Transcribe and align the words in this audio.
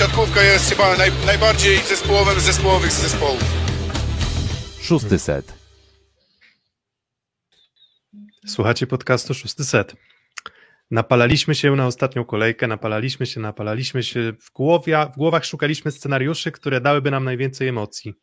siatkówka 0.00 0.42
jest 0.42 0.70
chyba 0.70 0.96
naj, 0.96 1.10
najbardziej 1.26 1.78
zespołowym 1.78 2.40
z 2.40 2.42
zespołowych 2.42 2.92
zespołów. 2.92 3.44
Szósty 4.82 5.18
set. 5.18 5.54
Słuchacie 8.46 8.86
podcastu 8.86 9.34
Szósty 9.34 9.64
Set. 9.64 9.96
Napalaliśmy 10.90 11.54
się 11.54 11.76
na 11.76 11.86
ostatnią 11.86 12.24
kolejkę, 12.24 12.66
napalaliśmy 12.66 13.26
się, 13.26 13.40
napalaliśmy 13.40 14.02
się. 14.02 14.32
W, 14.40 14.52
głowie, 14.52 15.06
w 15.14 15.18
głowach 15.18 15.44
szukaliśmy 15.44 15.90
scenariuszy, 15.90 16.52
które 16.52 16.80
dałyby 16.80 17.10
nam 17.10 17.24
najwięcej 17.24 17.68
emocji. 17.68 18.14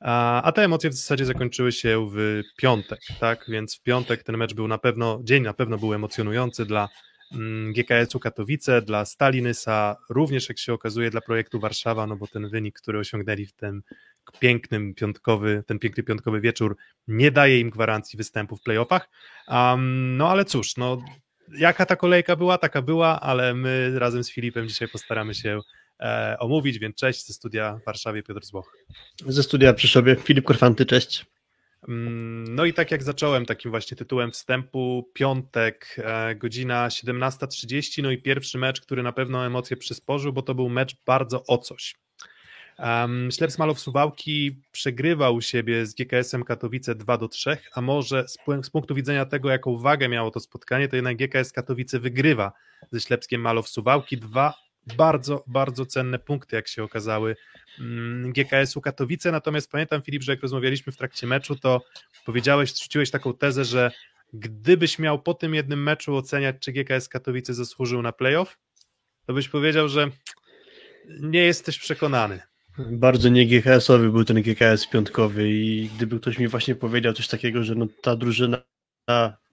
A, 0.00 0.42
a 0.42 0.52
te 0.52 0.64
emocje 0.64 0.90
w 0.90 0.94
zasadzie 0.94 1.24
zakończyły 1.24 1.72
się 1.72 2.08
w 2.12 2.42
piątek, 2.56 3.00
tak? 3.20 3.44
Więc 3.48 3.76
w 3.76 3.82
piątek 3.82 4.22
ten 4.22 4.36
mecz 4.36 4.54
był 4.54 4.68
na 4.68 4.78
pewno, 4.78 5.20
dzień 5.22 5.42
na 5.42 5.54
pewno 5.54 5.78
był 5.78 5.94
emocjonujący 5.94 6.64
dla 6.64 6.88
GKS-u 7.72 8.20
Katowice, 8.20 8.82
dla 8.82 9.04
Stalinysa, 9.04 9.96
również 10.10 10.48
jak 10.48 10.58
się 10.58 10.72
okazuje 10.72 11.10
dla 11.10 11.20
projektu 11.20 11.60
Warszawa, 11.60 12.06
no 12.06 12.16
bo 12.16 12.26
ten 12.26 12.48
wynik, 12.48 12.80
który 12.80 12.98
osiągnęli 12.98 13.46
w 13.46 13.52
tym 13.52 13.82
pięknym 14.38 14.94
piątkowy, 14.94 15.64
ten 15.66 15.78
piękny 15.78 16.02
piątkowy 16.02 16.40
wieczór 16.40 16.76
nie 17.08 17.30
daje 17.30 17.60
im 17.60 17.70
gwarancji 17.70 18.16
występu 18.16 18.56
w 18.56 18.62
playoffach. 18.62 19.08
Um, 19.48 20.16
no 20.16 20.28
ale 20.28 20.44
cóż, 20.44 20.76
no 20.76 21.02
jaka 21.58 21.86
ta 21.86 21.96
kolejka 21.96 22.36
była, 22.36 22.58
taka 22.58 22.82
była, 22.82 23.20
ale 23.20 23.54
my 23.54 23.98
razem 23.98 24.24
z 24.24 24.30
Filipem 24.30 24.68
dzisiaj 24.68 24.88
postaramy 24.88 25.34
się 25.34 25.60
e, 26.00 26.36
omówić, 26.38 26.78
więc 26.78 26.96
cześć 26.96 27.26
ze 27.26 27.32
studia 27.32 27.78
w 27.82 27.84
Warszawie, 27.84 28.22
Piotr 28.22 28.44
Zboch. 28.44 28.76
Ze 29.26 29.42
studia 29.42 29.72
przy 29.72 29.88
sobie, 29.88 30.16
Filip 30.16 30.44
Korfanty, 30.44 30.86
cześć. 30.86 31.26
Mm, 31.88 32.54
no 32.54 32.64
i 32.64 32.72
tak 32.72 32.90
jak 32.90 33.02
zacząłem 33.02 33.46
takim 33.46 33.70
właśnie 33.70 33.96
tytułem 33.96 34.30
wstępu, 34.30 35.10
piątek, 35.12 35.96
e, 35.98 36.34
godzina 36.34 36.88
17.30, 36.88 38.02
no 38.02 38.10
i 38.10 38.18
pierwszy 38.18 38.58
mecz, 38.58 38.80
który 38.80 39.02
na 39.02 39.12
pewno 39.12 39.46
emocje 39.46 39.76
przysporzył, 39.76 40.32
bo 40.32 40.42
to 40.42 40.54
był 40.54 40.68
mecz 40.68 40.96
bardzo 41.06 41.44
o 41.46 41.58
coś. 41.58 41.94
Um, 42.78 43.30
Śleps 43.30 43.58
Malow 43.58 43.80
Suwałki 43.80 44.62
przegrywał 44.72 45.34
u 45.34 45.40
siebie 45.40 45.86
z 45.86 45.94
GKS-em 45.94 46.44
Katowice 46.44 46.94
2 46.94 47.18
do 47.18 47.28
3, 47.28 47.56
a 47.74 47.80
może 47.80 48.28
z, 48.28 48.38
z, 48.62 48.70
punktu 48.70 48.94
widzenia 48.94 49.24
tego, 49.24 49.50
jaką 49.50 49.76
wagę 49.76 50.08
miało 50.08 50.30
to 50.30 50.40
spotkanie, 50.40 50.88
to 50.88 50.96
jednak 50.96 51.16
GKS 51.16 51.52
Katowice 51.52 52.00
wygrywa 52.00 52.52
ze 52.92 53.00
Ślepskiem 53.00 53.40
Malow 53.40 53.68
Suwałki. 53.68 54.16
Dwa 54.16 54.54
bardzo, 54.96 55.44
bardzo 55.46 55.86
cenne 55.86 56.18
punkty, 56.18 56.56
jak 56.56 56.68
się 56.68 56.82
okazały 56.82 57.36
mm, 57.78 58.32
GKS-u 58.32 58.80
Katowice. 58.80 59.32
Natomiast 59.32 59.70
pamiętam, 59.70 60.02
Filip, 60.02 60.22
że 60.22 60.32
jak 60.32 60.42
rozmawialiśmy 60.42 60.92
w 60.92 60.96
trakcie 60.96 61.26
meczu, 61.26 61.56
to 61.56 61.82
powiedziałeś, 62.26 62.82
rzuciłeś 62.82 63.10
taką 63.10 63.34
tezę, 63.34 63.64
że 63.64 63.90
gdybyś 64.32 64.98
miał 64.98 65.22
po 65.22 65.34
tym 65.34 65.54
jednym 65.54 65.82
meczu 65.82 66.16
oceniać, 66.16 66.56
czy 66.60 66.72
GKS 66.72 67.08
Katowice 67.08 67.54
zasłużył 67.54 68.02
na 68.02 68.12
playoff, 68.12 68.58
to 69.26 69.32
byś 69.32 69.48
powiedział, 69.48 69.88
że 69.88 70.10
nie 71.20 71.40
jesteś 71.40 71.78
przekonany. 71.78 72.40
Bardzo 72.78 73.28
nie 73.28 73.46
GKS-owy 73.46 74.10
był 74.10 74.24
ten 74.24 74.42
GKS 74.42 74.86
piątkowy 74.86 75.50
i 75.50 75.90
gdyby 75.96 76.20
ktoś 76.20 76.38
mi 76.38 76.48
właśnie 76.48 76.74
powiedział 76.74 77.12
coś 77.12 77.28
takiego, 77.28 77.62
że 77.62 77.74
no 77.74 77.86
ta 78.02 78.16
drużyna, 78.16 78.62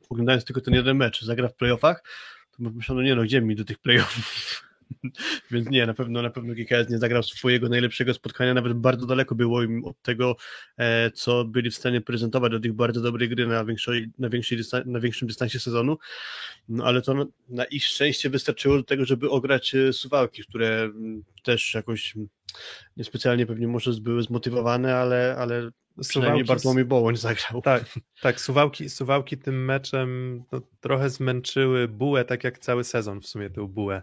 oglądając 0.10 0.46
tylko 0.46 0.62
ten 0.62 0.74
jeden 0.74 0.98
mecz, 0.98 1.22
zagra 1.22 1.48
w 1.48 1.56
playoffach, 1.56 2.04
to 2.52 2.64
bym 2.64 2.76
myślał, 2.76 2.98
no 2.98 3.04
nie 3.04 3.16
no, 3.16 3.24
gdzie 3.24 3.42
mi 3.42 3.56
do 3.56 3.66
tych 3.66 3.80
playoffów? 3.80 4.64
Więc 5.52 5.70
nie, 5.70 5.86
na 5.86 5.94
pewno 5.94 6.22
na 6.22 6.30
pewno 6.30 6.54
GKS 6.54 6.90
nie 6.90 6.98
zagrał 6.98 7.24
swojego 7.24 7.70
najlepszego 7.70 8.14
spotkania, 8.14 8.54
nawet 8.54 8.74
bardzo 8.74 9.06
daleko 9.06 9.36
było 9.36 9.64
im 9.64 9.86
od 9.86 10.02
tego, 10.02 10.36
e, 10.78 11.12
co 11.12 11.46
byli 11.46 11.72
w 11.72 11.76
stanie 11.76 12.02
prezentować 12.02 12.52
do 12.52 12.60
tych 12.60 12.74
bardzo 12.74 13.02
dobrej 13.02 13.30
gry 13.30 13.48
na, 13.48 13.66
większej, 13.66 14.12
na, 14.20 14.30
większej 14.30 14.60
na 14.86 15.00
większym 15.00 15.28
dystansie 15.28 15.60
sezonu, 15.60 15.98
no 16.70 16.86
ale 16.86 17.02
to 17.02 17.14
na, 17.14 17.26
na 17.50 17.66
ich 17.66 17.86
szczęście 17.86 18.30
wystarczyło 18.30 18.78
do 18.78 18.84
tego, 18.84 19.06
żeby 19.06 19.30
ograć 19.30 19.76
e, 19.76 19.94
Suwałki, 19.94 20.44
które 20.44 20.82
mm, 20.84 21.24
też 21.44 21.74
jakoś 21.74 22.16
niespecjalnie 22.98 23.46
pewnie 23.46 23.68
może 23.68 23.92
były 24.02 24.24
zmotywowane, 24.24 24.96
ale, 24.96 25.36
ale 25.40 25.72
Suwałki, 26.04 26.44
Bartłomiej 26.44 26.86
Bołoń 26.86 27.18
zagrał. 27.18 27.62
Tak, 27.62 27.86
tak 28.22 28.42
Suwałki, 28.42 28.90
Suwałki 28.90 29.38
tym 29.38 29.66
meczem 29.66 30.44
no, 30.52 30.62
trochę 30.80 31.10
zmęczyły 31.10 31.88
Bułę, 31.88 32.26
tak 32.26 32.44
jak 32.44 32.60
cały 32.60 32.84
sezon 32.84 33.22
w 33.22 33.28
sumie 33.28 33.50
tę 33.50 33.68
Bułę, 33.68 34.02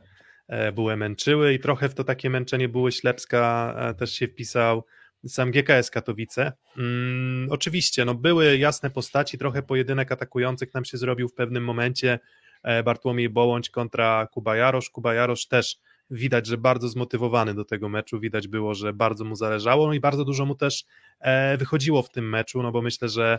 Bułę 0.75 0.97
męczyły 0.97 1.55
i 1.55 1.59
trochę 1.59 1.89
w 1.89 1.95
to 1.95 2.05
takie 2.05 2.31
męczenie 2.31 2.69
Buły 2.69 2.93
Ślepska 2.93 3.75
e, 3.79 3.95
też 3.95 4.13
się 4.13 4.29
wpisał 4.29 4.85
sam 5.27 5.51
GKS 5.51 5.91
Katowice. 5.91 6.53
Mm, 6.79 7.49
oczywiście, 7.51 8.05
no 8.05 8.15
były 8.15 8.59
jasne 8.59 8.91
postaci, 8.91 9.39
trochę 9.39 9.63
pojedynek 9.63 10.13
atakujących 10.13 10.75
nam 10.75 10.85
się 10.85 10.99
zrobił 10.99 11.29
w 11.29 11.35
pewnym 11.35 11.65
momencie 11.65 12.19
e, 12.63 12.83
Bartłomiej 12.83 13.29
Bołądź 13.29 13.71
kontra 13.71 14.29
Kuba 14.33 14.57
Jarosz. 14.57 14.91
Kuba 14.91 15.15
Jarosz 15.15 15.47
też 15.47 15.77
widać, 16.11 16.47
że 16.47 16.59
bardzo 16.59 16.89
zmotywowany 16.89 17.55
do 17.55 17.65
tego 17.65 17.89
meczu, 17.89 18.21
widać 18.21 18.49
było, 18.49 18.75
że 18.75 18.93
bardzo 18.93 19.25
mu 19.25 19.37
zależało, 19.37 19.87
no 19.87 19.95
i 19.95 20.01
bardzo 20.01 20.25
dużo 20.25 20.47
mu 20.47 20.55
też 20.55 20.85
e, 21.21 21.57
wychodziło 21.57 22.03
w 22.03 22.11
tym 22.11 22.29
meczu, 22.29 22.63
no 22.63 22.73
bo 22.73 22.83
myślę, 22.83 23.09
że 23.09 23.39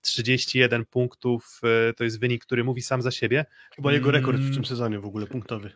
31 0.00 0.84
punktów 0.84 1.60
e, 1.88 1.92
to 1.92 2.04
jest 2.04 2.20
wynik, 2.20 2.44
który 2.44 2.64
mówi 2.64 2.82
sam 2.82 3.02
za 3.02 3.10
siebie. 3.10 3.44
Chyba 3.76 3.92
jego 3.92 4.10
rekord 4.10 4.38
w 4.38 4.54
tym 4.54 4.64
sezonie 4.64 4.98
w 4.98 5.04
ogóle 5.04 5.26
punktowy. 5.26 5.70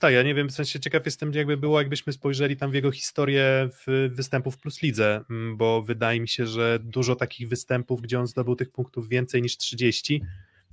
Tak, 0.00 0.14
ja 0.14 0.22
nie 0.22 0.34
wiem, 0.34 0.48
w 0.48 0.52
sensie 0.52 0.80
ciekaw 0.80 1.04
jestem, 1.04 1.32
jakby 1.34 1.56
było, 1.56 1.80
jakbyśmy 1.80 2.12
spojrzeli 2.12 2.56
tam 2.56 2.70
w 2.70 2.74
jego 2.74 2.90
historię 2.90 3.68
w 3.72 4.10
występów 4.12 4.58
plus 4.58 4.82
lidze, 4.82 5.24
bo 5.54 5.82
wydaje 5.82 6.20
mi 6.20 6.28
się, 6.28 6.46
że 6.46 6.78
dużo 6.82 7.16
takich 7.16 7.48
występów, 7.48 8.00
gdzie 8.00 8.20
on 8.20 8.26
zdobył 8.26 8.56
tych 8.56 8.70
punktów 8.70 9.08
więcej 9.08 9.42
niż 9.42 9.56
30, 9.56 10.22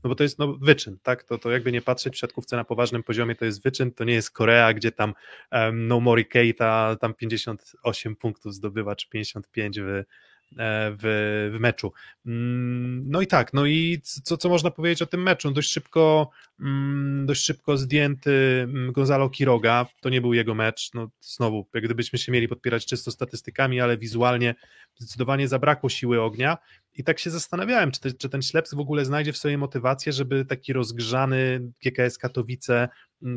no 0.03 0.09
bo 0.09 0.15
to 0.15 0.23
jest 0.23 0.39
no, 0.39 0.53
wyczyn, 0.53 0.97
tak? 1.03 1.23
To, 1.23 1.37
to 1.37 1.51
jakby 1.51 1.71
nie 1.71 1.81
patrzeć 1.81 2.13
w 2.13 2.17
siatkówce 2.17 2.55
na 2.55 2.63
poważnym 2.63 3.03
poziomie, 3.03 3.35
to 3.35 3.45
jest 3.45 3.63
wyczyn, 3.63 3.91
to 3.91 4.03
nie 4.03 4.13
jest 4.13 4.31
Korea, 4.31 4.73
gdzie 4.73 4.91
tam 4.91 5.13
um, 5.51 5.87
No 5.87 5.99
Mori 5.99 6.25
Keita 6.25 6.95
tam 7.01 7.13
58 7.13 8.15
punktów 8.15 8.53
zdobywa, 8.53 8.95
czy 8.95 9.09
55 9.09 9.79
w, 9.79 10.03
w, 10.51 11.49
w 11.53 11.59
meczu. 11.59 11.93
Mm, 12.25 13.03
no 13.09 13.21
i 13.21 13.27
tak, 13.27 13.53
no 13.53 13.65
i 13.65 14.01
co, 14.03 14.37
co 14.37 14.49
można 14.49 14.71
powiedzieć 14.71 15.01
o 15.01 15.05
tym 15.05 15.23
meczu? 15.23 15.51
Dość 15.51 15.71
szybko, 15.71 16.29
mm, 16.59 17.25
dość 17.25 17.43
szybko 17.43 17.77
zdjęty 17.77 18.61
mm, 18.63 18.91
Gonzalo 18.91 19.29
Quiroga, 19.29 19.85
to 20.01 20.09
nie 20.09 20.21
był 20.21 20.33
jego 20.33 20.55
mecz, 20.55 20.93
no 20.93 21.09
znowu, 21.21 21.67
jak 21.73 21.83
gdybyśmy 21.83 22.19
się 22.19 22.31
mieli 22.31 22.47
podpierać 22.47 22.85
czysto 22.85 23.11
statystykami, 23.11 23.81
ale 23.81 23.97
wizualnie 23.97 24.55
zdecydowanie 24.97 25.47
zabrakło 25.47 25.89
siły 25.89 26.21
ognia 26.21 26.57
i 26.93 27.03
tak 27.03 27.19
się 27.19 27.29
zastanawiałem, 27.29 27.91
czy, 27.91 27.99
te, 27.99 28.11
czy 28.11 28.29
ten 28.29 28.41
Śleps 28.41 28.73
w 28.73 28.79
ogóle 28.79 29.05
znajdzie 29.05 29.33
w 29.33 29.37
sobie 29.37 29.57
motywację, 29.57 30.13
żeby 30.13 30.45
taki 30.45 30.73
rozgrzany 30.73 31.71
GKS 31.83 32.17
Katowice 32.17 32.89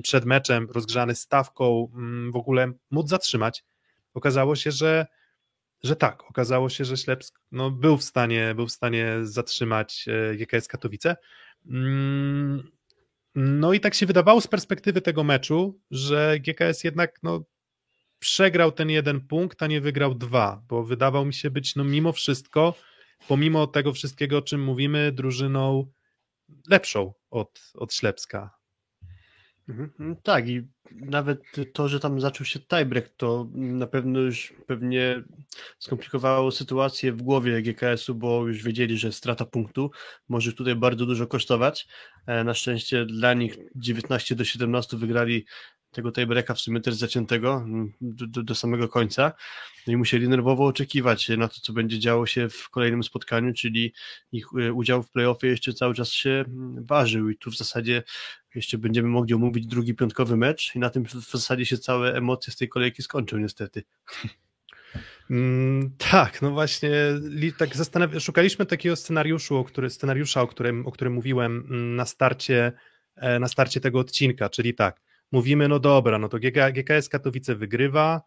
przed 0.03 0.25
meczem, 0.25 0.69
rozgrzany 0.71 1.15
stawką 1.15 1.91
w 2.33 2.37
ogóle 2.37 2.73
móc 2.91 3.09
zatrzymać. 3.09 3.65
Okazało 4.15 4.57
się, 4.57 4.71
że 4.71 5.07
że 5.83 5.97
tak, 5.97 6.31
okazało 6.31 6.69
się, 6.69 6.85
że 6.85 6.97
Ślepsk 6.97 7.41
no, 7.53 7.71
był, 7.71 7.97
w 7.97 8.05
stanie, 8.05 8.55
był 8.55 8.67
w 8.67 8.73
stanie 8.73 9.17
zatrzymać 9.23 10.07
e, 10.09 10.35
GKS 10.37 10.69
Katowice. 10.69 11.17
Mm, 11.67 12.71
no 13.35 13.73
i 13.73 13.81
tak 13.81 13.95
się 13.95 14.07
wydawało 14.07 14.41
z 14.41 14.47
perspektywy 14.47 15.01
tego 15.01 15.25
meczu, 15.25 15.81
że 15.91 16.39
GKS 16.41 16.85
jednak 16.85 17.19
no, 17.23 17.45
przegrał 18.19 18.73
ten 18.73 18.91
jeden 18.91 19.21
punkt, 19.21 19.63
a 19.63 19.67
nie 19.67 19.81
wygrał 19.81 20.15
dwa, 20.15 20.63
bo 20.69 20.85
wydawał 20.85 21.25
mi 21.27 21.35
się 21.35 21.51
być 21.51 21.77
no, 21.77 21.85
mimo 21.85 22.13
wszystko, 22.13 22.75
pomimo 23.29 23.67
tego 23.67 23.93
wszystkiego, 23.93 24.39
o 24.39 24.43
czym 24.43 24.63
mówimy, 24.63 25.13
drużyną 25.13 25.93
lepszą 26.69 27.13
od, 27.31 27.73
od 27.75 27.95
Ślepska. 27.95 28.51
Mhm. 29.69 30.17
Tak, 30.23 30.49
i 30.49 30.63
nawet 30.95 31.43
to, 31.73 31.89
że 31.89 32.01
tam 32.01 32.21
zaczął 32.21 32.47
się 32.47 32.61
tiebreak, 32.61 33.09
to 33.17 33.49
na 33.55 33.87
pewno 33.87 34.21
już 34.21 34.55
pewnie 34.67 35.23
skomplikowało 35.79 36.51
sytuację 36.51 37.13
w 37.13 37.23
głowie 37.23 37.63
GKS-u, 37.63 38.15
bo 38.15 38.47
już 38.47 38.63
wiedzieli, 38.63 38.99
że 38.99 39.13
strata 39.13 39.45
punktu 39.45 39.91
może 40.29 40.53
tutaj 40.53 40.75
bardzo 40.77 41.07
dużo 41.07 41.27
kosztować. 41.27 41.89
E, 42.27 42.45
na 42.45 42.55
szczęście 42.55 43.07
dla 43.07 43.35
nich 43.35 43.57
19 43.75 44.35
do 44.35 44.45
17 44.45 44.97
wygrali 44.97 45.47
tego 45.91 46.13
tiebreaka 46.13 46.55
w 46.55 46.61
sumie 46.61 46.81
też 46.81 46.95
zaciętego 46.95 47.67
do, 48.01 48.27
do, 48.27 48.43
do, 48.43 48.55
samego 48.55 48.89
końca. 48.89 49.33
No 49.87 49.93
i 49.93 49.97
musieli 49.97 50.29
nerwowo 50.29 50.67
oczekiwać 50.67 51.29
na 51.29 51.49
to, 51.49 51.55
co 51.61 51.73
będzie 51.73 51.99
działo 51.99 52.27
się 52.27 52.49
w 52.49 52.71
kolejnym 52.71 53.03
spotkaniu, 53.03 53.53
czyli 53.53 53.93
ich 54.33 54.47
e, 54.61 54.73
udział 54.73 55.03
w 55.03 55.11
playoffie 55.11 55.49
jeszcze 55.49 55.73
cały 55.73 55.95
czas 55.95 56.13
się 56.13 56.45
ważył 56.77 57.31
i 57.31 57.37
tu 57.37 57.51
w 57.51 57.57
zasadzie 57.57 58.03
jeszcze 58.55 58.79
będziemy 58.79 59.09
mogli 59.09 59.35
omówić 59.35 59.67
drugi 59.67 59.95
piątkowy 59.95 60.37
mecz 60.37 60.75
i 60.75 60.79
na 60.79 60.91
tym 60.91 61.05
w 61.05 61.13
zasadzie 61.13 61.67
się 61.67 61.79
całe 61.79 62.15
emocje 62.15 62.53
z 62.53 62.57
tej 62.57 62.69
kolejki 62.69 63.03
skończą 63.03 63.39
niestety. 63.39 63.83
Mm, 65.31 65.91
tak, 66.11 66.43
no 66.43 66.51
właśnie, 66.51 66.91
tak 67.59 67.69
zastanaw- 67.69 68.21
szukaliśmy 68.21 68.67
takiego 68.67 68.97
scenariuszu, 68.97 69.57
o 69.57 69.65
który, 69.65 69.91
scenariusza, 69.91 70.43
o 70.43 70.47
którym, 70.47 70.87
o 70.87 70.93
którym 70.93 71.13
mówiłem 71.13 71.67
mm, 71.71 71.97
na 71.97 72.07
starcie, 72.07 72.73
e, 73.17 73.39
na 73.39 73.49
starcie 73.49 73.81
tego 73.81 73.99
odcinka, 73.99 74.49
czyli 74.49 74.75
tak, 74.75 75.01
mówimy, 75.33 75.69
no 75.69 75.79
dobra, 75.79 76.19
no 76.19 76.29
to 76.29 76.39
GK, 76.39 76.73
GKS 76.73 77.09
Katowice 77.09 77.55
wygrywa, 77.55 78.23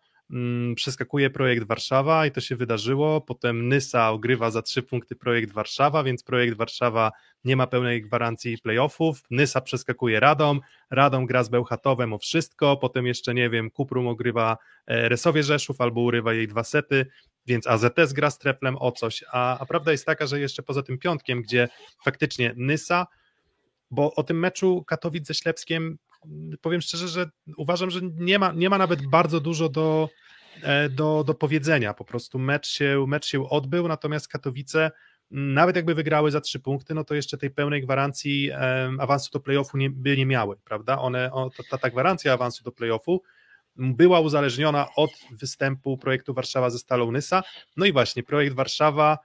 przeskakuje 0.76 1.30
projekt 1.30 1.68
Warszawa 1.68 2.26
i 2.26 2.32
to 2.32 2.42
się 2.42 2.56
wydarzyło. 2.56 3.22
Potem 3.22 3.68
Nysa 3.68 4.12
ogrywa 4.12 4.52
za 4.52 4.62
trzy 4.62 4.84
punkty 4.84 5.16
projekt 5.16 5.52
Warszawa, 5.52 6.04
więc 6.04 6.24
projekt 6.24 6.58
Warszawa 6.58 7.12
nie 7.44 7.56
ma 7.56 7.68
pełnej 7.68 8.02
gwarancji 8.02 8.58
playoffów. 8.58 9.24
Nysa 9.30 9.62
przeskakuje 9.62 10.20
Radom, 10.20 10.60
Radom 10.90 11.26
gra 11.26 11.44
z 11.44 11.50
Bełchatowem 11.50 12.14
o 12.14 12.18
wszystko, 12.18 12.78
potem 12.78 13.06
jeszcze 13.06 13.34
nie 13.34 13.50
wiem, 13.50 13.72
Kuprum 13.72 14.08
ogrywa 14.08 14.58
e, 14.88 15.10
Resowie 15.10 15.44
Rzeszów 15.44 15.82
albo 15.82 16.02
urywa 16.02 16.34
jej 16.34 16.48
dwa 16.48 16.64
sety, 16.64 17.06
więc 17.46 17.68
AZS 17.68 18.14
gra 18.14 18.32
z 18.32 18.40
Treplem 18.40 18.78
o 18.78 18.92
coś. 18.92 19.24
A, 19.32 19.60
a 19.60 19.66
prawda 19.66 19.92
jest 19.92 20.06
taka, 20.06 20.28
że 20.28 20.40
jeszcze 20.40 20.64
poza 20.64 20.84
tym 20.84 20.98
piątkiem, 20.98 21.42
gdzie 21.42 21.70
faktycznie 22.04 22.54
Nysa, 22.58 23.08
bo 23.92 24.14
o 24.16 24.24
tym 24.24 24.40
meczu 24.40 24.84
Katowic 24.88 25.28
ze 25.28 25.34
Ślepskiem 25.34 25.98
powiem 26.62 26.82
szczerze, 26.82 27.08
że 27.08 27.30
uważam, 27.58 27.92
że 27.92 28.00
nie 28.04 28.40
ma, 28.40 28.52
nie 28.52 28.70
ma 28.70 28.78
nawet 28.78 29.08
bardzo 29.08 29.40
dużo 29.40 29.70
do, 29.70 30.10
e, 30.62 30.90
do, 30.90 31.24
do 31.24 31.34
powiedzenia. 31.34 31.94
Po 31.94 32.06
prostu 32.06 32.40
mecz 32.40 32.68
się, 32.68 33.06
mecz 33.08 33.26
się 33.26 33.50
odbył, 33.50 33.88
natomiast 33.88 34.28
Katowice 34.28 34.92
nawet 35.32 35.76
jakby 35.76 35.96
wygrały 35.96 36.32
za 36.32 36.42
trzy 36.42 36.60
punkty, 36.60 36.94
no 36.94 37.04
to 37.04 37.16
jeszcze 37.16 37.38
tej 37.38 37.50
pełnej 37.50 37.82
gwarancji 37.82 38.52
awansu 39.00 39.32
do 39.32 39.40
playoffu 39.40 39.78
nie, 39.78 39.90
by 39.90 40.18
nie 40.18 40.26
miały, 40.26 40.58
prawda? 40.64 41.00
One, 41.00 41.32
o, 41.32 41.50
ta, 41.70 41.78
ta 41.78 41.90
gwarancja 41.90 42.34
awansu 42.34 42.64
do 42.64 42.72
playoffu 42.72 43.22
była 43.76 44.20
uzależniona 44.20 44.88
od 44.96 45.12
występu 45.32 45.98
projektu 45.98 46.34
Warszawa 46.34 46.70
ze 46.70 46.80
Stalą 46.80 47.12
Nysa. 47.12 47.44
No 47.78 47.86
i 47.86 47.94
właśnie, 47.94 48.24
projekt 48.24 48.56
Warszawa 48.56 49.18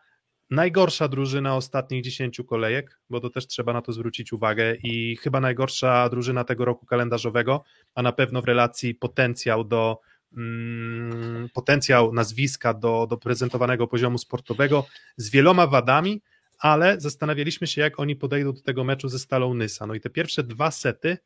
najgorsza 0.50 1.08
drużyna 1.08 1.56
ostatnich 1.56 2.02
10 2.02 2.40
kolejek, 2.46 3.00
bo 3.10 3.20
to 3.20 3.30
też 3.30 3.46
trzeba 3.46 3.72
na 3.72 3.82
to 3.82 3.92
zwrócić 3.92 4.32
uwagę 4.32 4.74
i 4.82 5.16
chyba 5.16 5.40
najgorsza 5.40 6.08
drużyna 6.08 6.44
tego 6.44 6.64
roku 6.64 6.86
kalendarzowego, 6.86 7.64
a 7.94 8.02
na 8.02 8.12
pewno 8.12 8.42
w 8.42 8.44
relacji 8.44 8.94
potencjał 8.94 9.64
do 9.64 10.00
mm, 10.36 11.48
potencjał 11.54 12.12
nazwiska 12.12 12.74
do, 12.74 13.06
do 13.10 13.16
prezentowanego 13.16 13.86
poziomu 13.86 14.18
sportowego 14.18 14.86
z 15.16 15.30
wieloma 15.30 15.66
wadami, 15.66 16.22
ale 16.58 17.00
zastanawialiśmy 17.00 17.66
się, 17.66 17.80
jak 17.80 18.00
oni 18.00 18.16
podejdą 18.16 18.52
do 18.52 18.62
tego 18.62 18.84
meczu 18.84 19.08
ze 19.08 19.18
Stalą 19.18 19.54
Nysa. 19.54 19.86
No 19.86 19.94
i 19.94 20.00
te 20.00 20.10
pierwsze 20.10 20.42
dwa 20.42 20.70
sety 20.70 21.18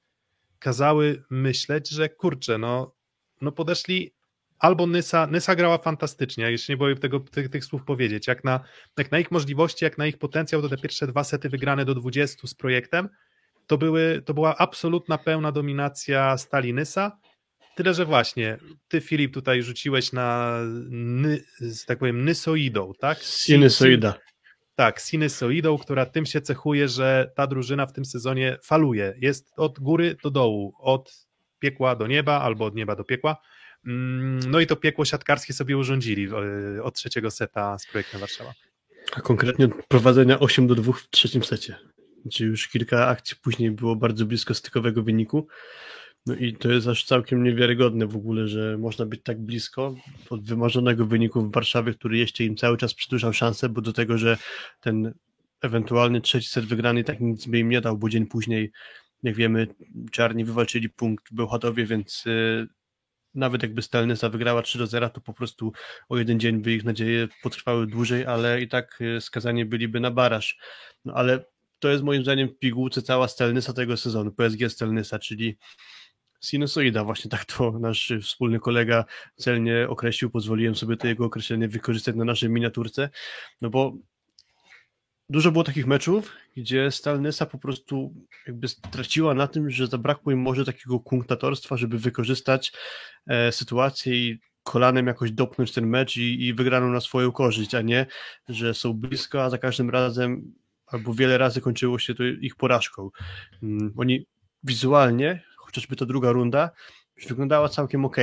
kazały 0.58 1.22
myśleć, 1.30 1.90
że 1.90 2.08
kurczę, 2.08 2.58
no, 2.58 2.94
no 3.40 3.52
podeszli 3.52 4.12
albo 4.62 4.86
Nysa, 4.86 5.26
Nysa 5.26 5.54
grała 5.54 5.78
fantastycznie, 5.78 6.50
jeśli 6.50 6.72
nie 6.72 6.76
boję 6.76 6.96
tego, 6.96 7.20
tych, 7.20 7.48
tych 7.48 7.64
słów 7.64 7.84
powiedzieć, 7.84 8.26
jak 8.26 8.44
na, 8.44 8.60
jak 8.98 9.12
na 9.12 9.18
ich 9.18 9.30
możliwości, 9.30 9.84
jak 9.84 9.98
na 9.98 10.06
ich 10.06 10.18
potencjał, 10.18 10.62
to 10.62 10.68
te 10.68 10.76
pierwsze 10.76 11.06
dwa 11.06 11.24
sety 11.24 11.48
wygrane 11.48 11.84
do 11.84 11.94
20 11.94 12.46
z 12.46 12.54
projektem, 12.54 13.08
to, 13.66 13.78
były, 13.78 14.22
to 14.24 14.34
była 14.34 14.56
absolutna 14.56 15.18
pełna 15.18 15.52
dominacja 15.52 16.38
stali 16.38 16.74
Nysa, 16.74 17.18
tyle, 17.76 17.94
że 17.94 18.04
właśnie, 18.04 18.58
ty 18.88 19.00
Filip 19.00 19.34
tutaj 19.34 19.62
rzuciłeś 19.62 20.12
na, 20.12 20.58
ny, 20.90 21.44
tak 21.86 21.98
powiem, 21.98 22.24
Nysoidą, 22.24 22.92
tak? 23.00 23.18
Sinusoida. 23.18 24.14
Tak, 24.74 25.00
sinusoidą, 25.00 25.78
która 25.78 26.06
tym 26.06 26.26
się 26.26 26.40
cechuje, 26.40 26.88
że 26.88 27.32
ta 27.36 27.46
drużyna 27.46 27.86
w 27.86 27.92
tym 27.92 28.04
sezonie 28.04 28.58
faluje, 28.64 29.14
jest 29.20 29.52
od 29.56 29.80
góry 29.80 30.16
do 30.22 30.30
dołu, 30.30 30.74
od 30.78 31.26
piekła 31.58 31.96
do 31.96 32.06
nieba 32.06 32.40
albo 32.40 32.64
od 32.64 32.74
nieba 32.74 32.96
do 32.96 33.04
piekła, 33.04 33.36
no 33.84 34.60
i 34.60 34.66
to 34.66 34.76
piekło 34.76 35.04
siatkarskie 35.04 35.52
sobie 35.52 35.76
urządzili 35.76 36.28
e, 36.76 36.82
od 36.82 36.94
trzeciego 36.94 37.30
seta 37.30 37.78
z 37.78 37.86
projektem 37.86 38.20
Warszawa. 38.20 38.52
A 39.12 39.20
konkretnie 39.20 39.64
od 39.64 39.86
prowadzenia 39.88 40.40
8 40.40 40.66
do 40.66 40.74
2 40.74 40.92
w 40.92 41.10
trzecim 41.10 41.44
secie. 41.44 41.76
Czyli 42.32 42.50
już 42.50 42.68
kilka 42.68 43.06
akcji 43.06 43.36
później 43.42 43.70
było 43.70 43.96
bardzo 43.96 44.26
blisko 44.26 44.54
stykowego 44.54 45.02
wyniku. 45.02 45.46
No 46.26 46.34
i 46.34 46.52
to 46.52 46.72
jest 46.72 46.88
aż 46.88 47.04
całkiem 47.04 47.42
niewiarygodne 47.42 48.06
w 48.06 48.16
ogóle, 48.16 48.48
że 48.48 48.78
można 48.78 49.06
być 49.06 49.22
tak 49.22 49.40
blisko 49.40 49.94
od 50.30 50.44
wymarzonego 50.44 51.06
wyniku 51.06 51.42
w 51.42 51.52
Warszawie, 51.52 51.94
który 51.94 52.18
jeszcze 52.18 52.44
im 52.44 52.56
cały 52.56 52.76
czas 52.76 52.94
przedłużał 52.94 53.32
szansę, 53.32 53.68
bo 53.68 53.80
do 53.80 53.92
tego, 53.92 54.18
że 54.18 54.38
ten 54.80 55.14
ewentualny 55.60 56.20
trzeci 56.20 56.48
set 56.48 56.64
wygrany 56.64 57.04
tak 57.04 57.20
nic 57.20 57.46
by 57.46 57.58
im 57.58 57.68
nie 57.68 57.80
dał, 57.80 57.98
bo 57.98 58.08
dzień 58.08 58.26
później, 58.26 58.72
jak 59.22 59.34
wiemy, 59.34 59.66
czarni 60.10 60.44
wywalczyli 60.44 60.88
punkt 60.88 61.28
w 61.28 61.34
Bełchatowie, 61.34 61.86
więc 61.86 62.26
y, 62.26 62.68
nawet 63.34 63.62
jakby 63.62 63.82
Stelnysa 63.82 64.28
wygrała 64.28 64.62
3 64.62 64.78
do 64.78 64.86
0, 64.86 65.10
to 65.10 65.20
po 65.20 65.32
prostu 65.32 65.72
o 66.08 66.18
jeden 66.18 66.40
dzień 66.40 66.62
by 66.62 66.72
ich 66.72 66.84
nadzieje 66.84 67.28
potrwały 67.42 67.86
dłużej, 67.86 68.26
ale 68.26 68.60
i 68.62 68.68
tak 68.68 68.98
e, 69.16 69.20
skazani 69.20 69.64
byliby 69.64 70.00
na 70.00 70.10
baraż. 70.10 70.58
No 71.04 71.14
ale 71.14 71.44
to 71.78 71.88
jest 71.88 72.02
moim 72.04 72.22
zdaniem 72.22 72.48
w 72.48 72.58
pigułce 72.58 73.02
cała 73.02 73.28
Stelnysa 73.28 73.72
tego 73.72 73.96
sezonu, 73.96 74.32
PSG 74.32 74.72
Stelnysa, 74.72 75.18
czyli 75.18 75.58
sinusoida, 76.42 77.04
właśnie 77.04 77.30
tak 77.30 77.44
to 77.44 77.78
nasz 77.78 78.12
wspólny 78.22 78.60
kolega 78.60 79.04
celnie 79.36 79.88
określił, 79.88 80.30
pozwoliłem 80.30 80.74
sobie 80.74 80.96
to 80.96 81.06
jego 81.06 81.24
określenie 81.24 81.68
wykorzystać 81.68 82.16
na 82.16 82.24
naszej 82.24 82.50
miniaturce, 82.50 83.10
no 83.60 83.70
bo 83.70 83.96
dużo 85.32 85.52
było 85.52 85.64
takich 85.64 85.86
meczów, 85.86 86.32
gdzie 86.56 86.90
Stalnysa 86.90 87.46
po 87.46 87.58
prostu 87.58 88.14
jakby 88.46 88.68
straciła 88.68 89.34
na 89.34 89.46
tym, 89.46 89.70
że 89.70 89.86
zabrakło 89.86 90.32
im 90.32 90.38
może 90.38 90.64
takiego 90.64 91.00
kunktatorstwa, 91.00 91.76
żeby 91.76 91.98
wykorzystać 91.98 92.72
e, 93.26 93.52
sytuację 93.52 94.14
i 94.14 94.40
kolanem 94.62 95.06
jakoś 95.06 95.32
dopnąć 95.32 95.72
ten 95.72 95.86
mecz 95.86 96.16
i, 96.16 96.46
i 96.46 96.54
wygraną 96.54 96.88
na 96.90 97.00
swoją 97.00 97.32
korzyść, 97.32 97.74
a 97.74 97.82
nie, 97.82 98.06
że 98.48 98.74
są 98.74 98.92
blisko, 98.92 99.42
a 99.42 99.50
za 99.50 99.58
każdym 99.58 99.90
razem 99.90 100.54
albo 100.86 101.14
wiele 101.14 101.38
razy 101.38 101.60
kończyło 101.60 101.98
się 101.98 102.14
to 102.14 102.24
ich 102.24 102.56
porażką. 102.56 103.10
Um, 103.62 103.92
oni 103.96 104.26
wizualnie, 104.62 105.42
chociażby 105.56 105.96
ta 105.96 106.06
druga 106.06 106.32
runda, 106.32 106.70
wyglądała 107.28 107.68
całkiem 107.68 108.04
ok 108.04 108.16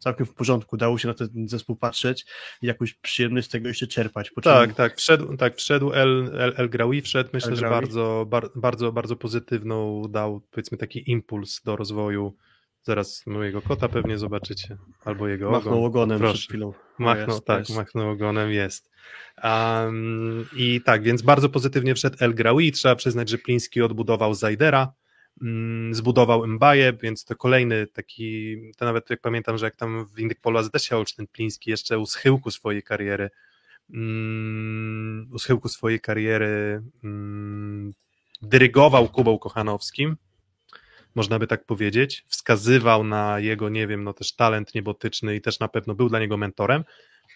całkiem 0.00 0.26
w 0.26 0.34
porządku, 0.34 0.76
dało 0.76 0.98
się 0.98 1.08
na 1.08 1.14
ten 1.14 1.48
zespół 1.48 1.76
patrzeć 1.76 2.26
i 2.62 2.66
jakąś 2.66 2.94
przyjemność 2.94 3.46
z 3.46 3.50
tego 3.50 3.68
jeszcze 3.68 3.86
czerpać. 3.86 4.30
Tak, 4.42 4.74
tak, 4.74 4.96
wszedł, 4.96 5.36
tak, 5.36 5.56
wszedł 5.56 5.92
El, 5.92 6.30
El, 6.38 6.54
El 6.56 6.68
Graoui, 6.68 7.02
wszedł, 7.02 7.30
myślę, 7.32 7.50
El 7.50 7.56
że 7.56 7.70
bardzo, 7.70 8.26
bar, 8.28 8.50
bardzo, 8.56 8.92
bardzo 8.92 9.16
pozytywną 9.16 10.02
dał, 10.10 10.40
powiedzmy, 10.50 10.78
taki 10.78 11.10
impuls 11.10 11.62
do 11.62 11.76
rozwoju 11.76 12.36
Zaraz 12.86 13.26
mojego 13.26 13.62
kota 13.62 13.88
pewnie 13.88 14.18
zobaczycie, 14.18 14.76
albo 15.04 15.28
jego 15.28 15.50
machnął 15.50 15.74
ogon. 15.74 15.84
ogonem 15.84 16.18
Proszę. 16.18 16.34
przed 16.34 16.48
chwilą. 16.48 16.72
Machnął, 16.98 17.36
jest, 17.36 17.46
tak, 17.46 17.58
jest. 17.58 17.76
machnął 17.76 18.10
ogonem, 18.10 18.50
jest. 18.50 18.90
Um, 19.44 20.46
I 20.56 20.80
tak, 20.80 21.02
więc 21.02 21.22
bardzo 21.22 21.48
pozytywnie 21.48 21.94
wszedł 21.94 22.16
El 22.20 22.34
Graoui, 22.34 22.72
trzeba 22.72 22.96
przyznać, 22.96 23.28
że 23.28 23.38
Pliński 23.38 23.82
odbudował 23.82 24.34
Zajdera, 24.34 24.92
zbudował 25.90 26.46
Mbaje, 26.46 26.92
więc 26.92 27.24
to 27.24 27.36
kolejny 27.36 27.86
taki, 27.86 28.56
to 28.76 28.84
nawet 28.84 29.10
jak 29.10 29.20
pamiętam, 29.20 29.58
że 29.58 29.66
jak 29.66 29.76
tam 29.76 30.06
w 30.06 30.18
Indykpolu 30.18 30.58
AZS 30.58 30.82
się 30.82 30.96
Olsztyn 30.96 31.26
Pliński 31.26 31.70
jeszcze 31.70 31.98
u 31.98 32.06
schyłku 32.06 32.50
swojej 32.50 32.82
kariery 32.82 33.30
um, 33.90 35.28
u 35.32 35.38
schyłku 35.38 35.68
swojej 35.68 36.00
kariery 36.00 36.82
um, 37.04 37.94
dyrygował 38.42 39.08
Kubą 39.08 39.38
Kochanowskim, 39.38 40.16
można 41.14 41.38
by 41.38 41.46
tak 41.46 41.64
powiedzieć, 41.64 42.24
wskazywał 42.28 43.04
na 43.04 43.40
jego, 43.40 43.68
nie 43.68 43.86
wiem, 43.86 44.04
no 44.04 44.12
też 44.12 44.32
talent 44.32 44.74
niebotyczny 44.74 45.36
i 45.36 45.40
też 45.40 45.60
na 45.60 45.68
pewno 45.68 45.94
był 45.94 46.08
dla 46.08 46.18
niego 46.18 46.36
mentorem, 46.36 46.84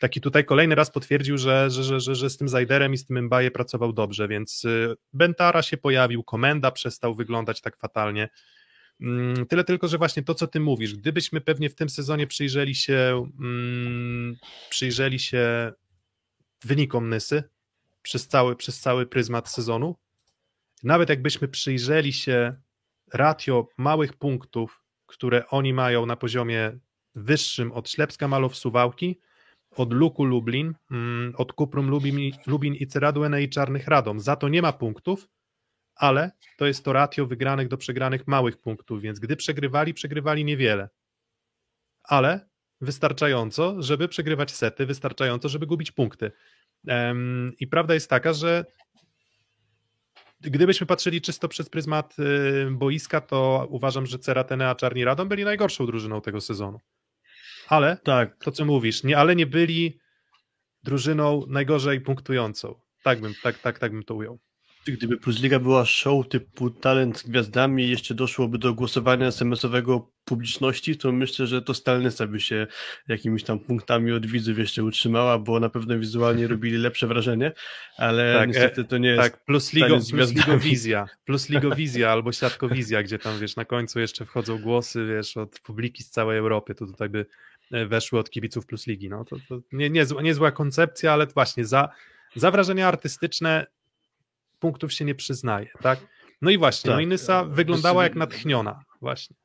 taki 0.01 0.21
tutaj 0.21 0.45
kolejny 0.45 0.75
raz 0.75 0.91
potwierdził, 0.91 1.39
że, 1.39 1.71
że, 1.71 1.83
że, 1.83 2.01
że, 2.01 2.15
że 2.15 2.31
z 2.31 2.37
tym 2.37 2.49
Zajderem 2.49 2.95
i 2.95 2.99
z 2.99 3.07
tym 3.07 3.25
Mbaje 3.25 3.51
pracował 3.51 3.93
dobrze, 3.93 4.29
więc 4.29 4.65
y, 4.65 4.97
Bentara 5.13 5.63
się 5.63 5.77
pojawił, 5.77 6.25
komenda 6.25 6.71
przestał 6.71 7.15
wyglądać 7.15 7.61
tak 7.61 7.77
fatalnie. 7.77 8.29
Mm, 9.01 9.47
tyle 9.47 9.65
tylko, 9.65 9.89
że 9.89 9.99
właśnie 9.99 10.23
to, 10.23 10.35
co 10.35 10.47
ty 10.47 10.61
mówisz, 10.61 10.95
gdybyśmy 10.95 11.41
pewnie 11.41 11.71
w 11.71 11.75
tym 11.75 11.89
sezonie 11.89 12.27
przyjrzeli 12.27 12.75
się, 12.75 13.29
mm, 13.41 14.37
przyjrzeli 14.71 15.19
się 15.19 15.73
wynikom 16.65 17.09
Nysy 17.09 17.45
przez 18.03 18.29
cały, 18.29 18.57
przez 18.57 18.81
cały 18.81 19.07
pryzmat 19.07 19.49
sezonu, 19.49 19.97
nawet 20.83 21.09
jakbyśmy 21.09 21.49
przyjrzeli 21.49 22.13
się 22.13 22.55
ratio 23.13 23.69
małych 23.77 24.13
punktów, 24.13 24.83
które 25.07 25.49
oni 25.49 25.73
mają 25.73 26.07
na 26.07 26.17
poziomie 26.17 26.79
wyższym 27.15 27.73
od 27.73 27.91
Ślepska 27.91 28.29
Malow 28.29 28.57
Suwałki, 28.57 29.21
od 29.77 29.93
Luku 29.93 30.25
Lublin, 30.25 30.75
mm, 30.91 31.33
od 31.37 31.53
Kuprum 31.53 31.91
Lubin, 31.91 32.33
Lubin 32.47 32.75
i 32.75 32.87
Ceradłene 32.87 33.43
i 33.43 33.49
Czarnych 33.49 33.89
Radom. 33.89 34.21
Za 34.21 34.37
to 34.37 34.49
nie 34.49 34.63
ma 34.63 34.73
punktów, 34.73 35.29
ale 35.95 36.31
to 36.57 36.67
jest 36.67 36.85
to 36.85 36.93
ratio 36.93 37.27
wygranych 37.27 37.69
do 37.69 37.77
przegranych 37.77 38.27
małych 38.27 38.57
punktów, 38.57 39.01
więc 39.01 39.19
gdy 39.19 39.37
przegrywali, 39.37 39.95
przegrywali 39.95 40.45
niewiele. 40.45 40.89
Ale 42.03 42.49
wystarczająco, 42.81 43.83
żeby 43.83 44.09
przegrywać 44.09 44.51
sety, 44.51 44.87
wystarczająco, 44.87 45.49
żeby 45.49 45.67
gubić 45.67 45.93
punkty. 45.93 46.33
I 47.61 47.67
prawda 47.67 47.95
jest 47.95 48.11
taka, 48.11 48.33
że 48.33 48.65
gdybyśmy 50.41 50.87
patrzyli 50.87 51.21
czysto 51.21 51.49
przez 51.49 51.69
pryzmat 51.69 52.17
y, 52.19 52.71
boiska, 52.71 53.21
to 53.21 53.67
uważam, 53.71 54.07
że 54.07 54.19
Ceratene 54.19 54.69
a 54.69 54.75
Czarni 54.75 55.05
Radom 55.05 55.29
byli 55.29 55.45
najgorszą 55.45 55.87
drużyną 55.87 56.21
tego 56.21 56.41
sezonu 56.41 56.81
ale 57.71 57.97
tak. 58.05 58.37
to 58.45 58.51
co 58.51 58.65
mówisz, 58.65 59.05
nie, 59.05 59.19
ale 59.19 59.37
nie 59.37 59.47
byli 59.47 60.01
drużyną 60.83 61.47
najgorzej 61.49 62.01
punktującą. 62.01 62.81
Tak 63.03 63.21
bym, 63.21 63.35
tak, 63.43 63.59
tak, 63.59 63.79
tak 63.79 63.93
bym 63.93 64.03
to 64.03 64.15
ujął. 64.15 64.39
gdyby 64.87 65.17
Plus 65.17 65.43
Liga 65.43 65.59
była 65.59 65.85
show 65.85 66.29
typu 66.29 66.71
talent 66.71 67.19
z 67.19 67.23
gwiazdami 67.23 67.85
i 67.85 67.91
jeszcze 67.91 68.15
doszłoby 68.15 68.59
do 68.59 68.75
głosowania 68.75 69.27
SMS-owego 69.27 70.11
publiczności, 70.25 70.97
to 70.97 71.13
myślę, 71.13 71.47
że 71.47 71.63
to 71.63 71.75
Stalnysa 71.75 72.27
by 72.27 72.41
się 72.41 72.67
jakimiś 73.09 73.45
tam 73.45 73.59
punktami 73.59 74.13
od 74.13 74.27
widzów 74.27 74.59
jeszcze 74.59 74.85
utrzymała, 74.85 75.39
bo 75.39 75.61
na 75.61 75.69
pewno 75.69 75.99
wizualnie 75.99 76.47
robili 76.55 76.79
lepsze 76.79 77.07
wrażenie, 77.07 77.53
ale 77.97 78.35
Tak, 78.35 78.49
niestety 78.49 78.85
to 78.85 78.99
nie 78.99 79.09
jest 79.09 79.23
Tak, 79.23 79.45
plus, 79.45 79.73
ligo, 79.73 79.99
plus 80.13 80.33
ligowizja, 80.33 81.07
plus 81.27 81.49
ligowizja 81.49 82.11
albo 82.11 82.33
siatkowizja, 82.33 83.03
gdzie 83.03 83.19
tam 83.19 83.39
wiesz, 83.39 83.57
na 83.57 83.65
końcu 83.65 84.01
jeszcze 84.01 84.27
wchodzą 84.27 84.59
głosy, 84.59 85.07
wiesz, 85.07 85.37
od 85.37 85.61
publiki 85.61 86.03
z 86.03 86.11
całej 86.11 86.39
Europy, 86.39 86.75
to 86.75 86.87
tutaj 86.87 87.09
by 87.09 87.19
e, 87.19 87.25
weszły 87.71 88.19
od 88.19 88.31
kibiców 88.31 88.67
plus 88.67 88.87
ligi, 88.87 89.09
no 89.09 89.25
to, 89.25 89.37
to 89.49 89.61
nie, 89.73 89.91
niezła, 89.91 90.23
niezła 90.23 90.53
koncepcja, 90.53 91.13
ale 91.13 91.27
właśnie 91.27 91.65
za, 91.65 91.89
za 92.37 92.51
wrażenia 92.51 92.89
artystyczne 92.89 93.67
punktów 94.59 94.93
się 94.93 95.05
nie 95.05 95.15
przyznaje, 95.15 95.69
tak? 95.83 95.99
No 96.43 96.51
i 96.51 96.59
właśnie, 96.59 96.89
Tak, 96.89 96.97
no 96.97 97.01
i 97.01 97.07
Nysa 97.07 97.41
e, 97.41 97.55
wyglądała 97.55 98.03
jak 98.05 98.15
natchniona, 98.15 98.85
właśnie. 99.01 99.37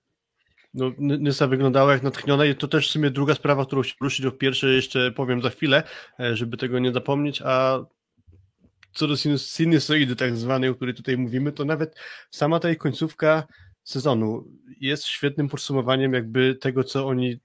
No, 0.73 0.91
Ny- 0.97 1.17
Nysa 1.17 1.47
wyglądała 1.47 1.93
jak 1.93 2.03
natchniona 2.03 2.45
i 2.45 2.55
to 2.55 2.67
też 2.67 2.87
w 2.87 2.91
sumie 2.91 3.11
druga 3.11 3.35
sprawa, 3.35 3.65
którą 3.65 3.83
się 3.83 3.93
ruszyć, 4.01 4.25
o 4.25 4.31
pierwszej 4.31 4.75
jeszcze 4.75 5.11
powiem 5.11 5.41
za 5.41 5.49
chwilę, 5.49 5.83
e, 6.19 6.35
żeby 6.35 6.57
tego 6.57 6.79
nie 6.79 6.91
zapomnieć, 6.91 7.41
a 7.45 7.79
co 8.93 9.07
do 9.07 9.13
sinus- 9.13 9.55
sinusoidy 9.55 10.15
tak 10.15 10.37
zwanej, 10.37 10.69
o 10.69 10.75
której 10.75 10.93
tutaj 10.95 11.17
mówimy, 11.17 11.51
to 11.51 11.65
nawet 11.65 11.95
sama 12.31 12.59
ta 12.59 12.75
końcówka 12.75 13.43
sezonu 13.83 14.47
jest 14.81 15.05
świetnym 15.05 15.49
podsumowaniem 15.49 16.13
jakby 16.13 16.55
tego, 16.55 16.83
co 16.83 17.07
oni 17.07 17.39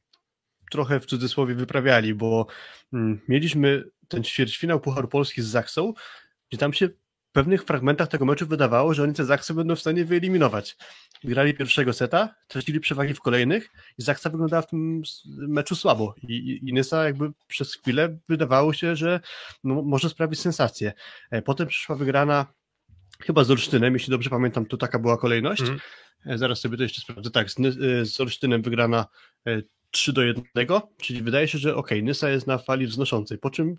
trochę 0.71 1.00
w 1.00 1.07
cudzysłowie 1.07 1.55
wyprawiali, 1.55 2.15
bo 2.15 2.47
mm, 2.93 3.21
mieliśmy 3.29 3.85
ten 4.09 4.25
ćwierćfinał 4.25 4.81
Pucharu 4.81 5.09
Polski 5.09 5.43
z 5.43 5.47
Zaksą, 5.47 5.95
gdzie 6.49 6.59
tam 6.59 6.73
się 6.73 6.89
w 6.89 7.33
pewnych 7.33 7.65
fragmentach 7.65 8.09
tego 8.09 8.25
meczu 8.25 8.47
wydawało, 8.47 8.95
że 8.95 9.03
oni 9.03 9.15
te 9.15 9.25
Zaksy 9.25 9.55
będą 9.55 9.77
w 9.77 9.81
stanie 9.81 10.05
wyeliminować. 10.05 10.77
Grali 11.25 11.55
pierwszego 11.55 11.93
seta, 11.93 12.35
tracili 12.49 12.81
przewagi 12.81 13.15
w 13.15 13.21
kolejnych 13.21 13.71
i 13.99 14.03
Zaksa 14.03 14.31
wyglądała 14.31 14.62
w 14.62 14.67
tym 14.67 15.03
meczu 15.27 15.77
słabo 15.77 16.15
i, 16.23 16.33
i, 16.35 16.69
i 16.69 16.73
Nysa 16.73 17.05
jakby 17.05 17.31
przez 17.47 17.75
chwilę 17.75 18.19
wydawało 18.29 18.73
się, 18.73 18.97
że 18.97 19.21
no, 19.65 19.83
może 19.83 20.09
sprawić 20.09 20.41
sensację. 20.41 20.93
E, 21.31 21.43
Potem 21.43 21.67
przyszła 21.67 21.97
wygrana 21.97 22.47
chyba 23.21 23.45
z 23.45 23.50
Olsztynem, 23.50 23.95
jeśli 23.95 24.11
dobrze 24.11 24.31
pamiętam, 24.31 24.67
to 24.67 24.77
taka 24.77 24.99
była 24.99 25.17
kolejność. 25.19 25.62
E, 26.27 26.39
Zaraz 26.39 26.61
sobie 26.61 26.77
to 26.77 26.83
jeszcze 26.83 27.00
sprawdzę. 27.00 27.31
Tak, 27.31 27.50
z, 27.50 27.59
e, 27.59 28.07
z 28.07 28.21
Olsztynem 28.21 28.62
wygrana 28.62 29.07
3 29.90 30.12
do 30.12 30.23
1, 30.23 30.44
czyli 30.97 31.23
wydaje 31.23 31.49
się, 31.49 31.59
że 31.59 31.76
okej, 31.76 32.02
Nysa 32.02 32.30
jest 32.30 32.47
na 32.47 32.59
fali 32.59 32.87
wznoszącej, 32.87 33.38
po 33.38 33.50
czym 33.50 33.76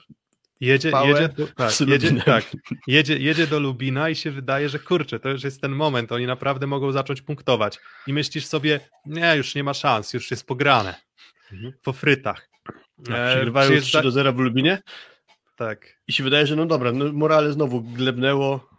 Jedzie, 0.62 0.92
jedzie, 1.06 1.30
do, 1.38 1.48
tak, 1.48 1.80
jedzie, 1.88 2.12
tak, 2.26 2.52
jedzie, 2.88 3.18
jedzie 3.18 3.48
do 3.48 3.60
Lubina 3.60 4.10
i 4.10 4.16
się 4.16 4.32
wydaje, 4.32 4.70
że 4.70 4.80
kurczę, 4.80 5.20
to 5.20 5.30
już 5.30 5.44
jest 5.44 5.62
ten 5.62 5.72
moment, 5.72 6.12
oni 6.12 6.26
naprawdę 6.26 6.68
mogą 6.68 6.92
zacząć 6.92 7.22
punktować. 7.22 7.80
I 8.08 8.14
myślisz 8.14 8.46
sobie, 8.46 8.80
nie, 9.06 9.36
już 9.36 9.56
nie 9.56 9.64
ma 9.64 9.74
szans, 9.74 10.14
już 10.14 10.32
jest 10.32 10.48
pograne. 10.48 10.96
Mhm. 11.52 11.74
Po 11.84 11.94
frytach. 11.94 12.50
tak, 13.06 13.16
E, 13.16 13.32
przegrywają 13.32 13.70
przyjeżdża- 13.72 14.00
3 14.00 14.02
do 14.04 14.12
0 14.12 14.34
w 14.34 14.40
Lubinie 14.40 14.82
Tak. 15.56 16.02
i 16.08 16.14
się 16.14 16.24
wydaje, 16.24 16.48
że 16.48 16.56
no 16.56 16.66
dobra, 16.66 16.92
no 16.92 17.14
morale 17.14 17.54
znowu 17.54 17.82
glebnęło 17.82 18.70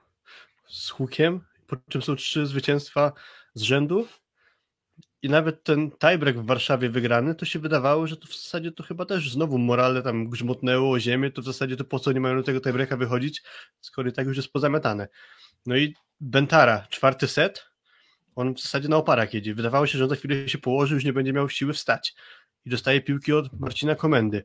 z 0.68 0.90
hukiem, 0.90 1.40
po 1.66 1.76
czym 1.90 2.02
są 2.02 2.16
trzy 2.16 2.46
zwycięstwa 2.46 3.12
z 3.54 3.62
rzędu 3.62 4.08
i 5.22 5.28
nawet 5.28 5.64
ten 5.64 5.90
tiebreak 5.90 6.38
w 6.38 6.46
Warszawie 6.46 6.90
wygrany, 6.90 7.34
to 7.34 7.44
się 7.44 7.58
wydawało, 7.58 8.06
że 8.06 8.16
to 8.16 8.26
w 8.26 8.34
zasadzie 8.34 8.72
to 8.72 8.82
chyba 8.82 9.04
też 9.04 9.30
znowu 9.30 9.58
morale 9.58 10.02
tam 10.02 10.28
grzmotnęło 10.28 10.90
o 10.90 11.00
ziemię, 11.00 11.30
to 11.30 11.42
w 11.42 11.44
zasadzie 11.44 11.76
to 11.76 11.84
po 11.84 11.98
co 11.98 12.12
nie 12.12 12.20
mają 12.20 12.36
do 12.36 12.42
tego 12.42 12.60
tiebreaka 12.60 12.96
wychodzić, 12.96 13.42
skoro 13.80 14.08
i 14.08 14.12
tak 14.12 14.26
już 14.26 14.36
jest 14.36 14.52
pozamiatane. 14.52 15.08
No 15.66 15.76
i 15.76 15.94
Bentara, 16.20 16.86
czwarty 16.90 17.28
set, 17.28 17.66
on 18.34 18.54
w 18.54 18.60
zasadzie 18.60 18.88
na 18.88 18.96
oparach 18.96 19.34
jedzie. 19.34 19.54
Wydawało 19.54 19.86
się, 19.86 19.98
że 19.98 20.08
za 20.08 20.16
chwilę 20.16 20.48
się 20.48 20.58
położy, 20.58 20.94
już 20.94 21.04
nie 21.04 21.12
będzie 21.12 21.32
miał 21.32 21.48
siły 21.48 21.72
wstać. 21.72 22.14
I 22.64 22.70
dostaje 22.70 23.00
piłki 23.00 23.32
od 23.32 23.60
Marcina 23.60 23.94
Komendy. 23.94 24.44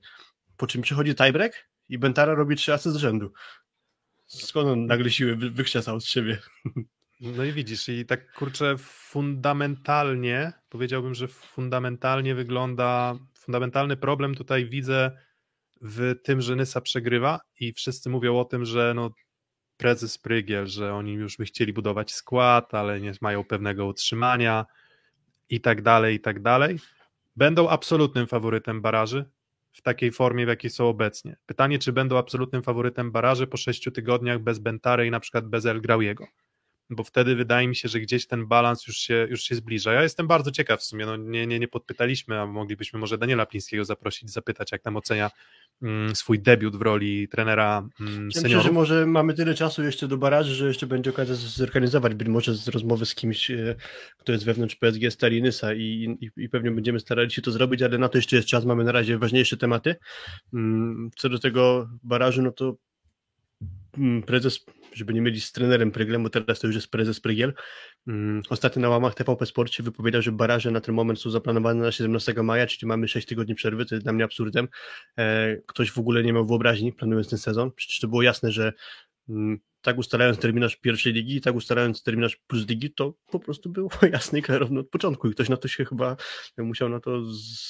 Po 0.57 0.67
czym 0.67 0.81
przychodzi 0.81 1.15
tiebreak 1.15 1.69
i 1.89 1.98
Bentara 1.98 2.34
robi 2.36 2.55
trzy 2.55 2.74
asy 2.74 2.91
z 2.91 2.96
rzędu. 2.96 3.34
Skąd 4.25 4.69
on 4.69 4.86
nagle 4.86 5.10
siły 5.10 5.36
wy- 5.36 5.50
wykrzesał 5.50 6.00
z 6.00 6.05
siebie? 6.05 6.39
No 7.22 7.44
i 7.44 7.54
widzisz, 7.54 7.90
i 7.90 8.06
tak 8.06 8.34
kurczę, 8.34 8.76
fundamentalnie, 8.78 10.54
powiedziałbym, 10.70 11.14
że 11.14 11.28
fundamentalnie 11.28 12.36
wygląda, 12.36 13.16
fundamentalny 13.34 13.98
problem 13.98 14.36
tutaj 14.36 14.66
widzę 14.66 15.12
w 15.82 16.16
tym, 16.24 16.42
że 16.42 16.56
Nysa 16.56 16.82
przegrywa 16.82 17.40
i 17.60 17.74
wszyscy 17.74 18.10
mówią 18.10 18.40
o 18.40 18.46
tym, 18.46 18.66
że 18.66 18.94
no 18.96 19.12
prezes 19.78 20.18
Prygiel, 20.18 20.68
że 20.68 20.94
oni 20.94 21.14
już 21.14 21.38
by 21.38 21.46
chcieli 21.46 21.74
budować 21.74 22.14
skład, 22.14 22.74
ale 22.74 23.02
nie 23.02 23.14
mają 23.22 23.44
pewnego 23.44 23.86
utrzymania 23.86 24.66
i 25.50 25.62
tak 25.62 25.82
dalej, 25.82 26.16
i 26.16 26.20
tak 26.20 26.42
dalej. 26.42 26.80
Będą 27.36 27.70
absolutnym 27.70 28.28
faworytem 28.28 28.82
baraży 28.82 29.30
w 29.72 29.82
takiej 29.82 30.12
formie, 30.12 30.46
w 30.46 30.50
jakiej 30.50 30.72
są 30.72 30.88
obecnie. 30.88 31.38
Pytanie, 31.46 31.80
czy 31.80 31.94
będą 31.94 32.18
absolutnym 32.18 32.64
faworytem 32.64 33.12
baraży 33.12 33.48
po 33.48 33.58
sześciu 33.58 33.92
tygodniach 33.92 34.40
bez 34.40 34.60
Bentary 34.60 35.08
i 35.08 35.12
na 35.12 35.20
przykład 35.20 35.48
bez 35.48 35.66
El 35.66 35.82
Grauiego 35.82 36.28
bo 36.89 37.03
wtedy 37.03 37.36
wydaje 37.36 37.67
mi 37.67 37.75
się, 37.75 37.89
że 37.89 38.00
gdzieś 38.00 38.27
ten 38.27 38.48
balans 38.48 38.88
już 38.88 38.98
się, 38.98 39.27
już 39.29 39.44
się 39.44 39.56
zbliża. 39.56 39.94
Ja 39.94 40.03
jestem 40.03 40.27
bardzo 40.27 40.51
ciekaw 40.51 40.79
w 40.79 40.84
sumie, 40.84 41.06
no 41.06 41.17
nie, 41.17 41.48
nie, 41.48 41.60
nie 41.60 41.67
podpytaliśmy, 41.67 42.39
a 42.39 42.46
moglibyśmy 42.46 43.00
może 43.00 43.17
Daniela 43.17 43.46
Plińskiego 43.46 43.86
zaprosić, 43.86 44.32
zapytać, 44.32 44.72
jak 44.72 44.82
tam 44.82 44.98
ocenia 44.98 45.32
mm, 45.82 46.15
swój 46.15 46.39
debiut 46.39 46.75
w 46.75 46.82
roli 46.82 47.27
trenera 47.27 47.88
mm, 48.00 48.29
Ja 48.36 48.41
myślę, 48.41 48.62
że 48.62 48.72
może 48.72 49.06
mamy 49.06 49.34
tyle 49.34 49.56
czasu 49.56 49.84
jeszcze 49.84 50.08
do 50.08 50.17
baraży, 50.17 50.56
że 50.56 50.67
jeszcze 50.67 50.88
będzie 50.88 51.10
okazja 51.10 51.36
zorganizować 51.36 52.13
być 52.15 52.27
może 52.27 52.56
z 52.56 52.67
rozmowy 52.67 53.06
z 53.06 53.15
kimś, 53.15 53.51
e, 53.51 53.75
kto 54.17 54.32
jest 54.32 54.46
wewnątrz 54.46 54.75
PSG 54.75 55.01
Stalinysa 55.10 55.74
i, 55.74 56.17
i, 56.22 56.44
i 56.44 56.50
pewnie 56.50 56.72
będziemy 56.72 57.00
starali 57.00 57.32
się 57.32 57.41
to 57.41 57.51
zrobić, 57.51 57.82
ale 57.82 57.98
na 57.98 58.10
to 58.10 58.17
jeszcze 58.17 58.36
jest 58.36 58.48
czas, 58.48 58.65
mamy 58.65 58.84
na 58.84 58.91
razie 58.91 59.17
ważniejsze 59.17 59.58
tematy. 59.58 59.96
Mm, 60.53 61.12
Co 61.17 61.29
do 61.29 61.39
tego 61.39 61.89
barażu, 62.03 62.41
no 62.41 62.51
to 62.51 62.75
mm, 63.98 64.24
prezes, 64.24 64.65
żeby 64.98 65.13
nie 65.13 65.22
mylić 65.22 65.46
z 65.46 65.51
trenerem 65.51 65.92
Pryglem, 65.92 66.24
bo 66.24 66.30
teraz 66.30 66.60
to 66.60 66.68
już 66.68 66.75
jest 66.75 66.92
prezes 66.92 67.20
Prygiel, 67.20 67.54
mm, 68.08 68.42
ostatnio 68.50 68.82
na 68.82 68.89
łamach 68.89 69.16
TVP 69.16 69.46
Sporcie 69.46 69.84
wypowiedział, 69.84 70.22
że 70.22 70.32
baraże 70.32 70.72
na 70.72 70.82
ten 70.82 70.96
moment 70.96 71.20
są 71.20 71.30
zaplanowane 71.30 71.82
na 71.82 71.92
17 71.92 72.44
maja, 72.44 72.68
czyli 72.68 72.88
mamy 72.88 73.08
6 73.08 73.27
tygodni 73.27 73.56
przerwy, 73.56 73.86
to 73.86 73.96
jest 73.96 74.06
dla 74.06 74.13
mnie 74.13 74.24
absurdem. 74.24 74.68
E, 75.18 75.58
Ktoś 75.68 75.92
w 75.92 76.00
ogóle 76.00 76.24
nie 76.24 76.34
miał 76.34 76.46
wyobraźni, 76.48 76.94
planując 76.94 77.30
ten 77.30 77.39
sezon. 77.39 77.72
Przecież 77.72 78.00
to 78.00 78.08
było 78.08 78.22
jasne, 78.22 78.51
że 78.51 78.74
mm, 79.30 79.60
tak 79.82 79.98
ustalając 79.98 80.39
terminarz 80.39 80.75
pierwszej 80.75 81.13
ligi 81.13 81.42
tak 81.42 81.56
ustalając 81.56 82.04
terminarz 82.04 82.36
plus 82.48 82.68
ligi, 82.68 82.94
to 82.94 83.13
po 83.32 83.39
prostu 83.39 83.70
było 83.70 83.89
jasne 84.12 84.39
i 84.39 84.42
klarowne 84.42 84.80
od 84.80 84.89
początku 84.89 85.27
i 85.27 85.32
ktoś 85.32 85.50
na 85.50 85.58
to 85.58 85.68
się 85.68 85.86
chyba 85.86 86.16
musiał 86.58 86.89
na 86.89 87.00
to 87.00 87.22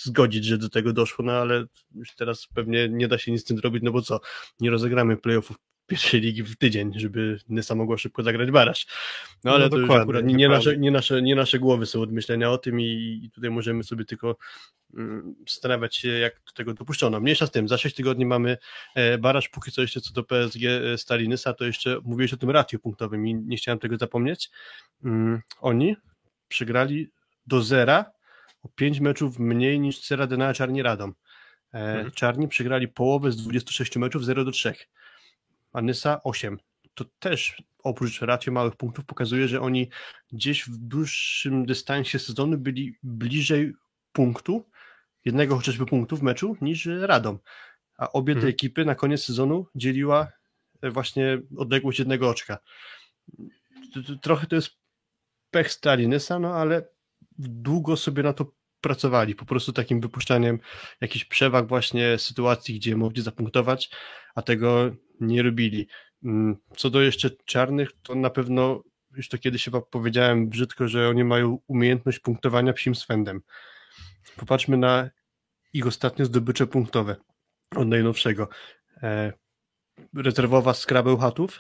zgodzić, 0.06 0.46
że 0.46 0.58
do 0.58 0.70
tego 0.70 0.94
doszło, 0.94 1.26
no 1.26 1.32
ale 1.32 1.66
już 1.96 2.16
teraz 2.16 2.48
pewnie 2.56 2.90
nie 2.90 3.08
da 3.08 3.18
się 3.18 3.32
nic 3.32 3.42
z 3.42 3.44
tym 3.44 3.58
zrobić, 3.58 3.84
no 3.84 3.92
bo 3.92 4.02
co, 4.02 4.20
nie 4.60 4.70
rozegramy 4.70 5.18
playoffów 5.18 5.58
pierwszej 5.88 6.22
ligi 6.22 6.44
w 6.44 6.58
tydzień, 6.58 6.92
żeby 6.96 7.40
Nysa 7.50 7.76
mogła 7.76 7.98
szybko 7.98 8.24
zagrać 8.24 8.52
baraż. 8.52 8.88
No 9.44 9.54
ale 9.54 9.64
No 9.64 9.70
to 9.70 9.78
już 9.78 9.90
akurat 9.90 10.26
nie, 10.26 10.34
nie, 10.34 10.50
nasze, 10.50 10.78
nie, 10.78 10.92
nasze, 10.92 11.22
nie 11.22 11.36
nasze 11.36 11.60
głowy 11.60 11.86
są 11.86 12.02
od 12.02 12.12
myślenia 12.12 12.52
o 12.52 12.58
tym 12.58 12.82
i, 12.82 13.22
i 13.24 13.32
tutaj 13.32 13.50
możemy 13.50 13.84
sobie 13.84 14.06
tylko 14.06 14.38
mm, 14.94 15.36
zastanawiać 15.48 15.96
się, 15.96 16.10
jak 16.10 16.42
do 16.46 16.52
tego 16.54 16.74
dopuszczono. 16.74 17.20
Mniejsza 17.20 17.48
z 17.48 17.52
tym, 17.52 17.68
za 17.68 17.78
6 17.78 17.96
tygodni 17.96 18.26
mamy 18.26 18.58
e, 18.96 19.18
baraż, 19.18 19.50
póki 19.50 19.72
co 19.72 19.82
jeszcze 19.82 20.02
co 20.02 20.14
do 20.14 20.24
PSG 20.24 20.64
e, 20.66 20.98
Stali 20.98 21.30
Nysa, 21.30 21.54
to 21.54 21.66
jeszcze 21.66 22.00
mówiłeś 22.04 22.34
o 22.34 22.38
tym 22.38 22.50
ratio 22.50 22.80
punktowym 22.80 23.28
i 23.28 23.36
nie 23.36 23.58
chciałem 23.58 23.80
tego 23.80 23.98
zapomnieć. 23.98 24.50
Mm, 25.04 25.42
oni 25.60 25.96
przegrali 26.48 27.10
do 27.48 27.62
zera 27.62 28.06
o 28.64 28.70
5 28.70 29.00
meczów 29.00 29.40
mniej 29.40 29.80
niż 29.80 30.00
Ceradena 30.00 30.54
Czarni 30.54 30.82
Radom. 30.82 31.14
E, 31.74 31.80
Mhm. 31.80 32.12
Czarni 32.12 32.48
przegrali 32.48 32.88
połowę 32.88 33.32
z 33.32 33.38
26 33.38 33.98
meczów 33.98 34.26
0 34.26 34.46
do 34.46 34.52
3 34.52 34.74
a 35.74 35.82
Nysa 35.82 36.22
8. 36.24 36.58
To 36.94 37.06
też 37.20 37.64
oprócz 37.84 38.22
ratio 38.22 38.52
małych 38.52 38.76
punktów 38.76 39.06
pokazuje, 39.06 39.48
że 39.48 39.62
oni 39.62 39.90
gdzieś 40.32 40.64
w 40.64 40.78
dłuższym 40.78 41.66
dystansie 41.66 42.20
sezonu 42.20 42.58
byli 42.58 42.98
bliżej 43.04 43.74
punktu, 44.12 44.70
jednego 45.26 45.56
chociażby 45.56 45.86
punktu 45.86 46.18
w 46.18 46.24
meczu, 46.24 46.58
niż 46.62 46.86
Radom. 46.86 47.40
A 47.98 48.12
obie 48.12 48.34
te 48.34 48.38
Mhm. 48.38 48.54
ekipy 48.54 48.86
na 48.86 48.96
koniec 48.96 49.24
sezonu 49.24 49.68
dzieliła 49.76 50.28
e, 50.82 50.92
właśnie 50.92 51.42
odległość 51.58 52.00
jednego 52.00 52.30
oczka. 52.30 52.58
Trochę 54.22 54.48
to 54.48 54.56
jest 54.56 54.70
pech 55.52 55.72
stali 55.72 56.08
Nysa, 56.08 56.40
no 56.40 56.56
ale 56.56 56.90
długo 57.38 57.98
sobie 57.98 58.24
na 58.24 58.34
to 58.34 58.52
pracowali, 58.82 59.36
po 59.36 59.46
prostu 59.46 59.74
takim 59.74 60.02
wypuszczaniem 60.02 60.60
jakichś 61.02 61.26
przewag 61.26 61.68
właśnie 61.68 62.18
sytuacji, 62.18 62.76
gdzie 62.76 62.96
mogli 62.96 63.22
zapunktować, 63.22 63.90
a 64.36 64.42
tego 64.42 64.92
nie 65.20 65.44
robili. 65.44 65.88
Mm, 66.24 66.58
Co 66.78 66.90
do 66.90 67.02
jeszcze 67.02 67.30
czarnych, 67.46 67.90
to 68.04 68.16
na 68.16 68.30
pewno 68.30 68.84
już 69.16 69.30
to 69.30 69.38
kiedyś 69.38 69.66
chyba 69.66 69.82
powiedziałem 69.82 70.50
brzydko, 70.50 70.88
że 70.88 71.10
oni 71.10 71.24
mają 71.24 71.60
umiejętność 71.68 72.20
punktowania 72.20 72.74
psim 72.74 72.96
swędem. 72.96 73.42
Popatrzmy 74.36 74.78
na 74.78 75.10
ich 75.74 75.88
ostatnie 75.88 76.26
zdobycze 76.26 76.68
punktowe 76.68 77.16
od 77.76 77.88
najnowszego. 77.88 78.50
E, 79.04 79.34
rezerwowa 80.16 80.74
z 80.74 80.86
Krabeł 80.86 81.18
Chatów 81.18 81.60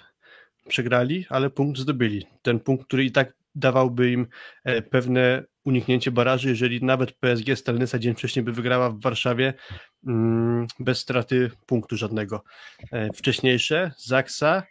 przegrali, 0.67 1.25
ale 1.29 1.50
punkt 1.50 1.79
zdobyli. 1.79 2.25
Ten 2.41 2.59
punkt, 2.59 2.86
który 2.86 3.05
i 3.05 3.12
tak 3.12 3.33
dawałby 3.55 4.12
im 4.12 4.27
e, 4.63 4.81
pewne 4.81 5.43
uniknięcie 5.67 6.12
baraży, 6.12 6.50
jeżeli 6.50 6.83
nawet 6.83 7.12
PSG 7.12 7.55
Stalnysa 7.55 8.00
dzień 8.00 8.15
wcześniej 8.15 8.45
by 8.45 8.51
wygrała 8.53 8.89
w 8.89 9.01
Warszawie 9.01 9.53
mm, 10.07 10.67
bez 10.79 11.00
straty 11.00 11.51
punktu 11.65 11.97
żadnego. 11.97 12.43
E, 12.91 13.13
wcześniejsze 13.13 13.91
Zaksa 13.97 14.63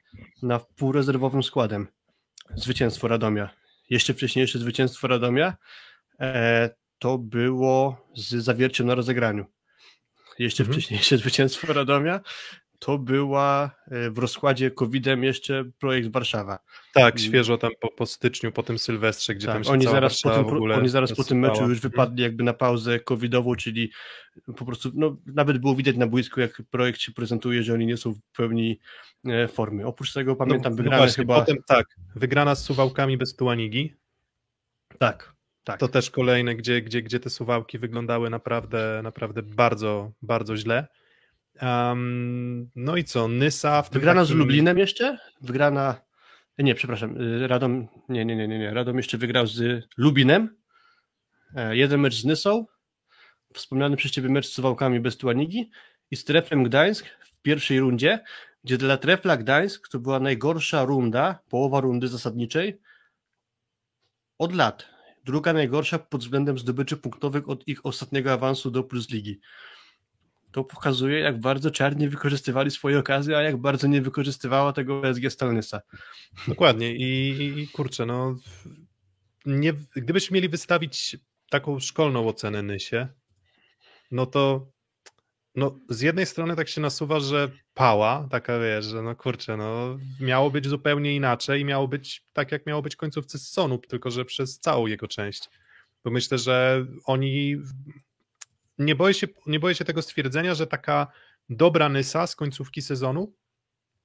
na 0.43 0.59
półrezerwowym 0.59 1.43
składem. 1.43 1.89
Zwycięstwo 2.55 3.09
Radomia. 3.09 3.51
Jeszcze 3.91 4.15
wcześniejsze 4.15 4.59
zwycięstwo 4.59 5.09
Radomia 5.09 5.57
e, 6.21 6.71
to 6.99 7.19
było 7.19 8.07
z 8.15 8.35
zawierciem 8.35 8.87
na 8.87 8.95
rozegraniu. 8.95 9.47
Jeszcze 10.39 10.63
mhm. 10.63 10.81
wcześniejsze 10.81 11.19
zwycięstwo 11.23 11.73
Radomia 11.73 12.21
to 12.79 12.99
była 12.99 13.71
e, 13.87 14.11
w 14.11 14.19
rozkładzie 14.19 14.71
COVID-em 14.71 15.25
jeszcze 15.25 15.65
projekt 15.79 16.09
Warszawa. 16.09 16.59
Tak, 16.95 17.15
mm. 17.15 17.19
świeżo 17.19 17.59
tam 17.59 17.71
po, 17.81 17.89
po 17.91 18.07
styczniu, 18.07 18.53
po 18.53 18.63
tym 18.63 18.79
Sylwestrze, 18.79 19.35
gdzie 19.35 19.47
tak, 19.47 19.55
tam 19.55 19.65
się 19.65 19.71
oni 19.71 19.85
zaraz 19.85 20.21
po 20.21 20.31
tym, 20.31 20.45
w 20.45 20.49
ogóle 20.49 20.77
Oni 20.77 20.89
zaraz 20.89 21.13
po 21.13 21.25
tym 21.25 21.39
meczu 21.39 21.69
już 21.69 21.81
wypadli 21.81 22.23
jakby 22.23 22.45
na 22.45 22.53
pauzę 22.53 23.01
covidową, 23.01 23.55
czyli 23.55 23.91
po 24.57 24.65
prostu, 24.65 24.91
no 24.95 25.17
nawet 25.27 25.59
było 25.59 25.75
widać 25.75 25.97
na 25.97 26.07
boisku, 26.07 26.41
jak 26.41 26.63
projekt 26.71 27.01
się 27.01 27.13
prezentuje, 27.13 27.63
że 27.63 27.75
oni 27.75 27.87
nie 27.87 27.97
są 27.97 28.13
w 28.13 28.21
pełni 28.37 28.79
e, 29.27 29.49
formy. 29.49 29.87
Oprócz 29.87 30.13
tego 30.13 30.37
pamiętam 30.37 30.73
no, 30.73 30.77
wygrane 30.77 30.97
no 30.97 31.03
właśnie, 31.03 31.23
chyba... 31.23 31.41
Potem 31.41 31.57
tak, 31.67 31.87
wygrana 32.17 32.55
z 32.55 32.65
Suwałkami 32.65 33.17
bez 33.17 33.37
Tuanigi. 33.37 33.95
Tak, 34.99 35.35
tak. 35.65 35.81
To 35.81 35.89
też 35.89 36.11
kolejne, 36.11 36.55
gdzie, 36.55 36.83
gdzie, 36.83 37.03
gdzie 37.03 37.21
te 37.21 37.31
Suwałki 37.31 37.79
wyglądały 37.79 38.31
naprawdę, 38.31 39.01
naprawdę 39.03 39.43
bardzo, 39.43 40.13
bardzo 40.23 40.57
źle. 40.57 40.87
Um, 41.63 42.71
no 42.75 42.97
i 42.97 43.05
co, 43.05 43.29
Nysa 43.29 43.83
w 43.83 43.91
Wygrana 43.91 44.21
takim... 44.21 44.37
z 44.37 44.39
Lublinem 44.39 44.79
jeszcze? 44.79 45.19
Wygrana, 45.41 46.01
nie, 46.59 46.75
przepraszam, 46.75 47.23
y, 47.23 47.49
Radom, 47.49 47.89
nie, 48.09 48.25
nie, 48.25 48.37
nie, 48.37 48.49
nie, 48.49 48.59
nie, 48.59 48.75
Radom 48.75 48.97
jeszcze 48.97 49.19
wygrał 49.19 49.47
z 49.47 49.85
Lubinem, 49.97 50.57
e, 51.55 51.77
jeden 51.77 52.01
mecz 52.01 52.15
z 52.15 52.25
Nysą, 52.25 52.67
wspomniany 53.55 53.97
przez 53.97 54.13
Ciebie 54.13 54.29
mecz 54.29 54.47
z 54.47 54.53
Suwałkami 54.53 55.01
bez 55.01 55.17
Tuanigi 55.17 55.71
i 56.11 56.17
z 56.17 56.25
Treflem 56.25 56.65
Gdańsk 56.65 57.07
w 57.07 57.43
pierwszej 57.43 57.81
rundzie, 57.81 58.25
gdzie 58.65 58.79
dla 58.79 58.97
Trefla 58.97 59.37
Gdańsk 59.37 59.89
to 59.89 59.99
była 59.99 60.21
najgorsza 60.21 60.85
runda, 60.85 61.39
połowa 61.49 61.81
rundy 61.81 62.09
zasadniczej 62.09 62.81
od 64.39 64.55
lat. 64.55 64.89
Druga 65.25 65.53
najgorsza 65.53 65.99
pod 65.99 66.21
względem 66.21 66.59
zdobyczy 66.59 66.97
punktowych 66.97 67.49
od 67.49 67.69
ich 67.69 67.87
ostatniego 67.87 68.33
awansu 68.33 68.71
do 68.71 68.83
Plus 68.83 69.11
Ligi 69.11 69.41
to 70.53 70.65
pokazuje, 70.65 71.19
jak 71.19 71.41
bardzo 71.41 71.71
czarnie 71.71 72.09
wykorzystywali 72.09 72.71
swoje 72.71 72.99
okazje, 72.99 73.39
a 73.39 73.43
jak 73.43 73.57
bardzo 73.57 73.87
nie 73.87 74.03
wykorzystywała 74.03 74.73
tego 74.73 75.01
PSG 75.01 75.31
Stalnysa. 75.31 75.81
Dokładnie 76.49 76.97
i, 76.97 77.39
i 77.61 77.69
kurczę, 77.69 78.07
no 78.07 78.37
nie, 79.47 79.73
gdybyśmy 79.97 80.35
mieli 80.35 80.49
wystawić 80.49 81.17
taką 81.51 81.81
szkolną 81.81 82.29
ocenę 82.29 82.63
Nysie, 82.63 83.09
no 84.11 84.27
to 84.27 84.73
no, 85.57 85.79
z 85.89 86.01
jednej 86.01 86.27
strony 86.27 86.57
tak 86.57 86.69
się 86.69 86.81
nasuwa, 86.81 87.21
że 87.21 87.51
pała, 87.75 88.29
taka 88.31 88.59
wiesz, 88.59 88.85
że 88.85 89.03
no 89.03 89.17
kurczę, 89.17 89.57
no 89.57 89.99
miało 90.21 90.51
być 90.51 90.67
zupełnie 90.67 91.17
inaczej 91.17 91.61
i 91.61 91.65
miało 91.65 91.89
być 91.89 92.25
tak, 92.33 92.53
jak 92.53 92.67
miało 92.67 92.83
być 92.83 92.97
końcówce 92.97 93.39
sezonu, 93.39 93.79
tylko 93.79 94.11
że 94.11 94.25
przez 94.25 94.59
całą 94.59 94.87
jego 94.87 95.09
część. 95.09 95.51
Bo 96.05 96.11
myślę, 96.11 96.39
że 96.39 96.87
oni 97.05 97.57
nie 98.79 98.95
boję, 98.95 99.15
się, 99.15 99.27
nie 99.47 99.61
boję 99.61 99.75
się 99.75 99.85
tego 99.85 100.03
stwierdzenia, 100.03 100.55
że 100.55 100.67
taka 100.67 101.07
dobra 101.49 101.89
Nysa 101.89 102.27
z 102.27 102.37
końcówki 102.37 102.83
sezonu 102.83 103.33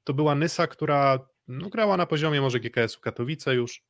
to 0.03 0.13
była 0.13 0.35
Nysa, 0.35 0.67
która 0.67 1.19
no, 1.47 1.69
grała 1.69 1.97
na 1.97 2.05
poziomie 2.05 2.41
może 2.41 2.59
GKS-u 2.59 3.01
Katowice 3.01 3.55
już. 3.55 3.83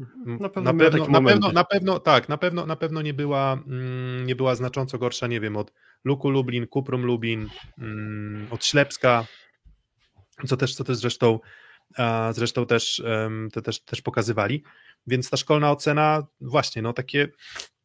Mhm. 0.00 0.38
Na 0.40 0.48
pewno, 0.48 0.72
na 0.72 0.78
pewno, 0.78 1.06
na 1.06 1.22
pewno, 1.22 1.52
na 1.52 1.64
pewno, 1.64 2.00
tak, 2.00 2.28
na 2.28 2.38
pewno, 2.38 2.66
na 2.66 2.76
pewno 2.76 3.02
nie 3.02 3.14
była, 3.14 3.52
mm, 3.52 4.26
nie 4.26 4.36
była 4.36 4.54
znacząco 4.54 4.98
gorsza, 4.98 5.26
nie 5.26 5.40
wiem, 5.40 5.56
od 5.56 5.72
Luku 6.04 6.30
Lublin, 6.30 6.66
Kuprum 6.66 7.02
Lublin, 7.02 7.48
mm, 7.78 8.46
od 8.50 8.64
Ślepska, 8.64 9.26
co 10.46 10.56
też, 10.56 10.74
co 10.74 10.84
też 10.84 10.96
zresztą, 10.96 11.40
a, 11.96 12.32
zresztą 12.32 12.66
też, 12.66 13.02
um, 13.04 13.48
to 13.52 13.62
też, 13.62 13.80
też 13.80 14.02
pokazywali. 14.02 14.62
Więc 15.06 15.30
ta 15.30 15.36
szkolna 15.36 15.70
ocena, 15.70 16.26
właśnie, 16.40 16.82
no 16.82 16.92
takie, 16.92 17.28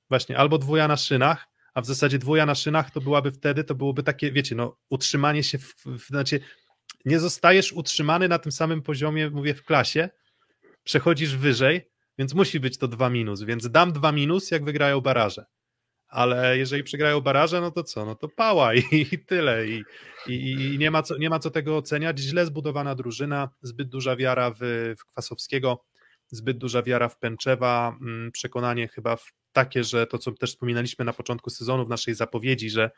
właśnie, 0.09 0.37
albo 0.37 0.57
dwuja 0.57 0.87
na 0.87 0.97
szynach, 0.97 1.47
a 1.79 1.81
w 1.81 1.85
zasadzie 1.85 2.19
dwuja 2.19 2.45
na 2.45 2.55
szynach 2.55 2.91
to 2.91 3.01
byłaby 3.01 3.31
wtedy, 3.31 3.63
to 3.63 3.75
byłoby 3.75 4.03
takie, 4.03 4.31
wiecie, 4.31 4.55
no 4.55 4.77
utrzymanie 4.89 5.43
się, 5.43 5.57
w, 5.57 5.73
w, 5.85 6.07
znaczy 6.07 6.39
nie 7.05 7.19
zostajesz 7.19 7.73
utrzymany 7.73 8.27
na 8.27 8.39
tym 8.39 8.51
samym 8.51 8.81
poziomie, 8.81 9.29
mówię, 9.29 9.53
w 9.53 9.63
klasie, 9.63 10.09
przechodzisz 10.83 11.35
wyżej, 11.35 11.89
więc 12.17 12.33
musi 12.33 12.59
być 12.59 12.77
to 12.77 12.87
dwa 12.87 13.09
minus, 13.09 13.43
więc 13.43 13.69
dam 13.69 13.93
dwa 13.93 14.11
minus, 14.11 14.51
jak 14.51 14.63
wygrają 14.63 15.01
baraże. 15.01 15.45
Ale 16.07 16.57
jeżeli 16.57 16.83
przegrają 16.83 17.21
baraże, 17.21 17.61
no 17.61 17.71
to 17.71 17.83
co? 17.83 18.05
No 18.05 18.15
to 18.15 18.29
pała 18.29 18.73
i, 18.73 18.83
i 19.11 19.25
tyle. 19.25 19.67
I, 19.67 19.83
i, 20.27 20.51
I, 20.51 20.77
nie, 20.77 20.91
ma 20.91 21.03
co, 21.03 21.17
nie 21.17 21.29
ma 21.29 21.39
co 21.39 21.51
tego 21.51 21.77
oceniać. 21.77 22.19
Źle 22.19 22.45
zbudowana 22.45 22.95
drużyna, 22.95 23.49
zbyt 23.61 23.89
duża 23.89 24.15
wiara 24.15 24.51
w, 24.51 24.59
w 24.99 25.05
Kwasowskiego, 25.05 25.85
zbyt 26.27 26.57
duża 26.57 26.83
wiara 26.83 27.09
w 27.09 27.19
Pęczewa, 27.19 27.97
mm, 28.01 28.31
przekonanie 28.31 28.87
chyba 28.87 29.15
w 29.15 29.33
takie, 29.53 29.83
że 29.83 30.07
to, 30.07 30.17
co 30.17 30.31
też 30.31 30.49
wspominaliśmy 30.49 31.05
na 31.05 31.13
początku 31.13 31.49
sezonu 31.49 31.85
w 31.85 31.89
naszej 31.89 32.15
zapowiedzi, 32.15 32.69
że 32.69 32.91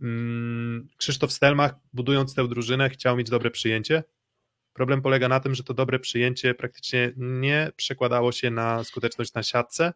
mm, 0.00 0.88
Krzysztof 0.96 1.32
Stelmach, 1.32 1.74
budując 1.92 2.34
tę 2.34 2.48
drużynę, 2.48 2.90
chciał 2.90 3.16
mieć 3.16 3.30
dobre 3.30 3.50
przyjęcie. 3.50 4.04
Problem 4.72 5.02
polega 5.02 5.28
na 5.28 5.40
tym, 5.40 5.54
że 5.54 5.64
to 5.64 5.74
dobre 5.74 5.98
przyjęcie 5.98 6.54
praktycznie 6.54 7.12
nie 7.16 7.70
przekładało 7.76 8.32
się 8.32 8.50
na 8.50 8.84
skuteczność 8.84 9.34
na 9.34 9.42
siatce, 9.42 9.92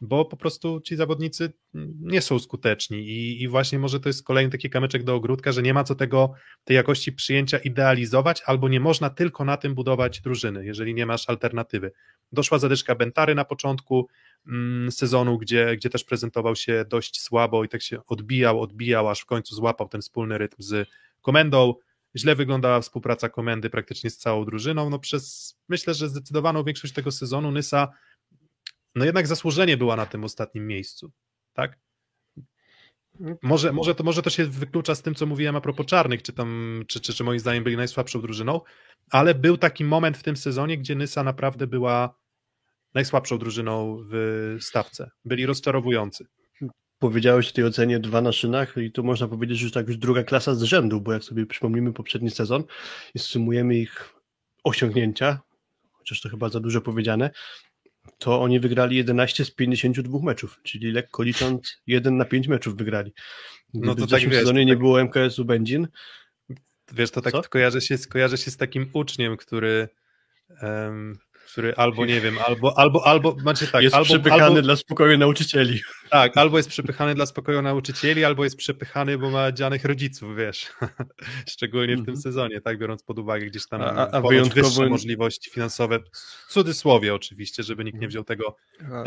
bo 0.00 0.24
po 0.24 0.36
prostu 0.36 0.80
ci 0.80 0.96
zawodnicy 0.96 1.52
nie 2.00 2.20
są 2.20 2.38
skuteczni 2.38 2.98
i, 2.98 3.42
i, 3.42 3.48
właśnie 3.48 3.78
może 3.78 4.00
to 4.00 4.08
jest 4.08 4.24
kolejny 4.24 4.50
taki 4.50 4.70
kamyczek 4.70 5.04
do 5.04 5.14
ogródka, 5.14 5.52
że 5.52 5.62
nie 5.62 5.74
ma 5.74 5.84
co 5.84 5.94
tego, 5.94 6.32
tej 6.64 6.74
jakości 6.74 7.12
przyjęcia 7.12 7.58
idealizować, 7.58 8.42
albo 8.46 8.68
nie 8.68 8.80
można 8.80 9.10
tylko 9.10 9.44
na 9.44 9.56
tym 9.56 9.74
budować 9.74 10.20
drużyny, 10.20 10.64
jeżeli 10.64 10.94
nie 10.94 11.06
masz 11.06 11.28
alternatywy. 11.28 11.92
Doszła 12.32 12.58
zadyszka 12.58 12.94
Bentary 12.94 13.34
na 13.34 13.44
początku, 13.44 14.08
Mm, 14.46 14.92
sezonu, 14.92 15.38
gdzie, 15.38 15.76
gdzie 15.76 15.90
też 15.90 16.04
prezentował 16.04 16.56
się 16.56 16.84
dość 16.88 17.20
słabo 17.20 17.64
i 17.64 17.68
tak 17.68 17.82
się 17.82 18.06
odbijał, 18.06 18.60
odbijał, 18.60 19.08
aż 19.08 19.20
w 19.20 19.26
końcu 19.26 19.54
złapał 19.54 19.88
ten 19.88 20.00
wspólny 20.00 20.38
rytm 20.38 20.56
z 20.58 20.88
komendą. 21.22 21.74
Źle 22.16 22.36
wyglądała 22.36 22.80
współpraca 22.80 23.28
komendy 23.28 23.70
praktycznie 23.70 24.10
z 24.10 24.18
całą 24.18 24.44
drużyną. 24.44 24.90
No 24.90 24.98
przez, 24.98 25.56
myślę, 25.68 25.94
że 25.94 26.08
zdecydowaną 26.08 26.64
większość 26.64 26.92
tego 26.92 27.12
sezonu 27.12 27.50
Nysa 27.50 27.88
no 28.94 29.04
jednak 29.04 29.26
zasłużenie 29.26 29.76
była 29.76 29.96
na 29.96 30.06
tym 30.06 30.24
ostatnim 30.24 30.66
miejscu, 30.66 31.10
tak? 31.52 31.78
Może, 33.42 33.72
może, 33.72 33.94
to, 33.94 34.04
może 34.04 34.22
to 34.22 34.30
się 34.30 34.44
wyklucza 34.44 34.94
z 34.94 35.02
tym, 35.02 35.14
co 35.14 35.26
mówiłem 35.26 35.56
a 35.56 35.60
propos 35.60 35.86
czarnych, 35.86 36.22
czy 36.22 36.32
tam, 36.32 36.82
czy, 36.88 37.00
czy, 37.00 37.14
czy 37.14 37.24
moim 37.24 37.40
zdaniem 37.40 37.64
byli 37.64 37.76
najsłabszą 37.76 38.20
drużyną, 38.20 38.60
ale 39.10 39.34
był 39.34 39.56
taki 39.56 39.84
moment 39.84 40.18
w 40.18 40.22
tym 40.22 40.36
sezonie, 40.36 40.78
gdzie 40.78 40.94
Nysa 40.94 41.24
naprawdę 41.24 41.66
była 41.66 42.19
najsłabszą 42.94 43.38
drużyną 43.38 44.04
w 44.10 44.56
stawce. 44.60 45.10
Byli 45.24 45.46
rozczarowujący. 45.46 46.26
Powiedziałeś 46.98 47.48
o 47.50 47.52
tej 47.52 47.64
ocenie 47.64 47.98
dwa 47.98 48.20
na 48.20 48.32
szynach 48.32 48.76
i 48.76 48.92
tu 48.92 49.04
można 49.04 49.28
powiedzieć, 49.28 49.58
że 49.58 49.70
tak 49.70 49.88
już 49.88 49.96
druga 49.96 50.24
klasa 50.24 50.54
z 50.54 50.62
rzędu, 50.62 51.00
bo 51.00 51.12
jak 51.12 51.24
sobie 51.24 51.46
przypomnimy 51.46 51.92
poprzedni 51.92 52.30
sezon 52.30 52.64
i 53.14 53.18
sumujemy 53.18 53.76
ich 53.76 54.14
osiągnięcia, 54.64 55.40
chociaż 55.92 56.20
to 56.20 56.28
chyba 56.28 56.48
za 56.48 56.60
dużo 56.60 56.80
powiedziane, 56.80 57.30
to 58.18 58.40
oni 58.40 58.60
wygrali 58.60 58.96
11 58.96 59.44
z 59.44 59.50
52 59.50 60.18
meczów, 60.22 60.60
czyli 60.62 60.92
lekko 60.92 61.22
licząc 61.22 61.82
1 61.86 62.16
na 62.16 62.24
5 62.24 62.48
meczów 62.48 62.76
wygrali. 62.76 63.12
Gdyby 63.68 63.86
no 63.86 63.94
to 63.94 64.06
w 64.06 64.10
tak 64.10 64.20
zeszłym 64.20 64.34
sezonie 64.34 64.64
nie 64.64 64.72
tak... 64.72 64.78
było 64.78 65.00
MKS-u 65.00 65.44
Będzin. 65.44 65.88
Wiesz, 66.92 67.10
to 67.10 67.20
tak 67.20 67.48
kojarzy 67.48 67.80
się, 67.80 67.98
kojarzy 67.98 68.38
się 68.38 68.50
z 68.50 68.56
takim 68.56 68.90
uczniem, 68.92 69.36
który 69.36 69.88
um, 70.62 71.18
który 71.52 71.74
albo 71.74 72.06
nie 72.06 72.20
wiem, 72.20 72.38
albo, 72.46 72.78
albo, 72.78 73.06
albo 73.06 73.36
znaczy 73.40 73.66
tak, 73.66 73.82
jest 73.82 73.94
albo, 73.94 74.04
przepychany 74.04 74.42
albo, 74.42 74.62
dla 74.62 74.76
spokoju 74.76 75.18
nauczycieli. 75.18 75.80
Tak, 76.10 76.36
albo 76.36 76.56
jest 76.56 76.68
przepychany 76.68 77.14
dla 77.14 77.26
spokoju 77.26 77.62
nauczycieli, 77.62 78.24
albo 78.24 78.44
jest 78.44 78.56
przepychany, 78.56 79.18
bo 79.18 79.30
ma 79.30 79.52
dzianych 79.52 79.84
rodziców, 79.84 80.36
wiesz. 80.36 80.66
Szczególnie 81.52 81.94
w 81.94 81.98
tym 81.98 82.14
mhm. 82.14 82.22
sezonie, 82.22 82.60
tak, 82.60 82.78
biorąc 82.78 83.02
pod 83.02 83.18
uwagę 83.18 83.46
gdzieś 83.46 83.68
tam 83.68 83.82
a, 83.82 84.10
a 84.10 84.20
wyjątkowo... 84.20 84.68
wyższe 84.68 84.88
możliwości 84.88 85.50
finansowe, 85.50 85.98
w 86.48 86.52
cudzysłowie 86.52 87.14
oczywiście, 87.14 87.62
żeby 87.62 87.84
nikt 87.84 88.00
nie 88.00 88.08
wziął 88.08 88.24
tego, 88.24 88.56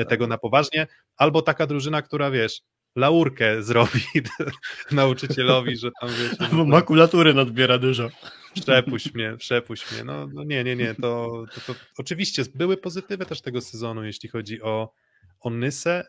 tego 0.10 0.28
na 0.28 0.38
poważnie, 0.38 0.88
albo 1.18 1.42
taka 1.42 1.68
drużyna, 1.68 2.02
która 2.02 2.32
wiesz, 2.32 2.62
laurkę 2.96 3.62
zrobi 3.64 4.02
nauczycielowi, 4.92 5.78
że 5.78 5.92
tam. 6.02 6.10
Albo 6.40 6.58
no 6.58 6.66
makulatury 6.66 7.34
nadbiera 7.34 7.78
dużo. 7.78 8.10
Przepuść 8.62 9.14
mnie, 9.14 9.38
przepuść 9.38 9.92
mnie. 9.92 10.04
No, 10.04 10.28
no 10.34 10.44
nie, 10.44 10.64
nie, 10.64 10.76
nie. 10.76 10.96
To, 10.96 11.44
to, 11.56 11.74
to, 11.74 11.80
oczywiście 11.98 12.44
były 12.56 12.78
pozytywy 12.78 13.26
też 13.26 13.42
tego 13.42 13.62
sezonu, 13.62 14.04
jeśli 14.04 14.30
chodzi 14.30 14.62
o, 14.62 14.94
o 15.40 15.50
Nysę. 15.50 16.08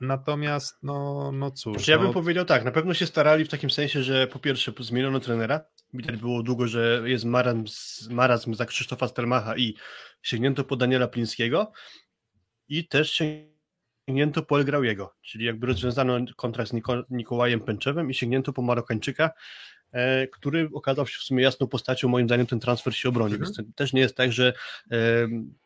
Natomiast, 0.00 0.82
no, 0.82 1.30
no 1.32 1.50
cóż. 1.50 1.76
Znaczy, 1.76 1.90
ja 1.90 1.98
bym 1.98 2.06
no, 2.06 2.12
powiedział 2.12 2.44
tak, 2.44 2.64
na 2.64 2.70
pewno 2.70 2.94
się 2.94 3.06
starali 3.06 3.44
w 3.44 3.48
takim 3.48 3.70
sensie, 3.70 4.02
że 4.02 4.26
po 4.26 4.38
pierwsze 4.38 4.72
zmieniono 4.80 5.20
trenera, 5.20 5.60
widać 5.94 6.16
było 6.16 6.42
długo, 6.42 6.66
że 6.68 7.02
jest 7.04 7.24
marazm, 7.24 7.64
marazm 8.10 8.54
za 8.54 8.66
Krzysztofa 8.66 9.08
Stelmacha 9.08 9.56
i 9.56 9.76
sięgnięto 10.22 10.64
po 10.64 10.76
Daniela 10.76 11.08
Plińskiego 11.08 11.72
i 12.68 12.88
też 12.88 13.20
sięgnięto 14.06 14.42
po 14.42 14.58
Elgrauiego, 14.58 15.14
czyli 15.22 15.44
jakby 15.44 15.66
rozwiązano 15.66 16.18
kontrakt 16.36 16.70
z 16.70 16.72
Niko, 16.72 17.04
Nikołajem 17.10 17.60
Pęczewem 17.60 18.10
i 18.10 18.14
sięgnięto 18.14 18.52
po 18.52 18.62
Marokańczyka, 18.62 19.30
który 20.32 20.68
okazał 20.74 21.06
się 21.06 21.18
w 21.18 21.22
sumie 21.22 21.42
jasną 21.42 21.66
postacią, 21.66 22.08
moim 22.08 22.26
zdaniem 22.26 22.46
ten 22.46 22.60
transfer 22.60 22.96
się 22.96 23.08
obroni, 23.08 23.34
Mhm. 23.34 23.52
więc 23.56 23.74
też 23.74 23.92
nie 23.92 24.00
jest 24.00 24.16
tak, 24.16 24.32
że 24.32 24.52
e, 24.90 24.96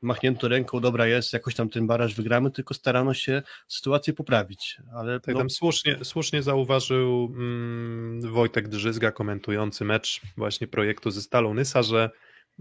machnięto 0.02 0.48
ręką, 0.48 0.80
dobra 0.80 1.06
jest, 1.06 1.32
jakoś 1.32 1.54
tam 1.54 1.68
ten 1.68 1.86
baraż 1.86 2.14
wygramy, 2.14 2.50
tylko 2.50 2.74
starano 2.74 3.14
się 3.14 3.42
sytuację 3.68 4.12
poprawić, 4.12 4.76
ale 4.94 5.20
Tak, 5.20 5.34
no, 5.34 5.40
tam 5.40 5.50
słusznie, 5.50 5.96
słusznie 6.02 6.42
zauważył 6.42 7.32
mm, 7.36 8.32
Wojtek 8.32 8.68
Drzyzga, 8.68 9.12
komentujący 9.12 9.84
mecz 9.84 10.20
właśnie 10.36 10.66
projektu 10.66 11.10
ze 11.10 11.22
Stalą 11.22 11.54
Nysa, 11.54 11.82
że, 11.82 12.10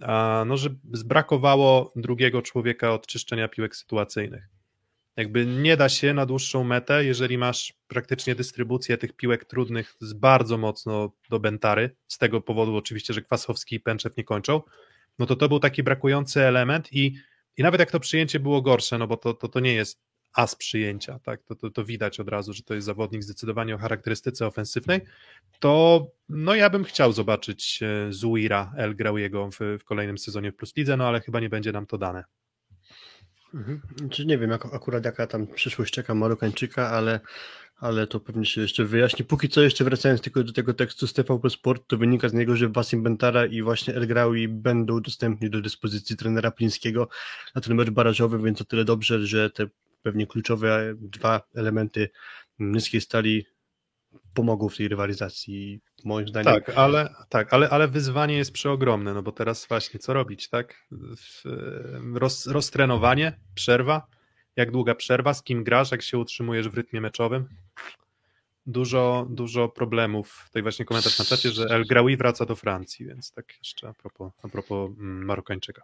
a, 0.01 0.43
no, 0.47 0.57
że 0.57 0.69
zbrakowało 0.93 1.93
drugiego 1.95 2.41
człowieka 2.41 2.93
od 2.93 3.07
czyszczenia 3.07 3.47
piłek 3.47 3.75
sytuacyjnych. 3.75 4.58
Jakby 5.19 5.45
nie 5.45 5.77
da 5.77 5.89
się 5.89 6.13
na 6.13 6.25
dłuższą 6.25 6.63
metę, 6.63 7.05
jeżeli 7.05 7.37
masz 7.37 7.73
praktycznie 7.87 8.35
dystrybucję 8.35 8.97
tych 8.97 9.13
piłek 9.13 9.45
trudnych 9.45 9.95
z 9.99 10.13
bardzo 10.13 10.57
mocno 10.57 11.11
do 11.29 11.39
Bentary, 11.39 11.95
z 12.07 12.17
tego 12.17 12.41
powodu 12.41 12.75
oczywiście, 12.75 13.13
że 13.13 13.21
Kwasowski 13.21 13.75
i 13.75 13.79
Pęczew 13.79 14.17
nie 14.17 14.23
kończą, 14.23 14.61
no 15.19 15.25
to 15.25 15.35
to 15.35 15.49
był 15.49 15.59
taki 15.59 15.83
brakujący 15.83 16.41
element 16.41 16.93
i, 16.93 17.15
i 17.57 17.63
nawet 17.63 17.79
jak 17.79 17.91
to 17.91 17.99
przyjęcie 17.99 18.39
było 18.39 18.61
gorsze, 18.61 18.97
no 18.97 19.07
bo 19.07 19.17
to, 19.17 19.33
to, 19.33 19.47
to 19.47 19.59
nie 19.59 19.73
jest 19.73 20.01
as 20.33 20.55
przyjęcia, 20.55 21.19
tak, 21.19 21.43
to, 21.43 21.55
to, 21.55 21.69
to 21.69 21.85
widać 21.85 22.19
od 22.19 22.29
razu, 22.29 22.53
że 22.53 22.63
to 22.63 22.73
jest 22.73 22.85
zawodnik 22.85 23.23
zdecydowanie 23.23 23.75
o 23.75 23.77
charakterystyce 23.77 24.47
ofensywnej, 24.47 25.01
to 25.59 26.05
no 26.29 26.55
ja 26.55 26.69
bym 26.69 26.83
chciał 26.83 27.11
zobaczyć 27.11 27.79
e, 27.83 28.13
Zuira 28.13 28.73
El 28.77 28.95
Grauiego 28.95 29.49
w, 29.51 29.77
w 29.79 29.83
kolejnym 29.83 30.17
sezonie 30.17 30.51
w 30.51 30.55
Plus 30.55 30.75
Lidze, 30.75 30.97
no 30.97 31.07
ale 31.07 31.21
chyba 31.21 31.39
nie 31.39 31.49
będzie 31.49 31.71
nam 31.71 31.85
to 31.85 31.97
dane. 31.97 32.23
Mhm. 33.53 33.81
Czy 34.09 34.25
nie 34.25 34.37
wiem, 34.37 34.49
jak, 34.49 34.65
akurat 34.65 35.05
jaka 35.05 35.27
tam 35.27 35.47
przyszłość 35.47 35.93
czeka 35.93 36.15
Marokańczyka, 36.15 36.89
ale, 36.89 37.19
ale 37.77 38.07
to 38.07 38.19
pewnie 38.19 38.45
się 38.45 38.61
jeszcze 38.61 38.85
wyjaśni. 38.85 39.25
Póki 39.25 39.49
co 39.49 39.61
jeszcze 39.61 39.83
wracając 39.83 40.21
tylko 40.21 40.43
do 40.43 40.53
tego 40.53 40.73
tekstu 40.73 41.07
z 41.07 41.13
TVP 41.13 41.49
Sport, 41.49 41.83
to 41.87 41.97
wynika 41.97 42.29
z 42.29 42.33
niego, 42.33 42.55
że 42.55 42.69
Wasim 42.69 43.03
Bentara 43.03 43.45
i 43.45 43.61
właśnie 43.61 43.95
El 43.95 44.07
Graui 44.07 44.47
będą 44.47 45.01
dostępni 45.01 45.49
do 45.49 45.61
dyspozycji 45.61 46.17
trenera 46.17 46.51
Plińskiego 46.51 47.09
na 47.55 47.61
ten 47.61 47.75
mecz 47.75 47.89
barażowy, 47.89 48.39
więc 48.39 48.61
o 48.61 48.65
tyle 48.65 48.85
dobrze, 48.85 49.25
że 49.25 49.49
te 49.49 49.67
pewnie 50.01 50.27
kluczowe 50.27 50.93
dwa 50.97 51.41
elementy 51.55 52.09
niskiej 52.59 53.01
stali 53.01 53.45
pomogą 54.33 54.69
w 54.69 54.77
tej 54.77 54.87
rywalizacji, 54.87 55.81
moim 56.03 56.27
zdaniem. 56.27 56.53
Tak, 56.53 56.69
ale, 56.69 57.15
tak 57.29 57.53
ale, 57.53 57.69
ale 57.69 57.87
wyzwanie 57.87 58.37
jest 58.37 58.51
przeogromne, 58.51 59.13
no 59.13 59.23
bo 59.23 59.31
teraz 59.31 59.65
właśnie 59.67 59.99
co 59.99 60.13
robić, 60.13 60.49
tak? 60.49 60.87
Roz, 62.13 62.47
roztrenowanie, 62.47 63.39
przerwa, 63.55 64.07
jak 64.55 64.71
długa 64.71 64.95
przerwa, 64.95 65.33
z 65.33 65.43
kim 65.43 65.63
grasz, 65.63 65.91
jak 65.91 66.01
się 66.01 66.17
utrzymujesz 66.17 66.69
w 66.69 66.73
rytmie 66.73 67.01
meczowym? 67.01 67.49
Dużo, 68.65 69.27
dużo 69.29 69.69
problemów. 69.69 70.43
Tutaj 70.47 70.61
właśnie 70.61 70.85
komentarz 70.85 71.19
na 71.19 71.25
czacie, 71.25 71.51
że 71.51 71.65
El 71.65 71.85
Graoui 71.85 72.17
wraca 72.17 72.45
do 72.45 72.55
Francji, 72.55 73.05
więc 73.05 73.31
tak 73.31 73.45
jeszcze 73.57 73.87
a 73.87 73.93
propos, 73.93 74.31
a 74.43 74.47
propos 74.47 74.91
mm, 74.99 75.25
Marokańczyka. 75.25 75.81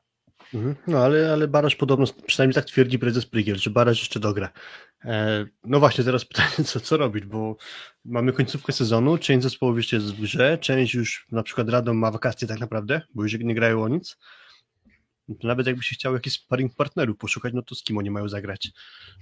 Mhm. 0.54 0.76
No 0.88 1.00
ale, 1.00 1.34
ale 1.34 1.48
Baraż 1.48 1.76
podobno, 1.76 2.06
przynajmniej 2.28 2.56
tak 2.56 2.66
twierdzi 2.66 3.00
prezes 3.00 3.26
Prygiel, 3.26 3.58
że 3.58 3.70
Baraż 3.70 4.00
jeszcze 4.00 4.20
dogra. 4.20 4.52
E, 5.06 5.46
no 5.64 5.80
właśnie, 5.80 6.04
teraz 6.04 6.26
pytanie, 6.30 6.64
co, 6.66 6.80
co 6.80 6.98
robić, 6.98 7.26
bo 7.26 7.58
mamy 8.06 8.34
końcówkę 8.34 8.74
sezonu, 8.74 9.18
część 9.18 9.44
zespołów 9.44 9.78
jeszcze 9.78 9.96
jest 9.96 10.16
w 10.16 10.22
grze, 10.22 10.58
część 10.58 10.94
już 10.94 11.28
na 11.32 11.44
przykład 11.44 11.70
Radom 11.70 11.98
ma 11.98 12.12
wakacje 12.12 12.48
tak 12.48 12.60
naprawdę, 12.60 13.02
bo 13.14 13.24
już 13.24 13.40
nie 13.40 13.56
grają 13.56 13.84
o 13.84 13.88
nic. 13.88 14.18
Nawet 15.44 15.68
jakby 15.68 15.84
się 15.84 15.96
chciał 15.96 16.14
jakiś 16.14 16.34
sparring 16.34 16.76
partnerów 16.76 17.18
poszukać, 17.18 17.54
no 17.54 17.62
to 17.62 17.76
z 17.76 17.84
kim 17.84 17.98
oni 17.98 18.12
mają 18.12 18.30
zagrać? 18.30 18.72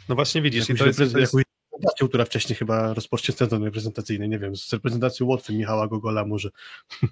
No 0.10 0.16
właśnie 0.16 0.42
widzisz, 0.42 0.70
i 0.70 0.72
Jakąś, 0.72 0.96
to 0.96 1.04
jest, 1.04 1.16
jakąś 1.16 1.44
reprezentacją, 1.74 2.08
która 2.08 2.26
wcześniej 2.26 2.56
chyba 2.56 2.94
rozpocznie 2.94 3.36
sezon 3.36 3.64
reprezentacyjny, 3.64 4.28
nie 4.28 4.40
wiem, 4.40 4.56
z 4.56 4.74
reprezentacją 4.74 5.26
Łotwy 5.26 5.54
Michała 5.54 5.88
Gogola 5.88 6.26
może. 6.26 6.50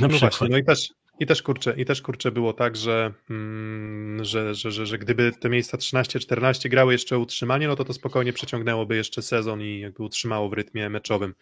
No 0.00 0.08
przykład. 0.08 0.32
właśnie, 0.32 0.48
no 0.48 0.58
i 0.58 0.64
też, 0.64 0.88
i 1.20 1.26
też 1.26 1.42
kurczę, 1.42 1.74
i 1.76 1.84
też 1.84 2.02
kurczę 2.02 2.30
było 2.32 2.52
tak, 2.52 2.76
że, 2.76 3.12
mm, 3.30 4.24
że, 4.24 4.54
że, 4.54 4.72
że, 4.72 4.86
że 4.86 4.98
gdyby 4.98 5.32
te 5.40 5.48
miejsca 5.48 5.76
13-14 5.76 6.68
grały 6.68 6.92
jeszcze 6.92 7.18
utrzymanie, 7.18 7.68
no 7.68 7.76
to 7.76 7.84
to 7.84 7.92
spokojnie 7.92 8.32
przeciągnęłoby 8.32 8.96
jeszcze 8.96 9.22
sezon 9.22 9.62
i 9.62 9.80
jakby 9.80 10.02
utrzymało 10.02 10.48
w 10.48 10.52
rytmie 10.52 10.90
meczowym. 10.90 11.34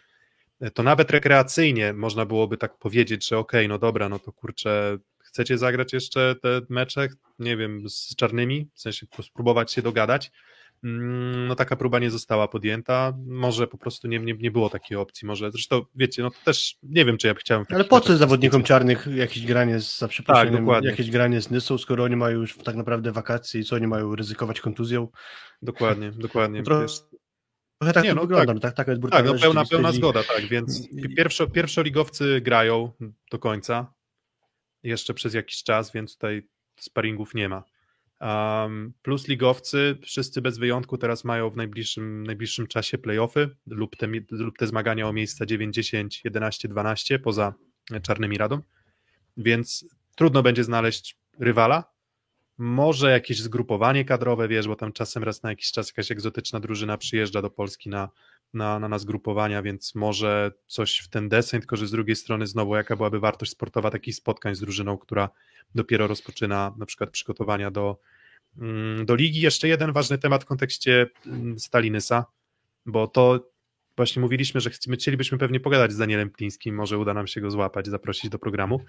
E, 0.60 0.70
To 0.70 0.82
nawet 0.82 1.10
rekreacyjnie 1.10 1.92
można 1.92 2.26
byłoby 2.26 2.56
tak 2.56 2.78
powiedzieć, 2.78 3.28
że 3.28 3.38
okej, 3.38 3.68
no 3.68 3.78
dobra, 3.78 4.08
no 4.08 4.18
to 4.18 4.32
kurczę, 4.32 4.98
chcecie 5.18 5.58
zagrać 5.58 5.92
jeszcze 5.92 6.34
te 6.42 6.60
mecze, 6.68 7.08
nie 7.38 7.56
wiem, 7.56 7.88
z 7.88 8.16
czarnymi, 8.16 8.68
w 8.74 8.80
sensie 8.80 9.06
spróbować 9.22 9.72
się 9.72 9.82
dogadać. 9.82 10.30
Mm, 10.84 11.46
No 11.48 11.54
taka 11.54 11.76
próba 11.76 11.98
nie 11.98 12.10
została 12.10 12.48
podjęta, 12.48 13.12
może 13.26 13.66
po 13.66 13.78
prostu 13.78 14.08
nie, 14.08 14.18
nie, 14.18 14.34
nie 14.34 14.50
było 14.50 14.70
takiej 14.70 14.96
opcji, 14.98 15.26
może, 15.26 15.50
zresztą 15.50 15.82
wiecie, 15.94 16.22
no 16.22 16.30
to 16.30 16.36
też 16.44 16.76
nie 16.82 17.04
wiem, 17.04 17.18
czy 17.18 17.26
ja 17.26 17.34
chciałem... 17.34 17.64
Ale 17.68 17.84
po 17.84 18.00
co 18.00 18.16
zawodnikom 18.16 18.62
czarnych 18.62 19.06
jakieś 19.14 19.46
granie 19.46 19.80
z 19.80 19.98
za 19.98 20.08
przeproszeniem, 20.08 20.52
Tak, 20.54 20.62
dokładnie. 20.62 20.90
jakieś 20.90 21.10
granie 21.10 21.40
z 21.40 21.50
Nysą, 21.50 21.78
skoro 21.78 22.04
oni 22.04 22.16
mają 22.16 22.40
już 22.40 22.56
tak 22.56 22.76
naprawdę 22.76 23.12
wakacje 23.12 23.60
i 23.60 23.64
co 23.64 23.76
oni 23.76 23.86
mają 23.86 24.14
ryzykować 24.14 24.60
kontuzją? 24.60 25.08
Dokładnie, 25.62 26.12
dokładnie. 26.12 26.62
Trochę 26.62 26.86
tak 27.94 28.04
Nie, 28.04 28.10
to 28.10 28.16
no 28.16 28.20
wygląda, 28.22 28.46
tak. 28.46 28.54
no 28.54 28.60
tak, 28.60 28.78
jest 28.78 28.86
tak, 28.86 29.00
brutalna 29.00 29.32
no 29.32 29.38
pełna, 29.38 29.64
pełna 29.64 29.92
zgoda, 29.92 30.22
tak, 30.22 30.46
więc 30.46 30.88
pierwszo, 31.16 31.46
pierwszoligowcy 31.46 32.40
grają 32.40 32.92
do 33.30 33.38
końca, 33.38 33.94
jeszcze 34.82 35.14
przez 35.14 35.34
jakiś 35.34 35.62
czas, 35.62 35.92
więc 35.92 36.14
tutaj 36.14 36.48
sparingów 36.80 37.34
nie 37.34 37.48
ma. 37.48 37.64
Um, 38.22 38.92
plus 39.02 39.28
ligowcy, 39.28 39.98
wszyscy 40.02 40.42
bez 40.42 40.58
wyjątku 40.58 40.98
teraz 40.98 41.24
mają 41.24 41.50
w 41.50 41.56
najbliższym, 41.56 42.26
najbliższym 42.26 42.66
czasie 42.66 42.98
playoffy 42.98 43.56
lub 43.66 43.96
te, 43.96 44.08
lub 44.30 44.58
te 44.58 44.66
zmagania 44.66 45.08
o 45.08 45.12
miejsca 45.12 45.46
9, 45.46 45.74
10, 45.74 46.20
11, 46.24 46.68
12 46.68 47.18
poza 47.18 47.54
czarnymi 48.02 48.38
radą, 48.38 48.60
więc 49.36 49.86
trudno 50.16 50.42
będzie 50.42 50.64
znaleźć 50.64 51.18
rywala. 51.38 51.92
Może 52.58 53.10
jakieś 53.10 53.40
zgrupowanie 53.40 54.04
kadrowe, 54.04 54.48
wiesz, 54.48 54.68
bo 54.68 54.76
tam 54.76 54.92
czasem 54.92 55.24
raz 55.24 55.42
na 55.42 55.50
jakiś 55.50 55.72
czas 55.72 55.88
jakaś 55.88 56.10
egzotyczna 56.10 56.60
drużyna 56.60 56.98
przyjeżdża 56.98 57.42
do 57.42 57.50
Polski 57.50 57.88
na, 57.88 58.08
na, 58.54 58.78
na, 58.78 58.88
na 58.88 58.98
zgrupowania, 58.98 59.62
więc 59.62 59.94
może 59.94 60.52
coś 60.66 60.98
w 60.98 61.08
ten 61.08 61.28
deseń, 61.28 61.60
tylko 61.60 61.76
że 61.76 61.86
z 61.86 61.90
drugiej 61.90 62.16
strony 62.16 62.46
znowu 62.46 62.76
jaka 62.76 62.96
byłaby 62.96 63.20
wartość 63.20 63.52
sportowa 63.52 63.90
takich 63.90 64.14
spotkań 64.14 64.54
z 64.54 64.60
drużyną, 64.60 64.98
która 64.98 65.28
dopiero 65.74 66.06
rozpoczyna 66.06 66.74
na 66.78 66.86
przykład 66.86 67.10
przygotowania 67.10 67.70
do, 67.70 67.98
do 69.04 69.14
ligi. 69.14 69.40
Jeszcze 69.40 69.68
jeden 69.68 69.92
ważny 69.92 70.18
temat 70.18 70.42
w 70.42 70.46
kontekście 70.46 71.06
mm, 71.26 71.58
Stalinysa, 71.58 72.24
bo 72.86 73.06
to 73.06 73.52
właśnie 73.96 74.22
mówiliśmy, 74.22 74.60
że 74.60 74.70
chcielibyśmy 74.70 75.38
pewnie 75.38 75.60
pogadać 75.60 75.92
z 75.92 75.96
Danielem 75.96 76.30
Plińskim, 76.30 76.74
może 76.74 76.98
uda 76.98 77.14
nam 77.14 77.26
się 77.26 77.40
go 77.40 77.50
złapać, 77.50 77.86
zaprosić 77.86 78.30
do 78.30 78.38
programu. 78.38 78.80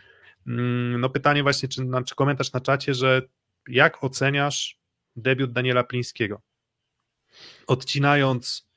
Mm, 0.48 1.02
No 1.02 1.10
pytanie 1.10 1.44
właśnie, 1.44 1.70
czy, 1.70 1.82
czy 2.06 2.16
komentarz 2.16 2.54
na 2.54 2.62
czacie, 2.62 2.94
że 2.94 3.22
jak 3.68 4.04
oceniasz 4.04 4.80
debiut 5.16 5.52
Daniela 5.52 5.84
Plińskiego? 5.84 6.42
Odcinając 7.68 8.68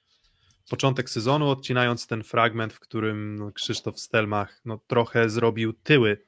początek 0.71 1.11
sezonu, 1.11 1.49
odcinając 1.49 2.07
ten 2.07 2.25
fragment, 2.25 2.73
w 2.73 2.81
którym 2.81 3.37
no, 3.37 3.53
Krzysztof 3.53 4.01
Stelmach 4.01 4.61
no, 4.65 4.81
trochę 4.87 5.31
zrobił 5.31 5.73
tyły, 5.73 6.27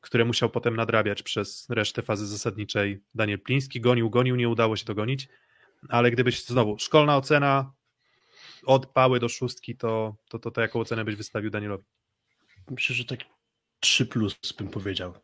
które 0.00 0.24
musiał 0.24 0.50
potem 0.50 0.76
nadrabiać 0.76 1.22
przez 1.22 1.66
resztę 1.70 2.02
fazy 2.02 2.26
zasadniczej 2.26 3.00
Daniel 3.14 3.40
Pliński. 3.40 3.80
Gonił, 3.80 4.10
gonił, 4.10 4.36
nie 4.36 4.48
udało 4.48 4.76
się 4.76 4.84
to 4.84 4.94
gonić, 4.94 5.28
ale 5.88 6.10
gdybyś 6.10 6.44
znowu, 6.44 6.78
szkolna 6.78 7.16
ocena 7.16 7.72
od 8.64 8.86
pały 8.86 9.20
do 9.20 9.28
szóstki, 9.28 9.76
to, 9.76 10.16
to, 10.28 10.38
to, 10.38 10.50
to 10.50 10.60
jaką 10.60 10.80
ocenę 10.80 11.04
byś 11.04 11.16
wystawił 11.16 11.50
Danielowi? 11.50 11.84
Myślę, 12.70 12.96
że 12.96 13.04
tak 13.04 13.20
3 13.80 14.06
plus 14.06 14.36
bym 14.58 14.68
powiedział. 14.68 15.14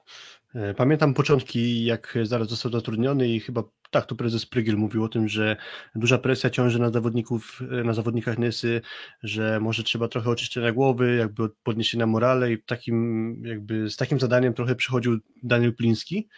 E, 0.55 0.75
Pamiętam 0.75 1.15
początki, 1.15 1.85
jak 1.85 2.19
zaraz 2.23 2.49
został 2.49 2.73
zatrudniony 2.73 3.29
i 3.29 3.41
chyba 3.41 3.63
tak, 3.91 4.07
tu 4.07 4.17
prezes 4.17 4.47
Prygiel 4.47 4.77
mówił 4.77 5.05
o 5.05 5.09
tym, 5.09 5.29
że 5.29 5.57
duża 5.95 6.19
presja 6.19 6.51
ciąży 6.51 6.79
na 6.79 6.91
zawodników, 6.91 7.61
e, 7.71 7.85
na 7.85 7.95
zawodnikach 7.95 8.39
Nysy, 8.39 8.81
że 9.23 9.61
może 9.61 9.83
trzeba 9.83 10.09
trochę 10.09 10.31
oczyszczenia 10.31 10.73
głowy, 10.73 11.17
jakby 11.17 11.43
od 11.43 11.53
podniesienia 11.63 12.07
morale 12.07 12.53
i 12.53 12.63
takim, 12.63 13.35
jakby 13.45 13.91
z 13.91 13.97
takim 13.97 14.21
zadaniem 14.21 14.55
trochę 14.55 14.75
przychodził 14.75 15.19
Daniel 15.43 15.75
Pliński. 15.75 16.29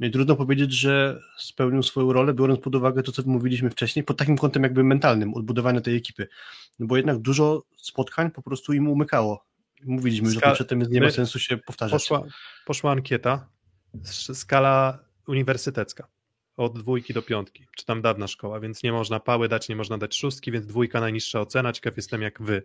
No 0.00 0.06
i 0.06 0.10
trudno 0.10 0.36
powiedzieć, 0.36 0.72
że 0.72 1.20
spełnił 1.38 1.82
swoją 1.82 2.12
rolę, 2.12 2.34
biorąc 2.34 2.60
pod 2.60 2.74
uwagę 2.74 3.02
to, 3.02 3.12
co 3.12 3.22
mówiliśmy 3.26 3.70
wcześniej, 3.70 4.04
pod 4.04 4.16
takim 4.16 4.38
kątem 4.38 4.62
jakby 4.62 4.84
mentalnym, 4.84 5.34
odbudowania 5.34 5.80
tej 5.80 5.96
ekipy. 5.96 6.28
No 6.78 6.86
bo 6.86 6.96
jednak 6.96 7.18
dużo 7.18 7.62
spotkań 7.76 8.30
po 8.30 8.42
prostu 8.42 8.72
im 8.72 8.88
umykało. 8.88 9.44
Mówiliśmy 9.84 10.30
Ska- 10.30 10.40
tym 10.40 10.54
przedtem, 10.54 10.78
więc 10.78 10.90
nie 10.92 11.00
ma 11.00 11.06
my- 11.06 11.12
sensu 11.12 11.38
się 11.38 11.56
powtarzać. 11.56 12.02
Poszła, 12.02 12.22
poszła 12.66 12.92
ankieta, 12.92 13.48
skala 14.34 14.98
uniwersytecka. 15.26 16.08
od 16.56 16.78
dwójki 16.78 17.14
do 17.14 17.22
piątki, 17.22 17.66
czy 17.76 17.84
tam 17.84 18.02
dawna 18.02 18.26
szkoła, 18.26 18.60
więc 18.60 18.82
nie 18.82 18.92
można 18.92 19.20
pały 19.20 19.48
dać, 19.48 19.68
nie 19.68 19.76
można 19.76 19.98
dać 19.98 20.16
szóstki, 20.16 20.52
więc 20.52 20.66
dwójka 20.66 21.00
najniższa 21.00 21.40
ocena. 21.40 21.72
Ciekaw 21.72 21.96
jestem, 21.96 22.22
jak 22.22 22.42
wy 22.42 22.62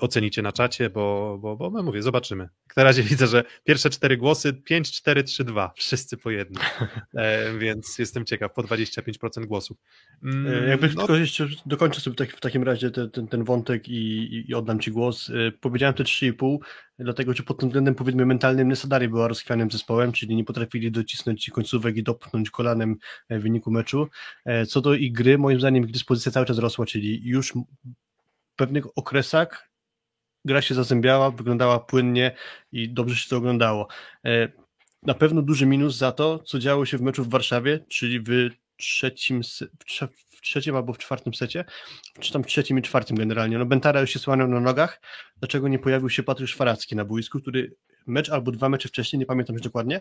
ocenicie 0.00 0.42
na 0.42 0.52
czacie, 0.52 0.90
bo, 0.90 1.38
bo, 1.40 1.56
bo 1.56 1.70
no 1.70 1.82
mówię, 1.82 2.02
zobaczymy. 2.02 2.48
Na 2.76 2.84
razie 2.84 3.02
widzę, 3.10 3.26
że 3.26 3.44
pierwsze 3.64 3.90
cztery 3.90 4.16
głosy 4.16 4.52
5, 4.52 4.92
4, 4.92 5.24
3, 5.24 5.44
2, 5.44 5.72
wszyscy 5.76 6.16
po 6.16 6.30
jednym, 6.30 6.62
e, 7.14 7.58
więc 7.58 7.98
jestem 7.98 8.24
ciekaw, 8.24 8.52
po 8.52 8.62
25% 8.62 9.44
głosów. 9.46 9.76
Mm, 10.22 10.64
e, 10.64 10.68
Jakby 10.68 10.88
no, 10.88 10.94
tylko 10.94 11.16
jeszcze 11.16 11.46
dokończę 11.66 12.00
sobie 12.00 12.16
tak, 12.16 12.30
w 12.30 12.40
takim 12.40 12.62
razie 12.62 12.90
ten, 12.90 13.10
ten, 13.10 13.28
ten 13.28 13.44
wątek 13.44 13.88
i, 13.88 14.44
i, 14.48 14.54
oddam 14.54 14.80
Ci 14.80 14.90
głos. 14.90 15.30
E, 15.30 15.52
powiedziałem 15.52 15.94
te 15.94 16.04
3,5, 16.04 16.58
dlatego 16.98 17.34
że 17.34 17.42
pod 17.42 17.58
tym 17.58 17.68
względem 17.68 17.94
powiedzmy 17.94 18.26
mentalnym 18.26 18.68
Nesadari 18.68 19.08
była 19.08 19.28
rozchwianym 19.28 19.70
zespołem, 19.70 20.12
czyli 20.12 20.36
nie 20.36 20.44
potrafili 20.44 20.90
docisnąć 20.90 21.50
końcówek 21.50 21.96
i 21.96 22.02
dopchnąć 22.02 22.50
kolanem 22.50 22.96
w 23.30 23.42
wyniku 23.42 23.70
meczu. 23.70 24.08
Co 24.68 24.80
do 24.80 24.94
ich 24.94 25.12
gry, 25.12 25.38
moim 25.38 25.58
zdaniem 25.58 25.84
ich 25.84 25.90
dyspozycja 25.90 26.32
cały 26.32 26.46
czas 26.46 26.58
rosła, 26.58 26.86
czyli 26.86 27.20
już 27.24 27.52
w 27.52 28.56
pewnych 28.56 28.98
okresach 28.98 29.73
gra 30.44 30.62
się 30.62 30.74
zazębiała, 30.74 31.30
wyglądała 31.30 31.80
płynnie 31.80 32.36
i 32.72 32.88
dobrze 32.88 33.16
się 33.16 33.28
to 33.28 33.36
oglądało. 33.36 33.88
E, 34.24 34.48
na 35.02 35.14
pewno 35.14 35.42
duży 35.42 35.66
minus 35.66 35.96
za 35.96 36.12
to, 36.12 36.38
co 36.38 36.58
działo 36.58 36.86
się 36.86 36.98
w 36.98 37.02
meczu 37.02 37.24
w 37.24 37.28
Warszawie, 37.28 37.84
czyli 37.88 38.20
w 38.20 38.50
trzecim, 38.76 39.40
w 40.30 40.40
trzecim 40.40 40.76
albo 40.76 40.92
w 40.92 40.98
czwartym 40.98 41.34
secie, 41.34 41.64
czy 42.20 42.32
tam 42.32 42.44
w 42.44 42.46
trzecim 42.46 42.78
i 42.78 42.82
czwartym 42.82 43.16
generalnie. 43.16 43.58
No 43.58 43.66
Bentara 43.66 44.00
już 44.00 44.10
się 44.10 44.18
słaniał 44.18 44.48
na 44.48 44.60
nogach, 44.60 45.00
dlaczego 45.36 45.68
nie 45.68 45.78
pojawił 45.78 46.10
się 46.10 46.22
Patryk 46.22 46.48
Szwaracki 46.48 46.96
na 46.96 47.04
boisku, 47.04 47.40
który 47.40 47.76
mecz 48.06 48.30
albo 48.30 48.52
dwa 48.52 48.68
mecze 48.68 48.88
wcześniej, 48.88 49.20
nie 49.20 49.26
pamiętam 49.26 49.54
już 49.54 49.62
dokładnie, 49.62 50.00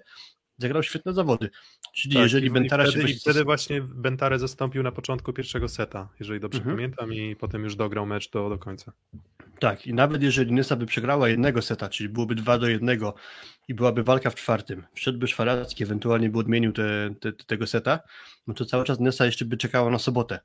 zagrał 0.58 0.84
świetne 0.84 1.13
zawody. 1.13 1.50
Czyli 1.94 2.16
tak, 2.16 2.24
jeżeli 2.24 2.50
Bentara 2.50 2.84
wtedy, 2.86 3.08
się... 3.08 3.13
I 3.13 3.20
wtedy 3.20 3.44
właśnie 3.44 3.82
Bentarę 3.82 4.39
zastąpił 4.39 4.84
na 4.84 4.92
początku 4.92 5.34
pierwszego 5.34 5.70
seta, 5.70 6.10
jeżeli 6.20 6.39
dobrze 6.39 6.60
mhm. 6.60 6.76
pamiętam 6.76 7.13
i 7.13 7.36
potem 7.36 7.63
już 7.63 7.76
dograł 7.76 8.06
mecz 8.06 8.32
do, 8.32 8.50
do 8.50 8.58
końca. 8.58 8.92
Tak, 9.60 9.88
i 9.88 9.94
nawet 9.94 10.24
jeżeli 10.24 10.52
Nysa 10.52 10.76
by 10.76 10.86
przegrała 10.86 11.30
jednego 11.30 11.62
seta, 11.62 11.89
czyli 11.89 12.10
byłoby 12.10 12.36
dwa 12.36 12.58
do 12.58 12.68
jednego 12.68 13.16
i 13.68 13.74
byłaby 13.74 14.04
walka 14.04 14.30
w 14.30 14.36
czwartym, 14.36 14.86
wszedłby 14.94 15.28
Szwaracki, 15.28 15.84
ewentualnie 15.84 16.30
by 16.30 16.39
odmienił 16.39 16.72
te, 16.72 17.16
te, 17.20 17.34
tego 17.34 17.68
seta, 17.68 18.00
no 18.48 18.54
to 18.54 18.66
cały 18.66 18.84
czas 18.84 19.00
Nysa 19.00 19.26
jeszcze 19.26 19.46
by 19.46 19.58
czekała 19.58 19.89
na 19.89 20.00
sobotę. 20.00 20.39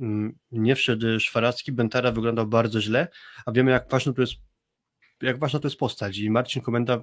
Mm, 0.00 0.38
nie 0.52 0.76
wszedł 0.76 1.20
Szwaracki, 1.20 1.72
Bentara 1.72 2.12
wyglądał 2.12 2.46
bardzo 2.46 2.80
źle, 2.80 3.08
a 3.46 3.52
wiemy 3.52 3.70
jak 3.70 3.90
ważna 3.90 4.12
to 4.12 4.20
jest 4.20 4.34
jak 5.22 5.38
ważna 5.38 5.60
to 5.60 5.68
jest 5.68 5.78
postać 5.78 6.18
i 6.18 6.30
Marcin 6.30 6.62
Komenda 6.62 7.00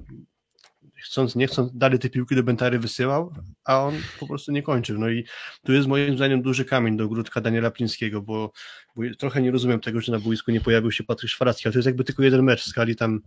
chcąc, 1.04 1.36
nie 1.36 1.48
chcąc, 1.48 1.72
dalej 1.78 2.00
te 2.00 2.10
piłki 2.10 2.36
do 2.36 2.44
Bentary 2.44 2.80
wysyłał, 2.80 3.34
a 3.64 3.80
on 3.80 3.94
po 4.20 4.28
prostu 4.28 4.52
nie 4.52 4.64
kończył. 4.64 5.00
No 5.00 5.10
i 5.10 5.26
tu 5.64 5.74
jest 5.74 5.88
moim 5.88 6.16
zdaniem 6.16 6.42
duży 6.42 6.66
kamień 6.66 6.98
do 6.98 7.08
grudka 7.08 7.42
Daniela 7.42 7.72
Plińskiego, 7.72 8.22
bo, 8.22 8.52
bo 8.96 9.04
trochę 9.20 9.42
nie 9.42 9.52
rozumiem 9.52 9.80
tego, 9.80 10.02
że 10.02 10.12
na 10.12 10.20
boisku 10.20 10.52
nie 10.52 10.62
pojawił 10.62 10.92
się 10.92 11.04
Patryk 11.04 11.32
Szwaracki, 11.32 11.68
ale 11.68 11.74
to 11.74 11.80
jest 11.80 11.86
jakby 11.86 12.04
tylko 12.04 12.24
jeden 12.24 12.44
mecz 12.44 12.62
w 12.62 12.68
skali 12.68 12.96
tam 12.96 13.22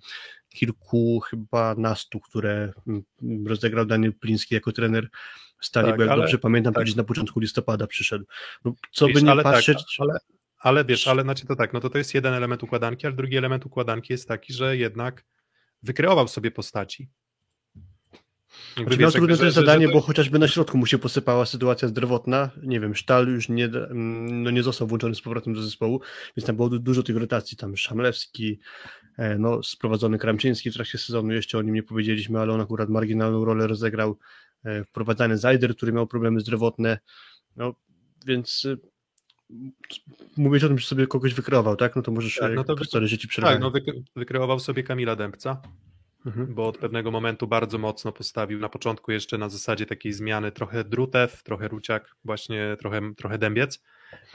kilku, 0.49 1.21
chyba 1.21 1.75
nastu, 1.75 2.21
które 2.21 2.73
mm, 2.87 3.05
rozegrał 3.47 3.87
Daniel 3.87 4.13
Pliński 4.13 4.55
jako 4.55 4.73
trener 4.73 5.09
Stali, 5.61 5.89
tak, 5.89 5.97
bo 5.97 6.03
jak 6.03 6.13
ale, 6.13 6.23
dobrze 6.23 6.39
pamiętam, 6.39 6.75
tak. 6.75 6.97
na 6.97 7.05
początku 7.05 7.41
listopada 7.41 7.87
przyszedł. 7.87 8.25
No, 8.65 8.75
co 8.93 9.07
Wiesz, 9.07 9.15
by 9.15 9.23
nie 9.23 9.31
ale 9.31 9.43
tak, 9.43 9.53
patrzeć... 9.53 9.79
Tak, 9.79 9.87
ale, 9.99 10.19
ale 10.59 10.85
wiesz, 10.85 11.09
ale 11.09 11.23
znaczy 11.23 11.47
to 11.47 11.57
tak, 11.57 11.73
no 11.73 11.81
to 11.81 11.91
to 11.91 11.99
jest 11.99 12.15
jeden 12.15 12.35
element 12.35 12.63
układanki, 12.63 13.07
ale 13.07 13.17
drugi 13.17 13.37
element 13.37 13.67
układanki 13.67 14.13
jest 14.13 14.29
taki, 14.29 14.53
że 14.53 14.77
jednak 14.77 15.25
wykreował 15.83 16.29
sobie 16.29 16.51
postaci. 16.51 17.09
Znaczy, 18.77 18.99
miał 18.99 19.11
trudne 19.11 19.37
to 19.37 19.51
zadanie, 19.51 19.87
że... 19.87 19.93
bo 19.93 20.01
chociażby 20.01 20.39
na 20.39 20.49
środku 20.49 20.79
mu 20.79 20.87
się 20.87 20.99
posypała 20.99 21.47
sytuacja 21.47 21.89
zdrowotna. 21.89 22.51
Nie 22.63 22.81
wiem, 22.81 22.95
Sztal 22.95 23.29
już 23.29 23.49
nie, 23.49 23.65
mm, 23.65 24.43
no 24.43 24.51
nie 24.51 24.63
został 24.63 24.89
włączony 24.89 25.15
z 25.15 25.21
powrotem 25.21 25.55
do 25.55 25.63
zespołu, 25.63 26.01
więc 26.37 26.47
tam 26.47 26.57
było 26.57 26.69
dużo 26.69 27.03
tych 27.03 27.17
rotacji. 27.17 27.57
Tam 27.57 27.77
Szamlewski, 27.77 28.61
e, 29.19 29.39
no, 29.39 29.63
sprowadzony 29.63 30.19
Kramczyński 30.19 30.71
w 30.71 30.75
trakcie 30.75 30.99
sezonu, 30.99 31.33
jeszcze 31.33 31.59
o 31.59 31.63
nim 31.63 31.75
nie 31.75 31.83
powiedzieliśmy, 31.83 32.41
ale 32.41 32.53
on 32.53 32.61
akurat 32.61 32.89
marginalną 32.89 33.45
rolę 33.45 33.67
rozegrał. 33.67 34.19
E, 34.65 34.85
wprowadzany 34.85 35.39
Zajder, 35.39 35.77
który 35.77 35.93
miał 35.93 36.07
problemy 36.07 36.41
zdrowotne. 36.41 36.99
No, 37.57 37.75
więc 38.27 38.67
e, 38.71 38.77
mówisz 40.37 40.65
o 40.65 40.69
tym, 40.69 40.79
że 40.79 40.87
sobie 40.87 41.07
kogoś 41.07 41.35
wykreował, 41.35 41.77
tak? 41.77 41.97
No 41.97 42.03
to 42.03 42.13
możesz 42.13 42.37
tak, 42.37 42.55
no 42.55 42.65
to, 42.65 42.85
sorry, 42.85 43.07
że 43.07 43.19
ci 43.19 43.29
Tak, 43.43 43.61
no 43.61 43.73
wykreował 44.17 44.59
sobie 44.61 44.83
Kamila 44.83 45.17
Dębca 45.17 45.63
mhm. 46.27 46.55
bo 46.55 46.69
od 46.69 46.79
pewnego 46.79 47.11
momentu 47.11 47.47
bardzo 47.47 47.79
mocno 47.79 48.13
postawił 48.13 48.59
na 48.59 48.69
początku 48.69 49.13
jeszcze 49.13 49.39
na 49.39 49.49
zasadzie 49.49 49.87
takiej 49.87 50.13
zmiany 50.13 50.53
trochę 50.53 50.85
drutew, 50.85 51.43
trochę 51.43 51.69
ruciak, 51.69 52.17
właśnie 52.25 52.77
trochę, 52.79 53.15
trochę 53.15 53.39
dębiec, 53.39 53.83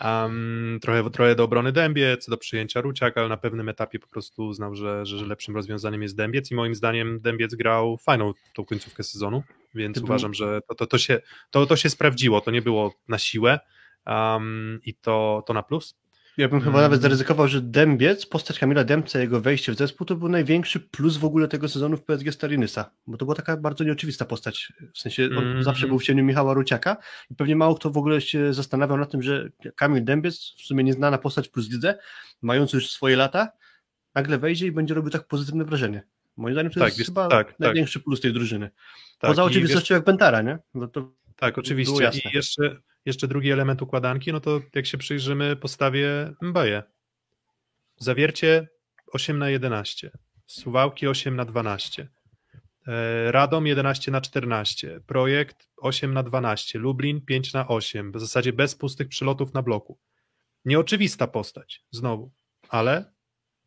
um, 0.04 0.80
trochę, 0.82 1.10
trochę 1.10 1.36
do 1.36 1.43
obrony 1.43 1.71
dębiec, 1.71 2.30
do 2.30 2.38
przyjęcia 2.38 2.82
ruciak, 2.82 3.17
ale 3.17 3.30
na 3.30 3.38
pewnym 3.38 3.69
etapie 3.69 3.99
po 3.99 4.08
prostu 4.08 4.45
uznał, 4.45 4.75
że, 4.75 5.06
że, 5.06 5.17
że 5.17 5.25
lepszym 5.25 5.56
rozwiązaniem 5.56 6.02
jest 6.02 6.15
dębiec 6.15 6.52
i 6.52 6.56
moim 6.56 6.75
zdaniem 6.75 7.19
dębiec 7.21 7.56
grał 7.56 7.97
fajną 7.97 8.34
tą 8.54 8.65
końcówkę 8.65 9.04
sezonu, 9.04 9.43
więc 9.75 9.97
Ty 9.97 10.04
uważam, 10.04 10.34
że 10.34 10.62
to, 10.67 10.75
to, 10.75 10.88
to, 10.88 10.97
się, 10.97 11.19
to, 11.52 11.65
to 11.65 11.75
się 11.75 11.89
sprawdziło, 11.89 12.41
to 12.41 12.52
nie 12.52 12.62
było 12.62 12.93
na 13.08 13.17
siłę 13.17 13.60
um, 14.06 14.80
i 14.86 14.93
to, 14.93 15.43
to 15.47 15.54
na 15.54 15.63
plus. 15.63 15.95
Ja 16.39 16.49
bym 16.49 16.62
chyba 16.62 16.82
nawet 16.82 16.99
mm. 16.99 17.02
zaryzykował, 17.02 17.47
że 17.47 17.62
Dębiec, 17.62 18.25
postać 18.25 18.60
Kamila 18.60 18.84
Dębca, 18.84 19.19
jego 19.19 19.41
wejście 19.41 19.71
w 19.71 19.78
zespół 19.78 20.08
to 20.08 20.15
był 20.15 20.30
największy 20.30 20.80
plus 20.80 21.17
w 21.17 21.25
ogóle 21.25 21.47
tego 21.47 21.69
sezonu 21.69 21.97
w 21.97 22.04
PSG 22.04 22.34
Stalinysa, 22.34 22.91
bo 23.08 23.17
to 23.17 23.25
była 23.25 23.36
taka 23.36 23.58
bardzo 23.58 23.84
nieoczywista 23.84 24.25
postać, 24.25 24.73
w 24.93 24.99
sensie 24.99 25.30
on 25.38 25.47
mm. 25.47 25.63
zawsze 25.63 25.88
był 25.88 25.99
w 25.99 26.04
cieniu 26.04 26.23
Michała 26.23 26.54
Ruciaka 26.54 26.97
i 27.30 27.36
pewnie 27.36 27.56
mało 27.56 27.75
kto 27.75 27.89
w 27.89 27.97
ogóle 27.97 28.21
się 28.21 28.54
zastanawiał 28.54 28.97
na 28.97 29.06
tym, 29.06 29.21
że 29.21 29.49
Kamil 29.75 30.04
Dębiec, 30.04 30.54
w 30.58 30.62
sumie 30.62 30.84
nieznana 30.84 31.17
postać 31.17 31.49
plus 31.49 31.69
lidze, 31.71 31.97
mający 32.41 32.78
już 32.78 32.89
swoje 32.89 33.15
lata, 33.15 33.52
nagle 34.15 34.38
wejdzie 34.38 34.67
i 34.67 34.71
będzie 34.71 34.93
robił 34.93 35.12
tak 35.12 35.28
pozytywne 35.28 35.65
wrażenie. 35.65 36.04
Moim 36.38 36.56
zdaniem 36.56 36.71
to 36.71 36.80
tak, 36.80 36.97
jest 36.97 37.10
chyba 37.10 37.28
tak, 37.28 37.47
tak. 37.47 37.60
największy 37.60 37.99
tak. 37.99 38.04
plus 38.04 38.21
tej 38.21 38.34
drużyny. 38.34 38.69
Tak, 39.19 39.32
Poza 39.32 39.43
oczywistością 39.43 39.95
wiesz... 39.95 39.97
jak 39.97 40.06
Bentara, 40.06 40.41
nie? 40.41 40.60
No 40.73 40.88
to 40.88 41.12
tak, 41.36 41.58
oczywiście. 41.58 42.12
I 42.25 42.36
jeszcze, 42.36 42.78
jeszcze 43.10 43.28
drugi 43.28 43.52
element 43.52 43.82
układanki, 43.82 44.32
no 44.34 44.39
to 44.39 44.62
jak 44.76 44.86
się 44.86 44.98
przyjrzymy 44.98 45.56
postawie 45.56 46.34
Mbaye. 46.41 46.84
Zawiercie 47.98 48.67
8 49.12 49.39
na 49.39 49.50
11, 49.50 50.12
Suwałki 50.48 51.08
8 51.08 51.36
na 51.36 51.45
12, 51.45 52.08
e, 52.88 53.32
Radom 53.32 53.67
11 53.67 54.12
na 54.12 54.22
14, 54.22 55.00
Projekt 55.08 55.69
8 55.78 56.13
na 56.13 56.24
12, 56.24 56.80
Lublin 56.80 57.22
5 57.22 57.54
na 57.54 57.67
8, 57.67 58.12
w 58.12 58.19
zasadzie 58.19 58.54
bez 58.54 58.76
pustych 58.76 59.08
przylotów 59.08 59.54
na 59.54 59.62
bloku. 59.62 59.98
Nieoczywista 60.65 61.28
postać, 61.28 61.84
znowu, 61.91 62.32
ale 62.69 63.12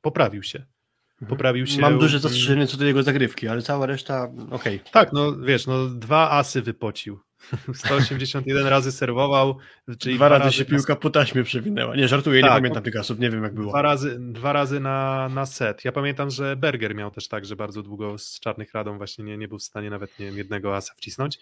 poprawił 0.03 0.43
się. 0.43 0.59
Mhm. 0.59 1.29
Poprawił 1.29 1.67
się. 1.67 1.81
Mam 1.81 1.99
duże 1.99 2.19
zastrzeżenie 2.19 2.67
co 2.67 2.77
do 2.77 2.85
jego 2.85 3.03
zagrywki, 3.03 3.49
ale 3.49 3.63
cała 3.63 3.87
reszta 3.87 4.25
okej. 4.51 4.77
Okay. 4.77 4.93
Tak, 4.93 5.13
no 5.13 5.37
wiesz, 5.37 5.67
no 5.67 5.87
dwa 5.87 6.31
asy 6.31 6.63
wypocił 6.63 7.21
181 7.75 8.67
razy 8.67 8.93
serwował. 8.93 9.59
Czyli 9.99 10.17
dwa, 10.17 10.27
dwa 10.27 10.39
razy, 10.39 10.45
razy 10.45 10.57
się 10.57 10.65
piłka 10.65 10.97
po 10.97 11.11
taśmie 11.11 11.45
przewinęła. 11.45 11.97
Nie, 11.97 12.09
żartuję, 12.09 12.41
tak, 12.41 12.51
nie 12.51 12.57
pamiętam 12.57 12.83
tych 12.83 12.97
asów, 12.97 13.19
nie 13.19 13.31
wiem 13.31 13.43
jak 13.43 13.55
było. 13.55 13.71
Dwa 13.71 13.83
razy, 13.83 14.17
dwa 14.21 14.53
razy 14.53 14.81
na, 14.81 15.29
na 15.29 15.47
set. 15.47 15.85
Ja 15.85 15.93
pamiętam, 15.93 16.31
że 16.31 16.57
Berger 16.57 16.95
miał 16.95 17.11
też 17.11 17.29
tak, 17.29 17.45
że 17.45 17.57
bardzo 17.57 17.83
długo 17.83 18.19
z 18.19 18.41
czarnych 18.41 18.75
radą 18.75 18.99
właśnie 18.99 19.25
nie, 19.25 19.39
nie 19.39 19.49
był 19.49 19.59
w 19.59 19.63
stanie 19.63 19.91
nawet 19.91 20.19
nie 20.19 20.27
wiem, 20.27 20.39
jednego 20.39 20.77
asa 20.77 20.95
wcisnąć. 20.97 21.39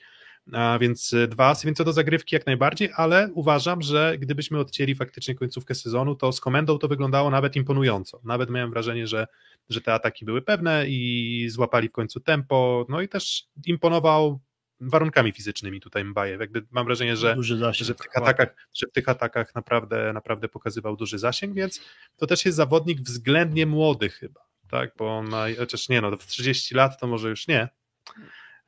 A 0.53 0.79
więc 0.79 1.15
e, 1.15 1.29
dwa 1.29 1.49
asy, 1.49 1.67
więc 1.67 1.79
co 1.79 1.85
do 1.85 1.93
zagrywki 1.93 2.35
jak 2.35 2.47
najbardziej, 2.47 2.91
ale 2.97 3.31
uważam, 3.35 3.83
że 3.83 4.17
gdybyśmy 4.19 4.59
odcięli 4.59 4.95
faktycznie 4.95 5.35
końcówkę 5.35 5.75
sezonu, 5.75 6.15
to 6.15 6.33
z 6.33 6.41
komendą 6.41 6.79
to 6.79 6.89
wyglądało 6.89 7.31
nawet 7.31 7.57
imponująco. 7.57 8.21
Nawet 8.25 8.51
miałem 8.51 8.71
wrażenie, 8.71 9.07
że, 9.07 9.27
że 9.69 9.81
te 9.81 9.95
ataki 9.95 10.25
były 10.25 10.43
pewne 10.43 10.85
i 10.89 11.47
złapali 11.51 11.89
w 11.89 11.93
końcu 11.93 12.21
tempo, 12.21 12.87
no 12.89 13.01
i 13.01 13.09
też 13.09 13.47
imponował 13.67 14.41
warunkami 14.81 15.33
fizycznymi 15.33 15.81
tutaj 15.81 16.05
Mbajew. 16.05 16.40
Jakby 16.40 16.66
mam 16.71 16.87
wrażenie, 16.87 17.16
że, 17.16 17.37
że, 17.40 17.95
w 17.95 17.97
tych 17.97 18.16
atakach, 18.16 18.69
że 18.75 18.87
w 18.87 18.93
tych 18.93 19.09
atakach 19.09 19.55
naprawdę, 19.55 20.12
naprawdę 20.12 20.49
pokazywał 20.49 20.97
duży 20.97 21.19
zasięg, 21.19 21.55
więc 21.55 21.81
to 22.16 22.27
też 22.27 22.45
jest 22.45 22.57
zawodnik 22.57 23.01
względnie 23.01 23.66
młody 23.66 24.09
chyba, 24.11 24.40
tak, 24.69 24.93
bo 24.97 25.19
on 25.19 25.29
ma, 25.29 25.45
chociaż 25.59 25.88
nie, 25.88 26.01
no 26.01 26.16
w 26.16 26.27
30 26.27 26.75
lat 26.75 27.01
to 27.01 27.07
może 27.07 27.29
już 27.29 27.49
nie, 27.49 27.69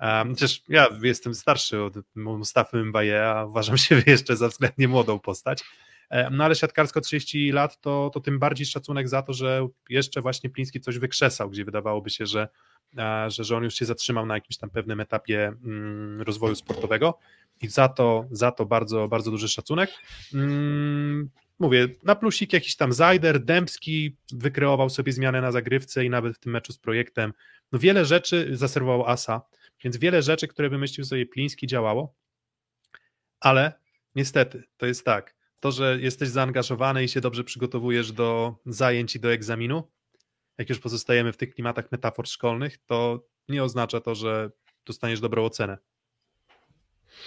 Um, 0.03 0.29
chociaż 0.29 0.63
ja 0.69 0.89
jestem 1.03 1.35
starszy 1.35 1.83
od 1.83 1.95
Mustafy 2.15 2.85
Mbaye, 2.85 3.29
a 3.29 3.45
uważam 3.45 3.79
się 3.85 4.03
jeszcze 4.07 4.37
za 4.37 4.49
względnie 4.49 4.89
młodą 4.89 5.19
postać. 5.19 5.65
No 6.31 6.45
ale 6.45 6.55
siatkarsko 6.55 7.01
30 7.01 7.53
lat 7.53 7.81
to, 7.81 8.11
to 8.15 8.21
tym 8.21 8.39
bardziej 8.39 8.67
szacunek 8.67 9.09
za 9.09 9.23
to, 9.23 9.33
że 9.33 9.69
jeszcze 9.89 10.21
właśnie 10.21 10.51
Pliński 10.51 10.81
coś 10.81 10.99
wykrzesał, 10.99 11.51
gdzie 11.51 11.65
wydawałoby 11.65 12.11
się, 12.11 12.27
że 12.27 12.49
że, 13.29 13.45
że 13.45 13.57
on 13.57 13.65
już 13.65 13.75
się 13.75 13.85
zatrzymał 13.85 14.27
na 14.27 14.35
jakimś 14.35 14.57
tam 14.57 14.71
pewnym 14.71 15.01
etapie 15.01 15.53
mm, 15.65 16.23
rozwoju 16.23 16.55
sportowego 16.55 17.19
i 17.63 17.69
za 17.69 17.89
to, 17.89 18.27
za 18.31 18.53
to 18.53 18.67
bardzo, 18.67 19.09
bardzo 19.09 19.31
duży 19.31 19.49
szacunek. 19.49 19.91
Mm, 20.35 21.31
mówię, 21.59 21.89
na 22.03 22.15
plusik 22.15 22.53
jakiś 22.53 22.77
tam 22.77 22.93
Zajder, 22.93 23.45
Dębski 23.45 24.17
wykreował 24.33 24.91
sobie 24.91 25.13
zmianę 25.13 25.41
na 25.41 25.53
zagrywce 25.53 26.05
i 26.05 26.11
nawet 26.11 26.37
w 26.37 26.39
tym 26.39 26.53
meczu 26.53 26.73
z 26.73 26.79
projektem. 26.79 27.33
No 27.73 27.79
wiele 27.79 28.05
rzeczy 28.05 28.57
zaserwował 28.57 29.07
Asa, 29.07 29.43
więc 29.85 29.97
wiele 29.97 30.23
rzeczy, 30.23 30.49
które 30.49 30.69
wymyślił 30.69 31.05
sobie 31.05 31.27
Pliński 31.27 31.67
działało, 31.67 32.15
Ale 33.41 33.73
niestety, 34.15 34.63
to 34.77 34.87
jest 34.87 35.05
tak, 35.05 35.35
to, 35.63 35.73
że 35.73 35.99
jesteś 36.01 36.29
zaangażowany 36.29 37.05
i 37.05 37.09
się 37.09 37.21
dobrze 37.21 37.45
przygotowujesz 37.45 38.13
do 38.13 38.55
zajęć 38.67 39.17
i 39.17 39.21
do 39.21 39.33
egzaminu, 39.33 39.91
jak 40.59 40.69
już 40.69 40.79
pozostajemy 40.79 41.33
w 41.33 41.37
tych 41.37 41.55
klimatach 41.55 41.93
metafor 41.93 42.29
szkolnych, 42.29 42.79
to 42.87 43.27
nie 43.49 43.65
oznacza 43.65 44.01
to, 44.01 44.15
że 44.15 44.51
dostaniesz 44.87 45.21
dobrą 45.21 45.45
ocenę. 45.45 45.79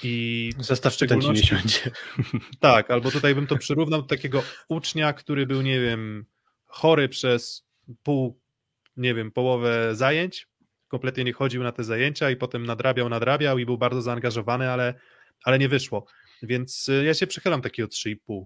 I 0.04 0.52
Zestaw 0.60 0.98
czytań 0.98 1.21
ci 1.21 1.28
nie 1.28 1.58
będzie. 1.60 1.91
Tak, 2.60 2.91
albo 2.91 3.12
tutaj 3.12 3.36
bym 3.36 3.48
to 3.48 3.58
przyrównał 3.58 4.02
do 4.02 4.08
takiego 4.08 4.43
ucznia, 4.69 5.13
który 5.13 5.45
był, 5.45 5.62
nie 5.62 5.82
wiem, 5.82 6.26
chory 6.65 7.10
przez 7.10 7.67
pół, 8.04 8.39
nie 8.98 9.13
wiem, 9.13 9.32
połowę 9.32 9.95
zajęć, 9.95 10.48
kompletnie 10.88 11.24
nie 11.24 11.34
chodził 11.34 11.63
na 11.63 11.71
te 11.71 11.84
zajęcia 11.84 12.30
i 12.30 12.36
potem 12.36 12.65
nadrabiał, 12.65 13.10
nadrabiał 13.10 13.58
i 13.58 13.65
był 13.65 13.78
bardzo 13.78 14.02
zaangażowany, 14.02 14.71
ale, 14.71 14.93
ale 15.43 15.60
nie 15.60 15.69
wyszło. 15.69 16.06
Więc 16.43 16.89
y, 16.89 17.04
ja 17.06 17.13
się 17.13 17.28
przychylam 17.28 17.62
takiego 17.62 17.88
3,5. 17.88 18.43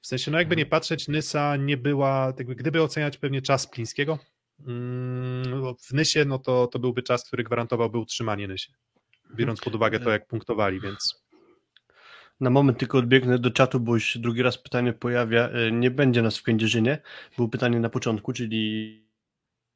W 0.00 0.06
sensie, 0.06 0.30
no 0.30 0.38
jakby 0.38 0.56
nie 0.56 0.66
patrzeć, 0.66 1.08
Nysa 1.08 1.56
nie 1.56 1.76
była, 1.76 2.32
jakby 2.38 2.54
gdyby 2.54 2.82
oceniać 2.82 3.16
pewnie 3.16 3.42
czas 3.42 3.66
Plińskiego, 3.66 4.18
mm, 4.66 5.74
w 5.88 5.92
Nysie, 5.92 6.24
no 6.24 6.38
to, 6.38 6.66
to 6.66 6.78
byłby 6.78 7.02
czas, 7.02 7.24
który 7.24 7.44
gwarantowałby 7.44 7.98
utrzymanie 7.98 8.48
Nysie, 8.48 8.72
biorąc 9.34 9.60
pod 9.60 9.74
uwagę 9.74 10.00
to, 10.00 10.10
jak 10.10 10.26
punktowali, 10.26 10.80
więc... 10.80 11.28
Na 12.40 12.50
moment 12.50 12.78
tylko 12.78 12.98
odbiegnę 12.98 13.38
do 13.38 13.50
czatu, 13.50 13.80
bo 13.80 13.94
już 13.94 14.18
drugi 14.18 14.42
raz 14.42 14.58
pytanie 14.58 14.92
pojawia. 14.92 15.50
Y, 15.50 15.72
nie 15.72 15.90
będzie 15.90 16.22
nas 16.22 16.38
w 16.38 16.42
Kędzierzynie. 16.42 16.98
Było 17.36 17.48
pytanie 17.48 17.80
na 17.80 17.88
początku, 17.88 18.32
czyli 18.32 19.08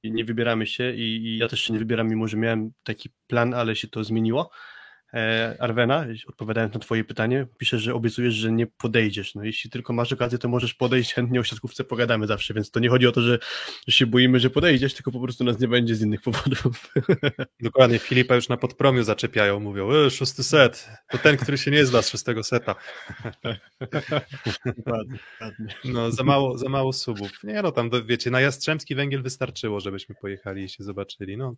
nie 0.04 0.24
wybieramy 0.24 0.66
się 0.66 0.92
i, 0.94 1.38
ja 1.38 1.48
też 1.48 1.60
się 1.60 1.72
nie 1.72 1.78
wybieram, 1.78 2.08
mimo 2.08 2.28
że 2.28 2.36
miałem 2.36 2.72
taki 2.84 3.10
plan, 3.26 3.54
ale 3.54 3.76
się 3.76 3.88
to 3.88 4.04
zmieniło. 4.04 4.50
E, 5.14 5.56
Arwena, 5.60 6.06
odpowiadając 6.26 6.74
na 6.74 6.80
twoje 6.80 7.04
pytanie, 7.04 7.46
piszesz, 7.58 7.82
że 7.82 7.94
obiecujesz, 7.94 8.34
że 8.34 8.52
nie 8.52 8.66
podejdziesz. 8.66 9.34
No 9.34 9.44
jeśli 9.44 9.70
tylko 9.70 9.92
masz 9.92 10.12
okazję, 10.12 10.38
to 10.38 10.48
możesz 10.48 10.74
podejść, 10.74 11.14
chętnie 11.14 11.40
o 11.40 11.44
siatkówce 11.44 11.84
pogadamy 11.84 12.26
zawsze, 12.26 12.54
więc 12.54 12.70
to 12.70 12.80
nie 12.80 12.88
chodzi 12.88 13.06
o 13.06 13.12
to, 13.12 13.20
że, 13.20 13.38
że 13.88 13.96
się 13.96 14.06
boimy, 14.06 14.40
że 14.40 14.50
podejdziesz, 14.50 14.94
tylko 14.94 15.12
po 15.12 15.20
prostu 15.20 15.44
nas 15.44 15.60
nie 15.60 15.68
będzie 15.68 15.94
z 15.94 16.02
innych 16.02 16.22
powodów. 16.22 16.94
Dokładnie, 17.60 17.98
Filipa 17.98 18.34
już 18.34 18.48
na 18.48 18.56
podpromiu 18.56 19.02
zaczepiają, 19.02 19.60
mówią, 19.60 19.92
e, 19.92 20.10
szósty 20.10 20.44
set, 20.44 20.88
to 21.10 21.18
ten, 21.18 21.36
który 21.36 21.58
się 21.58 21.70
nie 21.70 21.86
zda 21.86 22.02
z 22.02 22.08
szóstego 22.08 22.44
seta. 22.44 22.74
dokładnie. 24.64 25.18
No, 25.84 26.10
za 26.10 26.24
mało, 26.24 26.58
za 26.58 26.68
mało 26.68 26.92
subów. 26.92 27.30
Nie 27.44 27.62
no, 27.62 27.72
tam 27.72 27.90
wiecie, 28.06 28.30
na 28.30 28.40
Jastrzębski 28.40 28.94
Węgiel 28.94 29.22
wystarczyło, 29.22 29.80
żebyśmy 29.80 30.14
pojechali 30.14 30.64
i 30.64 30.68
się 30.68 30.84
zobaczyli, 30.84 31.36
no 31.36 31.56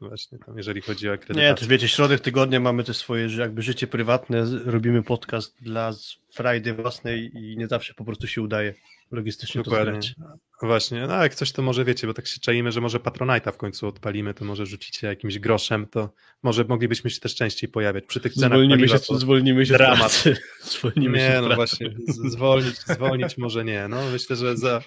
właśnie 0.00 0.38
tam, 0.38 0.56
jeżeli 0.56 0.80
chodzi 0.80 1.08
o 1.08 1.12
akredytację. 1.12 1.48
Nie, 1.48 1.54
też 1.54 1.68
wiecie, 1.68 1.88
środek 1.88 2.20
tygodnia 2.20 2.60
mamy 2.60 2.84
te 2.84 2.94
swoje 2.94 3.28
jakby 3.38 3.62
życie 3.62 3.86
prywatne, 3.86 4.44
robimy 4.64 5.02
podcast 5.02 5.62
dla 5.62 5.92
frajdy 6.32 6.74
własnej 6.74 7.30
i 7.34 7.56
nie 7.56 7.66
zawsze 7.66 7.94
po 7.94 8.04
prostu 8.04 8.26
się 8.26 8.42
udaje 8.42 8.74
logistycznie 9.10 9.62
Dokładnie. 9.62 9.92
to 9.94 10.00
zgrać. 10.00 10.14
Właśnie, 10.62 11.06
no 11.06 11.22
jak 11.22 11.34
coś 11.34 11.52
to 11.52 11.62
może 11.62 11.84
wiecie, 11.84 12.06
bo 12.06 12.14
tak 12.14 12.26
się 12.26 12.40
czaimy, 12.40 12.72
że 12.72 12.80
może 12.80 12.98
Patronite'a 12.98 13.52
w 13.52 13.56
końcu 13.56 13.86
odpalimy, 13.86 14.34
to 14.34 14.44
może 14.44 14.66
rzucicie 14.66 15.06
jakimś 15.06 15.38
groszem, 15.38 15.86
to 15.86 16.12
może 16.42 16.64
moglibyśmy 16.64 17.10
się 17.10 17.20
też 17.20 17.34
częściej 17.34 17.70
pojawiać. 17.70 18.04
Przy 18.04 18.20
tych 18.20 18.34
cenach 18.34 18.58
zwolnimy 18.58 18.88
się, 18.88 18.98
zwolnimy 18.98 19.66
się 19.66 19.74
dramat. 19.74 20.24
zwolnimy 20.72 21.18
nie, 21.18 21.28
się 21.28 21.40
no 21.48 21.54
właśnie, 21.54 21.94
zwolnić, 22.06 22.78
zwolnić 22.78 23.38
może 23.38 23.64
nie. 23.64 23.88
No 23.88 24.10
myślę, 24.12 24.36
że 24.36 24.56
za 24.56 24.82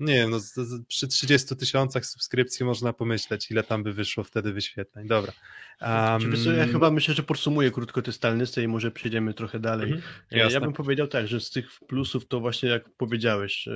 nie 0.00 0.14
wiem, 0.14 0.30
no, 0.30 0.40
z, 0.40 0.54
z, 0.54 0.86
przy 0.86 1.08
30 1.08 1.56
tysiącach 1.56 2.06
subskrypcji 2.06 2.66
można 2.66 2.92
pomyśleć, 2.92 3.50
ile 3.50 3.62
tam 3.62 3.82
by 3.82 3.92
wyszło 3.92 4.24
wtedy 4.24 4.52
wyświetleń. 4.52 5.08
Dobra. 5.08 5.32
Um... 5.80 6.56
ja 6.56 6.66
chyba 6.66 6.90
myślę, 6.90 7.14
że 7.14 7.22
podsumuję 7.22 7.70
krótko 7.70 8.02
te 8.02 8.12
stalnysty 8.12 8.62
i 8.62 8.68
może 8.68 8.90
przejdziemy 8.90 9.34
trochę 9.34 9.58
dalej. 9.58 9.92
Mhm, 9.92 10.50
ja 10.52 10.60
bym 10.60 10.72
powiedział 10.72 11.06
tak, 11.06 11.28
że 11.28 11.40
z 11.40 11.50
tych 11.50 11.70
plusów 11.88 12.26
to 12.28 12.40
właśnie 12.40 12.68
jak 12.68 12.90
powiedziałeś, 12.96 13.68
e, 13.68 13.72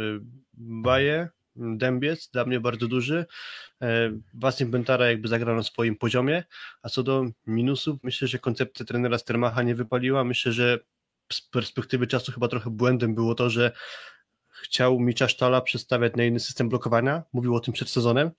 Baje, 0.55 1.29
Dębiec, 1.57 2.31
dla 2.31 2.45
mnie 2.45 2.61
bardzo 2.61 2.89
duży. 2.89 3.27
E, 3.83 4.65
Bentara 4.67 5.07
jakby 5.07 5.29
zagrał 5.29 5.57
na 5.57 5.63
swoim 5.63 5.97
poziomie, 5.97 6.45
a 6.83 6.89
co 6.89 7.03
do 7.03 7.25
minusów, 7.47 7.99
myślę, 8.03 8.29
że 8.29 8.39
koncepcja 8.39 8.87
trenera 8.87 9.19
Stermacha 9.19 9.63
nie 9.63 9.75
wypaliła. 9.75 10.25
Myślę, 10.25 10.53
że 10.53 10.79
z 11.33 11.41
perspektywy 11.41 12.07
czasu 12.07 12.33
chyba 12.33 12.49
trochę 12.49 12.71
błędem 12.71 13.15
było 13.15 13.35
to, 13.35 13.51
że 13.51 13.73
chciał 14.65 15.01
Micza 15.01 15.29
Sztala 15.29 15.61
przestawiać 15.61 16.17
na 16.17 16.25
inny 16.25 16.41
system 16.41 16.69
blokowania, 16.69 17.23
mówił 17.33 17.55
o 17.55 17.61
tym 17.61 17.75
przed 17.75 17.91
sezonem, 17.91 18.31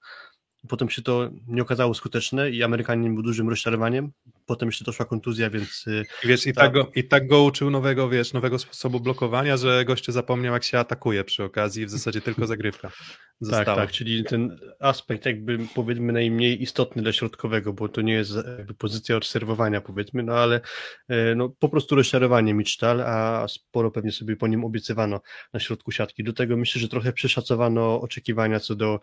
potem 0.68 0.90
się 0.90 1.02
to 1.02 1.30
nie 1.48 1.62
okazało 1.62 1.94
skuteczne 1.94 2.50
i 2.50 2.64
Amerykanin 2.64 3.14
był 3.14 3.24
dużym 3.24 3.50
rozczarowaniem, 3.50 4.12
potem 4.46 4.70
jeszcze 4.70 4.86
doszła 4.86 5.06
kontuzja, 5.06 5.50
więc... 5.50 5.88
Y, 5.88 6.06
wiesz, 6.24 6.48
i 6.48 6.54
tak, 6.54 6.74
go, 6.74 6.92
i 6.96 7.08
tak 7.08 7.28
go 7.28 7.44
uczył 7.44 7.70
nowego, 7.70 8.10
wiesz, 8.10 8.34
nowego 8.34 8.60
sposobu 8.60 9.00
blokowania, 9.00 9.58
że 9.58 9.86
goście 9.86 10.12
zapomniał, 10.12 10.54
jak 10.54 10.64
się 10.64 10.80
atakuje 10.80 11.24
przy 11.24 11.44
okazji, 11.44 11.86
w 11.86 11.90
zasadzie 11.90 12.22
tylko 12.22 12.48
zagrywka 12.48 12.92
została. 13.40 13.66
Tak, 13.66 13.76
tak, 13.76 13.92
czyli 13.92 14.24
ten 14.24 14.60
aspekt 14.80 15.26
jakby 15.26 15.60
powiedzmy 15.76 16.14
najmniej 16.14 16.62
istotny 16.62 17.02
dla 17.02 17.14
środkowego, 17.14 17.74
bo 17.74 17.90
to 17.90 18.02
nie 18.02 18.14
jest 18.14 18.32
jakby 18.58 18.74
pozycja 18.74 19.18
obserwowania 19.18 19.82
powiedzmy, 19.82 20.24
no 20.24 20.34
ale 20.34 20.62
e, 21.08 21.36
no, 21.36 21.50
po 21.50 21.70
prostu 21.70 21.96
rozczarowanie 21.96 22.54
Mitchell, 22.54 23.02
a 23.02 23.48
sporo 23.48 23.92
pewnie 23.92 24.12
sobie 24.12 24.36
po 24.36 24.48
nim 24.48 24.66
obiecywano 24.66 25.22
na 25.54 25.60
środku 25.60 25.92
siatki. 25.92 26.24
Do 26.24 26.34
tego 26.34 26.58
myślę, 26.58 26.82
że 26.82 26.88
trochę 26.88 27.14
przeszacowano 27.14 28.02
oczekiwania 28.02 28.60
co 28.60 28.76
do 28.76 29.00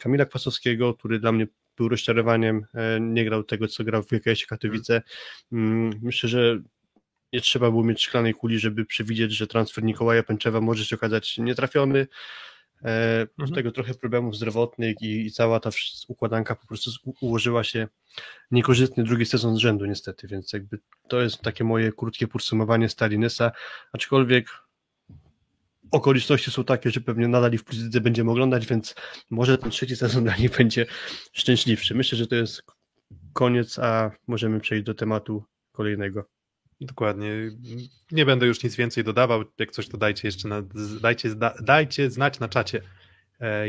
Kamila 0.00 0.24
Kwasowskiego, 0.24 0.94
który 0.94 1.18
dla 1.18 1.32
mnie 1.32 1.46
był 1.76 1.88
rozczarowaniem, 1.88 2.66
e, 2.74 3.00
nie 3.00 3.24
grał 3.24 3.44
tego, 3.44 3.68
co 3.68 3.84
grał 3.84 4.02
w 4.02 4.06
GKS 4.06 4.46
Katowice. 4.46 5.02
Mm, 5.52 6.00
myślę, 6.02 6.28
że 6.28 6.58
nie 7.32 7.40
trzeba 7.40 7.70
było 7.70 7.84
mieć 7.84 8.02
szklanej 8.02 8.34
kuli, 8.34 8.58
żeby 8.58 8.84
przewidzieć, 8.84 9.32
że 9.32 9.46
transfer 9.46 9.84
Nikołaja 9.84 10.22
Pęczewa 10.22 10.60
może 10.60 10.84
się 10.84 10.96
okazać 10.96 11.38
nietrafiony. 11.38 12.06
E, 12.84 13.26
do 13.38 13.44
mhm. 13.44 13.54
tego 13.54 13.72
trochę 13.72 13.94
problemów 13.94 14.36
zdrowotnych 14.36 14.96
i, 15.00 15.26
i, 15.26 15.32
cała 15.32 15.60
ta 15.60 15.70
układanka 16.08 16.54
po 16.54 16.66
prostu 16.66 16.90
ułożyła 17.20 17.64
się 17.64 17.88
niekorzystny 18.50 19.04
drugi 19.04 19.26
sezon 19.26 19.56
z 19.56 19.58
rzędu 19.58 19.86
niestety, 19.86 20.28
więc 20.28 20.52
jakby 20.52 20.78
to 21.08 21.20
jest 21.20 21.40
takie 21.40 21.64
moje 21.64 21.92
krótkie 21.92 22.28
podsumowanie 22.28 22.88
Stalinysa, 22.88 23.52
aczkolwiek 23.92 24.48
okoliczności 25.92 26.50
są 26.50 26.64
takie, 26.64 26.90
że 26.90 27.00
pewnie 27.00 27.28
nadal 27.28 27.58
w 27.58 27.64
Plus 27.64 27.78
będziemy 27.88 28.30
oglądać, 28.30 28.66
więc 28.66 28.94
może 29.30 29.58
ten 29.58 29.70
trzeci 29.70 29.96
sezon 29.96 30.24
dla 30.24 30.36
nich 30.36 30.56
będzie 30.58 30.86
szczęśliwszy. 31.32 31.94
Myślę, 31.94 32.18
że 32.18 32.26
to 32.26 32.34
jest 32.34 32.62
koniec, 33.32 33.78
a 33.78 34.10
możemy 34.26 34.60
przejść 34.60 34.84
do 34.84 34.94
tematu 34.94 35.44
kolejnego. 35.72 36.28
Dokładnie. 36.80 37.30
Nie 38.12 38.26
będę 38.26 38.46
już 38.46 38.62
nic 38.62 38.76
więcej 38.76 39.04
dodawał. 39.04 39.44
Jak 39.58 39.70
coś, 39.72 39.88
to 39.88 39.96
dajcie 39.96 40.28
jeszcze 40.28 40.48
na, 40.48 40.62
dajcie, 41.00 41.34
dajcie 41.60 42.10
znać 42.10 42.40
na 42.40 42.48
czacie, 42.48 42.82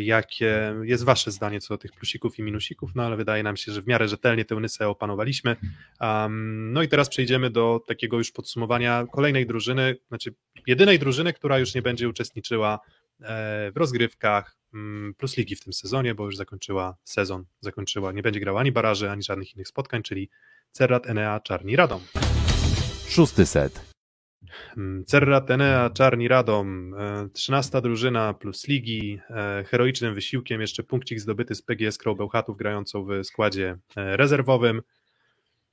jakie 0.01 0.75
jest 0.83 1.03
wasze 1.03 1.31
zdanie 1.31 1.59
co 1.59 1.73
do 1.73 1.77
tych 1.77 1.91
plusików 1.91 2.39
i 2.39 2.43
minusików, 2.43 2.91
no 2.95 3.03
ale 3.03 3.17
wydaje 3.17 3.43
nam 3.43 3.57
się, 3.57 3.71
że 3.71 3.81
w 3.81 3.87
miarę 3.87 4.07
rzetelnie 4.07 4.45
tę 4.45 4.55
Nysę 4.55 4.89
opanowaliśmy. 4.89 5.55
Um, 6.01 6.73
no 6.73 6.83
i 6.83 6.87
teraz 6.87 7.09
przejdziemy 7.09 7.49
do 7.49 7.83
takiego 7.87 8.17
już 8.17 8.31
podsumowania 8.31 9.05
kolejnej 9.11 9.45
drużyny, 9.45 9.95
znaczy 10.07 10.33
jedynej 10.67 10.99
drużyny, 10.99 11.33
która 11.33 11.59
już 11.59 11.75
nie 11.75 11.81
będzie 11.81 12.09
uczestniczyła 12.09 12.79
e, 13.21 13.71
w 13.71 13.77
rozgrywkach 13.77 14.57
mm, 14.73 15.13
plus 15.13 15.37
ligi 15.37 15.55
w 15.55 15.63
tym 15.63 15.73
sezonie, 15.73 16.15
bo 16.15 16.25
już 16.25 16.35
zakończyła 16.35 16.97
sezon, 17.03 17.45
zakończyła, 17.61 18.11
nie 18.11 18.23
będzie 18.23 18.39
grała 18.39 18.59
ani 18.59 18.71
baraży, 18.71 19.09
ani 19.11 19.23
żadnych 19.23 19.55
innych 19.55 19.67
spotkań, 19.67 20.03
czyli 20.03 20.29
Cerrat 20.71 21.07
Enea 21.07 21.39
Czarni 21.39 21.75
Radom. 21.75 22.01
Szósty 23.07 23.45
set. 23.45 23.92
Mm, 24.77 25.05
Cerra 25.05 25.41
Tenea, 25.41 25.89
Czarni 25.89 26.27
Radom, 26.27 26.95
13 27.33 27.77
e, 27.77 27.81
drużyna 27.81 28.33
plus 28.33 28.67
ligi, 28.67 29.19
e, 29.29 29.63
heroicznym 29.67 30.15
wysiłkiem 30.15 30.61
jeszcze 30.61 30.83
punkcik 30.83 31.19
zdobyty 31.19 31.55
z 31.55 31.61
PGS 31.61 31.97
Krąbełchatów 31.97 32.57
grającą 32.57 33.05
w 33.05 33.23
składzie 33.23 33.77
e, 33.95 34.17
rezerwowym. 34.17 34.81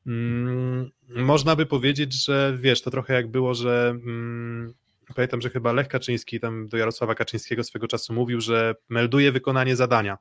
Mm, 0.06 0.90
można 1.08 1.56
by 1.56 1.66
powiedzieć, 1.66 2.24
że 2.24 2.58
wiesz, 2.60 2.82
to 2.82 2.90
trochę 2.90 3.14
jak 3.14 3.30
było, 3.30 3.54
że 3.54 3.90
mm, 3.90 4.74
pamiętam, 5.14 5.40
że 5.40 5.50
chyba 5.50 5.72
Lech 5.72 5.88
Kaczyński 5.88 6.40
tam 6.40 6.68
do 6.68 6.76
Jarosława 6.76 7.14
Kaczyńskiego 7.14 7.64
swego 7.64 7.88
czasu 7.88 8.12
mówił, 8.12 8.40
że 8.40 8.74
melduje 8.88 9.32
wykonanie 9.32 9.76
zadania 9.76 10.18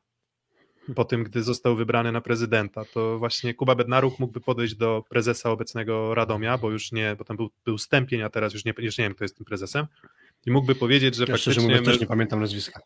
po 0.95 1.05
tym, 1.05 1.23
gdy 1.23 1.43
został 1.43 1.75
wybrany 1.75 2.11
na 2.11 2.21
prezydenta, 2.21 2.85
to 2.93 3.19
właśnie 3.19 3.53
Kuba 3.53 3.75
Bednaruk 3.75 4.19
mógłby 4.19 4.41
podejść 4.41 4.75
do 4.75 5.03
prezesa 5.09 5.51
obecnego 5.51 6.15
Radomia, 6.15 6.57
bo 6.57 6.71
już 6.71 6.91
nie, 6.91 7.15
bo 7.17 7.23
tam 7.23 7.37
był, 7.37 7.49
był 7.65 7.77
stępień, 7.77 8.21
a 8.21 8.29
teraz 8.29 8.53
już 8.53 8.65
nie, 8.65 8.73
już 8.77 8.97
nie 8.97 9.03
wiem, 9.03 9.15
kto 9.15 9.23
jest 9.23 9.37
tym 9.37 9.45
prezesem, 9.45 9.85
i 10.45 10.51
mógłby 10.51 10.75
powiedzieć, 10.75 11.15
że 11.15 11.23
ja 11.23 11.33
faktycznie... 11.33 11.63
Mówiąc, 11.63 11.85
też 11.85 11.99
nie 11.99 12.07
pamiętam 12.07 12.39
nazwiska. 12.39 12.81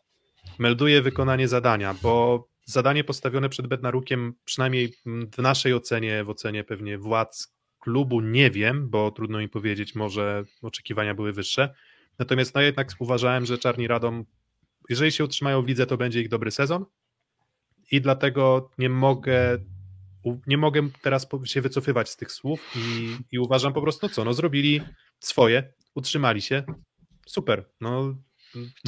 Melduje 0.58 1.02
wykonanie 1.02 1.48
zadania, 1.48 1.94
bo 2.02 2.46
zadanie 2.64 3.04
postawione 3.04 3.48
przed 3.48 3.66
Bednarukiem, 3.66 4.34
przynajmniej 4.44 4.92
w 5.36 5.38
naszej 5.38 5.74
ocenie, 5.74 6.24
w 6.24 6.30
ocenie 6.30 6.64
pewnie 6.64 6.98
władz 6.98 7.54
klubu, 7.80 8.20
nie 8.20 8.50
wiem, 8.50 8.88
bo 8.90 9.10
trudno 9.10 9.38
mi 9.38 9.48
powiedzieć, 9.48 9.94
może 9.94 10.44
oczekiwania 10.62 11.14
były 11.14 11.32
wyższe, 11.32 11.74
natomiast 12.18 12.54
no 12.54 12.60
jednak 12.60 12.92
uważałem, 12.98 13.46
że 13.46 13.58
Czarni 13.58 13.88
Radom, 13.88 14.24
jeżeli 14.88 15.12
się 15.12 15.24
utrzymają 15.24 15.62
w 15.62 15.68
lidze, 15.68 15.86
to 15.86 15.96
będzie 15.96 16.20
ich 16.20 16.28
dobry 16.28 16.50
sezon, 16.50 16.84
i 17.90 18.00
dlatego 18.00 18.70
nie 18.78 18.88
mogę 18.88 19.58
nie 20.46 20.58
mogę 20.58 20.88
teraz 21.02 21.26
się 21.44 21.60
wycofywać 21.60 22.08
z 22.10 22.16
tych 22.16 22.32
słów 22.32 22.72
i, 22.76 23.16
i 23.32 23.38
uważam 23.38 23.72
po 23.72 23.82
prostu, 23.82 24.08
co, 24.08 24.24
no 24.24 24.34
zrobili 24.34 24.80
swoje, 25.20 25.72
utrzymali 25.94 26.42
się, 26.42 26.62
super, 27.26 27.70
no. 27.80 28.14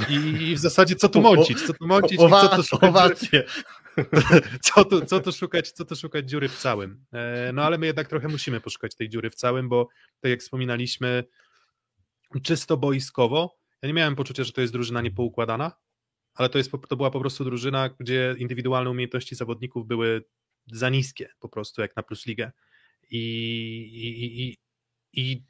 I, 0.08 0.14
i 0.42 0.54
w 0.54 0.58
zasadzie 0.58 0.96
co 0.96 1.08
tu 1.08 1.20
mącić, 1.20 1.62
co 1.66 1.74
tu 1.74 1.86
mącić 1.86 2.18
co 2.18 2.48
tu 2.56 2.62
szukać 2.62 3.20
dziury, 3.20 3.44
co 4.62 4.84
tu, 4.84 5.06
co 5.06 5.20
tu 5.20 5.32
szukać, 5.32 5.70
co 5.70 5.84
tu 5.84 5.96
szukać 5.96 6.30
dziury 6.30 6.48
w 6.48 6.58
całym. 6.58 7.04
E, 7.12 7.52
No 7.52 7.62
ale 7.62 7.78
my 7.78 7.86
jednak 7.86 8.08
trochę 8.08 8.28
musimy 8.28 8.60
poszukać 8.60 8.94
tej 8.94 9.08
dziury 9.08 9.30
w 9.30 9.34
całym, 9.34 9.68
bo 9.68 9.88
tak 10.20 10.30
jak 10.30 10.40
wspominaliśmy, 10.40 11.24
czysto 12.42 12.76
boiskowo, 12.76 13.56
ja 13.82 13.86
nie 13.86 13.92
miałem 13.94 14.16
poczucia, 14.16 14.44
że 14.44 14.52
to 14.52 14.60
jest 14.60 14.72
drużyna 14.72 15.00
niepoukładana, 15.00 15.72
ale 16.36 16.48
to, 16.48 16.58
jest, 16.58 16.72
to 16.88 16.96
była 16.96 17.10
po 17.10 17.20
prostu 17.20 17.44
drużyna, 17.44 17.88
gdzie 17.88 18.34
indywidualne 18.38 18.90
umiejętności 18.90 19.34
zawodników 19.34 19.86
były 19.86 20.24
za 20.66 20.88
niskie 20.88 21.28
po 21.38 21.48
prostu, 21.48 21.82
jak 21.82 21.96
na 21.96 22.02
Plus 22.02 22.26
Ligę. 22.26 22.52
I, 23.10 23.18
i, 23.92 24.48
i, 24.48 24.56
i 25.12 25.42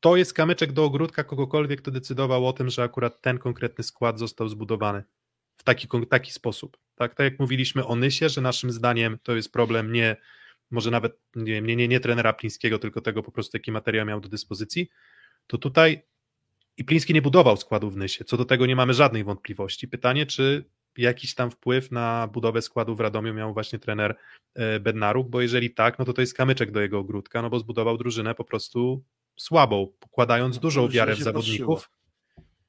to 0.00 0.16
jest 0.16 0.34
kamyczek 0.34 0.72
do 0.72 0.84
ogródka 0.84 1.24
kogokolwiek, 1.24 1.82
kto 1.82 1.90
decydował 1.90 2.46
o 2.46 2.52
tym, 2.52 2.70
że 2.70 2.82
akurat 2.82 3.20
ten 3.20 3.38
konkretny 3.38 3.84
skład 3.84 4.18
został 4.18 4.48
zbudowany 4.48 5.04
w 5.56 5.62
taki, 5.62 5.88
taki 6.10 6.32
sposób. 6.32 6.76
Tak, 6.94 7.14
tak 7.14 7.24
jak 7.24 7.40
mówiliśmy 7.40 7.86
o 7.86 7.96
Nysie, 7.96 8.28
że 8.28 8.40
naszym 8.40 8.72
zdaniem 8.72 9.18
to 9.22 9.36
jest 9.36 9.52
problem 9.52 9.92
nie, 9.92 10.16
może 10.70 10.90
nawet 10.90 11.20
nie, 11.36 11.62
nie, 11.62 11.76
nie, 11.76 11.88
nie 11.88 12.00
trenera 12.00 12.32
Plińskiego, 12.32 12.78
tylko 12.78 13.00
tego 13.00 13.22
po 13.22 13.32
prostu, 13.32 13.56
jaki 13.56 13.72
materiał 13.72 14.06
miał 14.06 14.20
do 14.20 14.28
dyspozycji, 14.28 14.88
to 15.46 15.58
tutaj 15.58 16.02
i 16.76 16.84
Pliński 16.84 17.14
nie 17.14 17.22
budował 17.22 17.56
składu 17.56 17.90
w 17.90 17.96
Nysie, 17.96 18.24
co 18.24 18.36
do 18.36 18.44
tego 18.44 18.66
nie 18.66 18.76
mamy 18.76 18.94
żadnej 18.94 19.24
wątpliwości. 19.24 19.88
Pytanie, 19.88 20.26
czy 20.26 20.64
jakiś 20.96 21.34
tam 21.34 21.50
wpływ 21.50 21.90
na 21.90 22.28
budowę 22.32 22.62
składu 22.62 22.94
w 22.94 23.00
Radomiu 23.00 23.34
miał 23.34 23.52
właśnie 23.52 23.78
trener 23.78 24.16
e, 24.54 24.80
Bednaruk, 24.80 25.28
bo 25.28 25.40
jeżeli 25.40 25.70
tak, 25.70 25.98
no 25.98 26.04
to 26.04 26.12
to 26.12 26.20
jest 26.20 26.34
kamyczek 26.34 26.70
do 26.70 26.80
jego 26.80 26.98
ogródka, 26.98 27.42
no 27.42 27.50
bo 27.50 27.58
zbudował 27.58 27.98
drużynę 27.98 28.34
po 28.34 28.44
prostu 28.44 29.04
słabą, 29.36 29.92
pokładając 30.00 30.54
No 30.54 30.60
dużą 30.60 30.88
wiarę 30.88 31.14
w 31.14 31.22
zawodników. 31.22 31.90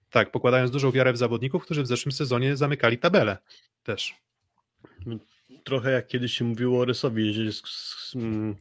Tak, 0.10 0.32
pokładając 0.32 0.72
dużą 0.72 0.92
wiarę 0.92 1.14
w 1.14 1.18
zawodników, 1.18 1.64
którzy 1.64 1.84
w 1.84 1.88
zeszłym 1.88 2.12
sezonie 2.12 2.56
zamykali 2.56 2.98
tabelę 2.98 3.38
też. 3.84 4.16
Trochę 5.64 5.92
jak 5.92 6.08
kiedyś 6.08 6.34
się 6.38 6.46
mówiło 6.46 6.80
o 6.80 6.86
Rysowi, 6.86 7.28
jeżeli, 7.28 7.52
mm, 8.16 8.56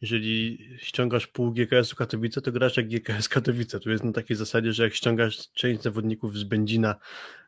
jeżeli 0.00 0.58
ściągasz 0.78 1.26
pół 1.26 1.52
GKS-u 1.52 1.96
Katowice, 1.96 2.42
to 2.42 2.52
grasz 2.52 2.76
jak 2.76 2.88
GKS 2.88 3.28
Katowice. 3.28 3.80
Tu 3.80 3.90
jest 3.90 4.04
na 4.04 4.12
takiej 4.12 4.36
zasadzie, 4.36 4.72
że 4.72 4.82
jak 4.82 4.94
ściągasz 4.94 5.52
część 5.52 5.82
zawodników 5.82 6.38
z 6.38 6.44
Będzina, 6.44 6.94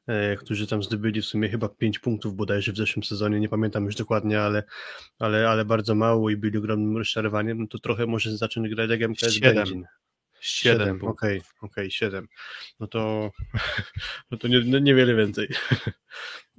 e, 0.07 0.37
którzy 0.37 0.67
tam 0.67 0.83
zdobyli 0.83 1.23
w 1.23 1.27
sumie 1.27 1.49
chyba 1.49 1.69
5 1.69 1.99
punktów 1.99 2.35
bodajże 2.37 2.73
w 2.73 2.77
zeszłym 2.77 3.03
sezonie, 3.03 3.41
nie 3.41 3.49
pamiętam 3.49 3.85
już 3.85 3.95
dokładnie, 3.95 4.41
ale, 4.41 4.63
ale, 5.19 5.49
ale 5.49 5.65
bardzo 5.65 5.95
mało 5.95 6.31
i 6.31 6.37
byli 6.37 6.59
ogromnym 6.59 6.97
rozczarowaniem, 6.97 7.59
no 7.59 7.67
to 7.67 7.79
trochę 7.79 8.07
może 8.07 8.37
zacząć 8.37 8.69
grać 8.69 8.91
jak 8.91 9.01
MKS 9.11 9.35
Siedem. 9.35 9.55
Będzin. 9.55 9.85
Siedem. 10.41 10.79
Siedem, 10.79 10.99
punktów. 10.99 11.11
okej, 11.11 11.43
okej, 11.63 11.91
siedem. 11.91 12.29
No 12.81 12.87
to, 12.87 13.31
no 14.31 14.39
to 14.39 14.49
nie, 14.49 14.61
no 14.61 14.79
niewiele 14.79 15.15
więcej. 15.15 15.49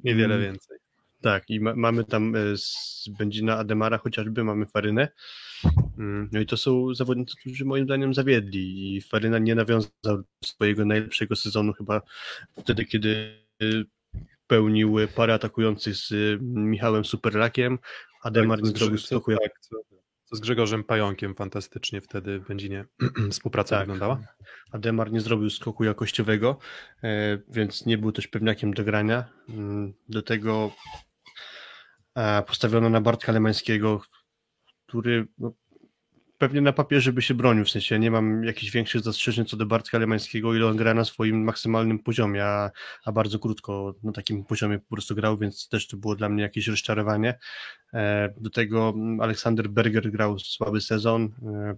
Niewiele 0.04 0.36
Mm. 0.36 0.46
więcej. 0.48 0.78
Tak, 1.22 1.50
i 1.50 1.60
ma, 1.60 1.76
mamy 1.76 2.04
tam 2.04 2.36
e, 2.36 2.58
z 2.58 3.10
Będzina 3.18 3.58
Ademara 3.58 3.98
chociażby, 3.98 4.44
mamy 4.44 4.66
Farynę. 4.66 5.08
Mm, 5.98 6.30
No 6.32 6.40
i 6.40 6.46
to 6.46 6.58
są 6.58 6.94
zawodnicy, 6.94 7.36
którzy 7.40 7.66
moim 7.66 7.86
zdaniem 7.86 8.14
zawiedli 8.14 8.96
i 8.96 9.02
Faryna 9.02 9.40
nie 9.40 9.56
nawiązał 9.56 10.24
swojego 10.44 10.86
najlepszego 10.86 11.36
sezonu 11.36 11.74
chyba 11.74 12.02
wtedy, 12.58 12.86
kiedy 12.86 13.38
e, 13.62 13.66
pełnił 14.48 14.96
parę 15.16 15.34
atakujących 15.34 15.96
z 15.96 16.12
e, 16.12 16.16
Michałem 16.42 17.06
Superlakiem. 17.06 17.80
Ademar 18.24 18.60
Tak, 18.60 18.66
nie 18.70 18.78
zrobił 18.80 18.98
skoku 18.98 19.32
jak 19.32 19.42
tak, 19.42 19.60
co, 19.60 19.76
co 20.26 20.36
z 20.36 20.40
Grzegorzem 20.40 20.84
Pająkiem 20.84 21.36
fantastycznie 21.36 22.02
wtedy 22.02 22.40
w 22.40 22.48
Będzinie 22.48 22.86
współpraca 23.32 23.76
Tak. 23.76 23.80
wyglądała. 23.80 24.22
Ademar 24.72 25.12
nie 25.12 25.22
zrobił 25.22 25.50
skoku 25.50 25.84
jakościowego, 25.84 26.60
e, 27.04 27.38
więc 27.50 27.86
nie 27.86 27.98
był 27.98 28.12
też 28.12 28.28
pewniakiem 28.28 28.74
do 28.74 28.84
grania. 28.84 29.26
Mm, 29.50 29.94
Do 30.10 30.22
tego 30.22 30.72
e, 32.16 32.42
postawiono 32.42 32.90
na 32.90 33.02
Bartka 33.02 33.32
Lemańskiego, 33.32 34.02
który 34.88 35.28
no, 35.38 35.54
pewnie 36.42 36.62
na 36.62 36.74
papierze 36.74 37.14
by 37.14 37.22
się 37.22 37.34
bronił, 37.34 37.66
w 37.66 37.70
sensie 37.70 38.00
nie 38.00 38.12
mam 38.12 38.44
jakichś 38.44 38.72
większych 38.72 39.02
zastrzeżeń 39.02 39.46
co 39.46 39.58
do 39.58 39.66
Bartka 39.66 39.98
Lemańskiego, 39.98 40.56
ile 40.56 40.68
on 40.68 40.78
gra 40.78 40.94
na 40.94 41.06
swoim 41.06 41.44
maksymalnym 41.44 42.00
poziomie, 42.00 42.46
a, 42.46 42.72
a 43.06 43.12
bardzo 43.12 43.40
krótko 43.40 43.96
na 44.04 44.12
takim 44.12 44.46
poziomie 44.46 44.80
po 44.80 44.96
prostu 44.96 45.16
grał, 45.16 45.38
więc 45.38 45.70
też 45.70 45.88
to 45.88 45.98
było 45.98 46.16
dla 46.16 46.30
mnie 46.30 46.44
jakieś 46.44 46.68
rozczarowanie. 46.68 47.40
E, 47.94 48.34
Do 48.38 48.50
tego 48.50 48.94
Aleksander 49.20 49.70
Berger 49.70 50.12
grał 50.12 50.40
słaby 50.40 50.82
sezon, 50.82 51.24
e, 51.24 51.76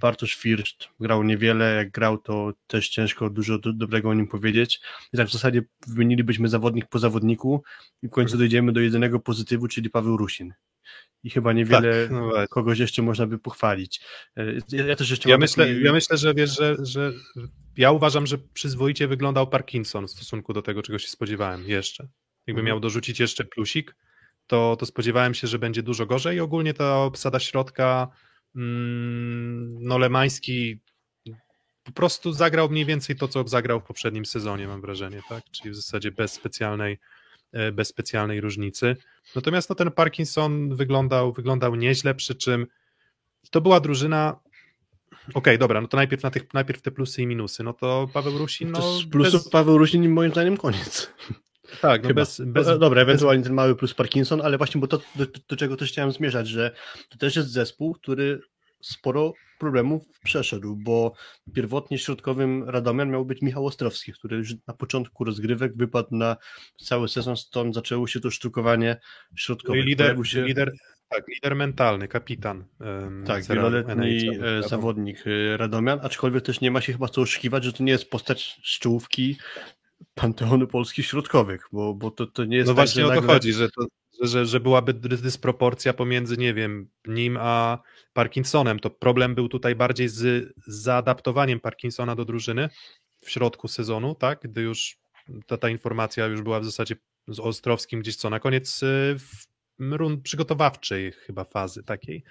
Bartosz 0.00 0.34
First 0.34 0.88
grał 1.00 1.22
niewiele, 1.22 1.74
jak 1.74 1.90
grał 1.90 2.18
to 2.18 2.52
też 2.66 2.88
ciężko 2.88 3.30
dużo 3.30 3.58
do, 3.58 3.72
dobrego 3.72 4.08
o 4.08 4.14
nim 4.14 4.26
powiedzieć. 4.26 4.80
I 5.12 5.16
tak 5.16 5.28
w 5.28 5.32
zasadzie 5.32 5.62
wymienilibyśmy 5.86 6.48
zawodnik 6.48 6.86
po 6.86 6.98
zawodniku 6.98 7.62
i 8.02 8.08
w 8.08 8.10
końcu 8.10 8.38
dojdziemy 8.38 8.72
do 8.72 8.80
jedynego 8.80 9.20
pozytywu, 9.20 9.68
czyli 9.68 9.90
Paweł 9.90 10.16
Rusin. 10.16 10.54
I 11.22 11.30
chyba 11.30 11.52
niewiele 11.52 12.02
Tak, 12.02 12.10
no 12.12 12.30
kogoś 12.50 12.78
jeszcze 12.78 13.02
można 13.02 13.26
by 13.26 13.38
pochwalić. 13.38 14.00
E, 14.36 14.44
Ja, 14.72 14.86
ja 14.86 14.96
też 14.96 15.10
jeszcze 15.10 15.30
Ja 15.30 15.38
myślę, 15.38 15.66
taki- 15.66 15.82
ja 15.84 15.92
myślę, 15.92 16.16
że 16.16 16.34
wiesz, 16.34 16.56
że, 16.56 16.76
że 16.82 17.12
ja 17.76 17.90
uważam, 17.92 18.26
że 18.26 18.38
przyzwoicie 18.38 19.08
wyglądał 19.08 19.46
Parkinson 19.46 20.06
w 20.06 20.10
stosunku 20.10 20.52
do 20.52 20.62
tego, 20.62 20.82
czego 20.82 20.98
się 20.98 21.08
spodziewałem 21.08 21.64
jeszcze. 21.68 22.04
Jakby 22.46 22.60
Mhm. 22.60 22.66
miał 22.66 22.80
dorzucić 22.80 23.20
jeszcze 23.20 23.44
plusik, 23.44 23.96
to, 24.46 24.76
to 24.78 24.86
spodziewałem 24.86 25.34
się, 25.34 25.46
że 25.46 25.58
będzie 25.58 25.82
dużo 25.82 26.06
gorzej 26.06 26.40
ogólnie 26.40 26.74
ta 26.74 26.96
obsada 27.04 27.40
środka 27.40 28.08
no 28.54 29.98
Lemański 29.98 30.80
po 31.84 31.92
prostu 31.92 32.32
zagrał 32.32 32.68
mniej 32.68 32.84
więcej 32.84 33.16
to, 33.16 33.28
co 33.28 33.48
zagrał 33.48 33.80
w 33.80 33.84
poprzednim 33.84 34.26
sezonie, 34.26 34.68
mam 34.68 34.80
wrażenie, 34.80 35.22
tak? 35.28 35.44
Czyli 35.50 35.70
w 35.70 35.76
zasadzie 35.76 36.12
bez 36.12 36.32
specjalnej, 36.32 36.98
e, 37.52 37.72
bez 37.72 37.88
specjalnej 37.88 38.40
różnicy. 38.40 38.96
Natomiast 39.34 39.70
no, 39.70 39.74
ten 39.76 39.90
Parkinson 39.90 40.76
wyglądał, 40.76 41.32
wyglądał 41.32 41.74
nieźle, 41.74 42.14
przy 42.14 42.34
czym 42.34 42.66
to 43.50 43.60
była 43.60 43.80
drużyna. 43.80 44.40
Okej, 45.34 45.58
dobra, 45.58 45.80
no 45.80 45.88
to 45.88 45.96
najpierw, 45.96 46.22
na 46.22 46.30
tych, 46.30 46.54
najpierw 46.54 46.82
te 46.82 46.90
plusy 46.90 47.22
i 47.22 47.26
minusy. 47.26 47.62
No 47.62 47.72
to 47.72 48.08
Paweł 48.12 48.38
Rusin, 48.38 48.70
no. 48.70 48.78
to 48.78 48.98
z 48.98 49.04
plusów 49.06 49.42
bez, 49.42 49.48
Paweł 49.48 49.78
Rusin 49.78 50.08
moim 50.08 50.30
zdaniem 50.30 50.56
koniec. 50.56 51.12
Tak, 51.80 52.02
no 52.04 52.14
bez, 52.14 52.42
bez, 52.46 52.66
No, 52.66 52.78
Dobra, 52.78 53.02
ewentualnie 53.02 53.44
ten 53.44 53.52
mały 53.52 53.76
plus 53.76 53.94
Parkinson, 53.94 54.40
ale 54.40 54.58
właśnie, 54.58 54.80
bo 54.80 54.86
to 54.86 55.00
do, 55.16 55.26
do 55.48 55.56
czego 55.56 55.76
też 55.76 55.88
chciałem 55.88 56.12
zmierzać, 56.12 56.48
że 56.48 56.70
to 57.08 57.18
też 57.18 57.36
jest 57.36 57.48
zespół, 57.48 57.94
który 57.94 58.40
sporo 58.80 59.32
problemów 59.58 60.02
przeszedł, 60.24 60.76
bo 60.76 61.12
pierwotnie 61.54 61.98
środkowym 61.98 62.68
Radomian 62.68 63.10
miał 63.10 63.24
być 63.24 63.42
Michał 63.42 63.66
Ostrowski, 63.66 64.12
który 64.12 64.36
już 64.36 64.54
na 64.66 64.74
początku 64.74 65.24
rozgrywek 65.24 65.76
wypadł 65.76 66.16
na 66.16 66.36
cały 66.76 67.08
sezon, 67.08 67.36
stąd 67.36 67.74
zaczęło 67.74 68.06
się 68.06 68.20
to 68.20 68.30
sztukowanie 68.30 68.96
no 69.30 69.36
środkowe. 69.36 69.78
i 69.78 69.82
lider, 69.82 70.16
się, 70.26 70.44
lider, 70.44 70.72
tak, 71.08 71.24
lider 71.28 71.56
mentalny, 71.56 72.08
kapitan. 72.08 72.64
em, 72.80 73.24
tak, 73.26 73.44
wieloletni 73.44 74.28
e, 74.42 74.68
zawodnik 74.68 75.24
e, 75.26 75.56
Radomian, 75.56 76.00
aczkolwiek 76.02 76.44
też 76.44 76.60
nie 76.60 76.70
ma 76.70 76.80
się 76.80 76.92
chyba 76.92 77.08
co 77.08 77.20
oszukiwać, 77.20 77.64
że 77.64 77.72
to 77.72 77.82
nie 77.82 77.92
jest 77.92 78.10
postać 78.10 78.60
z 78.64 78.78
czołówki 78.78 79.36
panteonu 80.14 80.66
polskich 80.66 81.06
środkowych, 81.06 81.66
bo, 81.72 81.94
bo 81.94 82.10
to, 82.10 82.26
to 82.26 82.44
nie 82.44 82.56
jest 82.56 82.68
No 82.68 82.74
tak, 82.74 82.76
właśnie 82.76 83.00
że 83.02 83.06
o 83.06 83.08
to 83.08 83.14
nagle... 83.14 83.34
chodzi, 83.34 83.52
że, 83.52 83.68
to, 83.68 83.86
że, 84.22 84.46
że, 84.46 84.60
byłaby 84.60 84.94
dys- 84.94 85.20
dysproporcja 85.22 85.92
pomiędzy, 85.92 86.36
nie 86.36 86.54
wiem, 86.54 86.88
nim 87.06 87.36
a 87.40 87.78
Parkinsonem. 88.12 88.80
To 88.80 88.90
problem 88.90 89.34
był 89.34 89.48
tutaj 89.48 89.74
bardziej 89.74 90.08
z, 90.08 90.52
zaadaptowaniem 90.66 91.60
Parkinsona 91.60 92.16
do 92.16 92.24
drużyny 92.24 92.68
w 93.20 93.30
środku 93.30 93.68
sezonu, 93.68 94.14
tak? 94.14 94.40
Gdy 94.42 94.60
już 94.60 94.96
ta, 95.46 95.56
ta 95.56 95.68
informacja 95.68 96.26
już 96.26 96.42
była 96.42 96.60
w 96.60 96.64
zasadzie 96.64 96.96
z 97.28 97.40
Ostrowskim 97.40 98.00
gdzieś 98.00 98.16
co 98.16 98.30
na 98.30 98.40
koniec 98.40 98.82
y, 98.82 99.16
w 99.18 99.46
rund 99.78 100.22
przygotowawczej 100.22 101.12
chyba 101.12 101.44
fazy 101.44 101.82
takiej 101.82 102.22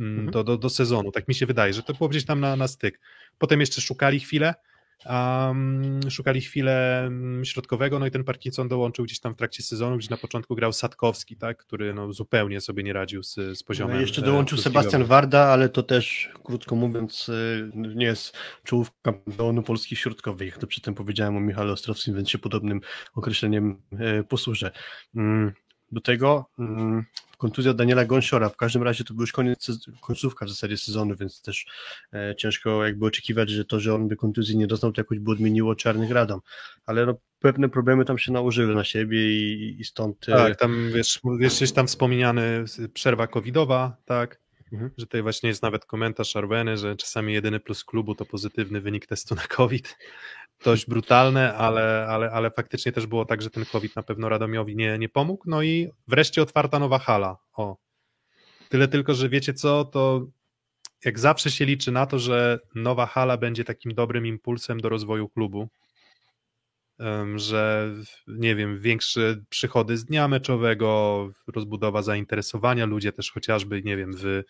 mm, 0.00 0.12
Mhm. 0.12 0.30
do, 0.30 0.44
do, 0.44 0.56
do 0.58 0.70
sezonu. 0.70 1.12
Tak 1.12 1.28
mi 1.28 1.34
się 1.34 1.46
wydaje, 1.46 1.72
że 1.72 1.82
to 1.82 1.94
było 1.94 2.08
gdzieś 2.08 2.24
tam 2.24 2.40
na, 2.40 2.56
na 2.56 2.68
styk. 2.68 3.00
Potem 3.38 3.60
jeszcze 3.60 3.80
szukali 3.80 4.20
chwilę, 4.20 4.54
Um, 5.04 6.00
szukali 6.10 6.40
chwilę 6.40 7.04
mm, 7.06 7.44
środkowego, 7.44 7.98
no 7.98 8.06
i 8.06 8.10
ten 8.10 8.24
Parkinson 8.24 8.68
dołączył 8.68 9.04
gdzieś 9.04 9.20
tam 9.20 9.34
w 9.34 9.36
trakcie 9.36 9.62
sezonu, 9.62 9.96
gdzie 9.96 10.08
na 10.10 10.16
początku 10.16 10.54
grał 10.54 10.72
Sadkowski, 10.72 11.36
tak, 11.36 11.56
który 11.56 11.94
no, 11.94 12.12
zupełnie 12.12 12.60
sobie 12.60 12.82
nie 12.82 12.92
radził 12.92 13.22
z, 13.22 13.34
z 13.34 13.62
poziomem. 13.62 13.94
No, 13.96 14.00
jeszcze 14.00 14.22
e, 14.22 14.24
dołączył. 14.24 14.58
Sebastian 14.58 15.04
Warda, 15.04 15.44
ale 15.44 15.68
to 15.68 15.82
też, 15.82 16.30
krótko 16.44 16.76
mówiąc, 16.76 17.28
y, 17.28 17.70
nie 17.74 18.06
jest 18.06 18.36
czołówka 18.64 19.12
pełnu 19.36 19.62
polskich 19.62 19.98
środkowych. 19.98 20.48
Jak 20.48 20.58
to 20.58 20.66
przedtem 20.66 20.94
powiedziałem 20.94 21.36
o 21.36 21.40
Michale 21.40 21.72
Ostrowskim, 21.72 22.14
więc 22.14 22.30
się 22.30 22.38
podobnym 22.38 22.80
określeniem 23.14 23.82
e, 23.98 24.22
posłużę. 24.22 24.70
Mm, 25.16 25.52
Do 25.92 26.00
tego 26.00 26.46
mm, 26.58 27.04
kontuzja 27.38 27.74
Daniela 27.74 28.04
Gąsiora. 28.04 28.48
W 28.48 28.56
każdym 28.56 28.82
razie 28.82 29.04
to 29.04 29.14
był 29.14 29.20
już 29.20 29.32
koniec, 29.32 29.70
końcówka 30.00 30.46
w 30.46 30.48
zasadzie 30.48 30.76
sezonu, 30.76 31.16
więc 31.16 31.42
też 31.42 31.66
e, 32.12 32.34
ciężko 32.38 32.84
jakby 32.84 33.06
oczekiwać, 33.06 33.50
że 33.50 33.64
to, 33.64 33.80
że 33.80 33.94
on 33.94 34.08
by 34.08 34.16
kontuzji 34.16 34.56
nie 34.56 34.66
doznał, 34.66 34.92
to 34.92 35.00
jakoś 35.00 35.18
by 35.18 35.30
odmieniło 35.30 35.74
Czarnych 35.74 36.10
Radom. 36.10 36.40
Ale 36.86 37.06
no, 37.06 37.14
pewne 37.38 37.68
problemy 37.68 38.04
tam 38.04 38.18
się 38.18 38.32
nałożyły 38.32 38.74
na 38.74 38.84
siebie 38.84 39.30
i, 39.30 39.76
i 39.80 39.84
stąd... 39.84 40.28
E, 40.28 40.32
tak, 40.32 40.58
tam 40.58 40.90
wiesz, 40.94 41.20
wiesz, 41.38 41.72
tam 41.72 41.86
wspomniany 41.86 42.64
przerwa 42.94 43.26
covidowa, 43.26 43.96
tak, 44.04 44.40
mhm. 44.72 44.90
że 44.98 45.06
tutaj 45.06 45.22
właśnie 45.22 45.48
jest 45.48 45.62
nawet 45.62 45.84
komentarz 45.84 46.36
Arweny, 46.36 46.76
że 46.76 46.96
czasami 46.96 47.32
jedyny 47.32 47.60
plus 47.60 47.84
klubu 47.84 48.14
to 48.14 48.24
pozytywny 48.24 48.80
wynik 48.80 49.06
testu 49.06 49.34
na 49.34 49.42
COVID, 49.42 49.96
dość 50.64 50.86
brutalne, 50.86 51.54
ale, 51.54 52.06
ale, 52.08 52.30
ale 52.30 52.50
faktycznie 52.50 52.92
też 52.92 53.06
było 53.06 53.24
tak, 53.24 53.42
że 53.42 53.50
ten 53.50 53.64
COVID 53.64 53.96
na 53.96 54.02
pewno 54.02 54.28
Radomiowi 54.28 54.76
nie, 54.76 54.98
nie 54.98 55.08
pomógł. 55.08 55.44
No 55.46 55.62
i 55.62 55.90
wreszcie 56.08 56.42
otwarta 56.42 56.78
nowa 56.78 56.98
hala. 56.98 57.36
O. 57.52 57.76
Tyle 58.68 58.88
tylko, 58.88 59.14
że 59.14 59.28
wiecie 59.28 59.54
co, 59.54 59.84
to 59.84 60.26
jak 61.04 61.18
zawsze 61.18 61.50
się 61.50 61.64
liczy 61.64 61.92
na 61.92 62.06
to, 62.06 62.18
że 62.18 62.58
nowa 62.74 63.06
hala 63.06 63.36
będzie 63.36 63.64
takim 63.64 63.94
dobrym 63.94 64.26
impulsem 64.26 64.80
do 64.80 64.88
rozwoju 64.88 65.28
klubu, 65.28 65.68
że 67.36 67.94
nie 68.26 68.54
wiem, 68.56 68.80
większe 68.80 69.36
przychody 69.48 69.96
z 69.96 70.04
dnia 70.04 70.28
meczowego, 70.28 71.28
rozbudowa 71.46 72.02
zainteresowania, 72.02 72.86
ludzie 72.86 73.12
też 73.12 73.30
chociażby, 73.32 73.82
nie 73.82 73.96
wiem, 73.96 74.12
w, 74.16 74.42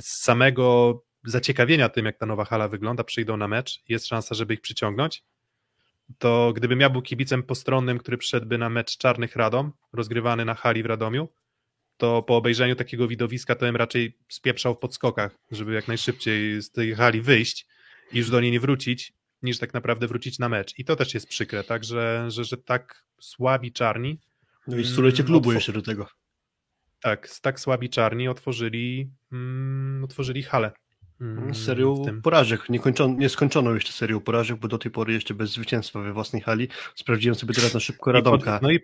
z 0.00 0.22
samego 0.22 1.02
zaciekawienia 1.24 1.88
tym, 1.88 2.06
jak 2.06 2.18
ta 2.18 2.26
nowa 2.26 2.44
hala 2.44 2.68
wygląda, 2.68 3.04
przyjdą 3.04 3.36
na 3.36 3.48
mecz, 3.48 3.82
jest 3.88 4.06
szansa, 4.06 4.34
żeby 4.34 4.54
ich 4.54 4.60
przyciągnąć, 4.60 5.24
to 6.18 6.52
gdybym 6.56 6.80
ja 6.80 6.90
był 6.90 7.02
kibicem 7.02 7.42
postronnym, 7.42 7.98
który 7.98 8.18
przyszedłby 8.18 8.58
na 8.58 8.68
mecz 8.68 8.98
Czarnych 8.98 9.36
Radom, 9.36 9.72
rozgrywany 9.92 10.44
na 10.44 10.54
hali 10.54 10.82
w 10.82 10.86
Radomiu, 10.86 11.28
to 11.96 12.22
po 12.22 12.36
obejrzeniu 12.36 12.76
takiego 12.76 13.08
widowiska 13.08 13.54
to 13.54 13.66
bym 13.66 13.76
raczej 13.76 14.18
spieprzał 14.28 14.74
w 14.74 14.78
podskokach, 14.78 15.38
żeby 15.50 15.74
jak 15.74 15.88
najszybciej 15.88 16.62
z 16.62 16.70
tej 16.70 16.94
hali 16.94 17.20
wyjść 17.22 17.66
i 18.12 18.18
już 18.18 18.30
do 18.30 18.40
niej 18.40 18.50
nie 18.50 18.60
wrócić, 18.60 19.12
niż 19.42 19.58
tak 19.58 19.74
naprawdę 19.74 20.06
wrócić 20.06 20.38
na 20.38 20.48
mecz. 20.48 20.78
I 20.78 20.84
to 20.84 20.96
też 20.96 21.14
jest 21.14 21.28
przykre, 21.28 21.64
tak, 21.64 21.84
że, 21.84 22.26
że, 22.28 22.44
że 22.44 22.56
tak 22.56 23.04
słabi 23.20 23.72
czarni. 23.72 24.18
No 24.66 24.76
i 24.76 24.84
stulecie 24.84 25.24
klubu 25.24 25.52
jeszcze 25.52 25.72
do 25.72 25.82
tego. 25.82 26.08
Tak, 27.00 27.28
tak 27.42 27.60
słabi 27.60 27.90
czarni 27.90 28.28
otworzyli, 28.28 29.10
mm, 29.32 30.04
otworzyli 30.04 30.42
halę 30.42 30.72
Mm, 31.20 31.54
serią 31.54 32.04
porażek. 32.22 32.68
Nie, 32.68 32.78
kończono, 32.78 33.14
nie 33.14 33.28
skończono 33.28 33.74
jeszcze 33.74 33.92
serią 33.92 34.20
porażek, 34.20 34.56
bo 34.56 34.68
do 34.68 34.78
tej 34.78 34.90
pory 34.90 35.12
jeszcze 35.12 35.34
bez 35.34 35.50
zwycięstwa 35.50 36.00
we 36.00 36.12
własnej 36.12 36.42
hali. 36.42 36.68
Sprawdziłem 36.94 37.34
sobie 37.34 37.54
teraz 37.54 37.74
na 37.74 37.80
szybko 37.80 38.12
Radomka. 38.12 38.60
no 38.62 38.70
i, 38.70 38.80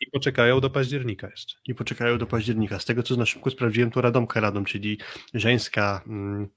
i 0.00 0.10
poczekają 0.10 0.60
do 0.60 0.70
października 0.70 1.28
jeszcze. 1.30 1.56
I 1.66 1.74
poczekają 1.74 2.18
do 2.18 2.26
października. 2.26 2.78
Z 2.78 2.84
tego, 2.84 3.02
co 3.02 3.16
na 3.16 3.26
szybko 3.26 3.50
sprawdziłem, 3.50 3.90
to 3.90 4.00
Radomka 4.00 4.40
Radom, 4.40 4.64
czyli 4.64 4.98
żeńska 5.34 6.02
mm, 6.06 6.48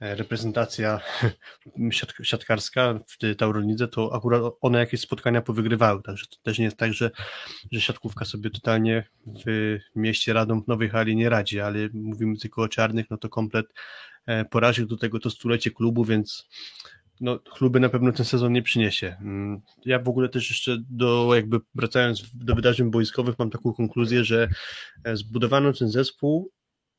e, 0.00 0.14
reprezentacja 0.14 1.00
siat, 1.90 2.14
siatkarska 2.22 3.00
w 3.08 3.36
Tauronidze, 3.36 3.88
to 3.88 4.14
akurat 4.14 4.42
one 4.60 4.78
jakieś 4.78 5.00
spotkania 5.00 5.42
powygrywały, 5.42 6.02
także 6.02 6.26
to 6.26 6.36
też 6.42 6.58
nie 6.58 6.64
jest 6.64 6.76
tak, 6.76 6.92
że, 6.92 7.10
że 7.72 7.80
siatkówka 7.80 8.24
sobie 8.24 8.50
totalnie 8.50 9.04
w 9.46 9.78
mieście 9.94 10.32
Radom 10.32 10.64
w 10.64 10.68
Nowej 10.68 10.88
Hali 10.88 11.16
nie 11.16 11.28
radzi, 11.28 11.60
ale 11.60 11.78
mówimy 11.94 12.36
tylko 12.36 12.62
o 12.62 12.68
czarnych, 12.68 13.10
no 13.10 13.16
to 13.16 13.28
komplet 13.28 13.66
porażek, 14.50 14.86
do 14.86 14.96
tego 14.96 15.20
to 15.20 15.30
stulecie 15.30 15.70
klubu, 15.70 16.04
więc 16.04 16.48
no, 17.20 17.38
kluby 17.38 17.80
na 17.80 17.88
pewno 17.88 18.12
ten 18.12 18.26
sezon 18.26 18.52
nie 18.52 18.62
przyniesie. 18.62 19.16
Mm, 19.20 19.60
ja 19.84 19.98
w 19.98 20.08
ogóle 20.08 20.28
też 20.28 20.50
jeszcze 20.50 20.76
do, 20.90 21.34
jakby 21.34 21.60
wracając 21.74 22.30
do 22.34 22.54
wydarzeń 22.54 22.90
boiskowych, 22.90 23.38
mam 23.38 23.50
taką 23.50 23.72
konkluzję, 23.72 24.24
że 24.24 24.48
e, 25.04 25.16
zbudowano 25.16 25.72
ten 25.72 25.88
zespół 25.88 26.50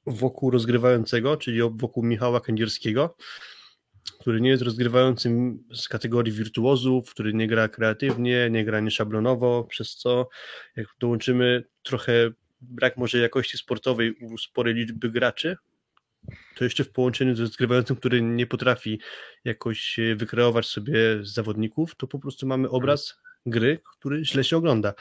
wokół 0.06 0.52
rozgrywającego, 0.52 1.38
czyli 1.38 1.60
wokół 1.62 2.04
Michała 2.04 2.42
Kędzierskiego, 2.42 3.16
który 4.20 4.42
nie 4.42 4.50
jest 4.50 4.64
rozgrywającym 4.64 5.64
z 5.74 5.88
kategorii 5.88 6.34
wirtuozów, 6.34 7.12
który 7.12 7.34
nie 7.34 7.48
gra 7.48 7.68
kreatywnie, 7.68 8.50
nie 8.52 8.66
gra 8.66 8.80
nieszablonowo, 8.80 9.64
przez 9.64 9.96
co 9.96 10.30
jak 10.76 10.88
dołączymy 11.00 11.64
trochę 11.84 12.32
brak 12.62 12.98
może 12.98 13.18
jakości 13.18 13.58
sportowej 13.58 14.14
u 14.14 14.38
sporej 14.38 14.74
liczby 14.74 15.10
graczy, 15.10 15.58
to 16.56 16.64
jeszcze 16.64 16.84
w 16.84 16.92
połączeniu 16.92 17.36
z 17.36 17.40
rozgrywającym, 17.40 17.96
który 17.96 18.22
nie 18.22 18.48
potrafi 18.48 19.00
jakoś 19.44 20.00
wykreować 20.16 20.66
sobie 20.66 21.00
zawodników, 21.22 21.96
to 21.96 22.08
po 22.08 22.20
prostu 22.20 22.48
mamy 22.48 22.70
obraz 22.70 23.20
gry, 23.46 23.80
który 23.98 24.26
źle 24.26 24.44
się 24.44 24.58
ogląda. 24.58 24.94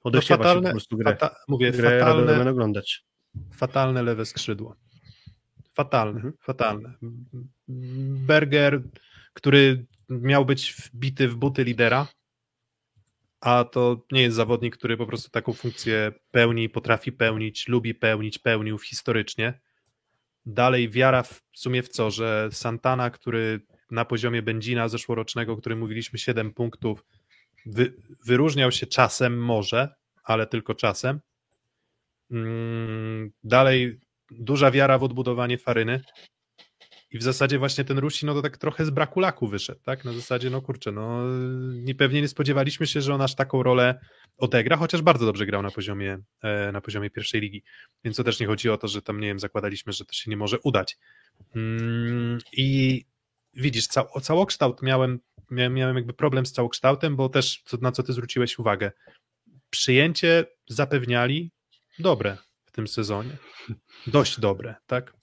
Odechciewa 0.00 0.44
fatalne, 0.44 0.62
się 0.62 0.72
po 0.72 0.74
prostu 0.74 0.96
grę, 0.96 1.10
fata, 1.10 1.36
mówię, 1.48 1.72
grę 1.72 2.00
fatalne, 2.00 2.50
oglądać. 2.50 3.04
Fatalne 3.54 4.02
lewe 4.02 4.26
skrzydło. 4.26 4.76
Fatalne, 5.74 6.16
mhm. 6.16 6.34
fatalne. 6.40 6.94
Berger, 8.26 8.82
który 9.34 9.86
miał 10.08 10.46
być 10.46 10.74
wbity 10.74 11.28
w 11.28 11.36
buty 11.36 11.64
lidera, 11.64 12.06
a 13.40 13.64
to 13.64 14.06
nie 14.12 14.22
jest 14.22 14.36
zawodnik, 14.36 14.76
który 14.76 14.96
po 14.96 15.06
prostu 15.06 15.30
taką 15.30 15.52
funkcję 15.52 16.12
pełni, 16.30 16.68
potrafi 16.68 17.12
pełnić, 17.12 17.68
lubi 17.68 17.94
pełnić, 17.94 18.38
pełnił 18.38 18.78
historycznie 18.78 19.60
dalej 20.48 20.90
wiara 20.90 21.22
w 21.22 21.40
sumie 21.54 21.82
w 21.82 21.88
co, 21.88 22.10
że 22.10 22.48
Santana, 22.52 23.10
który 23.10 23.60
na 23.90 24.04
poziomie 24.04 24.42
Benzina 24.42 24.88
zeszłorocznego, 24.88 25.52
o 25.52 25.56
którym 25.56 25.78
mówiliśmy 25.78 26.18
7 26.18 26.54
punktów, 26.54 27.04
wy, 27.66 27.94
wyróżniał 28.26 28.72
się 28.72 28.86
czasem 28.86 29.38
może, 29.38 29.94
ale 30.24 30.46
tylko 30.46 30.74
czasem. 30.74 31.20
Mm, 32.30 33.30
dalej 33.44 34.00
duża 34.30 34.70
wiara 34.70 34.98
w 34.98 35.02
odbudowanie 35.02 35.58
Faryny, 35.58 36.00
i 37.10 37.18
w 37.18 37.22
zasadzie 37.22 37.58
właśnie 37.58 37.84
ten 37.84 37.98
Rusi, 37.98 38.26
no 38.26 38.34
to 38.34 38.42
tak 38.42 38.58
trochę 38.58 38.84
z 38.84 38.90
braku 38.90 39.20
laku 39.20 39.48
wyszedł, 39.48 39.80
tak? 39.82 40.04
Na 40.04 40.12
zasadzie, 40.12 40.50
no 40.50 40.62
kurczę, 40.62 40.92
no 40.92 41.22
nie, 41.72 41.94
pewnie 41.94 42.20
nie 42.20 42.28
spodziewaliśmy 42.28 42.86
się, 42.86 43.00
że 43.00 43.14
on 43.14 43.20
aż 43.20 43.34
taką 43.34 43.62
rolę 43.62 44.00
odegra, 44.36 44.76
chociaż 44.76 45.02
bardzo 45.02 45.26
dobrze 45.26 45.46
grał 45.46 45.62
na 45.62 45.70
poziomie, 45.70 46.18
e, 46.42 46.72
na 46.72 46.80
poziomie 46.80 47.10
pierwszej 47.10 47.40
ligi. 47.40 47.62
Więc 48.04 48.16
to 48.16 48.24
też 48.24 48.40
nie 48.40 48.46
chodzi 48.46 48.70
o 48.70 48.76
to, 48.76 48.88
że 48.88 49.02
tam, 49.02 49.20
nie 49.20 49.26
wiem, 49.26 49.38
zakładaliśmy, 49.38 49.92
że 49.92 50.04
to 50.04 50.12
się 50.12 50.30
nie 50.30 50.36
może 50.36 50.58
udać. 50.60 50.96
Mm, 51.54 52.38
I 52.52 53.04
widzisz, 53.54 53.86
cał, 53.86 54.06
całokształt 54.22 54.82
miałem, 54.82 55.20
miałem, 55.50 55.74
miałem 55.74 55.96
jakby 55.96 56.12
problem 56.12 56.46
z 56.46 56.52
całokształtem, 56.52 57.16
bo 57.16 57.28
też 57.28 57.62
na 57.80 57.92
co 57.92 58.02
ty 58.02 58.12
zwróciłeś 58.12 58.58
uwagę. 58.58 58.92
Przyjęcie 59.70 60.44
zapewniali 60.68 61.50
dobre 61.98 62.36
w 62.64 62.72
tym 62.72 62.88
sezonie. 62.88 63.36
Dość 64.06 64.40
dobre, 64.40 64.74
tak? 64.86 65.17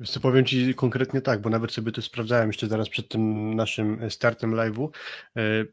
Wiesz 0.00 0.10
co, 0.10 0.20
powiem 0.20 0.44
Ci 0.44 0.74
konkretnie 0.74 1.20
tak, 1.20 1.40
bo 1.40 1.50
nawet 1.50 1.72
sobie 1.72 1.92
to 1.92 2.02
sprawdzałem 2.02 2.48
jeszcze 2.48 2.66
zaraz 2.66 2.88
przed 2.88 3.08
tym 3.08 3.54
naszym 3.54 4.10
startem 4.10 4.50
live'u. 4.50 4.88
E, 5.36 5.64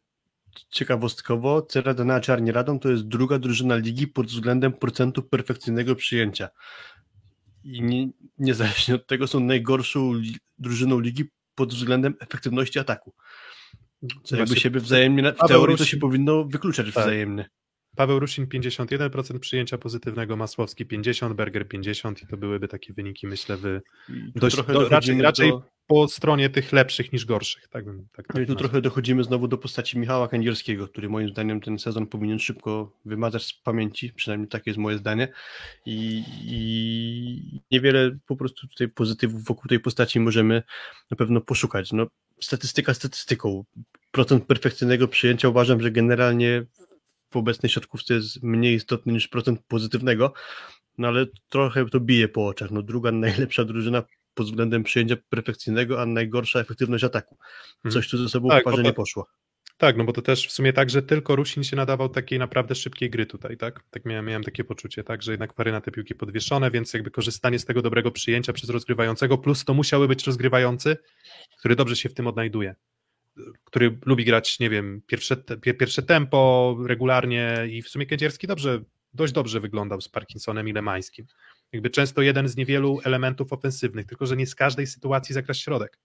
ciekawostkowo, 0.70 1.62
Cerada 1.62 2.06
na 2.06 2.20
Czarni 2.20 2.52
Radom 2.52 2.80
to 2.80 2.90
jest 2.90 3.04
druga 3.04 3.40
drużyna 3.40 3.76
ligi 3.76 4.08
pod 4.08 4.28
względem 4.28 4.74
procentu 4.74 5.24
perfekcyjnego 5.24 5.96
przyjęcia. 5.96 6.50
I 7.64 7.82
nie, 7.82 8.10
niezależnie 8.38 8.96
od 8.96 9.08
tego 9.08 9.28
są 9.28 9.40
najgorszą 9.40 10.14
li, 10.14 10.38
drużyną 10.60 11.00
ligi 11.00 11.26
pod 11.56 11.74
względem 11.74 12.16
efektywności 12.20 12.80
ataku. 12.80 13.14
Co 14.24 14.36
jakby 14.36 14.56
siebie 14.56 14.80
wzajemnie, 14.80 15.34
w 15.34 15.48
teorii 15.48 15.78
to 15.78 15.86
się 15.86 15.98
powinno 15.98 16.46
wykluczać 16.46 16.94
tak. 16.94 17.04
wzajemnie. 17.04 17.50
Paweł 17.96 18.20
Rusin 18.20 18.46
51% 18.46 19.40
przyjęcia 19.40 19.78
pozytywnego, 19.78 20.36
Masłowski 20.36 20.86
50%, 20.86 21.34
Berger 21.34 21.68
50% 21.68 22.24
i 22.24 22.28
to 22.28 22.38
byłyby 22.38 22.68
takie 22.68 22.94
wyniki, 22.94 23.28
myślę, 23.28 23.58
wy 23.58 23.82
dość, 24.36 24.56
do, 24.56 24.90
raczej, 24.90 25.22
raczej 25.22 25.50
do... 25.50 25.64
po 25.88 26.08
stronie 26.08 26.50
tych 26.50 26.74
lepszych 26.74 27.14
niż 27.14 27.26
gorszych. 27.26 27.68
Tak 27.68 27.86
bym, 27.86 28.08
tak, 28.16 28.28
tak 28.28 28.44
I 28.44 28.46
tu 28.46 28.56
trochę 28.56 28.82
dochodzimy 28.82 29.24
znowu 29.24 29.48
do 29.48 29.58
postaci 29.58 30.00
Michała 30.00 30.28
Kędzierskiego, 30.28 30.88
który 30.88 31.10
moim 31.10 31.30
zdaniem 31.30 31.62
ten 31.62 31.80
sezon 31.80 32.08
powinien 32.08 32.40
szybko 32.40 32.92
wymazać 33.06 33.44
z 33.44 33.54
pamięci, 33.54 34.14
przynajmniej 34.14 34.50
takie 34.50 34.70
jest 34.70 34.80
moje 34.80 34.98
zdanie 34.98 35.28
i, 35.86 36.24
i 36.42 37.62
niewiele 37.72 38.18
po 38.28 38.36
prostu 38.36 38.68
tutaj 38.68 38.90
pozytywów 38.90 39.44
wokół 39.44 39.70
tej 39.70 39.80
postaci 39.80 40.20
możemy 40.20 40.64
na 41.12 41.18
pewno 41.18 41.42
poszukać. 41.42 41.92
No, 41.92 42.08
statystyka 42.42 42.94
statystyką. 42.94 43.64
Procent 44.12 44.46
perfekcyjnego 44.46 45.08
przyjęcia 45.08 45.50
uważam, 45.50 45.82
że 45.82 45.92
generalnie 45.92 46.66
w 47.36 47.38
obecnej 47.38 47.70
siatkówce 47.70 48.14
jest 48.14 48.44
mniej 48.44 48.76
istotny 48.76 49.14
niż 49.14 49.28
procent 49.28 49.62
pozytywnego, 49.68 50.34
no 50.98 51.08
ale 51.08 51.26
trochę 51.50 51.86
to 51.86 52.00
bije 52.00 52.28
po 52.28 52.48
oczach. 52.48 52.72
No 52.72 52.82
druga 52.82 53.12
najlepsza 53.12 53.66
drużyna 53.66 54.04
pod 54.34 54.46
względem 54.46 54.84
przyjęcia 54.84 55.16
perfekcyjnego, 55.30 56.02
a 56.02 56.06
najgorsza 56.06 56.60
efektywność 56.60 57.04
ataku. 57.04 57.38
Mhm. 57.76 57.94
Coś 57.94 58.10
tu 58.10 58.18
ze 58.18 58.30
sobą 58.30 58.50
tak, 58.50 58.64
parze 58.64 58.84
nie 58.84 58.94
poszło. 58.94 59.28
Tak, 59.78 59.98
no 59.98 60.04
bo 60.04 60.14
to 60.14 60.22
też 60.22 60.48
w 60.48 60.52
sumie 60.52 60.74
tak, 60.74 60.90
że 60.90 61.02
tylko 61.02 61.36
Rusin 61.36 61.64
się 61.64 61.76
nadawał 61.76 62.10
takiej 62.10 62.40
naprawdę 62.40 62.76
szybkiej 62.76 63.10
gry 63.10 63.26
tutaj, 63.26 63.58
tak? 63.58 63.84
Tak 63.90 64.06
miałem, 64.06 64.26
miałem 64.26 64.44
takie 64.44 64.64
poczucie, 64.64 65.04
tak, 65.04 65.22
że 65.22 65.32
jednak 65.32 65.54
pary 65.54 65.72
na 65.72 65.82
te 65.82 65.92
piłki 65.92 66.16
podwieszone, 66.16 66.72
więc 66.72 66.94
jakby 66.94 67.12
korzystanie 67.12 67.60
z 67.60 67.66
tego 67.66 67.82
dobrego 67.82 68.12
przyjęcia 68.12 68.54
przez 68.54 68.70
rozgrywającego, 68.70 69.38
plus 69.38 69.66
to 69.66 69.74
musiały 69.74 70.08
być 70.08 70.28
rozgrywający, 70.28 70.98
który 71.60 71.76
dobrze 71.76 71.96
się 71.96 72.10
w 72.10 72.14
tym 72.14 72.28
odnajduje 72.28 72.76
który 73.64 73.98
lubi 74.06 74.26
grać, 74.26 74.60
nie 74.60 74.70
wiem, 74.70 75.02
pierwsze, 75.08 75.38
pierwsze 75.62 76.04
tempo 76.04 76.78
regularnie 76.86 77.68
i 77.70 77.82
w 77.82 77.90
sumie 77.90 78.06
Kędzierski 78.06 78.48
dobrze 78.48 78.82
dość 79.16 79.34
dobrze 79.34 79.60
wyglądał 79.60 80.02
z 80.02 80.10
Parkinsonem 80.10 80.68
i 80.68 80.74
Lemańskim. 80.74 81.26
Jakby 81.72 81.90
często 81.90 82.22
jeden 82.22 82.48
z 82.48 82.56
niewielu 82.56 83.00
elementów 83.04 83.54
ofensywnych, 83.54 84.06
tylko 84.06 84.26
że 84.26 84.38
nie 84.38 84.48
z 84.48 84.56
każdej 84.56 84.88
sytuacji 84.88 85.34
zagrasz 85.34 85.60
środek. 85.60 86.00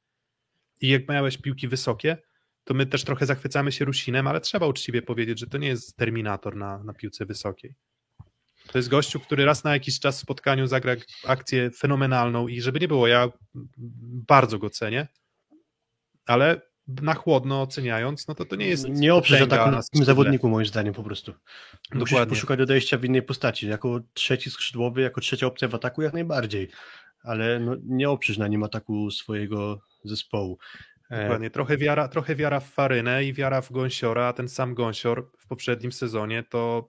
I 0.81 0.89
jak 0.89 1.09
miałeś 1.09 1.39
piłki 1.39 1.69
wysokie, 1.69 2.17
to 2.65 2.75
my 2.75 2.87
też 2.87 3.05
trochę 3.05 3.27
zachwycamy 3.27 3.73
się 3.73 3.85
Rusinem, 3.85 4.27
ale 4.27 4.41
trzeba 4.41 4.67
uczciwie 4.67 5.03
powiedzieć, 5.03 5.39
że 5.39 5.47
to 5.47 5.59
nie 5.59 5.69
jest 5.69 5.97
terminator 5.97 6.57
na, 6.57 6.85
na 6.85 6.95
piłce 6.95 7.27
wysokiej. 7.27 7.75
To 8.73 8.79
jest 8.79 8.89
gościu, 8.89 9.21
który 9.21 9.45
raz 9.45 9.65
na 9.65 9.73
jakiś 9.73 10.01
czas 10.01 10.19
w 10.19 10.23
spotkaniu 10.23 10.67
zagra 10.67 10.97
akcję 11.27 11.71
fenomenalną 11.71 12.49
i 12.49 12.61
żeby 12.61 12.81
nie 12.81 12.89
było, 12.89 13.07
ja 13.07 13.29
bardzo 14.29 14.59
go 14.59 14.71
cenię, 14.71 15.09
ale 16.27 16.70
na 17.03 17.15
chłodno 17.15 17.63
oceniając, 17.63 18.29
no 18.29 18.35
to 18.35 18.45
to 18.45 18.57
nie 18.57 18.67
jest. 18.67 18.89
Nie 18.89 19.11
potęga 19.11 19.45
ataku 19.45 19.71
na 19.71 19.83
tym 19.93 20.05
zawodniku, 20.05 20.49
moim 20.49 20.67
zdaniem, 20.67 20.95
po 20.95 21.03
prostu. 21.03 21.33
Musisz 21.95 22.11
Dokładnie. 22.11 22.35
poszukać 22.35 22.61
odejścia 22.61 22.99
w 22.99 23.05
innej 23.05 23.23
postaci. 23.23 23.69
Jako 23.69 24.01
trzeci 24.15 24.51
skrzydłowy, 24.51 25.01
jako 25.01 25.21
trzecia 25.21 25.47
opcja 25.47 25.69
w 25.69 25.75
ataku, 25.75 26.03
jak 26.03 26.13
najbardziej. 26.13 26.69
Ale 27.23 27.61
no, 27.61 27.77
nie 27.85 28.11
oprzesz 28.11 28.39
na 28.39 28.49
nim 28.49 28.63
ataku 28.63 29.11
swojego 29.11 29.81
zespołu. 30.05 30.59
E, 31.11 31.23
Dokładnie. 31.23 31.51
Trochę 31.51 31.77
wiara, 31.77 32.09
trochę 32.09 32.37
wiara 32.37 32.61
w 32.61 32.71
Farynę 32.71 33.25
i 33.25 33.33
wiara 33.33 33.61
w 33.61 33.73
Gąsiora, 33.73 34.27
a 34.27 34.33
ten 34.33 34.49
sam 34.49 34.75
Gąsior 34.75 35.31
w 35.39 35.47
poprzednim 35.47 35.93
sezonie 35.93 36.43
to, 36.43 36.89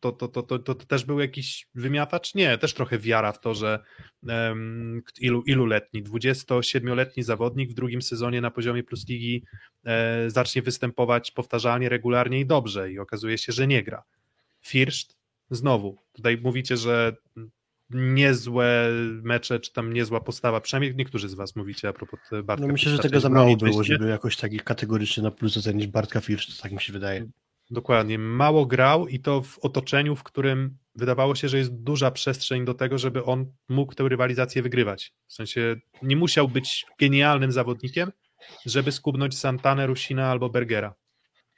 to, 0.00 0.12
to, 0.12 0.28
to, 0.28 0.42
to, 0.42 0.58
to, 0.58 0.74
też 0.74 1.04
był 1.04 1.20
jakiś 1.20 1.66
wymiatacz? 1.74 2.34
Nie, 2.34 2.58
też 2.58 2.74
trochę 2.74 2.98
wiara 2.98 3.32
w 3.32 3.40
to, 3.40 3.54
że 3.54 3.82
um, 4.22 5.02
ilu, 5.20 5.42
iluletni, 5.42 6.04
27-letni 6.04 7.22
zawodnik 7.22 7.70
w 7.70 7.74
drugim 7.74 8.02
sezonie 8.02 8.40
na 8.40 8.50
poziomie 8.50 8.82
Plus 8.82 9.08
Ligi 9.08 9.44
e, 9.84 10.30
zacznie 10.30 10.62
występować 10.62 11.30
powtarzalnie, 11.30 11.88
regularnie 11.88 12.40
i 12.40 12.46
dobrze 12.46 12.92
i 12.92 12.98
okazuje 12.98 13.38
się, 13.38 13.52
że 13.52 13.66
nie 13.66 13.82
gra. 13.82 14.02
Firszt 14.60 15.18
znowu, 15.50 15.98
tutaj 16.12 16.38
mówicie, 16.42 16.76
że 16.76 17.16
niezłe 17.90 18.88
mecze, 19.22 19.60
czy 19.60 19.72
tam 19.72 19.92
niezła 19.92 20.20
postawa, 20.20 20.60
przynajmniej 20.60 20.96
niektórzy 20.96 21.28
z 21.28 21.34
was 21.34 21.56
mówicie 21.56 21.88
a 21.88 21.92
propos 21.92 22.20
Bartka 22.44 22.66
No 22.66 22.72
myślę, 22.72 22.92
że 22.92 22.98
tego 22.98 23.20
za 23.20 23.28
mało 23.28 23.56
było, 23.56 23.84
żeby 23.84 24.08
jakoś 24.08 24.36
taki 24.36 24.60
kategorycznie 24.60 25.22
na 25.22 25.30
plus 25.30 25.56
ocenić 25.56 25.86
Bartka 25.86 26.20
Firsz, 26.20 26.56
tak 26.56 26.72
mi 26.72 26.80
się 26.80 26.92
wydaje. 26.92 27.26
Dokładnie, 27.70 28.18
mało 28.18 28.66
grał 28.66 29.08
i 29.08 29.20
to 29.20 29.42
w 29.42 29.58
otoczeniu, 29.58 30.16
w 30.16 30.22
którym 30.22 30.78
wydawało 30.94 31.34
się, 31.34 31.48
że 31.48 31.58
jest 31.58 31.74
duża 31.82 32.10
przestrzeń 32.10 32.64
do 32.64 32.74
tego, 32.74 32.98
żeby 32.98 33.24
on 33.24 33.52
mógł 33.68 33.94
tę 33.94 34.08
rywalizację 34.08 34.62
wygrywać. 34.62 35.12
W 35.26 35.32
sensie 35.32 35.76
nie 36.02 36.16
musiał 36.16 36.48
być 36.48 36.86
genialnym 37.00 37.52
zawodnikiem, 37.52 38.12
żeby 38.66 38.92
skubnąć 38.92 39.38
Santanę, 39.38 39.86
Rusina 39.86 40.30
albo 40.30 40.50
Bergera. 40.50 40.94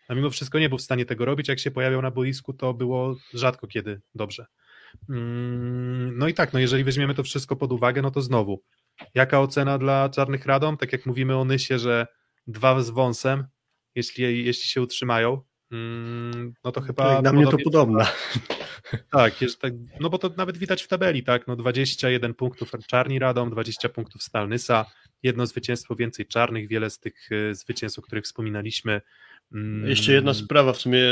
A 0.09 0.15
mimo 0.15 0.31
wszystko 0.31 0.59
nie 0.59 0.69
był 0.69 0.79
w 0.79 0.83
stanie 0.83 1.07
tego 1.07 1.25
robić. 1.25 1.49
Jak 1.49 1.59
się 1.59 1.71
pojawiał 1.71 2.03
na 2.03 2.11
boisku, 2.11 2.53
to 2.53 2.75
było 2.75 3.17
rzadko 3.35 3.67
kiedy 3.67 4.01
dobrze. 4.15 4.47
Mm, 5.11 6.19
No 6.19 6.29
i 6.29 6.35
tak, 6.35 6.53
no 6.53 6.59
jeżeli 6.59 6.85
weźmiemy 6.85 7.15
to 7.15 7.23
wszystko 7.23 7.57
pod 7.57 7.73
uwagę, 7.73 8.03
no 8.03 8.11
to 8.11 8.23
znowu, 8.23 8.63
jaka 9.15 9.41
ocena 9.41 9.79
dla 9.79 10.09
Czarnych 10.09 10.47
Radom? 10.47 10.77
Tak 10.77 10.93
jak 10.93 11.07
mówimy 11.07 11.37
o 11.37 11.45
Nysie, 11.45 11.79
że 11.79 12.07
dwa 12.47 12.83
z 12.83 12.91
wąsem, 12.91 13.45
jeśli, 13.95 14.45
jeśli 14.45 14.69
się 14.69 14.83
utrzymają, 14.83 15.43
no 16.65 16.73
to 16.73 16.81
chyba... 16.81 17.15
Tak, 17.15 17.25
na 17.25 17.33
mnie 17.33 17.47
to 17.47 17.57
podobna. 17.65 18.07
tak, 19.13 19.43
jest 19.43 19.61
tak, 19.61 19.73
no 20.01 20.11
bo 20.11 20.19
to 20.19 20.31
nawet 20.37 20.59
widać 20.59 20.83
w 20.83 20.89
tabeli, 20.89 21.23
tak, 21.23 21.47
no 21.47 21.57
21 21.57 22.35
punktów 22.35 22.71
Czarni 22.87 23.19
Radom, 23.19 23.51
20 23.51 23.89
punktów 23.89 24.23
Stalnysa, 24.23 24.87
jedno 25.23 25.47
zwycięstwo 25.47 25.97
więcej 25.97 26.27
czarnych, 26.27 26.69
wiele 26.69 26.91
z 26.91 26.99
tych 26.99 27.29
e, 27.33 27.55
zwycięstw, 27.55 27.99
o 27.99 28.03
których 28.03 28.25
wspominaliśmy. 28.25 29.01
Mm, 29.53 29.89
Jeszcze 29.89 30.13
jedna 30.13 30.35
sprawa, 30.35 30.73
w 30.73 30.77
sumie 30.77 31.03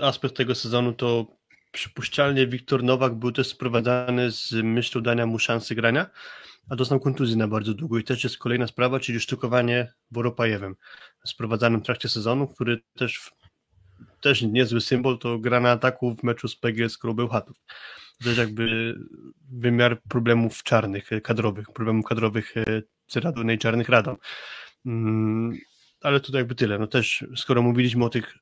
aspekt 0.00 0.36
tego 0.36 0.54
sezonu 0.54 0.92
to 0.92 1.36
przypuszczalnie 1.72 2.46
Wiktor 2.46 2.84
Nowak 2.84 3.14
był 3.14 3.32
też 3.32 3.46
sprowadzany 3.46 4.30
z 4.30 4.52
myślą 4.52 5.00
dania 5.02 5.26
mu 5.26 5.38
szansy 5.38 5.74
grania, 5.74 6.10
a 6.70 6.76
dostał 6.76 7.00
kontuzję 7.00 7.36
na 7.36 7.48
bardzo 7.48 7.74
długo 7.74 7.98
i 7.98 8.04
też 8.04 8.24
jest 8.24 8.38
kolejna 8.38 8.66
sprawa, 8.66 9.00
czyli 9.00 9.20
sztukowanie 9.20 9.92
Woropajewem, 10.10 10.76
sprowadzanym 11.26 11.80
w 11.80 11.84
trakcie 11.84 12.08
sezonu, 12.08 12.48
który 12.48 12.80
też 12.94 13.30
też 14.20 14.42
niezły 14.42 14.80
symbol, 14.80 15.18
to 15.18 15.38
gra 15.38 15.60
na 15.60 15.70
ataku 15.70 16.16
w 16.16 16.22
meczu 16.22 16.48
z 16.48 16.56
PGS 16.56 16.98
Bełchatów. 17.14 17.56
Też 18.24 18.38
jakby 18.38 18.94
wymiar 19.52 20.02
problemów 20.02 20.62
czarnych, 20.62 21.12
e, 21.12 21.20
kadrowych, 21.20 21.66
problemów 21.74 22.06
kadrowych 22.06 22.56
e, 22.56 22.82
Ceraduna 23.06 23.52
i 23.52 23.58
Czarnych 23.58 23.88
Radom. 23.88 24.16
Mm, 24.86 25.58
ale 26.02 26.20
to 26.20 26.38
jakby 26.38 26.54
tyle. 26.54 26.78
No 26.78 26.86
też, 26.86 27.24
skoro 27.36 27.62
mówiliśmy 27.62 28.04
o 28.04 28.08
tych 28.08 28.38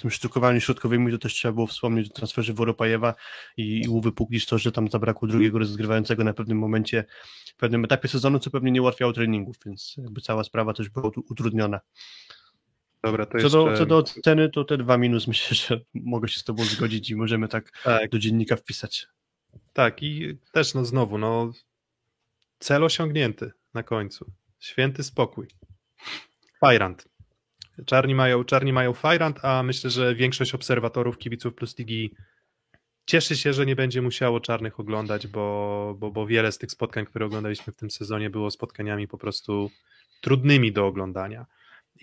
tym 0.00 0.10
sztukowaniu 0.10 0.60
środkowymi, 0.60 1.12
to 1.12 1.18
też 1.18 1.34
trzeba 1.34 1.52
było 1.52 1.66
wspomnieć 1.66 2.10
o 2.10 2.14
transferze 2.14 2.52
Woropajewa 2.52 3.14
i, 3.56 3.82
i 3.84 3.88
uwypuklić 3.88 4.46
to, 4.46 4.58
że 4.58 4.72
tam 4.72 4.88
zabrakło 4.88 5.28
drugiego 5.28 5.58
rozgrywającego 5.58 6.24
na 6.24 6.32
pewnym 6.32 6.58
momencie, 6.58 7.04
w 7.46 7.56
pewnym 7.56 7.84
etapie 7.84 8.08
sezonu, 8.08 8.38
co 8.38 8.50
pewnie 8.50 8.70
nie 8.70 8.82
ułatwiało 8.82 9.12
treningów, 9.12 9.56
więc 9.66 9.94
jakby 9.96 10.20
cała 10.20 10.44
sprawa 10.44 10.72
też 10.72 10.88
była 10.88 11.08
ut- 11.08 11.22
utrudniona. 11.30 11.80
Dobra, 13.02 13.26
to 13.26 13.32
Co 13.32 13.38
jeszcze... 13.38 13.50
do, 13.58 13.76
co 13.76 13.86
do 13.86 13.96
oceny, 13.96 14.50
to 14.50 14.64
te 14.64 14.78
dwa 14.78 14.98
minus 14.98 15.26
myślę, 15.28 15.56
że 15.56 15.80
mogę 15.94 16.28
się 16.28 16.40
z 16.40 16.44
tobą 16.44 16.64
zgodzić 16.64 17.10
i 17.10 17.16
możemy 17.16 17.48
tak 17.48 17.72
Tak, 17.84 18.10
do 18.10 18.18
dziennika 18.18 18.56
wpisać. 18.56 19.06
tak 19.72 20.02
i 20.02 20.38
też 20.52 20.74
no 20.74 20.84
znowu, 20.84 21.18
no 21.18 21.52
cel 22.58 22.84
osiągnięty 22.84 23.52
na 23.74 23.82
końcu. 23.82 24.32
Święty 24.58 25.02
spokój. 25.02 25.46
Fajrant. 26.60 27.08
Czarni 27.86 28.14
mają, 28.14 28.44
czarni 28.44 28.72
mają 28.72 28.92
Fajrant, 28.92 29.44
a 29.44 29.62
myślę, 29.62 29.90
że 29.90 30.14
większość 30.14 30.54
obserwatorów, 30.54 31.18
kibiców 31.18 31.54
Plus 31.54 31.78
Ligi 31.78 32.14
cieszy 33.06 33.36
się, 33.36 33.52
że 33.52 33.66
nie 33.66 33.76
będzie 33.76 34.02
musiało 34.02 34.40
czarnych 34.40 34.80
oglądać, 34.80 35.26
bo, 35.26 35.96
bo, 35.98 36.10
bo 36.10 36.26
wiele 36.26 36.52
z 36.52 36.58
tych 36.58 36.70
spotkań, 36.70 37.06
które 37.06 37.26
oglądaliśmy 37.26 37.72
w 37.72 37.76
tym 37.76 37.90
sezonie, 37.90 38.30
było 38.30 38.50
spotkaniami 38.50 39.08
po 39.08 39.18
prostu 39.18 39.70
trudnymi 40.20 40.72
do 40.72 40.86
oglądania. 40.86 41.46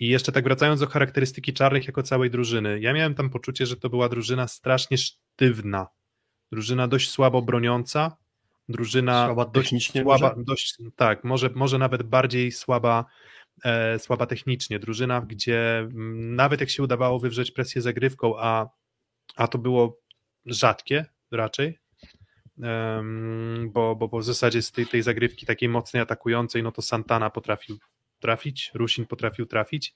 I 0.00 0.08
jeszcze 0.08 0.32
tak 0.32 0.44
wracając 0.44 0.80
do 0.80 0.86
charakterystyki 0.86 1.52
czarnych 1.52 1.86
jako 1.86 2.02
całej 2.02 2.30
drużyny, 2.30 2.80
ja 2.80 2.92
miałem 2.92 3.14
tam 3.14 3.30
poczucie, 3.30 3.66
że 3.66 3.76
to 3.76 3.90
była 3.90 4.08
drużyna 4.08 4.48
strasznie 4.48 4.98
sztywna, 4.98 5.86
drużyna 6.52 6.88
dość 6.88 7.10
słabo 7.10 7.42
broniąca, 7.42 8.16
drużyna 8.68 9.26
Słaba 9.26 9.44
dość 9.44 9.92
słaba, 9.92 10.28
może? 10.28 10.44
dość, 10.44 10.76
tak, 10.96 11.24
może, 11.24 11.50
może 11.54 11.78
nawet 11.78 12.02
bardziej 12.02 12.52
słaba, 12.52 13.04
e, 13.64 13.98
słaba 13.98 14.26
technicznie. 14.26 14.78
Drużyna, 14.78 15.20
gdzie 15.20 15.78
mm, 15.78 16.34
nawet 16.34 16.60
jak 16.60 16.70
się 16.70 16.82
udawało 16.82 17.18
wywrzeć 17.18 17.50
presję 17.50 17.82
zagrywką, 17.82 18.38
a, 18.38 18.68
a 19.36 19.48
to 19.48 19.58
było 19.58 19.98
rzadkie 20.46 21.06
raczej, 21.30 21.78
em, 22.62 23.70
bo, 23.72 23.96
bo, 23.96 24.08
bo 24.08 24.18
w 24.18 24.24
zasadzie 24.24 24.62
z 24.62 24.72
tej, 24.72 24.86
tej 24.86 25.02
zagrywki 25.02 25.46
takiej 25.46 25.68
mocnej 25.68 26.02
atakującej, 26.02 26.62
no 26.62 26.72
to 26.72 26.82
Santana 26.82 27.30
potrafił 27.30 27.78
trafić, 28.18 28.70
Rusin 28.74 29.06
potrafił 29.06 29.46
trafić, 29.46 29.94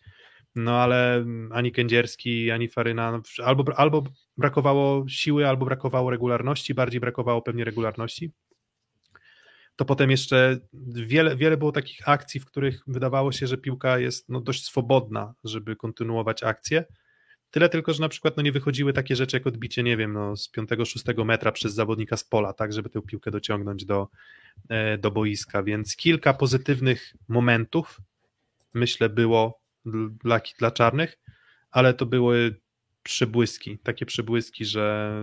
no 0.54 0.76
ale 0.76 1.24
ani 1.50 1.72
Kędzierski, 1.72 2.50
ani 2.50 2.68
Faryna, 2.68 3.12
no, 3.12 3.22
albo, 3.44 3.78
albo 3.78 4.04
brakowało 4.36 5.08
siły, 5.08 5.48
albo 5.48 5.64
brakowało 5.64 6.10
regularności, 6.10 6.74
bardziej 6.74 7.00
brakowało 7.00 7.42
pewnie 7.42 7.64
regularności. 7.64 8.32
To 9.76 9.84
potem 9.84 10.10
jeszcze 10.10 10.58
wiele, 10.94 11.36
wiele 11.36 11.56
było 11.56 11.72
takich 11.72 12.08
akcji, 12.08 12.40
w 12.40 12.46
których 12.46 12.82
wydawało 12.86 13.32
się, 13.32 13.46
że 13.46 13.58
piłka 13.58 13.98
jest 13.98 14.28
no, 14.28 14.40
dość 14.40 14.64
swobodna, 14.64 15.34
żeby 15.44 15.76
kontynuować 15.76 16.42
akcję. 16.42 16.84
Tyle 17.50 17.68
tylko, 17.68 17.92
że 17.92 18.00
na 18.00 18.08
przykład 18.08 18.36
no, 18.36 18.42
nie 18.42 18.52
wychodziły 18.52 18.92
takie 18.92 19.16
rzeczy 19.16 19.36
jak 19.36 19.46
odbicie, 19.46 19.82
nie 19.82 19.96
wiem, 19.96 20.12
no, 20.12 20.36
z 20.36 20.52
5-6 20.52 21.24
metra 21.24 21.52
przez 21.52 21.74
zawodnika 21.74 22.16
z 22.16 22.24
pola, 22.24 22.52
tak, 22.52 22.72
żeby 22.72 22.88
tę 22.88 23.02
piłkę 23.02 23.30
dociągnąć 23.30 23.84
do, 23.84 24.08
e, 24.68 24.98
do 24.98 25.10
boiska, 25.10 25.62
więc 25.62 25.96
kilka 25.96 26.34
pozytywnych 26.34 27.14
momentów 27.28 28.00
myślę 28.74 29.08
było 29.08 29.62
dla, 30.24 30.40
dla 30.58 30.70
czarnych, 30.70 31.18
ale 31.70 31.94
to 31.94 32.06
były 32.06 32.60
przebłyski, 33.02 33.78
takie 33.78 34.06
przebłyski, 34.06 34.64
że 34.64 35.14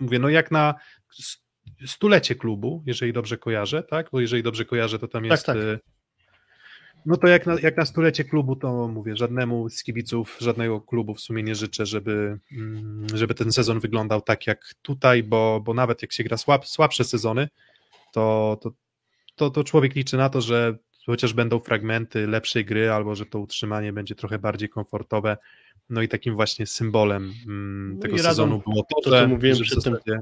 mówię, 0.00 0.18
no 0.18 0.28
jak 0.28 0.50
na 0.50 0.74
stulecie 1.86 2.34
klubu, 2.34 2.82
jeżeli 2.86 3.12
dobrze 3.12 3.38
kojarzę, 3.38 3.82
tak, 3.82 4.08
bo 4.12 4.20
jeżeli 4.20 4.42
dobrze 4.42 4.64
kojarzę, 4.64 4.98
to 4.98 5.08
tam 5.08 5.24
jest 5.24 5.46
tak. 5.46 5.56
e, 5.56 5.78
no 7.06 7.16
to 7.16 7.26
jak 7.26 7.46
na, 7.46 7.60
jak 7.60 7.76
na 7.76 7.84
stulecie 7.84 8.24
klubu, 8.24 8.56
to 8.56 8.88
mówię, 8.88 9.16
żadnemu 9.16 9.70
z 9.70 9.82
kibiców, 9.82 10.36
żadnego 10.40 10.80
klubu 10.80 11.14
w 11.14 11.20
sumie 11.20 11.42
nie 11.42 11.54
życzę, 11.54 11.86
żeby, 11.86 12.38
mm, 12.52 13.06
żeby 13.14 13.34
ten 13.34 13.52
sezon 13.52 13.80
wyglądał 13.80 14.20
tak 14.20 14.46
jak 14.46 14.74
tutaj, 14.82 15.22
bo, 15.22 15.60
bo 15.64 15.74
nawet 15.74 16.02
jak 16.02 16.12
się 16.12 16.24
gra 16.24 16.36
słab, 16.36 16.66
słabsze 16.66 17.04
sezony, 17.04 17.48
to, 18.12 18.58
to, 18.62 18.70
to, 19.36 19.50
to 19.50 19.64
człowiek 19.64 19.94
liczy 19.94 20.16
na 20.16 20.28
to, 20.28 20.40
że 20.40 20.78
chociaż 21.12 21.32
będą 21.32 21.60
fragmenty 21.60 22.26
lepszej 22.26 22.64
gry, 22.64 22.90
albo 22.90 23.14
że 23.14 23.26
to 23.26 23.38
utrzymanie 23.38 23.92
będzie 23.92 24.14
trochę 24.14 24.38
bardziej 24.38 24.68
komfortowe. 24.68 25.36
No 25.88 26.02
i 26.02 26.08
takim 26.08 26.34
właśnie 26.34 26.66
symbolem 26.66 27.32
mm, 27.46 27.94
No 27.94 28.00
tego 28.00 28.18
sezonu 28.18 28.62
było 28.66 28.82
to, 28.82 29.00
to, 29.00 29.10
że, 29.10 29.22
co 29.22 29.28
mówiłem 29.28 29.56
że 29.56 29.64
przedtem. 29.64 29.92
zasadzie, 29.92 30.20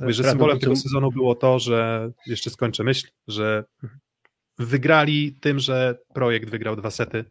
mówię, 0.00 0.12
że 0.12 0.24
symbolem 0.24 0.58
tego 0.58 0.76
sezonu 0.76 1.12
było 1.12 1.34
to, 1.34 1.58
że 1.58 2.10
jeszcze 2.26 2.50
skończę 2.50 2.84
myśl, 2.84 3.08
że 3.28 3.64
wygrali 4.58 5.32
tym, 5.40 5.58
że 5.58 5.98
projekt 6.14 6.50
wygrał 6.50 6.76
dwa 6.76 6.90
sety 6.90 7.24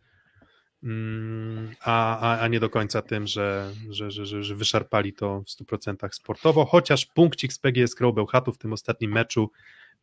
mm, 0.84 1.76
a, 1.82 2.20
a, 2.20 2.40
a 2.40 2.48
nie 2.48 2.60
do 2.60 2.70
końca 2.70 3.02
tym, 3.02 3.28
że, 3.28 3.74
że, 3.90 4.12
że, 4.12 4.44
że, 4.44 4.56
wyszarpali 4.56 5.14
to 5.14 5.42
w 5.42 5.64
100% 5.64 6.10
sportowo, 6.12 6.66
chociaż 6.66 7.06
punkcik 7.06 7.54
z 7.54 7.60
PGS 7.60 7.96
Crow 7.96 8.16
Bełchatów 8.16 8.56
w 8.56 8.60
tym 8.60 8.74
ostatnim 8.74 9.12
meczu 9.12 9.52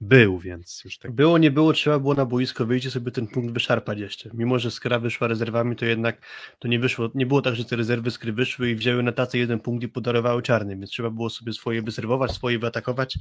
był, 0.01 0.39
więc 0.39 0.83
już 0.85 0.99
tak. 0.99 1.13
Było, 1.13 1.39
nie 1.39 1.51
było, 1.51 1.73
trzeba 1.73 1.99
było 1.99 2.15
na 2.15 2.27
boisko 2.27 2.67
wyjść 2.67 2.87
i 2.87 2.91
sobie 2.91 3.13
ten 3.13 3.27
punkt 3.27 3.55
wyszarpać 3.55 3.99
jeszcze. 3.99 4.31
Mimo, 4.35 4.59
że 4.59 4.71
Skra 4.71 4.99
wyszła 4.99 5.29
rezerwami, 5.29 5.77
to 5.77 5.85
jednak 5.85 6.27
to 6.59 6.69
nie 6.69 6.79
wyszło, 6.79 7.11
nie 7.15 7.27
było 7.27 7.43
tak, 7.43 7.57
że 7.57 7.65
te 7.65 7.77
rezerwy 7.77 8.11
Skry 8.11 8.33
wyszły 8.33 8.71
i 8.71 8.75
wzięły 8.75 9.03
na 9.03 9.13
tacę 9.13 9.39
jeden 9.39 9.61
punkt 9.61 9.85
i 9.85 9.89
podarowały 9.89 10.43
czarnym, 10.43 10.79
więc 10.79 10.91
trzeba 10.91 11.11
było 11.11 11.31
sobie 11.31 11.53
swoje 11.53 11.83
wyserwować, 11.83 12.33
swoje 12.33 12.59
wyatakować, 12.59 13.19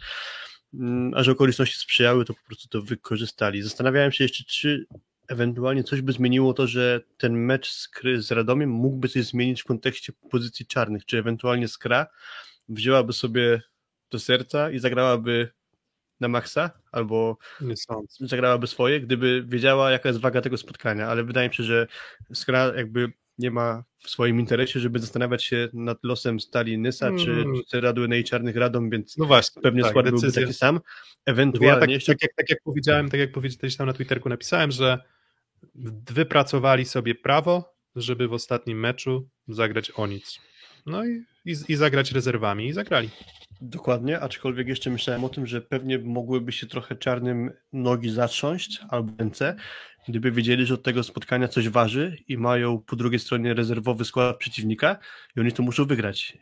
mm, 0.74 1.14
a 1.16 1.24
że 1.24 1.32
okoliczności 1.32 1.80
sprzyjały, 1.80 2.26
to 2.26 2.34
po 2.34 2.44
prostu 2.48 2.68
to 2.68 2.82
wykorzystali. 2.82 3.62
Zastanawiałem 3.62 4.12
się 4.12 4.24
jeszcze, 4.24 4.44
czy 4.44 4.86
ewentualnie 5.28 5.84
coś 5.84 6.02
by 6.02 6.12
zmieniło 6.12 6.54
to, 6.54 6.68
że 6.68 7.02
ten 7.18 7.34
mecz 7.34 7.72
Skry 7.72 8.22
z 8.22 8.32
Radomiem 8.32 8.70
mógłby 8.70 9.10
coś 9.10 9.26
zmienić 9.26 9.62
w 9.62 9.66
kontekście 9.66 10.14
pozycji 10.32 10.66
czarnych, 10.66 11.06
czy 11.06 11.18
ewentualnie 11.18 11.68
Skra 11.68 12.08
wzięłaby 12.70 13.14
sobie 13.14 13.62
do 14.12 14.20
serca 14.20 14.72
i 14.72 14.80
zagrałaby 14.80 15.50
na 16.20 16.28
maksa, 16.28 16.72
albo 16.92 17.38
zagrałaby 18.20 18.68
swoje, 18.68 19.02
gdyby 19.02 19.44
wiedziała, 19.48 19.92
jaka 19.92 20.10
jest 20.10 20.22
waga 20.22 20.42
tego 20.42 20.58
spotkania, 20.58 21.08
ale 21.08 21.24
wydaje 21.24 21.50
mi 21.50 21.56
się, 21.56 21.64
że 21.64 21.88
Skra 22.34 22.74
jakby 22.76 23.12
nie 23.38 23.52
ma 23.52 23.84
w 23.98 24.10
swoim 24.10 24.40
interesie, 24.40 24.80
żeby 24.80 25.00
zastanawiać 25.00 25.44
się 25.44 25.70
nad 25.74 26.04
losem 26.04 26.40
Stali 26.40 26.78
Nysa, 26.78 27.12
czy, 27.20 27.32
Mm. 27.32 27.62
czy 27.72 27.82
Radły 27.82 28.24
Czarnych 28.24 28.56
Radom, 28.56 28.90
więc 28.90 29.18
No 29.18 29.26
właśnie, 29.26 29.62
pewnie 29.62 29.82
tak, 29.82 29.90
skład 29.92 30.10
byłby 30.10 30.32
taki 30.32 30.54
sam. 30.54 30.76
Ja 30.76 30.82
Ewentualnie 31.34 31.80
tak, 31.80 31.90
jeszcze 31.90 32.12
tak, 32.14 32.22
jak, 32.22 32.34
tak 32.36 32.50
jak 32.50 32.60
powiedziałem, 32.64 33.10
tak 33.10 33.20
jak 33.20 33.32
powiedziałeś 33.32 33.76
tam 33.76 33.88
na 33.88 33.94
Twitterku, 33.94 34.30
napisałem, 34.30 34.72
że 34.72 35.00
wypracowali 36.12 36.86
sobie 36.86 37.16
prawo, 37.16 37.76
żeby 37.96 38.28
w 38.28 38.34
ostatnim 38.34 38.80
meczu 38.80 39.30
zagrać 39.48 39.92
o 39.92 40.08
nic. 40.08 40.40
No 40.86 41.06
i, 41.06 41.24
i, 41.46 41.56
i 41.68 41.76
zagrać 41.76 42.12
rezerwami 42.12 42.68
i 42.68 42.74
zagrali. 42.74 43.10
Dokładnie, 43.62 44.20
aczkolwiek 44.20 44.68
jeszcze 44.68 44.90
myślałem 44.90 45.24
o 45.24 45.30
tym, 45.30 45.48
że 45.48 45.62
pewnie 45.62 46.00
mogłyby 46.00 46.52
się 46.52 46.68
trochę 46.68 46.96
czarnym 46.96 47.52
nogi 47.74 48.10
zatrząść 48.10 48.80
albo 48.90 49.14
ręce, 49.20 49.56
gdyby 50.08 50.32
wiedzieli, 50.32 50.66
że 50.66 50.74
od 50.74 50.84
tego 50.84 51.04
spotkania 51.04 51.48
coś 51.48 51.70
waży 51.70 52.18
i 52.28 52.38
mają 52.38 52.80
po 52.80 52.96
drugiej 52.96 53.20
stronie 53.20 53.54
rezerwowy 53.54 54.06
skład 54.06 54.38
przeciwnika 54.38 54.98
i 55.36 55.40
oni 55.40 55.52
to 55.52 55.64
muszą 55.64 55.86
wygrać, 55.86 56.38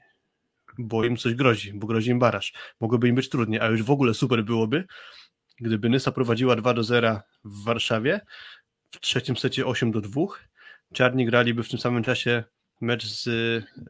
bo 0.78 1.06
im 1.06 1.18
coś 1.18 1.34
grozi, 1.34 1.74
bo 1.74 1.88
grozi 1.88 2.12
im 2.12 2.20
baraż. 2.20 2.54
Mogłoby 2.80 3.08
im 3.08 3.16
być 3.16 3.30
trudniej, 3.30 3.60
a 3.60 3.68
już 3.68 3.84
w 3.84 3.91
ogóle 3.91 4.14
super 4.14 4.43
byłoby, 4.43 4.86
gdyby 5.60 5.89
Nysa 5.89 6.12
prowadziła 6.12 6.56
2 6.56 6.74
do 6.74 6.84
0 6.84 7.20
w 7.45 7.64
Warszawie, 7.64 8.22
w 8.91 8.99
trzecim 8.99 9.38
secie 9.38 9.66
8 9.66 9.91
do 9.91 10.01
2, 10.01 10.22
czarni 10.93 11.26
graliby 11.26 11.64
w 11.64 11.70
tym 11.70 11.80
samym 11.80 12.04
czasie 12.04 12.43
mecz 12.82 13.06
z, 13.06 13.24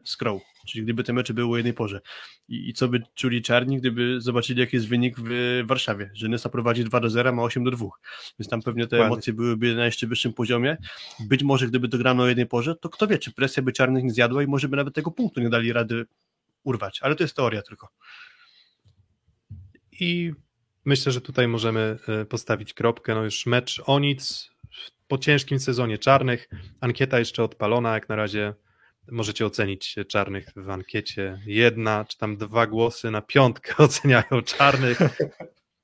z 0.04 0.16
czyli 0.64 0.84
gdyby 0.84 1.04
te 1.04 1.12
mecze 1.12 1.34
były 1.34 1.54
o 1.54 1.56
jednej 1.56 1.74
porze. 1.74 2.00
I, 2.48 2.68
I 2.68 2.72
co 2.72 2.88
by 2.88 3.02
czuli 3.14 3.42
czarni, 3.42 3.78
gdyby 3.78 4.20
zobaczyli, 4.20 4.60
jaki 4.60 4.76
jest 4.76 4.88
wynik 4.88 5.16
w 5.18 5.62
Warszawie, 5.66 6.10
że 6.14 6.28
Nysa 6.28 6.48
prowadzi 6.48 6.84
2 6.84 7.00
do 7.00 7.10
0, 7.10 7.32
ma 7.32 7.42
8 7.42 7.64
do 7.64 7.70
2. 7.70 7.86
Więc 8.38 8.48
tam 8.50 8.62
pewnie 8.62 8.86
te 8.86 9.04
emocje 9.04 9.32
byłyby 9.32 9.74
na 9.74 9.84
jeszcze 9.84 10.06
wyższym 10.06 10.32
poziomie. 10.32 10.76
Być 11.20 11.42
może 11.42 11.68
gdyby 11.68 11.88
dograno 11.88 12.22
o 12.22 12.28
jednej 12.28 12.46
porze, 12.46 12.74
to 12.74 12.88
kto 12.88 13.06
wie, 13.06 13.18
czy 13.18 13.32
presja 13.32 13.62
by 13.62 13.72
czarnych 13.72 14.04
nie 14.04 14.10
zjadła 14.10 14.42
i 14.42 14.46
może 14.46 14.68
by 14.68 14.76
nawet 14.76 14.94
tego 14.94 15.10
punktu 15.10 15.40
nie 15.40 15.50
dali 15.50 15.72
rady 15.72 16.06
urwać. 16.64 17.00
Ale 17.02 17.16
to 17.16 17.24
jest 17.24 17.36
teoria 17.36 17.62
tylko. 17.62 17.88
I 20.00 20.32
myślę, 20.84 21.12
że 21.12 21.20
tutaj 21.20 21.48
możemy 21.48 21.98
e, 22.08 22.24
postawić 22.24 22.74
kropkę. 22.74 23.14
No 23.14 23.24
już 23.24 23.46
mecz 23.46 23.82
o 23.86 23.98
nic 23.98 24.50
po 25.08 25.18
ciężkim 25.18 25.58
sezonie 25.58 25.98
czarnych. 25.98 26.48
Ankieta 26.80 27.18
jeszcze 27.18 27.42
odpalona, 27.42 27.94
jak 27.94 28.08
na 28.08 28.16
razie 28.16 28.54
możecie 29.12 29.46
ocenić 29.46 29.94
czarnych 30.08 30.46
w 30.56 30.70
ankiecie. 30.70 31.40
Jedna 31.46 32.04
czy 32.08 32.18
tam 32.18 32.36
dwa 32.36 32.66
głosy 32.66 33.10
na 33.10 33.22
piątkę 33.22 33.74
oceniają 33.84 34.42
czarnych. 34.44 34.98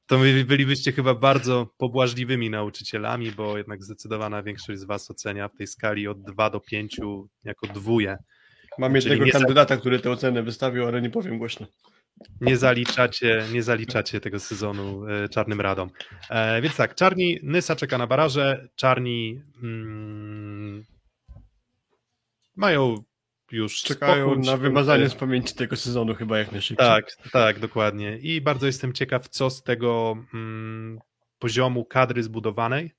To 0.07 0.19
bylibyście 0.47 0.93
chyba 0.93 1.15
bardzo 1.15 1.75
pobłażliwymi 1.79 2.51
nauczycielami, 2.51 3.33
bo 3.33 3.59
jednak 3.59 3.85
zdecydowana 3.85 4.43
większość 4.43 4.81
z 4.81 4.85
was 4.85 5.11
ocenia 5.11 5.49
w 5.49 5.55
tej 5.57 5.67
skali 5.67 6.09
od 6.09 6.23
2 6.23 6.51
do 6.51 6.61
5 6.61 6.97
jako 7.45 7.67
dwóje. 7.67 8.17
Mam 8.79 8.95
Czyli 8.95 9.09
jednego 9.11 9.33
za- 9.33 9.39
kandydata, 9.39 9.77
który 9.77 9.99
tę 10.01 10.11
ocenę 10.11 10.43
wystawił, 10.43 10.87
ale 10.87 11.03
nie 11.03 11.11
powiem 11.11 11.39
głośno. 11.39 11.67
nie 12.41 12.57
zaliczacie, 12.57 13.45
nie 13.53 13.63
zaliczacie 13.63 14.21
tego 14.21 14.41
sezonu 14.41 15.07
e, 15.07 15.29
czarnym 15.29 15.61
radom. 15.61 15.91
E, 16.31 16.63
więc 16.63 16.77
tak, 16.77 16.95
czarni, 16.95 17.39
Nysa 17.43 17.77
czeka 17.77 17.99
na 17.99 18.07
baraże, 18.07 18.69
czarni 18.77 19.43
mm, 19.63 20.85
mają 22.57 22.95
już 23.53 23.83
Czekają 23.83 24.37
na 24.37 24.57
wymazanie 24.57 25.09
z 25.09 25.15
pamięci 25.15 25.55
tego 25.55 25.77
sezonu 25.77 26.15
chyba 26.15 26.39
jak 26.39 26.53
najszybciej. 26.53 26.87
Tak, 26.87 27.17
tak, 27.33 27.59
dokładnie. 27.59 28.19
I 28.19 28.41
bardzo 28.41 28.67
jestem 28.67 28.93
ciekaw, 28.93 29.29
co 29.29 29.51
z 29.51 29.63
tego 29.63 30.17
mm, 30.35 30.99
poziomu 31.39 31.85
kadry 31.85 32.23
zbudowanej 32.23 32.95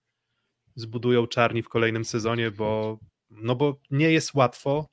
zbudują 0.76 1.28
czarni 1.28 1.64
w 1.64 1.70
kolejnym 1.70 2.06
sezonie, 2.06 2.52
bo 2.52 3.00
no 3.30 3.56
bo 3.56 3.80
nie 3.92 4.12
jest 4.12 4.34
łatwo 4.34 4.90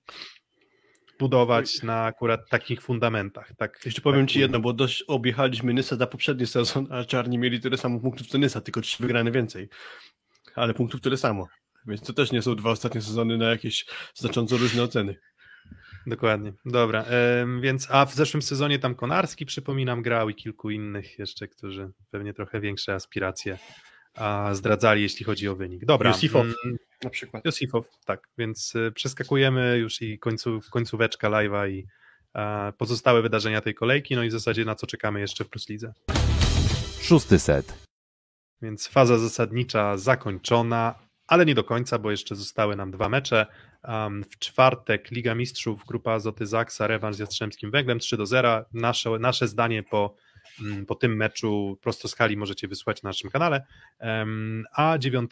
budować 1.19 1.83
na 1.83 2.05
akurat 2.05 2.49
takich 2.49 2.83
fundamentach. 2.83 3.53
Tak, 3.57 3.81
Jeszcze 3.85 4.01
powiem 4.01 4.27
tak 4.27 4.33
Ci 4.33 4.41
jedno, 4.41 4.61
bo 4.61 4.73
dość 4.73 5.03
objechaliśmy 5.03 5.75
Nysa 5.75 5.97
za 5.97 6.07
poprzedni 6.07 6.47
sezon, 6.47 6.87
a 6.91 7.05
Czarni 7.05 7.39
mieli 7.39 7.61
tyle 7.61 7.77
samo 7.77 8.01
punktów 8.01 8.27
co 8.27 8.39
Nysa, 8.39 8.61
tylko 8.61 8.81
trzy 8.81 8.97
wygrane 9.03 9.31
więcej. 9.31 9.69
Ale 10.55 10.75
punktów 10.75 11.01
tyle 11.01 11.17
samo. 11.17 11.49
Więc 11.87 12.03
to 12.03 12.13
też 12.13 12.33
nie 12.33 12.43
są 12.43 12.55
dwa 12.55 12.71
ostatnie 12.71 13.01
sezony 13.01 13.39
na 13.39 13.51
jakieś 13.51 13.87
znacząco 14.15 14.57
różne 14.57 14.83
oceny. 14.83 15.19
Dokładnie. 16.07 16.53
Dobra. 16.65 17.05
więc 17.61 17.89
a 17.91 18.07
w 18.07 18.15
zeszłym 18.15 18.43
sezonie 18.43 18.79
tam 18.79 18.95
Konarski, 18.95 19.47
przypominam, 19.47 20.03
grał 20.03 20.29
i 20.29 20.35
kilku 20.35 20.71
innych 20.71 21.19
jeszcze, 21.19 21.49
którzy 21.49 21.91
pewnie 22.11 22.35
trochę 22.35 22.61
większe 22.61 22.95
aspiracje 22.95 23.59
a, 24.15 24.51
zdradzali, 24.55 25.03
jeśli 25.03 25.25
chodzi 25.25 25.49
o 25.49 25.57
wynik. 25.57 25.85
Dobra. 25.85 26.11
Josifow. 26.11 26.47
mm, 26.65 26.79
Na 27.05 27.11
przykład. 27.11 27.45
Josifow, 27.45 27.87
tak. 28.05 28.29
Więc 28.39 28.75
y, 28.75 28.93
przeskakujemy 28.95 29.79
już 29.79 30.03
i 30.03 30.19
końcu, 30.19 30.61
końcóweczka 30.71 31.31
live'a 31.31 31.71
i 31.71 31.87
pozostałe 32.79 33.23
wydarzenia 33.23 33.61
tej 33.61 33.75
kolejki, 33.75 34.17
no 34.17 34.23
i 34.23 34.29
w 34.29 34.33
zasadzie 34.33 34.65
na 34.65 34.75
co 34.75 34.87
czekamy 34.87 35.21
jeszcze 35.21 35.45
w 35.45 35.49
Plus 35.49 35.69
Lidze. 35.69 35.93
Szósty 37.01 37.39
set. 37.39 37.89
Więc 38.63 38.89
faza 38.89 39.19
zasadnicza 39.19 39.97
zakończona, 39.97 40.95
ale 41.27 41.47
nie 41.47 41.55
do 41.55 41.65
końca, 41.65 41.99
bo 41.99 42.11
jeszcze 42.11 42.35
zostały 42.35 42.77
nam 42.77 42.91
dwa 42.91 43.09
mecze. 43.09 43.47
Um, 43.89 44.25
w 44.25 44.39
czwartek 44.39 45.11
Liga 45.11 45.35
Mistrzów, 45.35 45.85
grupa 45.87 46.13
Azoty 46.13 46.47
Zaksa, 46.47 46.87
rewanż 46.87 47.17
z 47.17 47.19
Jastrzębskim 47.19 47.71
Węglem 47.71 47.99
3 47.99 48.17
do 48.17 48.27
0. 48.27 48.65
Nasze, 48.73 49.11
nasze 49.11 49.49
zdanie 49.49 49.83
po, 49.83 50.15
mm, 50.61 50.87
po 50.87 50.95
tym 50.95 51.17
meczu 51.17 51.79
prosto 51.83 52.09
z 52.09 52.15
hali 52.15 52.37
możecie 52.37 52.69
wysłać 52.69 53.03
na 53.03 53.09
naszym 53.09 53.31
kanale. 53.31 53.67
Um, 54.01 54.65
a 54.73 54.99
9 54.99 55.31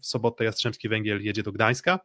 w 0.00 0.06
sobotę 0.06 0.44
Jastrzębski 0.44 0.88
Węgiel 0.88 1.24
jedzie 1.24 1.42
do 1.42 1.52
Gdańska 1.52 2.00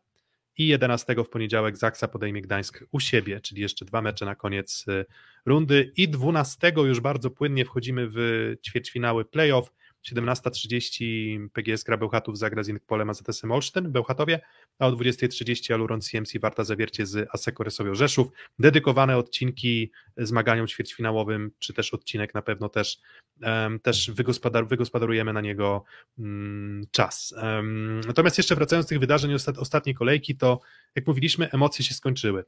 i 0.58 0.68
11 0.68 1.16
w 1.24 1.30
poniedziałek 1.30 1.78
Zaksa 1.78 2.08
podejmie 2.08 2.42
Gdańsk 2.42 2.84
u 2.92 3.00
siebie, 3.00 3.42
czyli 3.42 3.62
jeszcze 3.62 3.86
dwa 3.86 4.02
mecze 4.02 4.26
na 4.26 4.36
koniec 4.36 4.86
y, 4.88 5.06
rundy 5.46 5.92
i 5.98 6.10
12 6.10 6.74
już 6.76 7.00
bardzo 7.00 7.30
płynnie 7.30 7.66
wchodzimy 7.66 8.08
w 8.10 8.18
ćwierćfinały 8.66 9.26
playoff 9.26 9.72
17.30 10.12 11.50
PGS 11.50 11.84
Gra 11.84 11.98
Bełchatów 11.98 12.38
zagra 12.38 12.64
z 12.64 12.68
Inkpolem 12.68 13.10
AZS 13.10 13.44
Olsztyn, 13.50 13.92
Bełchatowie, 13.92 14.42
a 14.80 14.88
o 14.88 14.92
20.30 14.92 15.74
Aluron 15.74 16.02
CMC 16.02 16.40
Warta 16.40 16.64
Zawiercie 16.64 17.06
z 17.06 17.30
Aseko 17.34 17.64
Resowią 17.64 17.96
Rzeszów. 17.96 18.28
Dedykowane 18.60 19.18
odcinki 19.18 19.92
zmaganiom 20.18 20.68
ćwierćfinałowym, 20.68 21.52
czy 21.60 21.74
też 21.74 21.94
odcinek 21.94 22.34
na 22.34 22.42
pewno 22.42 22.70
też, 22.70 23.00
um, 23.42 23.80
też 23.80 24.12
wygospodar 24.12 24.68
wygospodarujemy 24.68 25.34
na 25.34 25.42
niego 25.42 25.84
um, 26.18 26.86
czas. 26.92 27.34
Um, 27.38 28.02
natomiast 28.08 28.38
jeszcze 28.38 28.56
wracając 28.56 28.86
do 28.86 28.90
tych 28.90 29.00
wydarzeń 29.00 29.34
ostat 29.34 29.58
ostatniej 29.58 29.96
kolejki, 29.96 30.36
to 30.36 30.60
jak 30.96 31.08
mówiliśmy, 31.08 31.52
emocje 31.52 31.86
się 31.86 31.94
skończyły, 31.94 32.46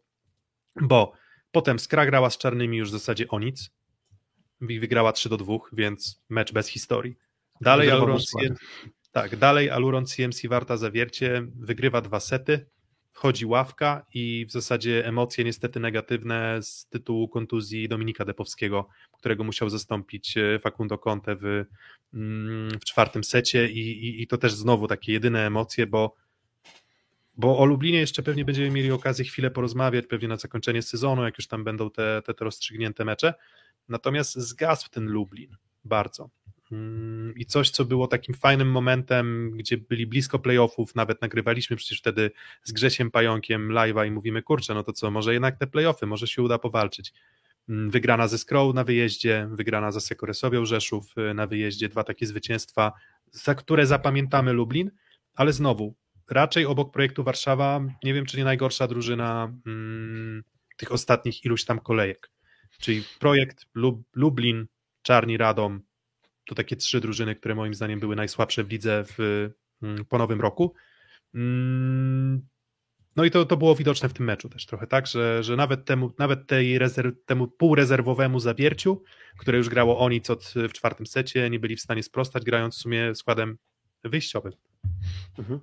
bo 0.82 1.14
potem 1.52 1.80
Skra 1.80 2.06
grała 2.06 2.30
z 2.30 2.38
czarnymi 2.38 2.78
już 2.78 2.90
w 2.90 2.92
zasadzie 2.92 3.28
o 3.28 3.40
nic, 3.40 3.70
wygrała 4.62 5.12
3 5.12 5.30
do 5.30 5.38
2, 5.38 5.54
więc 5.74 6.24
mecz 6.30 6.54
bez 6.54 6.68
historii. 6.68 7.25
Dalej 7.62 7.92
Aluron, 7.92 8.20
skład. 8.20 8.46
CM, 8.46 8.56
tak, 9.12 9.36
dalej 9.36 9.70
Aluron 9.70 10.06
CMC 10.06 10.48
Warta 10.48 10.78
Zawiercie 10.78 11.48
wygrywa 11.56 12.02
dwa 12.02 12.20
sety, 12.20 12.66
wchodzi 13.12 13.46
ławka 13.46 14.06
i 14.14 14.46
w 14.50 14.52
zasadzie 14.52 15.06
emocje 15.06 15.44
niestety 15.44 15.80
negatywne 15.80 16.60
z 16.62 16.88
tytułu 16.88 17.28
kontuzji 17.28 17.88
Dominika 17.88 18.26
Depowskiego, 18.26 18.88
którego 19.18 19.44
musiał 19.44 19.70
zastąpić 19.70 20.38
e, 20.38 20.60
Facundo 20.60 20.98
Conte 20.98 21.36
w, 21.36 21.66
mm, 22.14 22.80
w 22.80 22.86
czwartym 22.86 23.24
secie 23.24 23.70
i, 23.70 23.80
i, 23.80 24.22
i 24.22 24.28
to 24.28 24.38
też 24.38 24.54
znowu 24.54 24.88
takie 24.88 25.14
jedyne 25.14 25.48
emocje, 25.48 25.88
bo 25.88 26.16
bo 27.38 27.58
o 27.58 27.66
Lublinie 27.66 28.00
jeszcze 28.00 28.24
pewnie 28.24 28.46
będziemy 28.46 28.72
mieli 28.72 28.92
okazję 28.92 29.26
chwilę 29.26 29.52
porozmawiać, 29.52 30.08
pewnie 30.08 30.28
na 30.28 30.38
zakończenie 30.38 30.82
sezonu, 30.82 31.24
jak 31.24 31.38
już 31.38 31.48
tam 31.48 31.64
będą 31.64 31.92
te, 31.92 32.22
te, 32.26 32.34
te 32.34 32.46
rozstrzygnięte 32.46 33.06
mecze. 33.06 33.34
Natomiast 33.90 34.36
zgasł 34.36 34.90
ten 34.90 35.06
Lublin 35.06 35.58
bardzo. 35.84 36.30
Mm, 36.76 37.36
i 37.36 37.46
coś, 37.46 37.70
co 37.70 37.86
było 37.86 38.08
takim 38.08 38.36
fajnym 38.36 38.72
momentem, 38.72 39.52
gdzie 39.52 39.78
byli 39.78 40.08
blisko 40.08 40.40
playoffów, 40.40 40.96
nawet 40.96 41.22
nagrywaliśmy 41.22 41.76
przecież 41.76 42.00
wtedy 42.00 42.32
z 42.64 42.72
Grzesiem 42.72 43.12
Pająkiem 43.12 43.70
live'a 43.70 44.08
i 44.08 44.12
mówimy, 44.12 44.42
kurczę, 44.42 44.74
no 44.74 44.84
to 44.84 44.94
co, 44.94 45.12
może 45.12 45.34
jednak 45.34 45.58
te 45.58 45.68
playoffy, 45.68 46.06
może 46.06 46.28
się 46.28 46.42
uda 46.42 46.60
powalczyć. 46.60 47.14
Mm, 47.70 47.92
wygrana 47.92 48.28
ze 48.28 48.38
Skroł 48.38 48.74
na 48.74 48.84
wyjeździe, 48.84 49.48
wygrana 49.52 49.92
za 49.92 50.00
Sekoresowią 50.00 50.66
Rzeszów 50.66 51.18
y, 51.18 51.34
na 51.34 51.48
wyjeździe, 51.48 51.90
dwa 51.90 52.04
takie 52.04 52.28
zwycięstwa, 52.28 52.94
za 53.32 53.56
które 53.56 53.86
zapamiętamy 53.86 54.54
Lublin, 54.54 54.92
ale 55.36 55.54
znowu, 55.54 55.96
raczej 56.30 56.66
obok 56.66 56.94
projektu 56.94 57.24
Warszawa, 57.24 57.82
nie 58.04 58.14
wiem, 58.14 58.26
czy 58.26 58.38
nie 58.38 58.44
najgorsza 58.44 58.88
drużyna 58.88 59.54
hmm, 59.64 60.44
tych 60.78 60.92
ostatnich 60.92 61.46
iluś 61.46 61.66
tam 61.66 61.80
kolejek. 61.80 62.32
Czyli 62.80 63.04
projekt 63.20 63.66
Lub, 63.74 64.04
Lublin, 64.14 64.68
Czarni 65.02 65.38
Radom, 65.38 65.82
to 66.46 66.56
takie 66.56 66.76
trzy 66.76 67.02
drużyny, 67.02 67.36
które 67.36 67.56
moim 67.56 67.74
zdaniem 67.74 68.00
były 68.00 68.16
najsłabsze 68.16 68.64
w 68.64 68.72
lidze 68.72 69.06
w, 69.08 69.50
hmm, 69.80 70.06
po 70.06 70.18
nowym 70.18 70.42
roku. 70.42 70.74
Hmm, 71.34 72.48
no 73.16 73.26
i 73.26 73.32
to, 73.32 73.46
to 73.46 73.58
było 73.58 73.76
widoczne 73.76 74.10
w 74.10 74.14
tym 74.14 74.26
meczu 74.26 74.50
też 74.50 74.66
trochę, 74.66 74.88
tak, 74.88 75.08
że, 75.08 75.44
że 75.44 75.56
nawet, 75.56 75.86
temu, 75.86 76.12
nawet 76.20 76.48
tej 76.48 76.80
rezerw, 76.80 77.16
temu 77.26 77.48
półrezerwowemu 77.48 78.40
zawierciu, 78.40 79.04
które 79.38 79.58
już 79.58 79.70
grało 79.70 80.00
oni 80.00 80.22
co 80.22 80.38
w 80.56 80.74
czwartym 80.74 81.08
secie, 81.08 81.50
nie 81.50 81.60
byli 81.60 81.76
w 81.76 81.82
stanie 81.82 82.04
sprostać, 82.04 82.44
grając 82.44 82.76
w 82.76 82.82
sumie 82.82 83.16
składem 83.16 83.58
wyjściowym. 84.04 84.54
Mhm. 85.38 85.60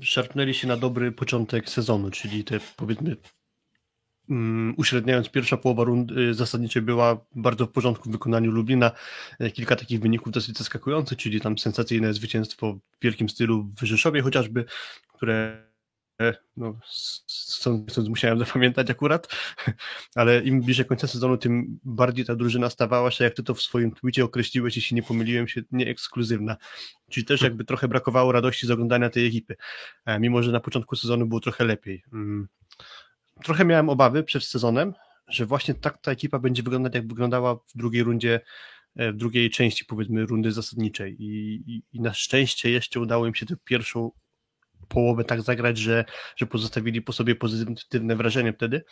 Szarpnęli 0.00 0.54
się 0.54 0.68
na 0.68 0.76
dobry 0.76 1.12
początek 1.12 1.68
sezonu, 1.68 2.10
czyli 2.10 2.44
te 2.44 2.60
powiedzmy 2.76 3.16
um, 4.28 4.74
uśredniając 4.76 5.28
pierwsza 5.28 5.56
połowa 5.56 5.84
rundy 5.84 6.34
zasadniczej 6.34 6.82
była 6.82 7.24
bardzo 7.34 7.66
w 7.66 7.70
porządku 7.70 8.08
w 8.08 8.12
wykonaniu 8.12 8.50
Lublina. 8.50 8.90
E, 9.38 9.50
kilka 9.50 9.76
takich 9.76 10.00
wyników 10.00 10.32
dosyć 10.32 10.58
zaskakujących, 10.58 11.18
czyli 11.18 11.40
tam 11.40 11.58
sensacyjne 11.58 12.14
zwycięstwo 12.14 12.72
w 12.72 13.02
wielkim 13.02 13.28
stylu 13.28 13.70
w 13.80 13.82
Rzeszowie 13.84 14.22
chociażby, 14.22 14.64
które 15.08 15.72
no, 16.56 16.78
stąd, 17.26 17.92
stąd 17.92 18.08
musiałem 18.08 18.38
zapamiętać 18.38 18.90
akurat, 18.90 19.28
ale 20.14 20.40
im 20.40 20.62
bliżej 20.62 20.86
końca 20.86 21.06
sezonu, 21.06 21.36
tym 21.36 21.78
bardziej 21.84 22.24
ta 22.24 22.36
drużyna 22.36 22.70
stawała 22.70 23.10
się, 23.10 23.24
jak 23.24 23.34
ty 23.34 23.42
to 23.42 23.54
w 23.54 23.62
swoim 23.62 23.92
tweetie 23.92 24.24
określiłeś, 24.24 24.76
jeśli 24.76 24.94
nie 24.94 25.02
pomyliłem 25.02 25.48
się, 25.48 25.62
nieekskluzywna. 25.72 26.56
Czyli 27.10 27.26
też 27.26 27.42
jakby 27.42 27.64
trochę 27.64 27.88
brakowało 27.88 28.32
radości 28.32 28.66
z 28.66 28.70
oglądania 28.70 29.10
tej 29.10 29.26
ekipy, 29.26 29.56
e, 30.06 30.20
mimo 30.20 30.42
że 30.42 30.52
na 30.52 30.60
początku 30.60 30.96
sezonu 30.96 31.26
było 31.26 31.40
trochę 31.40 31.64
lepiej. 31.64 32.02
Trochę 33.44 33.64
miałem 33.64 33.88
obawy 33.88 34.22
przed 34.22 34.44
sezonem, 34.44 34.94
że 35.28 35.46
właśnie 35.46 35.74
tak 35.74 35.98
ta 35.98 36.12
ekipa 36.12 36.38
będzie 36.38 36.62
wyglądać, 36.62 36.94
jak 36.94 37.08
wyglądała 37.08 37.54
w 37.54 37.76
drugiej 37.76 38.02
rundzie 38.02 38.40
e, 38.96 39.12
w 39.12 39.16
drugiej 39.16 39.50
części, 39.50 39.84
powiedzmy, 39.84 40.26
rundy 40.26 40.52
zasadniczej. 40.52 41.22
I, 41.22 41.54
i, 41.66 41.82
I, 41.92 42.00
na 42.00 42.14
szczęście 42.14 42.70
jeszcze 42.70 43.00
udało 43.00 43.26
im 43.26 43.34
się 43.34 43.46
tę 43.46 43.54
pierwszą 43.64 44.10
połowę 44.88 45.24
tak 45.24 45.42
zagrać, 45.42 45.78
że, 45.78 46.04
że 46.36 46.46
pozostawili 46.46 47.02
po 47.02 47.12
sobie 47.12 47.34
pozytywne 47.34 48.16
wrażenie 48.16 48.52
wtedy. 48.52 48.84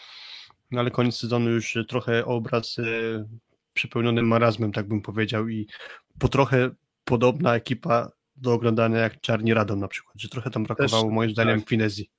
No 0.71 0.81
ale 0.81 0.91
koniec 0.91 1.17
sezonu 1.17 1.51
już 1.51 1.79
trochę 1.89 2.25
obraz 2.25 2.79
e, 2.79 2.83
przepełniony 3.73 4.23
marazmem, 4.23 4.73
tak 4.73 4.89
bym 4.89 5.03
powiedział, 5.03 5.49
i 5.49 5.67
po 6.19 6.29
trochę 6.29 6.71
podobna 7.05 7.55
ekipa 7.55 8.11
do 8.37 8.53
oglądania 8.53 8.99
jak 8.99 9.21
Czarni 9.21 9.55
Radom 9.55 9.81
na 9.81 9.89
przykład, 9.89 10.21
że 10.21 10.29
trochę 10.29 10.51
tam 10.51 10.65
brakowało 10.65 11.05
też, 11.05 11.13
moim 11.13 11.31
zdaniem 11.31 11.61
tak. 11.61 11.69
finezji. 11.69 12.11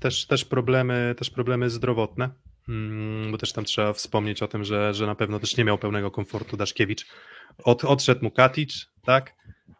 Też, 0.00 0.26
też, 0.26 0.44
problemy, 0.44 1.14
też 1.18 1.30
problemy 1.30 1.70
zdrowotne, 1.70 2.30
mm, 2.68 3.32
bo 3.32 3.38
też 3.38 3.52
tam 3.52 3.64
trzeba 3.64 3.92
wspomnieć 3.92 4.42
o 4.42 4.48
tym, 4.48 4.64
że, 4.64 4.94
że 4.94 5.06
na 5.06 5.14
pewno 5.14 5.40
też 5.40 5.56
nie 5.56 5.64
miał 5.64 5.78
pełnego 5.78 6.10
komfortu 6.10 6.56
Daszkiewicz. 6.56 7.06
Od, 7.64 7.84
odszedł 7.84 8.24
mu 8.24 8.30
Katic, 8.30 8.86
tak? 9.04 9.34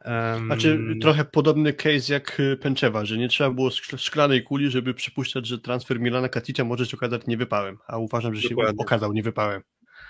Um... 0.05 0.47
Znaczy 0.47 0.81
trochę 1.01 1.25
podobny 1.25 1.73
case 1.73 2.13
jak 2.13 2.41
y, 2.41 2.57
Pęczewa, 2.57 3.05
że 3.05 3.17
nie 3.19 3.29
trzeba 3.29 3.51
było 3.51 3.71
szklanej 3.97 4.43
kuli, 4.43 4.71
żeby 4.71 4.95
przypuszczać, 4.95 5.47
że 5.47 5.59
transfer 5.59 6.01
Milana 6.01 6.29
Katica 6.29 6.65
może 6.65 6.87
się 6.87 6.97
okazać 6.97 7.27
niewypałem, 7.27 7.79
a 7.87 7.99
uważam, 7.99 8.35
że 8.35 8.49
Dokładnie. 8.49 8.73
się 8.73 8.77
okazał 8.79 9.13
niewypałem. 9.13 9.63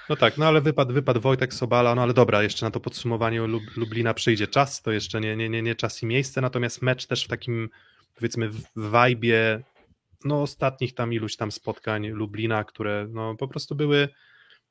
No 0.09 0.16
tak, 0.16 0.39
no 0.39 0.47
ale 0.47 0.61
wypadł, 0.61 0.93
wypadł 0.93 1.20
Wojtek 1.20 1.55
Sobala, 1.55 1.95
no 1.95 2.03
ale 2.03 2.14
dobra, 2.14 2.43
jeszcze 2.43 2.66
na 2.66 2.70
to 2.70 2.80
podsumowanie 2.80 3.41
Lub, 3.41 3.62
Lublina 3.76 4.14
przyjdzie 4.14 4.47
czas, 4.47 4.82
to 4.82 4.93
jeszcze 4.93 5.20
nie, 5.20 5.37
nie, 5.37 5.49
nie, 5.49 5.62
nie 5.62 5.74
czas 5.74 6.03
i 6.03 6.07
miejsce, 6.07 6.41
natomiast 6.41 6.82
mecz 6.82 7.07
też 7.07 7.24
w 7.24 7.28
takim 7.28 7.68
powiedzmy 8.14 8.49
w 8.51 8.62
wajbie 8.76 9.62
no 10.24 10.42
ostatnich 10.42 10.94
tam 10.94 11.12
iluś 11.12 11.36
tam 11.36 11.52
spotkań 11.52 12.08
Lublina, 12.08 12.64
które 12.64 13.06
no 13.10 13.36
po 13.36 13.48
prostu 13.48 13.74
były 13.74 14.08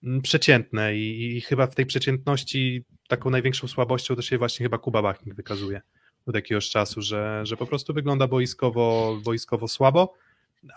mm, 0.04 0.22
przeciętne 0.22 0.98
i, 0.98 1.38
i 1.38 1.42
chyba 1.42 1.68
w 1.68 1.76
tej 1.76 1.86
przeciętności 1.86 2.84
taką 3.08 3.30
największą 3.30 3.68
słabością 3.68 4.16
to 4.16 4.22
się 4.22 4.38
właśnie 4.38 4.64
chyba 4.64 4.78
Kuba 4.78 5.02
Bachnik 5.02 5.36
wykazuje 5.36 5.82
od 6.26 6.36
jakiegoś 6.36 6.70
czasu, 6.70 7.02
że, 7.02 7.42
że 7.44 7.58
po 7.58 7.66
prostu 7.66 7.94
wygląda 7.94 8.28
boiskowo, 8.28 9.18
boiskowo 9.24 9.68
słabo, 9.68 10.14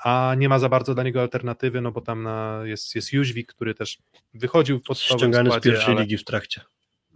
a 0.04 0.34
nie 0.38 0.48
ma 0.48 0.58
za 0.58 0.68
bardzo 0.68 0.94
dla 0.94 1.04
niego 1.04 1.20
alternatywy, 1.20 1.80
no 1.80 1.92
bo 1.92 2.00
tam 2.00 2.22
na, 2.22 2.60
jest, 2.64 2.94
jest 2.94 3.12
Jóźwik, 3.12 3.52
który 3.52 3.74
też 3.74 3.98
wychodził 4.34 4.78
w 4.78 4.82
podstawowym 4.82 5.18
Ściągany 5.18 5.50
składzie, 5.50 5.70
z 5.70 5.72
pierwszej 5.72 5.94
ale, 5.94 6.02
ligi 6.02 6.16
w 6.18 6.24
trakcie. 6.24 6.60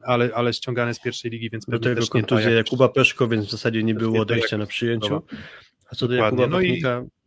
Ale, 0.03 0.30
ale 0.34 0.53
ściągany 0.53 0.94
z 0.94 1.00
pierwszej 1.00 1.30
ligi, 1.30 1.50
więc 1.50 1.64
Do 1.64 1.78
tego 1.78 2.07
kontuzja 2.07 2.50
Jakuba 2.50 2.88
Peszko, 2.88 3.28
więc 3.28 3.46
w 3.46 3.50
zasadzie 3.50 3.82
nie 3.82 3.94
było 3.94 4.20
odejścia 4.20 4.59
na 4.59 4.66
przyjęciu. 4.66 5.22
A 5.90 5.94
co 5.94 6.09
do 6.09 6.14
Jakuba 6.14 6.46
no 6.46 6.57
Bachnika, 6.57 7.03
i... 7.07 7.22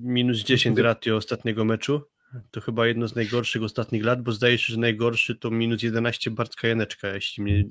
minus 0.00 0.38
10 0.38 0.78
ratio 0.78 1.16
ostatniego 1.16 1.64
meczu, 1.64 2.02
to 2.50 2.60
chyba 2.60 2.86
jedno 2.86 3.08
z 3.08 3.14
najgorszych 3.14 3.62
ostatnich 3.62 4.04
lat, 4.04 4.22
bo 4.22 4.32
zdaje 4.32 4.58
się, 4.58 4.72
że 4.72 4.80
najgorszy 4.80 5.36
to 5.36 5.50
minus 5.50 5.82
11 5.82 6.30
Bartka 6.30 6.68
Janeczka, 6.68 7.08
jeśli 7.08 7.42
mnie 7.42 7.64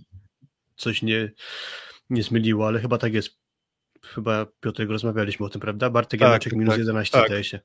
coś 0.75 1.01
nie, 1.01 1.31
nie 2.09 2.23
zmyliło, 2.23 2.67
ale 2.67 2.79
chyba 2.79 2.97
tak 2.97 3.13
jest. 3.13 3.39
Chyba 4.01 4.45
Piotrek 4.59 4.89
rozmawialiśmy 4.89 5.45
o 5.45 5.49
tym, 5.49 5.61
prawda? 5.61 5.89
Bartek 5.89 6.19
tak, 6.19 6.29
Janeczek 6.29 6.53
minus 6.53 6.69
tak, 6.73 6.79
11 6.79 7.17
tak. 7.17 7.27
zdaje 7.27 7.43
się. 7.43 7.59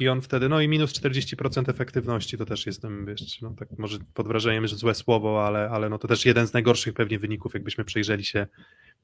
I 0.00 0.08
on 0.08 0.20
wtedy, 0.20 0.48
no 0.48 0.60
i 0.60 0.68
minus 0.68 0.92
40% 0.92 1.70
efektywności, 1.70 2.38
to 2.38 2.46
też 2.46 2.66
jestem, 2.66 3.06
wiesz, 3.06 3.40
no 3.40 3.54
tak 3.58 3.68
może 3.78 3.98
pod 4.14 4.28
wrażeniem, 4.28 4.66
że 4.66 4.76
złe 4.76 4.94
słowo, 4.94 5.46
ale, 5.46 5.70
ale 5.70 5.88
no 5.88 5.98
to 5.98 6.08
też 6.08 6.26
jeden 6.26 6.46
z 6.46 6.52
najgorszych 6.52 6.94
pewnie 6.94 7.18
wyników, 7.18 7.54
jakbyśmy 7.54 7.84
przyjrzeli 7.84 8.24
się, 8.24 8.46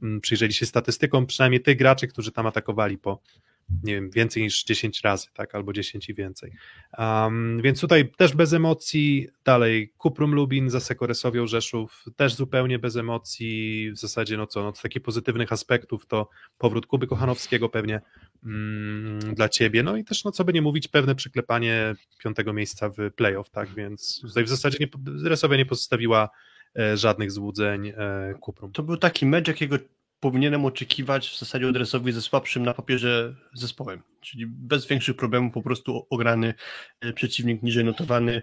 mm, 0.02 0.20
przyjrzeli 0.20 0.52
się 0.52 0.66
statystykom, 0.66 1.26
przynajmniej 1.26 1.62
tych 1.62 1.78
graczy, 1.78 2.06
którzy 2.06 2.32
tam 2.32 2.46
atakowali 2.46 2.98
po, 2.98 3.22
nie 3.82 3.94
wiem, 3.94 4.10
więcej 4.10 4.42
niż 4.42 4.64
10 4.64 5.00
razy, 5.00 5.26
tak, 5.34 5.54
albo 5.54 5.72
10 5.72 6.08
i 6.08 6.14
więcej. 6.14 6.52
Um, 6.98 7.62
więc 7.62 7.80
tutaj 7.80 8.12
też 8.16 8.34
bez 8.34 8.52
emocji, 8.52 9.28
dalej 9.44 9.92
Kuprum 9.98 10.34
Lubin 10.34 10.70
za 10.70 10.80
Sekoresowią 10.80 11.46
Rzeszów, 11.46 12.04
też 12.16 12.34
zupełnie 12.34 12.78
bez 12.78 12.96
emocji, 12.96 13.90
w 13.92 13.98
zasadzie 13.98 14.36
no 14.36 14.46
co, 14.46 14.62
no 14.62 14.74
z 14.74 14.82
takich 14.82 15.02
pozytywnych 15.02 15.52
aspektów 15.52 16.06
to 16.06 16.28
powrót 16.58 16.86
Kuby 16.86 17.06
Kochanowskiego 17.06 17.68
pewnie 17.68 18.00
mm, 18.44 19.34
dla 19.34 19.48
Ciebie, 19.48 19.82
no 19.82 19.96
i 19.96 20.04
też 20.04 20.24
no 20.24 20.32
co 20.32 20.44
by 20.44 20.52
nie 20.52 20.62
mówić, 20.62 20.88
pewne 20.88 21.14
przyklepanie 21.14 21.94
piątego 22.18 22.52
miejsca 22.52 22.88
w 22.88 22.96
playoff, 23.16 23.50
tak, 23.50 23.68
więc 23.74 24.20
tutaj 24.20 24.44
w 24.44 24.48
zasadzie 24.48 24.78
nie, 24.80 24.88
Resowia 25.28 25.56
nie 25.56 25.66
pozostawiła 25.66 26.30
e, 26.78 26.96
żadnych 26.96 27.30
złudzeń 27.30 27.88
e, 27.88 28.34
Kuprum. 28.40 28.72
To 28.72 28.82
był 28.82 28.96
taki 28.96 29.26
mecz, 29.26 29.48
jakiego 29.48 29.76
powinienem 30.20 30.64
oczekiwać 30.64 31.28
w 31.28 31.38
zasadzie 31.38 31.68
od 31.68 31.76
Resowi 31.76 32.12
ze 32.12 32.22
słabszym 32.22 32.64
na 32.64 32.74
papierze 32.74 33.36
zespołem, 33.52 34.02
czyli 34.20 34.46
bez 34.46 34.86
większych 34.86 35.16
problemów 35.16 35.54
po 35.54 35.62
prostu 35.62 36.06
ograny 36.10 36.54
e, 37.00 37.12
przeciwnik 37.12 37.62
niżej 37.62 37.84
notowany. 37.84 38.42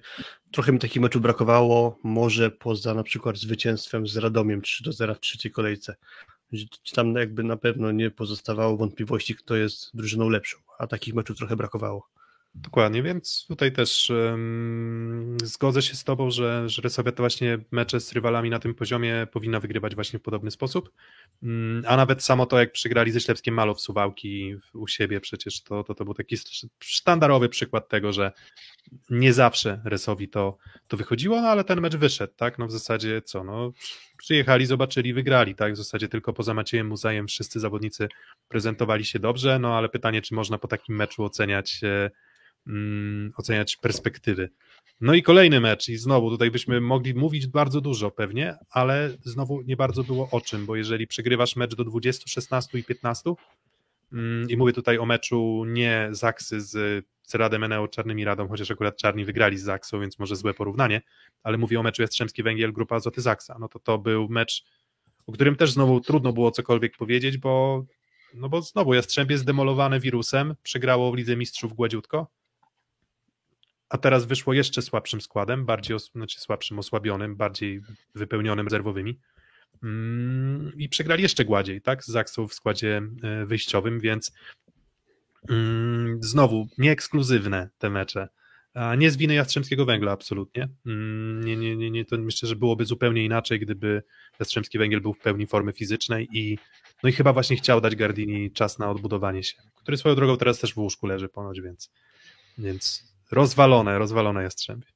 Trochę 0.52 0.72
mi 0.72 0.80
takich 0.80 1.02
meczów 1.02 1.22
brakowało, 1.22 2.00
może 2.04 2.52
poza 2.52 2.94
na 2.94 3.04
przykład 3.04 3.38
zwycięstwem 3.38 4.08
z 4.08 4.18
Radomiem 4.18 4.62
3 4.62 4.84
do 4.84 4.92
0 4.92 5.16
w 5.16 5.20
trzeciej 5.20 5.52
kolejce. 5.52 5.96
Tam 6.94 7.16
jakby 7.16 7.44
na 7.44 7.58
pewno 7.58 7.92
nie 7.92 8.12
pozostawało 8.12 8.78
wątpliwości, 8.78 9.36
kto 9.36 9.56
jest 9.56 9.96
drużyną 9.98 10.30
lepszą, 10.30 10.58
a 10.80 10.88
takich 10.88 11.14
meczów 11.14 11.38
trochę 11.38 11.56
brakowało. 11.56 12.17
Dokładnie, 12.62 13.04
więc 13.04 13.46
tutaj 13.48 13.72
też 13.72 14.10
um, 14.10 15.38
zgodzę 15.44 15.82
się 15.82 15.96
z 15.96 16.04
Tobą, 16.04 16.32
że, 16.32 16.70
że 16.70 16.82
Resowia 16.82 17.12
to 17.12 17.24
właśnie 17.24 17.58
mecze 17.72 18.00
z 18.00 18.14
rywalami 18.14 18.50
na 18.50 18.60
tym 18.60 18.76
poziomie 18.76 19.28
powinna 19.32 19.60
wygrywać 19.60 19.96
właśnie 19.96 20.20
w 20.20 20.22
podobny 20.22 20.52
sposób. 20.52 20.92
Um, 21.44 21.84
a 21.88 21.98
nawet 21.98 22.24
samo 22.24 22.46
to, 22.46 22.60
jak 22.60 22.72
przegrali 22.72 23.12
ze 23.12 23.22
Ślepskiem 23.22 23.54
Malow 23.54 23.82
Suwałki 23.82 24.56
u 24.74 24.88
siebie, 24.88 25.20
przecież 25.20 25.64
to, 25.64 25.84
to, 25.84 25.96
to 25.96 26.06
był 26.06 26.14
taki 26.14 26.36
sztandarowy 26.80 27.50
przykład 27.50 27.90
tego, 27.90 28.14
że 28.14 28.32
nie 29.10 29.34
zawsze 29.34 29.82
Resowi 29.86 30.30
to, 30.30 30.58
to 30.88 30.98
wychodziło, 30.98 31.42
no 31.42 31.48
ale 31.48 31.64
ten 31.64 31.82
mecz 31.82 31.96
wyszedł, 31.96 32.34
tak? 32.36 32.60
No 32.60 32.68
w 32.68 32.72
zasadzie 32.72 33.22
co? 33.22 33.44
No, 33.44 33.72
przyjechali, 34.18 34.66
zobaczyli, 34.66 35.14
wygrali, 35.14 35.56
tak? 35.56 35.74
W 35.74 35.78
zasadzie 35.78 36.08
tylko 36.08 36.34
poza 36.34 36.54
Maciejem 36.54 36.88
Muzajem 36.88 37.28
wszyscy 37.28 37.60
zawodnicy 37.60 38.08
prezentowali 38.48 39.06
się 39.06 39.20
dobrze, 39.20 39.60
no 39.60 39.78
ale 39.78 39.90
pytanie, 39.90 40.22
czy 40.22 40.36
można 40.36 40.58
po 40.58 40.68
takim 40.68 40.96
meczu 40.96 41.24
oceniać. 41.24 41.80
E, 41.84 42.10
mm, 42.68 43.34
oceniać 43.38 43.78
perspektywy. 43.78 44.50
No 45.02 45.14
i 45.14 45.24
kolejny 45.24 45.60
mecz, 45.60 45.90
i 45.90 45.98
znowu 45.98 46.30
tutaj 46.30 46.52
byśmy 46.52 46.82
mogli 46.82 47.14
mówić 47.14 47.48
bardzo 47.48 47.82
dużo 47.82 48.12
pewnie, 48.12 48.56
ale 48.70 49.18
znowu 49.24 49.62
nie 49.62 49.78
bardzo 49.78 50.04
było 50.04 50.30
o 50.32 50.42
czym, 50.42 50.66
bo 50.66 50.76
jeżeli 50.76 51.08
przegrywasz 51.08 51.56
mecz 51.56 51.76
do 51.76 51.84
20, 51.84 52.24
16 52.28 52.80
i 52.80 52.84
15, 52.84 53.34
Mm, 54.12 54.50
I 54.50 54.58
mówię 54.58 54.74
tutaj 54.74 54.98
o 54.98 55.06
meczu 55.06 55.64
nie 55.68 56.08
Zaksy 56.12 56.62
z, 56.62 57.06
z 57.24 57.36
Radem 57.36 57.64
Eneo 57.64 57.88
Czarnymi 57.88 58.26
Radą, 58.26 58.48
chociaż 58.48 58.72
akurat 58.72 58.98
Czarni 58.98 59.26
wygrali 59.26 59.58
z 59.58 59.64
Zaksą, 59.64 60.00
więc 60.00 60.20
może 60.20 60.36
złe 60.36 60.54
porównanie, 60.54 61.02
ale 61.44 61.58
mówię 61.58 61.80
o 61.80 61.84
meczu 61.84 62.02
Jastrzębski 62.02 62.44
Węgiel, 62.44 62.74
Grupa 62.74 62.96
Azoty 62.96 63.22
Zaksa. 63.22 63.58
No 63.60 63.68
to 63.68 63.80
to 63.80 63.98
był 63.98 64.30
mecz, 64.30 64.64
o 65.28 65.32
którym 65.32 65.56
też 65.56 65.72
znowu 65.72 66.02
trudno 66.02 66.34
było 66.34 66.52
cokolwiek 66.52 66.98
powiedzieć, 66.98 67.38
bo, 67.38 67.86
no 68.34 68.50
bo 68.50 68.62
znowu 68.62 68.94
Jastrzębie 68.94 69.38
zdemolowane 69.38 70.00
wirusem, 70.00 70.56
przegrało 70.64 71.12
w 71.12 71.16
Lidze 71.16 71.36
Mistrzów 71.36 71.74
gładziutko, 71.74 72.28
a 73.90 73.98
teraz 73.98 74.26
wyszło 74.26 74.54
jeszcze 74.54 74.82
słabszym 74.82 75.22
składem, 75.22 75.66
bardziej 75.66 75.96
os- 75.96 76.12
znaczy 76.12 76.40
słabszym, 76.40 76.80
osłabionym, 76.80 77.36
bardziej 77.36 77.82
wypełnionym 78.16 78.66
rezerwowymi. 78.68 79.20
Mm, 79.84 80.72
I 80.78 80.90
przegrali 80.90 81.24
jeszcze 81.24 81.46
gładziej, 81.46 81.82
tak? 81.82 82.04
Z 82.04 82.08
Zaksą 82.08 82.48
w 82.48 82.54
składzie 82.54 83.02
e, 83.24 83.46
wyjściowym, 83.46 84.00
więc 84.00 84.32
mm, 85.50 86.24
znowu 86.24 86.68
nie 86.78 86.92
ekskluzywne 86.92 87.70
te 87.78 87.90
mecze. 87.90 88.28
A 88.74 88.96
nie 88.96 89.12
z 89.12 89.18
winy 89.18 89.34
Jastrzębskiego 89.34 89.86
Węgla, 89.86 90.12
absolutnie. 90.12 90.70
Mm, 90.86 91.44
Nie, 91.46 91.56
nie, 91.56 91.76
nie, 91.76 91.92
nie, 91.92 92.06
to 92.06 92.18
myślę, 92.18 92.50
że 92.50 92.56
byłoby 92.56 92.86
zupełnie 92.86 93.26
inaczej, 93.26 93.60
gdyby 93.60 94.04
Jastrzębski 94.40 94.78
Węgiel 94.78 95.02
był 95.02 95.14
w 95.14 95.20
pełni 95.20 95.48
formy 95.48 95.74
fizycznej 95.74 96.28
i 96.32 96.58
no 97.04 97.10
i 97.10 97.12
chyba 97.14 97.34
właśnie 97.34 97.58
chciał 97.58 97.82
dać 97.82 97.96
Gardini 97.96 98.52
czas 98.52 98.80
na 98.80 98.90
odbudowanie 98.92 99.44
się, 99.44 99.54
który 99.76 99.98
swoją 99.98 100.16
drogą 100.16 100.38
teraz 100.38 100.60
też 100.60 100.74
w 100.74 100.78
łóżku 100.78 101.08
leży 101.08 101.30
ponoć, 101.30 101.62
więc, 101.62 101.92
więc 102.58 103.07
rozwalone, 103.32 104.00
rozwalone 104.00 104.44
Jastrzębie. 104.44 104.88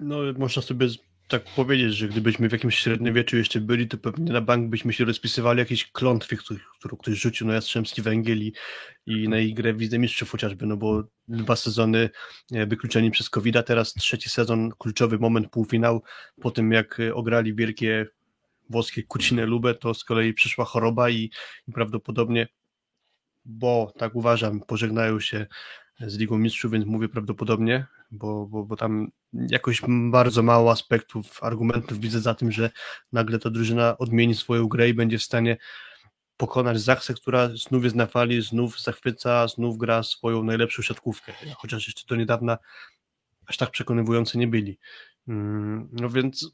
No, 0.00 0.16
można 0.38 0.62
sobie 0.62 0.88
tak 1.28 1.44
powiedzieć, 1.44 1.94
że 1.94 2.08
gdybyśmy 2.08 2.48
w 2.48 2.52
jakimś 2.52 2.78
średniowieczu 2.78 3.36
jeszcze 3.36 3.60
byli, 3.60 3.88
to 3.88 3.98
pewnie 3.98 4.32
na 4.32 4.40
bank 4.40 4.70
byśmy 4.70 4.92
się 4.92 5.04
rozpisywali 5.04 5.58
jakieś 5.58 5.90
klątwy, 5.92 6.36
któ- 6.36 6.58
którą 6.78 6.96
ktoś 6.96 7.14
rzucił 7.14 7.46
na 7.46 7.54
Jastrzębski 7.54 8.02
Węgiel 8.02 8.42
i, 8.42 8.52
i 9.06 9.28
na 9.28 9.38
ich 9.38 9.54
grę 9.54 9.72
w 9.72 9.80
Lidze 9.80 9.98
Mistrzów 9.98 10.30
chociażby, 10.30 10.66
no 10.66 10.76
bo 10.76 11.02
dwa 11.28 11.56
sezony 11.56 12.10
e, 12.52 12.66
wykluczeni 12.66 13.10
przez 13.10 13.30
covid 13.30 13.56
teraz 13.66 13.94
trzeci 13.94 14.30
sezon, 14.30 14.70
kluczowy 14.78 15.18
moment, 15.18 15.50
półfinał, 15.50 16.02
po 16.40 16.50
tym 16.50 16.72
jak 16.72 17.00
e, 17.00 17.14
ograli 17.14 17.54
wielkie 17.54 18.06
włoskie 18.70 19.02
Kucinę 19.02 19.46
Lubę, 19.46 19.74
to 19.74 19.94
z 19.94 20.04
kolei 20.04 20.34
przyszła 20.34 20.64
choroba 20.64 21.10
i, 21.10 21.30
i 21.68 21.72
prawdopodobnie, 21.72 22.48
bo 23.44 23.92
tak 23.98 24.14
uważam, 24.14 24.60
pożegnają 24.60 25.20
się 25.20 25.46
z 26.06 26.18
Ligą 26.18 26.38
Mistrzów, 26.38 26.72
więc 26.72 26.86
mówię 26.86 27.08
prawdopodobnie, 27.08 27.86
bo, 28.10 28.46
bo, 28.46 28.64
bo 28.64 28.76
tam 28.76 29.10
jakoś 29.32 29.82
bardzo 30.10 30.42
mało 30.42 30.70
aspektów, 30.70 31.42
argumentów 31.42 32.00
widzę 32.00 32.20
za 32.20 32.34
tym, 32.34 32.52
że 32.52 32.70
nagle 33.12 33.38
ta 33.38 33.50
drużyna 33.50 33.98
odmieni 33.98 34.34
swoją 34.34 34.68
grę 34.68 34.88
i 34.88 34.94
będzie 34.94 35.18
w 35.18 35.22
stanie 35.22 35.56
pokonać 36.36 36.80
Zachsę, 36.80 37.14
która 37.14 37.48
znów 37.48 37.84
jest 37.84 37.96
na 37.96 38.06
fali, 38.06 38.42
znów 38.42 38.80
zachwyca, 38.80 39.48
znów 39.48 39.78
gra 39.78 40.02
swoją 40.02 40.42
najlepszą 40.42 40.82
siatkówkę, 40.82 41.32
chociaż 41.56 41.86
jeszcze 41.86 42.06
do 42.08 42.16
niedawna 42.16 42.58
aż 43.46 43.56
tak 43.56 43.70
przekonywujący 43.70 44.38
nie 44.38 44.48
byli. 44.48 44.78
Mm, 45.28 45.88
No 45.92 46.10
więc 46.10 46.50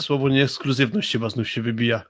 słowo 0.00 0.28
nieekskluzywność 0.28 1.12
chyba 1.12 1.30
znów 1.30 1.48
się 1.48 1.62
wybija 1.62 2.02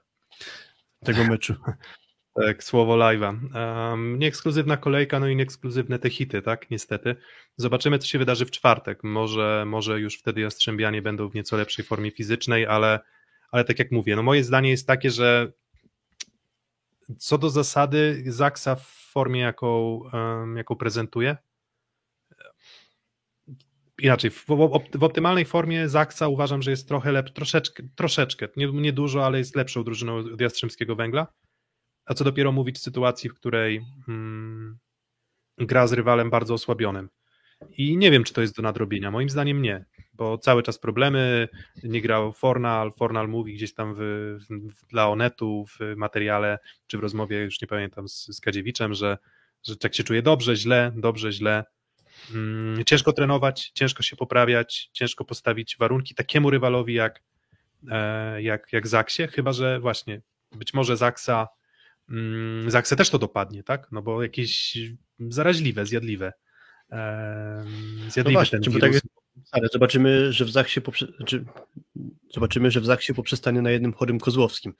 tego 1.05 1.23
meczu. 1.23 1.55
Tak, 2.33 2.63
słowo 2.63 2.97
live'a. 2.97 3.37
Um, 3.55 4.19
nieekskluzywna 4.19 4.77
kolejka, 4.77 5.19
no 5.19 5.27
i 5.27 5.35
nieekskluzywne 5.35 5.99
te 5.99 6.09
hity, 6.09 6.41
tak, 6.41 6.69
niestety. 6.69 7.15
Zobaczymy, 7.57 7.99
co 7.99 8.07
się 8.07 8.19
wydarzy 8.19 8.45
w 8.45 8.51
czwartek. 8.51 9.03
Może, 9.03 9.63
może 9.67 9.99
już 9.99 10.17
wtedy 10.19 10.41
Jastrzębianie 10.41 11.01
będą 11.01 11.29
w 11.29 11.35
nieco 11.35 11.57
lepszej 11.57 11.85
formie 11.85 12.11
fizycznej, 12.11 12.67
ale, 12.67 12.99
ale 13.51 13.63
tak 13.63 13.79
jak 13.79 13.91
mówię, 13.91 14.15
no 14.15 14.23
moje 14.23 14.43
zdanie 14.43 14.69
jest 14.69 14.87
takie, 14.87 15.11
że 15.11 15.51
co 17.17 17.37
do 17.37 17.49
zasady 17.49 18.23
Zaksa 18.25 18.75
w 18.75 18.87
formie, 18.87 19.41
jaką, 19.41 19.99
um, 20.13 20.57
jaką 20.57 20.75
prezentuje, 20.75 21.37
inaczej, 23.99 24.31
w, 24.31 24.45
w, 24.95 25.03
optymalnej 25.03 25.45
formie 25.45 25.89
Zaksa 25.89 26.27
uważam, 26.27 26.61
że 26.61 26.71
jest 26.71 26.87
trochę 26.87 27.11
lepszy, 27.11 27.33
troszeczkę, 27.33 27.83
troszeczkę, 27.95 28.47
nie, 28.57 28.71
nie 28.71 28.93
dużo, 28.93 29.25
ale 29.25 29.37
jest 29.37 29.55
lepszą 29.55 29.83
drużyną 29.83 30.15
od 30.15 30.41
Jastrzębskiego 30.41 30.95
Węgla. 30.95 31.27
A 32.05 32.13
co 32.13 32.23
dopiero 32.23 32.51
mówić 32.51 32.77
w 32.77 32.81
sytuacji, 32.81 33.29
w 33.29 33.33
której 33.33 33.85
mm, 34.07 34.77
gra 35.57 35.87
z 35.87 35.93
rywalem 35.93 36.29
bardzo 36.29 36.53
osłabionym. 36.53 37.09
I 37.77 37.97
nie 37.97 38.11
wiem, 38.11 38.23
czy 38.23 38.33
to 38.33 38.41
jest 38.41 38.55
do 38.55 38.61
nadrobienia. 38.61 39.11
Moim 39.11 39.29
zdaniem 39.29 39.61
nie, 39.61 39.85
bo 40.13 40.37
cały 40.37 40.63
czas 40.63 40.79
problemy. 40.79 41.47
Nie 41.83 42.01
grał 42.01 42.33
Fornal. 42.33 42.93
Fornal 42.97 43.27
mówi 43.27 43.53
gdzieś 43.53 43.73
tam 43.73 43.95
w, 43.97 43.99
w, 44.49 44.87
dla 44.87 45.09
Onetu 45.09 45.65
w 45.65 45.95
materiale, 45.95 46.59
czy 46.87 46.97
w 46.97 47.01
rozmowie, 47.01 47.37
już 47.37 47.61
nie 47.61 47.67
pamiętam, 47.67 48.07
z, 48.07 48.25
z 48.25 48.41
Kadziewiczem, 48.41 48.93
że, 48.93 49.17
że 49.63 49.77
tak 49.77 49.95
się 49.95 50.03
czuje 50.03 50.21
dobrze, 50.21 50.55
źle, 50.55 50.91
dobrze, 50.95 51.31
źle. 51.31 51.63
Mm, 52.33 52.85
ciężko 52.85 53.13
trenować, 53.13 53.71
ciężko 53.73 54.03
się 54.03 54.15
poprawiać, 54.15 54.89
ciężko 54.93 55.25
postawić 55.25 55.77
warunki 55.79 56.15
takiemu 56.15 56.49
rywalowi 56.49 56.93
jak, 56.93 57.23
e, 57.91 58.41
jak, 58.41 58.73
jak 58.73 58.87
Zaksie, 58.87 59.27
chyba 59.27 59.53
że 59.53 59.79
właśnie 59.79 60.21
być 60.51 60.73
może 60.73 60.97
Zaksa 60.97 61.47
mm, 62.11 62.71
Zaksę 62.71 62.95
też 62.95 63.09
to 63.09 63.19
dopadnie, 63.19 63.63
tak? 63.63 63.87
No 63.91 64.01
bo 64.01 64.23
jakieś 64.23 64.77
zaraźliwe, 65.19 65.85
zjadliwe. 65.85 66.33
Em, 66.89 67.65
No 68.25 68.31
właśnie, 68.31 68.59
ten 68.59 68.73
wirus. 68.73 68.81
tak 68.81 68.93
jest, 68.93 69.05
ale 69.51 69.67
zobaczymy, 69.73 70.33
że 70.33 70.45
w 70.45 70.51
Zachsie 70.51 70.81
poprze, 70.81 71.07
czy, 71.25 71.45
zobaczymy, 72.33 72.71
że 72.71 72.81
w 72.81 72.85
Zachsie 72.85 73.13
poprzestanie 73.13 73.61
na 73.61 73.71
jednym 73.71 73.93
chorym 73.93 74.19
Kozłowskim. 74.19 74.73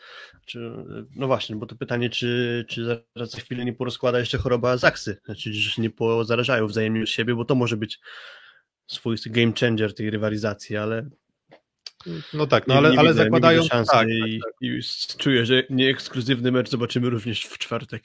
No 1.16 1.28
właśnie, 1.28 1.56
bo 1.56 1.66
to 1.66 1.76
pytanie, 1.76 2.10
czy, 2.10 2.66
czy 2.70 2.86
zaraz 2.86 3.32
za 3.32 3.40
chwilę 3.40 3.66
nie 3.66 3.74
porozkłada 3.74 4.20
jeszcze 4.20 4.38
choroba 4.38 4.78
Zachsy, 4.78 5.18
znaczy, 5.26 5.54
że 5.54 5.72
się 5.72 5.82
nie 5.82 5.90
pozarażają 5.90 6.68
wzajemnie 6.68 7.08
siebie, 7.08 7.36
bo 7.36 7.46
to 7.46 7.56
może 7.56 7.78
być 7.78 8.00
swoisty 8.88 9.30
game 9.30 9.54
changer 9.60 9.96
tej 9.96 10.10
rywalizacji, 10.10 10.78
ale 10.78 11.10
No 12.34 12.48
tak, 12.48 12.68
no 12.68 12.74
nie, 12.74 12.78
ale, 12.78 12.92
nie 12.92 13.00
ale 13.00 13.14
zakładają. 13.14 13.62
widzę 13.62 13.70
szansy 13.70 13.92
tak, 13.92 14.08
i, 14.10 14.42
i 14.62 14.80
czuję, 15.18 15.46
że 15.46 15.64
nieekskluzywny 15.70 16.52
mecz 16.52 16.70
zobaczymy 16.70 17.10
również 17.10 17.46
w 17.46 17.58
czwartek. 17.58 18.04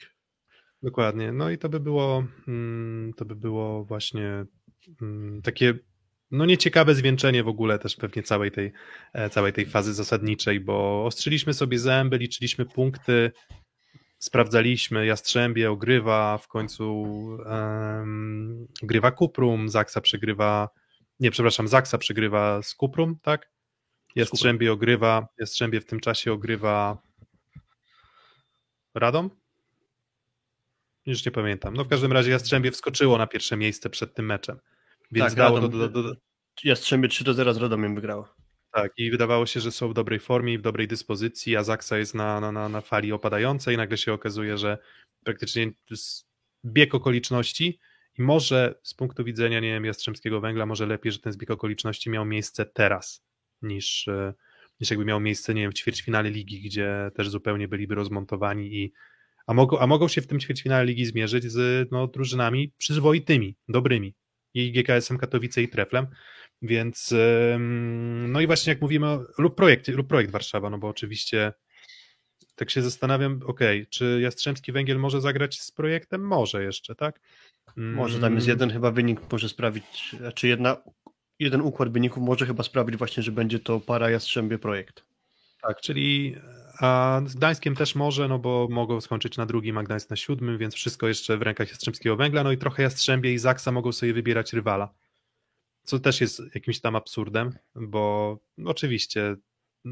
Dokładnie. 0.83 1.31
No 1.31 1.49
i 1.49 1.57
to 1.57 1.69
by 1.69 1.79
było, 1.79 2.23
mm, 2.47 3.13
to 3.13 3.25
by 3.25 3.35
było 3.35 3.85
właśnie 3.85 4.45
mm, 5.01 5.41
takie, 5.41 5.73
no 6.31 6.45
nieciekawe 6.45 6.95
zwieńczenie 6.95 7.43
w 7.43 7.47
ogóle 7.47 7.79
też 7.79 7.95
pewnie 7.95 8.23
całej 8.23 8.51
tej, 8.51 8.71
e, 9.13 9.29
całej 9.29 9.53
tej 9.53 9.65
fazy 9.65 9.93
zasadniczej, 9.93 10.59
bo 10.59 11.05
ostrzyliśmy 11.05 11.53
sobie 11.53 11.79
zęby, 11.79 12.17
liczyliśmy 12.17 12.65
punkty, 12.65 13.31
sprawdzaliśmy, 14.19 15.05
Jastrzębie 15.05 15.71
ogrywa, 15.71 16.37
w 16.37 16.47
końcu 16.47 17.01
um, 17.45 18.67
grywa 18.81 19.11
Kuprum, 19.11 19.69
Zaksa 19.69 20.01
przegrywa, 20.01 20.69
nie, 21.19 21.31
przepraszam, 21.31 21.67
Zaksa 21.67 21.97
przegrywa 21.97 22.61
z 22.63 22.75
Kuprum, 22.75 23.19
tak? 23.21 23.49
Jastrzębie 24.17 24.71
ogrywa, 24.73 25.27
Jastrzębie 25.39 25.81
w 25.81 25.85
tym 25.85 25.99
czasie 25.99 26.33
ogrywa 26.33 26.97
Radom? 28.95 29.29
Już 31.05 31.25
nie 31.25 31.31
pamiętam. 31.31 31.73
No 31.73 31.83
w 31.83 31.87
każdym 31.87 32.11
razie 32.11 32.31
Jastrzębie 32.31 32.71
wskoczyło 32.71 33.17
na 33.17 33.27
pierwsze 33.27 33.57
miejsce 33.57 33.89
przed 33.89 34.13
tym 34.13 34.25
meczem. 34.25 34.59
Więc 35.11 35.27
Tak, 35.29 35.37
dało 35.37 35.57
Radom- 35.59 35.69
do, 35.71 35.89
do, 35.89 36.03
do, 36.03 36.15
Jastrzębie 36.63 37.07
3 37.09 37.23
do 37.23 37.33
0 37.33 37.53
z 37.53 37.57
Radomiem 37.57 37.95
wygrało. 37.95 38.35
tak, 38.71 38.91
i 38.97 39.11
wydawało 39.11 39.45
się, 39.45 39.59
że 39.59 39.71
są 39.71 39.89
w 39.89 39.93
dobrej 39.93 40.19
formie 40.19 40.53
i 40.53 40.57
w 40.57 40.61
dobrej 40.61 40.87
dyspozycji, 40.87 41.55
a 41.55 41.63
Zaksa 41.63 41.97
jest 41.97 42.13
na, 42.15 42.39
na, 42.39 42.51
na, 42.51 42.69
na 42.69 42.81
fali 42.81 43.11
opadającej 43.11 43.73
i 43.73 43.77
nagle 43.77 43.97
się 43.97 44.13
okazuje, 44.13 44.57
że 44.57 44.77
praktycznie 45.23 45.71
bieg 46.65 46.95
okoliczności 46.95 47.79
i 48.17 48.21
może 48.21 48.79
z 48.83 48.93
punktu 48.93 49.23
widzenia, 49.23 49.59
nie 49.59 49.69
wiem, 49.71 49.85
Jastrzębskiego 49.85 50.41
Węgla, 50.41 50.65
może 50.65 50.85
lepiej, 50.85 51.11
że 51.11 51.19
ten 51.19 51.33
zbieg 51.33 51.51
okoliczności 51.51 52.09
miał 52.09 52.25
miejsce 52.25 52.65
teraz, 52.65 53.23
niż, 53.61 54.07
e, 54.07 54.33
niż 54.79 54.89
jakby 54.89 55.05
miał 55.05 55.19
miejsce, 55.19 55.53
nie 55.53 55.61
wiem, 55.61 55.71
w 55.71 55.75
ćwierćfinale 55.75 56.29
ligi, 56.29 56.61
gdzie 56.61 57.11
też 57.15 57.29
zupełnie 57.29 57.67
byliby 57.67 57.95
rozmontowani 57.95 58.75
i 58.75 58.93
a 59.47 59.53
mogą, 59.53 59.79
a 59.79 59.87
mogą 59.87 60.07
się 60.07 60.21
w 60.21 60.27
tym 60.27 60.39
ćwierćfinale 60.39 60.85
ligi 60.85 61.05
zmierzyć 61.05 61.43
z 61.51 61.91
no, 61.91 62.07
drużynami 62.07 62.71
przyzwoitymi, 62.77 63.55
dobrymi 63.69 64.13
i 64.53 64.71
GKS-em 64.71 65.17
Katowice 65.17 65.61
i 65.61 65.69
Treflem, 65.69 66.07
więc 66.61 67.13
no 68.27 68.41
i 68.41 68.47
właśnie 68.47 68.73
jak 68.73 68.81
mówimy, 68.81 69.07
o- 69.07 69.23
lub 69.37 69.55
projekt, 69.55 69.87
lub 69.87 70.07
projekt 70.07 70.31
Warszawa, 70.31 70.69
no 70.69 70.77
bo 70.77 70.87
oczywiście 70.87 71.53
tak 72.55 72.69
się 72.69 72.81
zastanawiam, 72.81 73.39
okej, 73.45 73.87
czy 73.87 74.19
Jastrzębski 74.21 74.71
Węgiel 74.71 74.99
może 74.99 75.21
zagrać 75.21 75.61
z 75.61 75.71
projektem? 75.71 76.21
Może 76.21 76.63
jeszcze, 76.63 76.95
tak? 76.95 77.19
Mm, 77.77 77.93
Może 77.93 78.19
tam 78.19 78.35
jest 78.35 78.47
jeden 78.47 78.69
chyba 78.69 78.91
wynik, 78.91 79.31
może 79.31 79.49
sprawić, 79.49 80.15
znaczy 80.19 80.47
jedna, 80.47 80.77
jeden 81.39 81.61
układ 81.61 81.89
wyników 81.89 82.23
może 82.23 82.45
chyba 82.45 82.63
sprawić 82.63 82.97
właśnie, 82.97 83.23
że 83.23 83.31
będzie 83.31 83.59
to 83.59 83.79
para 83.79 84.09
Jastrzębie 84.09 84.59
projekt. 84.59 85.03
Tak, 85.61 85.81
czyli 85.81 86.35
a 86.79 87.21
z 87.25 87.35
Gdańskiem 87.35 87.75
też 87.75 87.95
może, 87.95 88.27
no 88.27 88.39
bo 88.39 88.67
mogą 88.71 89.01
skończyć 89.01 89.37
na 89.37 89.45
drugim, 89.45 89.77
a 89.77 89.83
Gdańsk 89.83 90.09
na 90.09 90.15
siódmym, 90.15 90.57
więc 90.57 90.75
wszystko 90.75 91.07
jeszcze 91.07 91.37
w 91.37 91.41
rękach 91.41 91.69
Jastrzębskiego 91.69 92.15
Węgla, 92.15 92.43
no 92.43 92.51
i 92.51 92.57
trochę 92.57 92.83
Jastrzębie 92.83 93.33
i 93.33 93.37
Zaksa 93.37 93.71
mogą 93.71 93.91
sobie 93.91 94.13
wybierać 94.13 94.53
rywala, 94.53 94.93
co 95.83 95.99
też 95.99 96.21
jest 96.21 96.41
jakimś 96.55 96.79
tam 96.79 96.95
absurdem, 96.95 97.53
bo 97.75 98.37
oczywiście 98.65 99.35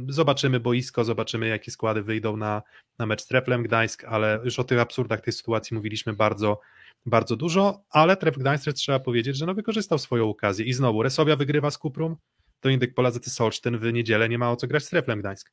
zobaczymy 0.09 0.59
boisko, 0.59 1.03
zobaczymy 1.03 1.47
jakie 1.47 1.71
składy 1.71 2.03
wyjdą 2.03 2.37
na, 2.37 2.61
na 2.99 3.05
mecz 3.05 3.21
z 3.21 3.27
Treflem 3.27 3.63
Gdańsk, 3.63 4.03
ale 4.03 4.39
już 4.43 4.59
o 4.59 4.63
tych 4.63 4.79
absurdach 4.79 5.21
tej 5.21 5.33
sytuacji 5.33 5.75
mówiliśmy 5.75 6.13
bardzo, 6.13 6.59
bardzo 7.05 7.35
dużo, 7.35 7.83
ale 7.89 8.17
Tref 8.17 8.37
Gdańsk 8.37 8.73
trzeba 8.73 8.99
powiedzieć, 8.99 9.37
że 9.37 9.45
no 9.45 9.53
wykorzystał 9.53 9.97
swoją 9.99 10.29
okazję 10.29 10.65
i 10.65 10.73
znowu 10.73 11.03
Resowia 11.03 11.35
wygrywa 11.35 11.71
z 11.71 11.77
Kuprum, 11.77 12.15
to 12.59 12.69
Indyk 12.69 12.93
Pola 12.93 13.11
ZT 13.11 13.25
Solsztyn 13.31 13.77
w 13.77 13.93
niedzielę 13.93 14.29
nie 14.29 14.37
ma 14.37 14.51
o 14.51 14.55
co 14.55 14.67
grać 14.67 14.83
z 14.83 14.89
Treflem 14.89 15.19
Gdańsk. 15.19 15.51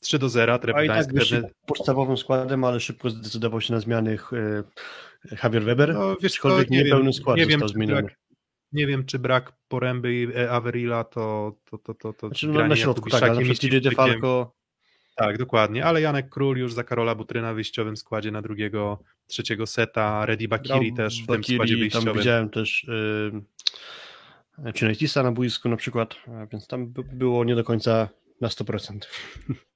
3 0.00 0.18
do 0.18 0.28
0, 0.28 0.58
Tref 0.58 0.76
i 0.82 0.84
Gdańsk 0.84 1.12
tak 1.12 1.28
pewnie- 1.28 1.50
podstawowym 1.66 2.16
składem, 2.16 2.64
ale 2.64 2.80
szybko 2.80 3.10
zdecydował 3.10 3.60
się 3.60 3.74
na 3.74 3.80
zmiany 3.80 4.18
e, 4.32 4.62
Javier 5.42 5.64
Weber, 5.64 5.94
No, 5.94 6.16
wiesz 6.20 6.32
aczkolwiek 6.32 6.70
nie 6.70 6.84
niepełny 6.84 7.04
wiem, 7.04 7.12
skład 7.12 7.36
nie 7.36 7.44
został 7.44 7.68
czy 7.68 7.74
zmieniony. 7.74 8.02
brak, 8.02 8.16
nie 8.72 8.86
wiem, 8.86 9.04
czy 9.06 9.18
brak 9.18 9.52
Poręby 9.68 10.14
i 10.14 10.36
e, 10.36 10.50
Averilla 10.50 11.04
to, 11.04 11.56
to, 11.64 11.78
to, 11.78 11.94
to, 11.94 12.12
to 12.12 12.26
Znaczy, 12.28 12.48
no, 12.48 12.66
na 12.68 12.76
środku, 12.76 13.10
tak, 13.10 13.22
na 13.22 13.40
przykład. 13.40 13.82
DeFalco 13.82 14.55
Tak, 15.16 15.38
dokładnie, 15.38 15.84
ale 15.84 16.00
Janek 16.00 16.28
Król 16.28 16.56
już 16.56 16.72
za 16.72 16.84
Karola 16.84 17.14
Butryna 17.14 17.52
w 17.52 17.54
wyjściowym 17.54 17.96
składzie 17.96 18.30
na 18.30 18.42
drugiego, 18.42 19.02
trzeciego 19.26 19.66
seta, 19.66 20.26
Reddy 20.26 20.48
Bakiri 20.48 20.92
grał 20.92 20.96
też 20.96 21.22
w 21.22 21.26
tym 21.26 21.36
Bakiri, 21.36 21.56
składzie 21.56 21.74
tam 21.74 21.80
wyjściowym. 21.80 22.14
widziałem 22.14 22.50
też 22.50 22.86
yy, 24.64 24.72
Chinatisa 24.72 25.22
na 25.22 25.32
boisku 25.32 25.68
na 25.68 25.76
przykład, 25.76 26.16
więc 26.52 26.66
tam 26.66 26.86
by, 26.86 27.02
było 27.02 27.44
nie 27.44 27.54
do 27.54 27.64
końca 27.64 28.08
na 28.40 28.48
100%. 28.48 28.98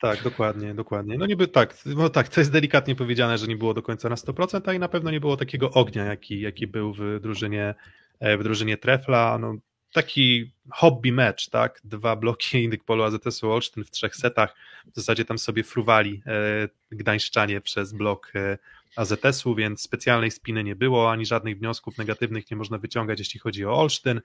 Tak, 0.01 0.22
dokładnie, 0.22 0.74
dokładnie. 0.74 1.18
No 1.18 1.26
niby 1.26 1.49
tak, 1.49 1.74
no 1.86 2.09
tak, 2.09 2.28
to 2.28 2.41
jest 2.41 2.53
delikatnie 2.53 2.95
powiedziane, 2.95 3.38
że 3.38 3.47
nie 3.47 3.57
było 3.57 3.74
do 3.74 3.82
końca 3.82 4.09
na 4.09 4.14
100%, 4.14 4.61
a 4.66 4.72
i 4.72 4.78
na 4.78 4.88
pewno 4.88 5.11
nie 5.11 5.20
było 5.20 5.36
takiego 5.36 5.70
ognia, 5.70 6.05
jaki, 6.05 6.41
jaki 6.41 6.66
był 6.66 6.95
w 6.95 7.20
drużynie, 7.20 7.74
e, 8.20 8.38
w 8.38 8.43
drużynie 8.43 8.76
Trefla. 8.76 9.38
No, 9.41 9.55
taki 9.93 10.53
hobby 10.70 11.12
mecz, 11.12 11.49
tak? 11.49 11.80
Dwa 11.84 12.16
bloki 12.16 12.59
Indyk 12.64 12.84
Polo 12.84 13.05
AZS-u 13.05 13.51
Olsztyn 13.51 13.84
w 13.84 13.91
trzech 13.91 14.16
setach. 14.16 14.55
W 14.93 14.97
zasadzie 14.97 15.24
tam 15.24 15.38
sobie 15.38 15.64
fruwali 15.64 16.22
e, 16.26 16.68
gdańszczanie 16.91 17.61
przez 17.61 17.93
blok 17.93 18.32
e, 18.34 18.59
AZS-u, 18.97 19.55
więc 19.55 19.82
specjalnej 19.82 20.30
spiny 20.30 20.64
nie 20.64 20.76
było, 20.76 21.11
ani 21.11 21.26
żadnych 21.26 21.59
wniosków 21.59 21.99
negatywnych 21.99 22.51
nie 22.51 22.57
można 22.57 22.78
wyciągać, 22.78 23.18
jeśli 23.18 23.41
chodzi 23.41 23.64
o 23.64 23.78
Olsztyn. 23.78 24.20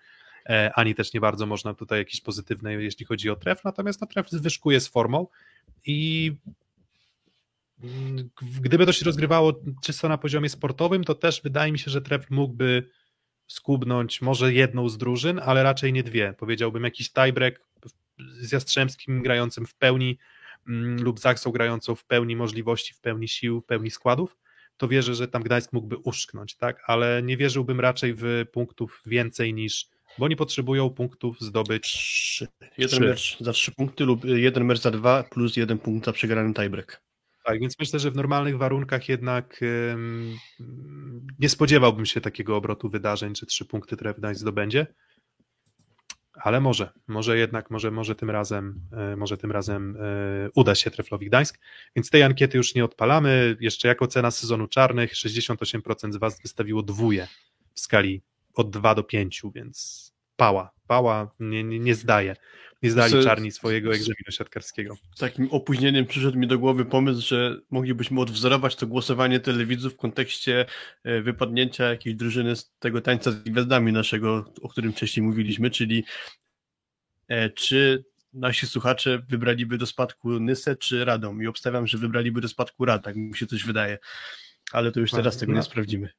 E, 0.49 0.72
ani 0.76 0.95
też 0.95 1.13
nie 1.13 1.22
bardzo 1.22 1.45
można 1.45 1.74
tutaj 1.74 1.99
jakieś 1.99 2.22
pozytywne, 2.22 2.74
jeśli 2.74 3.05
chodzi 3.05 3.30
o 3.30 3.36
tref, 3.36 3.63
natomiast 3.63 4.01
no, 4.01 4.07
tref 4.07 4.32
wyszkuje 4.32 4.80
z 4.80 4.88
formą 4.88 5.28
i 5.86 6.32
gdyby 8.61 8.86
to 8.86 8.93
się 8.93 9.05
rozgrywało 9.05 9.61
czysto 9.84 10.09
na 10.09 10.18
poziomie 10.18 10.49
sportowym, 10.49 11.03
to 11.03 11.16
też 11.16 11.41
wydaje 11.41 11.72
mi 11.72 11.80
się, 11.80 11.91
że 11.91 12.01
tref 12.01 12.32
mógłby 12.32 12.89
skubnąć 13.47 14.21
może 14.21 14.53
jedną 14.53 14.89
z 14.89 14.97
drużyn, 14.97 15.41
ale 15.43 15.63
raczej 15.63 15.93
nie 15.93 16.03
dwie. 16.03 16.33
Powiedziałbym 16.37 16.83
jakiś 16.83 17.11
tiebreak 17.11 17.61
z 18.17 18.51
Jastrzębskim 18.51 19.21
grającym 19.21 19.65
w 19.65 19.75
pełni 19.75 20.17
mm, 20.67 21.03
lub 21.03 21.19
Zaksą 21.19 21.51
grającą 21.51 21.95
w 21.95 22.05
pełni 22.05 22.35
możliwości, 22.35 22.93
w 22.93 23.01
pełni 23.01 23.27
sił, 23.27 23.61
w 23.61 23.65
pełni 23.65 23.91
składów, 23.91 24.37
to 24.77 24.87
wierzę, 24.87 25.15
że 25.15 25.27
tam 25.27 25.43
Gdańsk 25.43 25.73
mógłby 25.73 25.97
uszknąć, 25.97 26.55
tak? 26.55 26.83
Ale 26.87 27.23
nie 27.23 27.37
wierzyłbym 27.37 27.79
raczej 27.79 28.13
w 28.17 28.45
punktów 28.51 29.01
więcej 29.05 29.53
niż 29.53 29.95
bo 30.17 30.25
oni 30.25 30.35
potrzebują 30.35 30.89
punktów 30.89 31.41
zdobyć. 31.41 31.83
Trzy. 31.83 32.47
Jeden 32.77 32.99
Trzy. 32.99 33.09
mecz 33.09 33.37
za 33.39 33.53
trzy 33.53 33.71
punkty 33.71 34.05
lub 34.05 34.25
jeden 34.25 34.65
mecz 34.65 34.81
za 34.81 34.91
dwa 34.91 35.23
plus 35.23 35.57
jeden 35.57 35.77
punkt 35.77 36.05
za 36.05 36.11
przegrany 36.11 36.53
tiebreak. 36.53 37.01
Tak, 37.45 37.59
więc 37.59 37.79
myślę, 37.79 37.99
że 37.99 38.11
w 38.11 38.15
normalnych 38.15 38.57
warunkach 38.57 39.09
jednak 39.09 39.59
nie 41.39 41.49
spodziewałbym 41.49 42.05
się 42.05 42.21
takiego 42.21 42.55
obrotu 42.55 42.89
wydarzeń, 42.89 43.33
czy 43.33 43.45
trzy 43.45 43.65
punkty 43.65 43.97
Tref 43.97 44.17
Gdańsk 44.17 44.41
zdobędzie. 44.41 44.87
Ale 46.33 46.61
może, 46.61 46.89
może 47.07 47.37
jednak, 47.37 47.71
może, 47.71 47.91
może 47.91 48.15
tym 48.15 48.29
razem, 48.29 48.81
e, 48.91 49.15
może 49.15 49.37
tym 49.37 49.51
razem 49.51 49.97
e, 49.99 50.49
uda 50.55 50.75
się 50.75 50.91
Treflowi 50.91 51.25
Gdańsk. 51.25 51.59
Więc 51.95 52.09
tej 52.09 52.23
ankiety 52.23 52.57
już 52.57 52.75
nie 52.75 52.85
odpalamy. 52.85 53.57
Jeszcze 53.59 53.87
jako 53.87 54.07
cena 54.07 54.31
sezonu 54.31 54.67
czarnych 54.67 55.13
68% 55.13 56.11
z 56.11 56.17
Was 56.17 56.41
wystawiło 56.41 56.83
dwóje 56.83 57.27
w 57.73 57.79
skali 57.79 58.21
od 58.53 58.69
2 58.69 58.95
do 58.95 59.03
5, 59.03 59.41
więc 59.55 60.05
pała, 60.36 60.71
pała 60.88 61.31
nie, 61.39 61.63
nie, 61.63 61.79
nie 61.79 61.95
zdaje. 61.95 62.36
Nie 62.83 62.91
zdali 62.91 63.11
Co- 63.11 63.23
czarni 63.23 63.51
swojego 63.51 63.89
egzaminu 63.89 64.31
siatkarskiego. 64.31 64.95
Z 65.15 65.19
takim 65.19 65.47
opóźnieniem 65.51 66.05
przyszedł 66.05 66.38
mi 66.38 66.47
do 66.47 66.59
głowy 66.59 66.86
pomysł, 66.86 67.27
że 67.27 67.57
moglibyśmy 67.71 68.21
odwzorować 68.21 68.75
to 68.75 68.88
głosowanie 68.88 69.39
telewidzów 69.39 69.93
w 69.93 69.97
kontekście 69.97 70.65
e, 71.03 71.21
wypadnięcia 71.21 71.83
jakiejś 71.89 72.15
drużyny 72.15 72.55
z 72.55 72.73
tego 72.79 73.01
tańca 73.01 73.31
z 73.31 73.43
gwiazdami 73.43 73.91
naszego, 73.91 74.53
o 74.61 74.69
którym 74.69 74.91
wcześniej 74.91 75.25
mówiliśmy, 75.25 75.69
czyli 75.69 76.03
e, 77.27 77.49
czy 77.49 78.05
nasi 78.33 78.67
słuchacze 78.67 79.21
wybraliby 79.29 79.77
do 79.77 79.86
spadku 79.86 80.39
Nysę 80.39 80.75
czy 80.75 81.05
Radom 81.05 81.43
i 81.43 81.47
obstawiam, 81.47 81.88
że 81.88 81.97
wybraliby 81.97 82.41
do 82.41 82.47
spadku 82.47 82.86
Rad, 82.86 83.03
tak 83.03 83.15
mi 83.15 83.38
się 83.38 83.45
coś 83.45 83.63
wydaje. 83.63 83.97
Ale 84.71 84.91
to 84.91 84.99
już 84.99 85.13
A, 85.13 85.17
teraz 85.17 85.38
tego 85.38 85.51
no. 85.51 85.57
nie 85.57 85.63
sprawdzimy. 85.63 86.09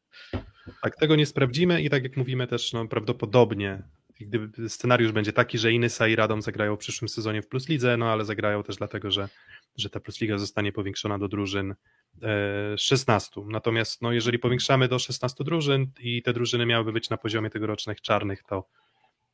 Tak, 0.82 0.96
tego 0.96 1.16
nie 1.16 1.26
sprawdzimy 1.26 1.82
i 1.82 1.90
tak 1.90 2.02
jak 2.02 2.16
mówimy 2.16 2.46
też, 2.46 2.72
no 2.72 2.88
prawdopodobnie 2.88 3.82
gdyby 4.20 4.68
scenariusz 4.68 5.12
będzie 5.12 5.32
taki, 5.32 5.58
że 5.58 5.72
Inysa 5.72 6.08
i 6.08 6.16
Radom 6.16 6.42
zagrają 6.42 6.76
w 6.76 6.78
przyszłym 6.78 7.08
sezonie 7.08 7.42
w 7.42 7.48
Plus 7.48 7.68
Lidze, 7.68 7.96
no 7.96 8.12
ale 8.12 8.24
zagrają 8.24 8.62
też 8.62 8.76
dlatego, 8.76 9.10
że, 9.10 9.28
że 9.76 9.90
ta 9.90 10.00
Plus 10.00 10.20
Liga 10.20 10.38
zostanie 10.38 10.72
powiększona 10.72 11.18
do 11.18 11.28
drużyn 11.28 11.74
e, 12.22 12.78
16. 12.78 13.40
Natomiast 13.46 14.02
no, 14.02 14.12
jeżeli 14.12 14.38
powiększamy 14.38 14.88
do 14.88 14.98
16 14.98 15.44
drużyn 15.44 15.86
i 16.00 16.22
te 16.22 16.32
drużyny 16.32 16.66
miałyby 16.66 16.92
być 16.92 17.10
na 17.10 17.16
poziomie 17.16 17.50
tegorocznych 17.50 18.00
czarnych, 18.00 18.42
to 18.42 18.68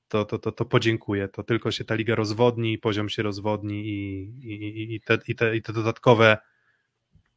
to, 0.09 0.25
to, 0.25 0.39
to, 0.39 0.53
to 0.53 0.65
podziękuję. 0.65 1.29
To 1.29 1.43
tylko 1.43 1.71
się 1.71 1.85
ta 1.85 1.95
liga 1.95 2.15
rozwodni, 2.15 2.79
poziom 2.79 3.09
się 3.09 3.23
rozwodni 3.23 3.89
i, 3.89 4.23
i, 4.53 4.95
i, 4.95 5.01
te, 5.01 5.19
i, 5.29 5.35
te, 5.35 5.57
i 5.57 5.63
te 5.63 5.73
dodatkowe 5.73 6.39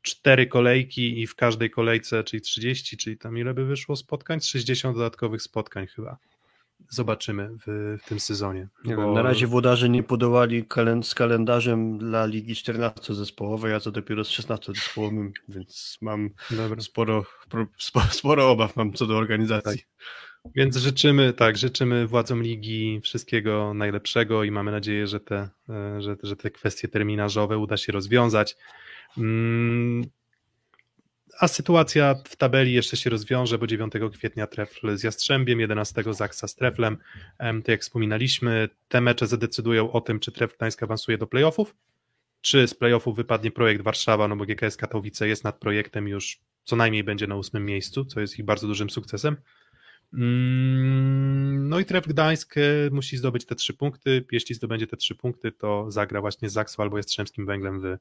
cztery 0.01 0.47
kolejki 0.47 1.21
i 1.21 1.27
w 1.27 1.35
każdej 1.35 1.69
kolejce, 1.69 2.23
czyli 2.23 2.41
30, 2.41 2.97
czyli 2.97 3.17
tam 3.17 3.37
ile 3.37 3.53
by 3.53 3.65
wyszło 3.65 3.95
spotkań? 3.95 4.41
60 4.41 4.97
dodatkowych 4.97 5.41
spotkań 5.41 5.87
chyba. 5.87 6.17
Zobaczymy 6.89 7.49
w, 7.67 7.97
w 8.03 8.07
tym 8.07 8.19
sezonie. 8.19 8.67
Nie 8.85 8.95
bo- 8.95 9.01
wiem, 9.01 9.13
na 9.13 9.21
razie 9.21 9.47
włodarze 9.47 9.89
nie 9.89 10.03
podołali 10.03 10.63
kalen- 10.63 11.03
z 11.03 11.15
kalendarzem 11.15 11.97
dla 11.97 12.25
Ligi 12.25 12.53
14-zespołowej, 12.53 13.73
a 13.75 13.79
co 13.79 13.91
dopiero 13.91 14.23
z 14.23 14.29
16-zespołowym, 14.29 15.31
więc 15.49 15.97
mam 16.01 16.29
Dobra. 16.51 16.81
sporo, 16.81 17.25
pro- 17.49 17.67
spo- 17.79 18.09
sporo 18.19 18.51
obaw 18.51 18.75
mam 18.75 18.93
co 18.93 19.05
do 19.05 19.17
organizacji. 19.17 19.81
Więc 20.55 20.77
życzymy, 20.77 21.33
tak, 21.33 21.57
życzymy 21.57 22.07
władzom 22.07 22.43
ligi 22.43 23.01
wszystkiego 23.03 23.73
najlepszego 23.73 24.43
i 24.43 24.51
mamy 24.51 24.71
nadzieję, 24.71 25.07
że 25.07 25.19
te, 25.19 25.49
e, 25.69 26.01
że, 26.01 26.15
że 26.23 26.35
te 26.35 26.51
kwestie 26.51 26.87
terminarzowe 26.87 27.57
uda 27.57 27.77
się 27.77 27.91
rozwiązać. 27.91 28.55
Mm, 29.17 30.03
A 31.39 31.47
sytuacja 31.47 32.15
w 32.27 32.35
tabeli 32.35 32.73
jeszcze 32.73 32.97
się 32.97 33.09
rozwiąże, 33.09 33.57
bo 33.57 33.67
9 33.67 33.93
kwietnia 34.13 34.47
Trefl 34.47 34.97
z 34.97 35.03
Jastrzębiem, 35.03 35.59
11 35.59 36.03
Zaksa 36.13 36.47
z 36.47 36.55
Treflem. 36.55 36.97
Em, 37.39 37.61
Tak 37.61 37.67
jak 37.67 37.81
wspominaliśmy, 37.81 38.69
te 38.87 39.01
mecze 39.01 39.27
zadecydują 39.27 39.91
o 39.91 40.01
tym, 40.01 40.19
czy 40.19 40.31
Trefl 40.31 40.55
Gdańsk 40.55 40.83
awansuje 40.83 41.17
do 41.17 41.27
playoffów, 41.27 41.75
czy 42.41 42.67
z 42.67 42.73
playoffów 42.73 43.15
wypadnie 43.15 43.51
projekt 43.51 43.81
Warszawa, 43.81 44.27
no 44.27 44.35
bo 44.35 44.45
GKS 44.45 44.77
Katowice 44.77 45.27
jest 45.27 45.43
nad 45.43 45.59
projektem 45.59 46.07
już 46.07 46.39
co 46.63 46.75
najmniej 46.75 47.03
będzie 47.03 47.27
na 47.27 47.35
ósmym 47.35 47.65
miejscu, 47.65 48.05
co 48.05 48.19
jest 48.19 48.39
ich 48.39 48.45
bardzo 48.45 48.67
dużym 48.67 48.89
sukcesem. 48.89 49.37
Mm, 50.13 51.69
No 51.69 51.79
i 51.79 51.85
Tref 51.85 52.07
Gdańsk 52.07 52.57
e, 52.57 52.61
musi 52.91 53.17
zdobyć 53.17 53.45
te 53.45 53.55
trzy 53.55 53.73
punkty. 53.73 54.25
Jeśli 54.31 54.55
zdobędzie 54.55 54.87
te 54.87 54.97
trzy 54.97 55.15
punkty, 55.15 55.51
to 55.51 55.91
zagra 55.91 56.21
właśnie 56.21 56.49
z 56.49 56.53
Zaksą 56.53 56.83
albo 56.83 56.97
Jastrzębskim 56.97 57.45
Węglem 57.45 57.81
w, 57.81 57.97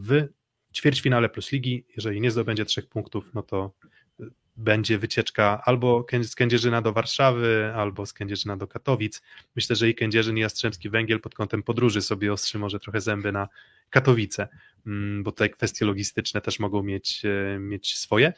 w 0.00 0.28
ćwierćfinale 0.72 1.28
plus 1.28 1.52
ligi. 1.52 1.84
Jeżeli 1.96 2.20
nie 2.20 2.30
zdobędzie 2.30 2.64
trzech 2.64 2.86
punktów, 2.86 3.30
no 3.34 3.42
to 3.42 3.72
e, 4.20 4.24
będzie 4.56 4.98
wycieczka 4.98 5.62
albo 5.64 6.06
z 6.22 6.34
Kędzierzyna 6.34 6.82
do 6.82 6.92
Warszawy, 6.92 7.72
albo 7.74 8.06
z 8.06 8.12
Kędzierzyna 8.12 8.56
do 8.56 8.66
Katowic. 8.66 9.22
Myślę, 9.56 9.76
że 9.76 9.88
i 9.88 9.94
Kędzierzyn, 9.94 10.38
i 10.38 10.40
Jastrzębski 10.40 10.90
Węgiel 10.90 11.20
pod 11.20 11.34
kątem 11.34 11.62
podróży 11.62 12.02
sobie 12.02 12.32
ostrzy 12.32 12.58
może 12.58 12.80
trochę 12.80 13.00
zęby 13.00 13.32
na 13.32 13.48
Katowice, 13.90 14.48
mm, 14.86 15.22
bo 15.22 15.32
tutaj 15.32 15.50
kwestie 15.50 15.84
logistyczne 15.84 16.40
też 16.40 16.58
mogą 16.58 16.82
mieć, 16.82 17.22
e, 17.24 17.58
mieć 17.58 17.98
swoje. 17.98 18.32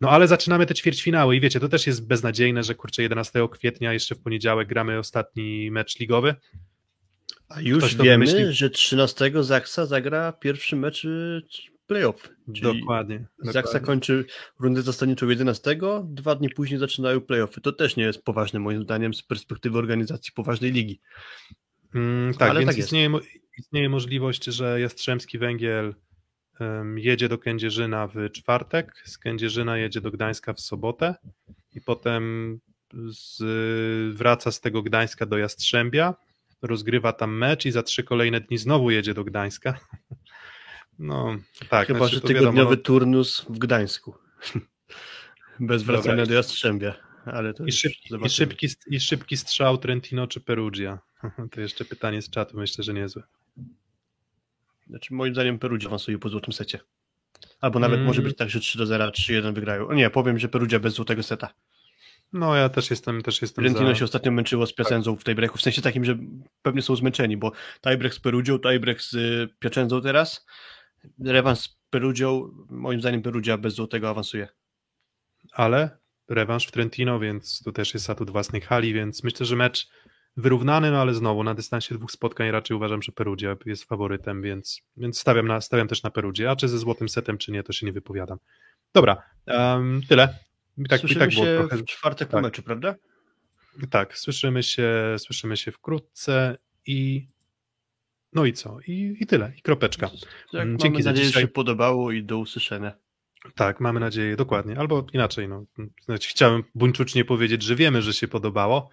No 0.00 0.10
ale 0.10 0.28
zaczynamy 0.28 0.66
te 0.66 0.74
ćwierćfinały 0.74 1.36
i 1.36 1.40
wiecie, 1.40 1.60
to 1.60 1.68
też 1.68 1.86
jest 1.86 2.06
beznadziejne, 2.06 2.62
że 2.62 2.74
kurczę 2.74 3.02
11 3.02 3.48
kwietnia 3.48 3.92
jeszcze 3.92 4.14
w 4.14 4.20
poniedziałek 4.20 4.68
gramy 4.68 4.98
ostatni 4.98 5.70
mecz 5.70 5.98
ligowy. 5.98 6.34
A 7.54 7.60
już 7.60 7.96
wiemy, 7.96 8.26
wymyślił. 8.26 8.52
że 8.52 8.70
13 8.70 9.32
Zaksa 9.40 9.86
zagra 9.86 10.32
pierwszy 10.32 10.76
mecz 10.76 11.04
y, 11.04 11.42
playoff. 11.86 12.28
Dokładnie. 12.46 13.26
Zaksa 13.38 13.62
dokładnie. 13.62 13.86
kończy 13.86 14.24
rundę 14.60 14.82
zasadniczą 14.82 15.28
11, 15.28 15.78
dwa 16.04 16.34
dni 16.34 16.50
później 16.50 16.80
zaczynają 16.80 17.20
playoffy. 17.20 17.60
To 17.60 17.72
też 17.72 17.96
nie 17.96 18.04
jest 18.04 18.22
poważne 18.24 18.60
moim 18.60 18.82
zdaniem 18.82 19.14
z 19.14 19.22
perspektywy 19.22 19.78
organizacji 19.78 20.32
poważnej 20.32 20.72
ligi. 20.72 21.00
Mm, 21.94 22.34
tak, 22.34 22.50
Ale 22.50 22.60
więc 22.60 22.70
tak 22.70 22.78
istnieje, 22.78 23.10
istnieje 23.58 23.88
możliwość, 23.88 24.44
że 24.44 24.80
Jastrzębski 24.80 25.38
Węgiel 25.38 25.94
em, 26.60 26.98
jedzie 26.98 27.28
do 27.28 27.38
Kędzierzyna 27.38 28.08
w 28.08 28.30
czwartek, 28.32 29.02
z 29.04 29.18
Kędzierzyna 29.18 29.78
jedzie 29.78 30.00
do 30.00 30.10
Gdańska 30.10 30.52
w 30.52 30.60
sobotę 30.60 31.14
i 31.74 31.80
potem 31.80 32.58
z, 33.08 33.42
wraca 34.16 34.52
z 34.52 34.60
tego 34.60 34.82
Gdańska 34.82 35.26
do 35.26 35.38
Jastrzębia 35.38 36.14
rozgrywa 36.62 37.12
tam 37.12 37.36
mecz 37.36 37.66
i 37.66 37.70
za 37.70 37.82
trzy 37.82 38.02
kolejne 38.02 38.40
dni 38.40 38.58
znowu 38.58 38.90
jedzie 38.90 39.14
do 39.14 39.24
Gdańska. 39.24 39.78
No, 40.98 41.36
tak. 41.68 41.86
Chyba, 41.86 41.98
znaczy, 41.98 42.14
że 42.14 42.20
tygodniowy 42.20 42.56
wiadomo, 42.56 42.70
no, 42.70 42.76
turnus 42.76 43.46
w 43.48 43.58
Gdańsku. 43.58 44.14
Bez 45.60 45.82
wracania 45.82 46.16
Dobra. 46.16 46.26
do 46.26 46.34
Jastrzębia. 46.34 46.94
Ale 47.24 47.54
to 47.54 47.64
I 47.64 47.72
szybki, 47.72 48.14
i, 48.24 48.28
szybki, 48.28 48.68
I 48.86 49.00
szybki 49.00 49.36
strzał 49.36 49.78
Trentino 49.78 50.26
czy 50.26 50.40
Perugia. 50.40 50.98
To 51.52 51.60
jeszcze 51.60 51.84
pytanie 51.84 52.22
z 52.22 52.30
czatu, 52.30 52.56
myślę, 52.56 52.84
że 52.84 52.94
niezłe. 52.94 53.22
Znaczy, 54.86 55.14
moim 55.14 55.34
zdaniem 55.34 55.58
Perugia 55.58 55.88
awansuje 55.88 56.18
po 56.18 56.28
złotym 56.28 56.52
secie. 56.52 56.78
Albo 57.60 57.78
nawet 57.78 57.96
Mm. 57.96 58.06
może 58.06 58.22
być 58.22 58.36
tak, 58.36 58.50
że 58.50 58.60
3 58.60 58.78
do 58.78 58.86
0, 58.86 59.10
3-1 59.10 59.54
wygrają. 59.54 59.88
O 59.88 59.94
nie, 59.94 60.10
powiem, 60.10 60.38
że 60.38 60.48
Perugia 60.48 60.80
bez 60.80 60.94
złotego 60.94 61.22
seta. 61.22 61.54
No 62.32 62.56
ja 62.56 62.68
też 62.68 62.90
jestem, 62.90 63.22
też 63.22 63.42
jestem 63.42 63.64
Trentino 63.64 63.88
za... 63.88 63.94
się 63.94 64.04
ostatnio 64.04 64.32
męczyło 64.32 64.66
z 64.66 64.72
Piacenzą 64.72 65.16
w 65.16 65.24
tiebreaku, 65.24 65.58
w 65.58 65.62
sensie 65.62 65.82
takim, 65.82 66.04
że 66.04 66.18
pewnie 66.62 66.82
są 66.82 66.96
zmęczeni, 66.96 67.36
bo 67.36 67.52
tiebreak 67.80 68.14
z 68.14 68.20
Perugią, 68.20 68.58
tiebreak 68.58 69.02
z 69.02 69.14
y, 69.14 69.48
Piacenzą 69.58 70.02
teraz, 70.02 70.46
rewans 71.24 71.60
z 71.60 71.76
Perugią, 71.90 72.50
moim 72.70 73.00
zdaniem 73.00 73.22
Perugia 73.22 73.58
bez 73.58 73.74
złotego 73.74 74.10
awansuje. 74.10 74.48
ale 75.52 75.98
rewanż 76.28 76.66
w 76.66 76.70
Trentino, 76.70 77.20
więc 77.20 77.62
tu 77.64 77.72
też 77.72 77.94
jest 77.94 78.10
atut 78.10 78.30
własnej 78.30 78.62
hali, 78.62 78.94
więc 78.94 79.24
myślę, 79.24 79.46
że 79.46 79.56
mecz 79.56 79.88
wyrównany, 80.36 80.90
no 80.90 81.00
ale 81.00 81.14
znowu 81.14 81.44
na 81.44 81.54
dystansie 81.54 81.94
dwóch 81.94 82.12
spotkań 82.12 82.50
raczej 82.50 82.76
uważam, 82.76 83.02
że 83.02 83.12
Perugia 83.12 83.56
jest 83.66 83.84
faworytem, 83.84 84.42
więc, 84.42 84.82
więc 84.96 85.18
stawiam, 85.18 85.48
na, 85.48 85.60
stawiam 85.60 85.88
też 85.88 86.02
na 86.02 86.10
Perugię, 86.10 86.50
a 86.50 86.56
czy 86.56 86.68
ze 86.68 86.78
złotym 86.78 87.08
setem, 87.08 87.38
czy 87.38 87.52
nie, 87.52 87.62
to 87.62 87.72
się 87.72 87.86
nie 87.86 87.92
wypowiadam. 87.92 88.38
Dobra, 88.94 89.22
em, 89.46 90.00
tyle. 90.08 90.38
Tak, 90.88 91.00
Słyszymy 91.00 91.20
tak 91.20 91.30
było 91.30 91.46
się 91.46 91.56
trochę, 91.58 91.76
w 91.76 91.84
czwartek 91.84 92.28
po 92.28 92.32
tak. 92.32 92.42
meczu, 92.42 92.62
prawda? 92.62 92.94
tak, 93.90 94.18
słyszymy 94.18 94.62
się, 94.62 95.16
słyszymy 95.18 95.56
się 95.56 95.72
wkrótce 95.72 96.58
i 96.86 97.28
no 98.32 98.44
i 98.44 98.52
co? 98.52 98.78
I, 98.86 99.16
i 99.20 99.26
tyle, 99.26 99.52
i 99.58 99.62
kropeczka. 99.62 100.10
Tak, 100.52 100.66
mamy 100.66 100.76
dzięki 100.76 101.02
za 101.02 101.10
nadzieję, 101.10 101.26
że 101.26 101.30
dzisiaj. 101.30 101.42
się 101.42 101.48
podobało 101.48 102.12
i 102.12 102.22
do 102.22 102.38
usłyszenia. 102.38 102.92
Tak, 103.54 103.80
mamy 103.80 104.00
nadzieję, 104.00 104.36
dokładnie. 104.36 104.78
Albo 104.78 105.06
inaczej, 105.12 105.48
no. 105.48 105.64
Znaczy, 106.04 106.28
chciałem 106.28 106.64
buńczucznie 106.74 107.24
powiedzieć, 107.24 107.62
że 107.62 107.76
wiemy, 107.76 108.02
że 108.02 108.12
się 108.12 108.28
podobało, 108.28 108.90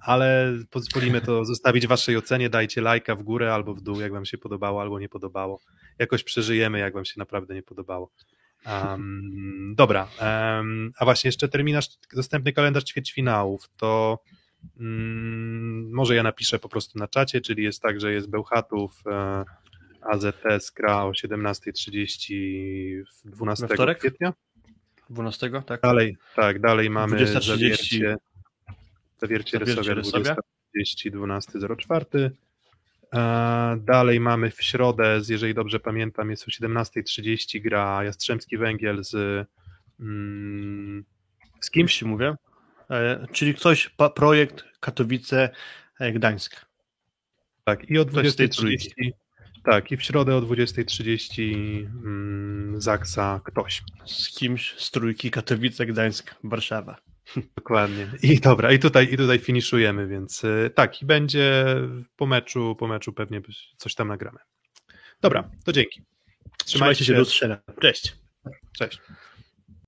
ale 0.00 0.52
pozwolimy 0.70 1.20
to 1.20 1.44
zostawić 1.52 1.86
waszej 1.86 2.16
ocenie. 2.16 2.50
Dajcie 2.50 2.80
lajka 2.80 3.16
w 3.16 3.22
górę 3.22 3.54
albo 3.54 3.74
w 3.74 3.80
dół, 3.80 4.00
jak 4.00 4.12
wam 4.12 4.24
się 4.24 4.38
podobało, 4.38 4.80
albo 4.80 5.00
nie 5.00 5.08
podobało. 5.08 5.60
Jakoś 5.98 6.24
przeżyjemy, 6.24 6.78
jak 6.78 6.94
wam 6.94 7.04
się 7.04 7.14
naprawdę 7.16 7.54
nie 7.54 7.62
podobało. 7.62 8.12
Um, 8.66 9.74
dobra, 9.76 10.08
um, 10.20 10.92
a 10.98 11.04
właśnie 11.04 11.28
jeszcze 11.28 11.48
terminarz, 11.48 11.88
dostępny 12.16 12.52
kalendarz 12.52 12.84
ćwierćfinałów, 12.84 13.68
to 13.76 14.22
mm, 14.80 15.90
może 15.92 16.14
ja 16.14 16.22
napiszę 16.22 16.58
po 16.58 16.68
prostu 16.68 16.98
na 16.98 17.08
czacie, 17.08 17.40
czyli 17.40 17.62
jest 17.62 17.82
tak, 17.82 18.00
że 18.00 18.12
jest 18.12 18.30
Bełchatów, 18.30 19.02
e, 19.06 19.44
AZS 20.00 20.70
gra 20.70 21.04
o 21.04 21.10
17.30 21.10 23.02
w 23.24 23.30
12 23.30 23.66
We 23.66 23.74
wtorek? 23.74 23.98
kwietnia. 23.98 24.32
12, 25.10 25.50
tak? 25.66 25.80
Dalej, 25.80 26.16
tak, 26.36 26.60
dalej 26.60 26.90
mamy 26.90 27.16
20.30. 27.16 27.40
zawiercie, 27.46 28.16
zawiercie 29.18 29.58
Zawiercie 29.58 29.94
Resowia. 29.94 30.36
20.30, 30.76 31.10
12.04. 31.10 32.30
Dalej 33.78 34.20
mamy 34.20 34.50
w 34.50 34.62
środę, 34.62 35.20
jeżeli 35.28 35.54
dobrze 35.54 35.80
pamiętam, 35.80 36.30
jest 36.30 36.48
o 36.48 36.50
17.30 36.50 37.62
gra 37.62 38.04
Jastrzębski 38.04 38.58
Węgiel 38.58 39.04
z, 39.04 39.46
mm, 40.00 41.04
z 41.60 41.70
Kimś 41.70 42.02
mówię. 42.02 42.34
E, 42.90 43.26
czyli 43.32 43.54
ktoś, 43.54 43.90
projekt 44.14 44.64
Katowice, 44.80 45.50
e, 46.00 46.12
Gdańsk. 46.12 46.66
Tak, 47.64 47.90
i 47.90 47.98
o 47.98 48.04
Ktoś 48.04 48.30
z 48.30 48.36
tej 48.36 48.48
20.30. 48.48 49.10
Tak, 49.64 49.92
i 49.92 49.96
w 49.96 50.02
środę 50.02 50.36
o 50.36 50.40
20.30 50.40 51.86
mm, 52.04 52.80
Zaksa 52.80 53.40
ktoś. 53.44 53.82
Z 54.06 54.38
kimś 54.38 54.74
z 54.78 54.90
trójki 54.90 55.30
Katowice, 55.30 55.86
Gdańsk, 55.86 56.34
Warszawa. 56.44 57.09
Dokładnie. 57.56 58.06
I 58.22 58.40
dobra, 58.40 58.72
i 58.72 58.78
tutaj, 58.78 59.12
i 59.12 59.16
tutaj 59.16 59.38
finiszujemy, 59.38 60.06
więc 60.06 60.44
y, 60.44 60.70
tak, 60.74 61.02
i 61.02 61.06
będzie 61.06 61.64
po 62.16 62.26
meczu, 62.26 62.76
po 62.78 62.86
meczu 62.86 63.12
pewnie 63.12 63.40
coś 63.76 63.94
tam 63.94 64.08
nagramy. 64.08 64.38
Dobra, 65.20 65.50
to 65.64 65.72
dzięki. 65.72 66.02
Trzymajcie 66.64 67.04
się 67.04 67.14
do 67.14 67.22
usłyszenia. 67.22 67.60
Cześć. 67.80 68.16
Cześć. 68.78 69.00